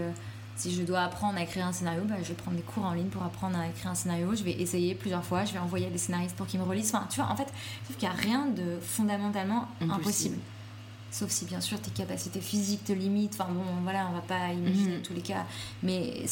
si 0.56 0.72
je 0.72 0.82
dois 0.82 1.00
apprendre 1.00 1.38
à 1.38 1.42
écrire 1.42 1.66
un 1.66 1.72
scénario, 1.72 2.02
bah, 2.04 2.14
je 2.22 2.28
vais 2.28 2.34
prendre 2.34 2.56
des 2.56 2.62
cours 2.62 2.84
en 2.84 2.92
ligne 2.92 3.08
pour 3.08 3.22
apprendre 3.22 3.58
à 3.58 3.66
écrire 3.66 3.90
un 3.90 3.94
scénario. 3.94 4.34
Je 4.34 4.44
vais 4.44 4.52
essayer 4.52 4.94
plusieurs 4.94 5.24
fois. 5.24 5.44
Je 5.44 5.52
vais 5.52 5.58
envoyer 5.58 5.90
des 5.90 5.98
scénaristes 5.98 6.36
pour 6.36 6.46
qu'ils 6.46 6.60
me 6.60 6.64
relisent. 6.64 6.94
Enfin, 6.94 7.06
tu 7.10 7.20
vois, 7.20 7.30
en 7.30 7.36
fait, 7.36 7.48
je 7.80 7.84
trouve 7.84 7.96
qu'il 7.96 8.08
n'y 8.08 8.14
a 8.14 8.18
rien 8.18 8.46
de 8.46 8.78
fondamentalement 8.80 9.68
impossible. 9.80 10.38
Sauf 11.10 11.30
si, 11.30 11.44
bien 11.44 11.60
sûr, 11.60 11.80
tes 11.80 11.90
capacités 11.90 12.40
physiques 12.40 12.84
te 12.84 12.92
limitent. 12.92 13.34
Enfin, 13.38 13.50
bon, 13.52 13.64
voilà, 13.82 14.08
on 14.10 14.14
va 14.14 14.20
pas 14.20 14.52
imaginer 14.52 14.96
mhm. 14.96 15.02
tous 15.02 15.14
les 15.14 15.22
cas. 15.22 15.44
Mais 15.82 16.24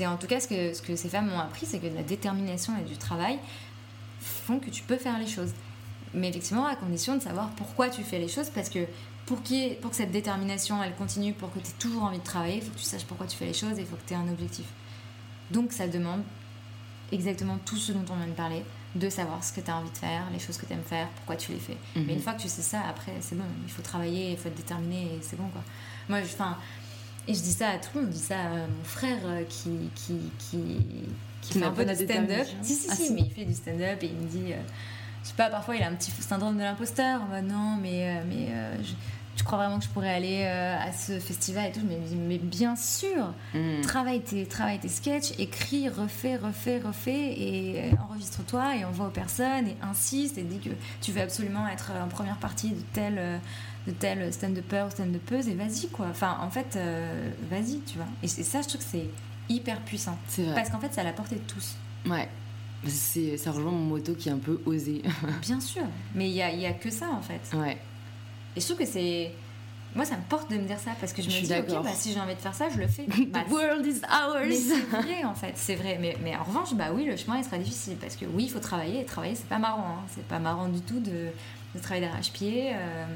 c'est 0.00 0.06
en 0.06 0.16
tout 0.16 0.26
cas 0.26 0.40
ce 0.40 0.48
que, 0.48 0.72
ce 0.72 0.80
que 0.80 0.96
ces 0.96 1.10
femmes 1.10 1.28
m'ont 1.28 1.38
appris 1.38 1.66
c'est 1.66 1.78
que 1.78 1.86
la 1.86 2.02
détermination 2.02 2.72
et 2.78 2.88
du 2.88 2.96
travail 2.96 3.38
font 4.18 4.58
que 4.58 4.70
tu 4.70 4.82
peux 4.82 4.96
faire 4.96 5.18
les 5.18 5.26
choses. 5.26 5.52
Mais 6.14 6.30
effectivement, 6.30 6.66
à 6.66 6.74
condition 6.74 7.16
de 7.16 7.22
savoir 7.22 7.50
pourquoi 7.50 7.90
tu 7.90 8.02
fais 8.02 8.18
les 8.18 8.26
choses. 8.26 8.48
Parce 8.48 8.70
que 8.70 8.86
pour, 9.26 9.42
pour 9.82 9.90
que 9.90 9.96
cette 9.96 10.10
détermination 10.10 10.82
elle 10.82 10.94
continue, 10.94 11.34
pour 11.34 11.52
que 11.52 11.58
tu 11.58 11.66
aies 11.68 11.78
toujours 11.78 12.04
envie 12.04 12.18
de 12.18 12.24
travailler, 12.24 12.56
il 12.56 12.62
faut 12.62 12.70
que 12.70 12.78
tu 12.78 12.84
saches 12.84 13.04
pourquoi 13.04 13.26
tu 13.26 13.36
fais 13.36 13.44
les 13.44 13.52
choses 13.52 13.78
et 13.78 13.82
il 13.82 13.86
faut 13.86 13.96
que 13.96 14.06
tu 14.06 14.14
aies 14.14 14.16
un 14.16 14.28
objectif. 14.28 14.64
Donc 15.50 15.70
ça 15.72 15.86
demande 15.86 16.22
exactement 17.12 17.58
tout 17.66 17.76
ce 17.76 17.92
dont 17.92 18.04
on 18.10 18.16
vient 18.16 18.26
de 18.26 18.32
parler, 18.32 18.64
de 18.94 19.10
savoir 19.10 19.44
ce 19.44 19.52
que 19.52 19.60
tu 19.60 19.70
as 19.70 19.76
envie 19.76 19.90
de 19.90 19.98
faire, 19.98 20.22
les 20.32 20.38
choses 20.38 20.56
que 20.56 20.64
tu 20.64 20.72
aimes 20.72 20.82
faire, 20.82 21.08
pourquoi 21.08 21.36
tu 21.36 21.52
les 21.52 21.58
fais. 21.58 21.76
Mhm. 21.94 22.04
Mais 22.06 22.14
une 22.14 22.22
fois 22.22 22.32
que 22.32 22.40
tu 22.40 22.48
sais 22.48 22.62
ça, 22.62 22.80
après 22.88 23.12
c'est 23.20 23.36
bon, 23.36 23.44
il 23.66 23.70
faut 23.70 23.82
travailler, 23.82 24.30
il 24.30 24.38
faut 24.38 24.48
être 24.48 24.56
déterminé 24.56 25.02
et 25.02 25.18
c'est 25.20 25.36
bon 25.36 25.48
quoi. 25.48 25.62
Moi, 26.08 26.20
enfin, 26.24 26.56
et 27.28 27.34
je 27.34 27.40
dis 27.40 27.52
ça 27.52 27.70
à 27.70 27.78
tout 27.78 27.90
le 27.94 28.02
monde, 28.02 28.10
je 28.10 28.16
dis 28.16 28.22
ça 28.22 28.40
à 28.40 28.66
mon 28.66 28.84
frère 28.84 29.18
euh, 29.24 29.42
qui, 29.48 29.70
qui, 29.94 30.18
qui, 30.38 30.58
qui, 31.42 31.58
fait 31.58 31.64
un 31.64 31.70
peu 31.70 31.84
de 31.84 31.94
stand-up. 31.94 32.46
Si, 32.62 32.74
si, 32.74 32.88
ah, 32.90 32.94
si, 32.94 33.12
mais 33.12 33.22
il 33.22 33.30
fait 33.30 33.44
du 33.44 33.54
stand-up 33.54 34.02
et 34.02 34.06
il 34.06 34.16
me 34.16 34.26
dit, 34.26 34.52
euh, 34.52 34.56
je 35.22 35.28
sais 35.28 35.34
pas, 35.36 35.50
parfois 35.50 35.76
il 35.76 35.82
a 35.82 35.88
un 35.88 35.94
petit 35.94 36.10
syndrome 36.10 36.56
de 36.56 36.62
l'imposteur, 36.62 37.20
non, 37.42 37.76
mais, 37.80 38.08
euh, 38.08 38.22
mais 38.26 38.82
je, 38.82 38.92
tu 39.40 39.44
crois 39.44 39.56
vraiment 39.56 39.78
que 39.78 39.84
je 39.84 39.88
pourrais 39.88 40.12
aller 40.12 40.42
euh, 40.44 40.76
à 40.78 40.92
ce 40.92 41.18
festival 41.18 41.70
et 41.70 41.72
tout? 41.72 41.80
Mais, 41.88 41.98
mais 42.14 42.36
bien 42.36 42.76
sûr 42.76 43.32
mm. 43.54 43.80
travaille, 43.80 44.20
tes, 44.20 44.44
travaille 44.44 44.78
tes 44.78 44.88
sketchs 44.88 45.32
écris, 45.38 45.88
refais, 45.88 46.36
refais, 46.36 46.78
refais 46.78 47.32
et 47.40 47.90
enregistre-toi 48.06 48.76
et 48.76 48.84
envoie 48.84 49.06
aux 49.06 49.10
personnes 49.10 49.68
et 49.68 49.76
insiste 49.82 50.36
et 50.36 50.42
dis 50.42 50.58
que 50.58 50.68
tu 51.00 51.12
veux 51.12 51.22
absolument 51.22 51.66
être 51.68 51.92
en 51.92 52.08
première 52.08 52.36
partie 52.36 52.70
de 52.70 52.82
tel 52.92 53.40
de 53.86 53.92
tel 53.92 54.32
stand-upper 54.32 54.84
ou 54.86 54.90
stand-upeuse 54.90 55.48
et 55.48 55.54
vas-y 55.54 55.88
quoi 55.88 56.06
enfin 56.10 56.38
en 56.42 56.50
fait 56.50 56.78
vas-y 57.50 57.80
tu 57.80 57.96
vois 57.96 58.06
et 58.22 58.28
ça 58.28 58.60
je 58.60 58.68
trouve 58.68 58.80
que 58.80 58.86
c'est 58.86 59.06
hyper 59.48 59.80
puissant 59.80 60.18
vrai. 60.36 60.54
parce 60.54 60.68
qu'en 60.68 60.78
fait 60.78 60.88
c'est 60.92 61.00
à 61.00 61.04
la 61.04 61.12
portée 61.12 61.36
de 61.36 61.40
tous 61.40 61.76
ouais 62.06 62.28
c'est 62.86 63.38
ça 63.38 63.52
rejoint 63.52 63.72
mon 63.72 63.84
moto 63.84 64.14
qui 64.14 64.28
est 64.28 64.32
un 64.32 64.38
peu 64.38 64.60
osé 64.66 65.02
bien 65.40 65.60
sûr 65.60 65.84
mais 66.14 66.28
il 66.28 66.34
y 66.34 66.42
a, 66.42 66.52
y 66.52 66.66
a 66.66 66.72
que 66.72 66.90
ça 66.90 67.08
en 67.10 67.22
fait 67.22 67.56
ouais 67.56 67.78
et 68.56 68.60
je 68.60 68.66
trouve 68.66 68.78
que 68.78 68.86
c'est. 68.86 69.32
Moi, 69.94 70.04
ça 70.04 70.16
me 70.16 70.22
porte 70.22 70.50
de 70.52 70.56
me 70.56 70.66
dire 70.66 70.78
ça 70.78 70.92
parce 71.00 71.12
que 71.12 71.20
je, 71.20 71.26
me 71.26 71.40
dis, 71.40 71.52
ok, 71.52 71.82
bah, 71.82 71.90
si 71.94 72.12
j'ai 72.12 72.20
envie 72.20 72.36
de 72.36 72.40
faire 72.40 72.54
ça, 72.54 72.68
je 72.72 72.78
le 72.78 72.86
fais. 72.86 73.06
Bah, 73.26 73.40
The 73.44 73.50
world 73.50 73.84
is 73.84 74.00
ours. 74.04 74.46
Mais 74.46 74.54
c'est 74.54 74.80
vrai, 74.82 75.24
en 75.24 75.34
fait, 75.34 75.52
c'est 75.56 75.74
vrai. 75.74 75.98
Mais, 76.00 76.16
mais, 76.22 76.36
en 76.36 76.44
revanche, 76.44 76.74
bah 76.74 76.90
oui, 76.94 77.04
le 77.04 77.16
chemin 77.16 77.38
il 77.38 77.44
sera 77.44 77.58
difficile 77.58 77.96
parce 77.96 78.14
que 78.14 78.24
oui, 78.24 78.44
il 78.44 78.50
faut 78.50 78.60
travailler. 78.60 79.00
Et 79.00 79.04
travailler, 79.04 79.34
c'est 79.34 79.48
pas 79.48 79.58
marrant. 79.58 79.96
Hein. 79.98 80.04
C'est 80.14 80.24
pas 80.26 80.38
marrant 80.38 80.68
du 80.68 80.80
tout 80.80 81.00
de, 81.00 81.28
de 81.74 81.80
travailler 81.80 82.06
d'arrache-pied. 82.06 82.70
Euh, 82.72 83.06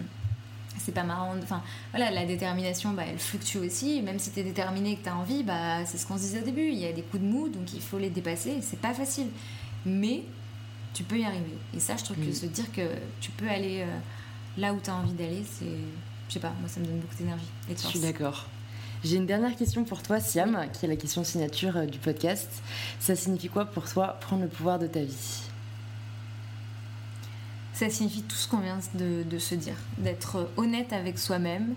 c'est 0.78 0.92
pas 0.92 1.02
marrant. 1.02 1.34
Enfin, 1.42 1.62
voilà, 1.92 2.10
la 2.10 2.24
détermination, 2.24 2.92
bah, 2.92 3.04
elle 3.08 3.18
fluctue 3.18 3.58
aussi. 3.58 4.02
Même 4.02 4.18
si 4.18 4.30
tu 4.30 4.40
es 4.40 4.42
déterminé 4.42 4.92
et 4.92 4.96
que 4.96 5.04
tu 5.04 5.08
as 5.08 5.16
envie, 5.16 5.42
bah, 5.42 5.84
c'est 5.86 5.98
ce 5.98 6.06
qu'on 6.06 6.16
se 6.16 6.22
disait 6.22 6.40
au 6.40 6.44
début. 6.44 6.68
Il 6.68 6.78
y 6.78 6.86
a 6.86 6.92
des 6.92 7.02
coups 7.02 7.22
de 7.22 7.28
mou, 7.28 7.48
donc 7.48 7.72
il 7.72 7.80
faut 7.80 7.98
les 7.98 8.10
dépasser. 8.10 8.58
C'est 8.60 8.80
pas 8.80 8.94
facile. 8.94 9.28
Mais 9.86 10.22
tu 10.92 11.04
peux 11.04 11.18
y 11.18 11.24
arriver. 11.24 11.58
Et 11.74 11.80
ça, 11.80 11.96
je 11.96 12.04
trouve 12.04 12.16
que 12.16 12.30
mm. 12.30 12.34
se 12.34 12.46
dire 12.46 12.70
que 12.72 12.88
tu 13.20 13.30
peux 13.32 13.48
aller. 13.48 13.80
Euh, 13.82 13.98
là 14.58 14.72
où 14.72 14.80
tu 14.80 14.90
as 14.90 14.94
envie 14.94 15.12
d'aller, 15.12 15.44
c'est. 15.44 15.66
Je 16.28 16.34
sais 16.34 16.40
pas, 16.40 16.52
moi 16.60 16.68
ça 16.68 16.80
me 16.80 16.86
donne 16.86 17.00
beaucoup 17.00 17.16
d'énergie 17.16 17.44
et 17.68 17.74
de 17.74 17.78
Je 17.78 17.86
suis 17.86 18.00
d'accord. 18.00 18.46
J'ai 19.04 19.16
une 19.16 19.26
dernière 19.26 19.54
question 19.54 19.84
pour 19.84 20.02
toi, 20.02 20.18
Siam, 20.18 20.66
qui 20.72 20.86
est 20.86 20.88
la 20.88 20.96
question 20.96 21.24
signature 21.24 21.76
euh, 21.76 21.84
du 21.84 21.98
podcast. 21.98 22.48
Ça 22.98 23.14
signifie 23.14 23.48
quoi 23.48 23.66
pour 23.66 23.86
toi 23.86 24.16
prendre 24.20 24.42
le 24.42 24.48
pouvoir 24.48 24.78
de 24.78 24.86
ta 24.86 25.00
vie? 25.00 25.42
Ça 27.74 27.90
signifie 27.90 28.22
tout 28.22 28.36
ce 28.36 28.48
qu'on 28.48 28.60
vient 28.60 28.78
de, 28.94 29.38
se 29.38 29.54
dire, 29.54 29.76
d'être 29.98 30.48
honnête 30.56 30.92
avec 30.92 31.18
soi-même 31.18 31.74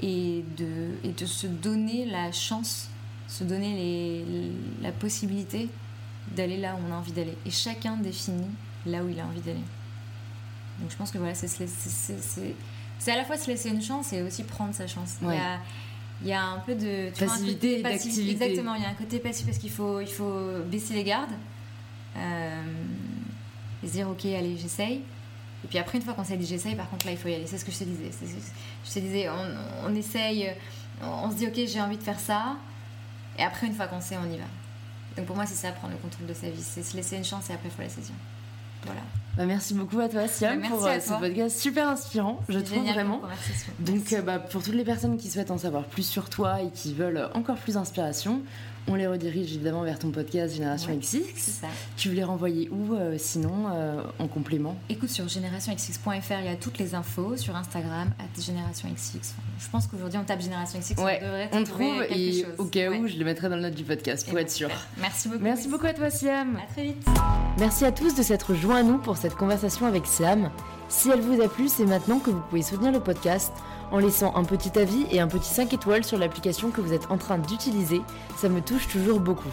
et 0.00 0.44
de, 0.56 0.90
et 1.04 1.10
de 1.10 1.26
se 1.26 1.48
donner 1.48 2.06
la 2.06 2.30
chance, 2.30 2.88
se 3.26 3.42
donner 3.42 3.74
les, 3.74 4.52
la 4.82 4.92
possibilité 4.92 5.68
d'aller 6.36 6.56
là 6.56 6.76
où 6.76 6.88
on 6.88 6.92
a 6.92 6.96
envie 6.96 7.12
d'aller. 7.12 7.36
Et 7.44 7.50
chacun 7.50 7.96
définit 7.96 8.50
là 8.86 9.02
où 9.02 9.08
il 9.08 9.18
a 9.18 9.26
envie 9.26 9.40
d'aller. 9.40 9.64
Donc 10.80 10.90
je 10.90 10.96
pense 10.96 11.10
que 11.10 11.18
voilà, 11.18 11.34
c'est 11.34 13.10
à 13.10 13.16
la 13.16 13.24
fois 13.24 13.36
se 13.36 13.48
laisser 13.48 13.70
une 13.70 13.82
chance 13.82 14.12
et 14.12 14.22
aussi 14.22 14.44
prendre 14.44 14.72
sa 14.72 14.86
chance. 14.86 15.16
Il, 15.22 15.28
y 15.28 15.32
a, 15.32 15.58
il, 16.22 16.28
y 16.28 16.32
a, 16.32 16.44
un 16.44 16.60
peu 16.60 16.76
de 16.76 17.10
passivité 17.18 17.80
et 17.80 17.82
d'activité. 17.82 18.30
Exactement, 18.30 18.76
il 18.76 18.82
y 18.82 18.86
a 18.86 18.90
un 18.90 18.94
côté 18.94 19.18
passif 19.18 19.44
parce 19.44 19.58
qu'il 19.58 19.72
faut, 19.72 20.00
il 20.00 20.06
faut 20.06 20.60
baisser 20.70 20.94
les 20.94 21.04
gardes 21.04 21.34
euh, 22.16 22.62
et 23.82 23.88
se 23.88 23.92
dire 23.92 24.08
ok, 24.08 24.24
allez, 24.26 24.56
j'essaye. 24.56 25.02
Et 25.64 25.68
puis 25.68 25.78
après, 25.78 25.98
une 25.98 26.04
fois 26.04 26.14
qu'on 26.14 26.24
s'est 26.24 26.36
dit 26.36 26.46
j'essaye, 26.46 26.74
par 26.74 26.88
contre 26.90 27.06
là, 27.06 27.12
il 27.12 27.18
faut 27.18 27.28
y 27.28 27.34
aller. 27.34 27.46
C'est 27.46 27.58
ce 27.58 27.64
que 27.64 27.72
je 27.72 27.78
te 27.78 27.84
disais. 27.84 28.10
Je 28.84 28.92
te 28.92 28.98
disais, 28.98 29.28
on, 29.28 29.88
on 29.88 29.94
essaye, 29.94 30.50
on 31.02 31.30
se 31.30 31.36
dit 31.36 31.46
ok, 31.46 31.54
j'ai 31.66 31.80
envie 31.80 31.98
de 31.98 32.02
faire 32.02 32.20
ça. 32.20 32.56
Et 33.38 33.42
après, 33.42 33.66
une 33.66 33.74
fois 33.74 33.86
qu'on 33.86 34.00
sait, 34.00 34.16
on 34.16 34.30
y 34.30 34.36
va. 34.36 34.44
Donc 35.16 35.26
pour 35.26 35.36
moi, 35.36 35.46
c'est 35.46 35.54
ça, 35.54 35.72
prendre 35.72 35.92
le 35.92 35.98
contrôle 35.98 36.26
de 36.26 36.34
sa 36.34 36.50
vie. 36.50 36.62
C'est 36.62 36.82
se 36.82 36.96
laisser 36.96 37.16
une 37.16 37.24
chance 37.24 37.50
et 37.50 37.52
après, 37.52 37.68
il 37.68 37.72
faut 37.72 37.82
la 37.82 37.88
saisir. 37.88 38.14
Voilà. 38.84 39.00
Bah, 39.36 39.46
merci 39.46 39.74
beaucoup 39.74 40.00
à 40.00 40.08
toi, 40.08 40.26
Siam, 40.28 40.60
bah, 40.60 40.68
pour 40.68 40.84
euh, 40.84 40.98
ce 41.00 41.12
podcast 41.18 41.58
super 41.58 41.88
inspirant, 41.88 42.40
je 42.48 42.58
trouve 42.58 42.84
vraiment. 42.84 43.22
Donc, 43.78 44.12
euh, 44.12 44.22
bah, 44.22 44.38
pour 44.38 44.62
toutes 44.62 44.74
les 44.74 44.84
personnes 44.84 45.16
qui 45.16 45.30
souhaitent 45.30 45.50
en 45.50 45.58
savoir 45.58 45.84
plus 45.84 46.06
sur 46.06 46.28
toi 46.28 46.60
et 46.62 46.70
qui 46.70 46.92
veulent 46.92 47.30
encore 47.34 47.56
plus 47.56 47.74
d'inspiration, 47.74 48.42
on 48.88 48.94
les 48.94 49.06
redirige 49.06 49.54
évidemment 49.54 49.82
vers 49.82 49.98
ton 49.98 50.10
podcast 50.10 50.54
Génération 50.54 50.94
XX. 50.96 51.22
Ça. 51.36 51.68
Tu 51.96 52.08
veux 52.08 52.14
les 52.14 52.24
renvoyer 52.24 52.68
où 52.70 52.94
euh, 52.94 53.16
sinon 53.18 53.66
en 54.18 54.28
complément? 54.28 54.76
Écoute, 54.88 55.10
sur 55.10 55.28
générationxx.fr, 55.28 56.40
il 56.40 56.46
y 56.46 56.48
a 56.48 56.56
toutes 56.56 56.78
les 56.78 56.94
infos. 56.94 57.36
Sur 57.36 57.56
Instagram, 57.56 58.10
à 58.18 58.40
Génération 58.40 58.88
XX. 58.88 59.34
je 59.58 59.68
pense 59.70 59.86
qu'aujourd'hui, 59.86 60.18
on 60.18 60.24
tape 60.24 60.40
Génération 60.40 60.78
XX. 60.78 61.02
Ouais, 61.02 61.20
on, 61.22 61.26
devrait 61.26 61.50
on 61.52 61.64
trouve 61.64 62.02
et 62.10 62.46
au 62.58 62.64
cas 62.64 62.90
où, 62.90 63.06
je 63.06 63.16
le 63.16 63.24
mettrai 63.24 63.48
dans 63.48 63.56
le 63.56 63.62
note 63.62 63.74
du 63.74 63.84
podcast 63.84 64.28
pour 64.28 64.38
être 64.38 64.50
sûr. 64.50 64.68
Merci 65.00 65.28
beaucoup. 65.28 65.42
Merci 65.42 65.68
beaucoup 65.68 65.86
à 65.86 65.94
toi, 65.94 66.10
Siam. 66.10 66.56
À 66.56 66.72
très 66.72 66.84
vite. 66.84 67.06
Merci 67.58 67.84
à 67.84 67.92
tous 67.92 68.14
de 68.14 68.22
s'être 68.22 68.54
joints 68.54 68.80
à 68.80 68.82
nous 68.82 68.98
pour 68.98 69.16
cette 69.16 69.34
conversation 69.34 69.86
avec 69.86 70.06
Siam. 70.06 70.50
Si 70.88 71.10
elle 71.10 71.20
vous 71.20 71.40
a 71.40 71.48
plu, 71.48 71.68
c'est 71.68 71.86
maintenant 71.86 72.18
que 72.18 72.30
vous 72.30 72.42
pouvez 72.50 72.62
soutenir 72.62 72.92
le 72.92 73.00
podcast 73.00 73.52
en 73.92 73.98
laissant 73.98 74.34
un 74.34 74.44
petit 74.44 74.76
avis 74.78 75.06
et 75.12 75.20
un 75.20 75.28
petit 75.28 75.48
5 75.48 75.72
étoiles 75.72 76.04
sur 76.04 76.18
l'application 76.18 76.70
que 76.70 76.80
vous 76.80 76.92
êtes 76.92 77.10
en 77.10 77.18
train 77.18 77.38
d'utiliser. 77.38 78.00
Ça 78.36 78.48
me 78.48 78.60
touche 78.60 78.88
toujours 78.88 79.20
beaucoup. 79.20 79.52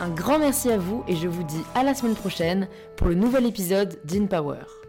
Un 0.00 0.08
grand 0.08 0.38
merci 0.38 0.70
à 0.70 0.78
vous 0.78 1.04
et 1.06 1.16
je 1.16 1.28
vous 1.28 1.42
dis 1.42 1.62
à 1.74 1.82
la 1.82 1.94
semaine 1.94 2.14
prochaine 2.16 2.68
pour 2.96 3.08
le 3.08 3.14
nouvel 3.14 3.46
épisode 3.46 3.98
d'InPower. 4.04 4.83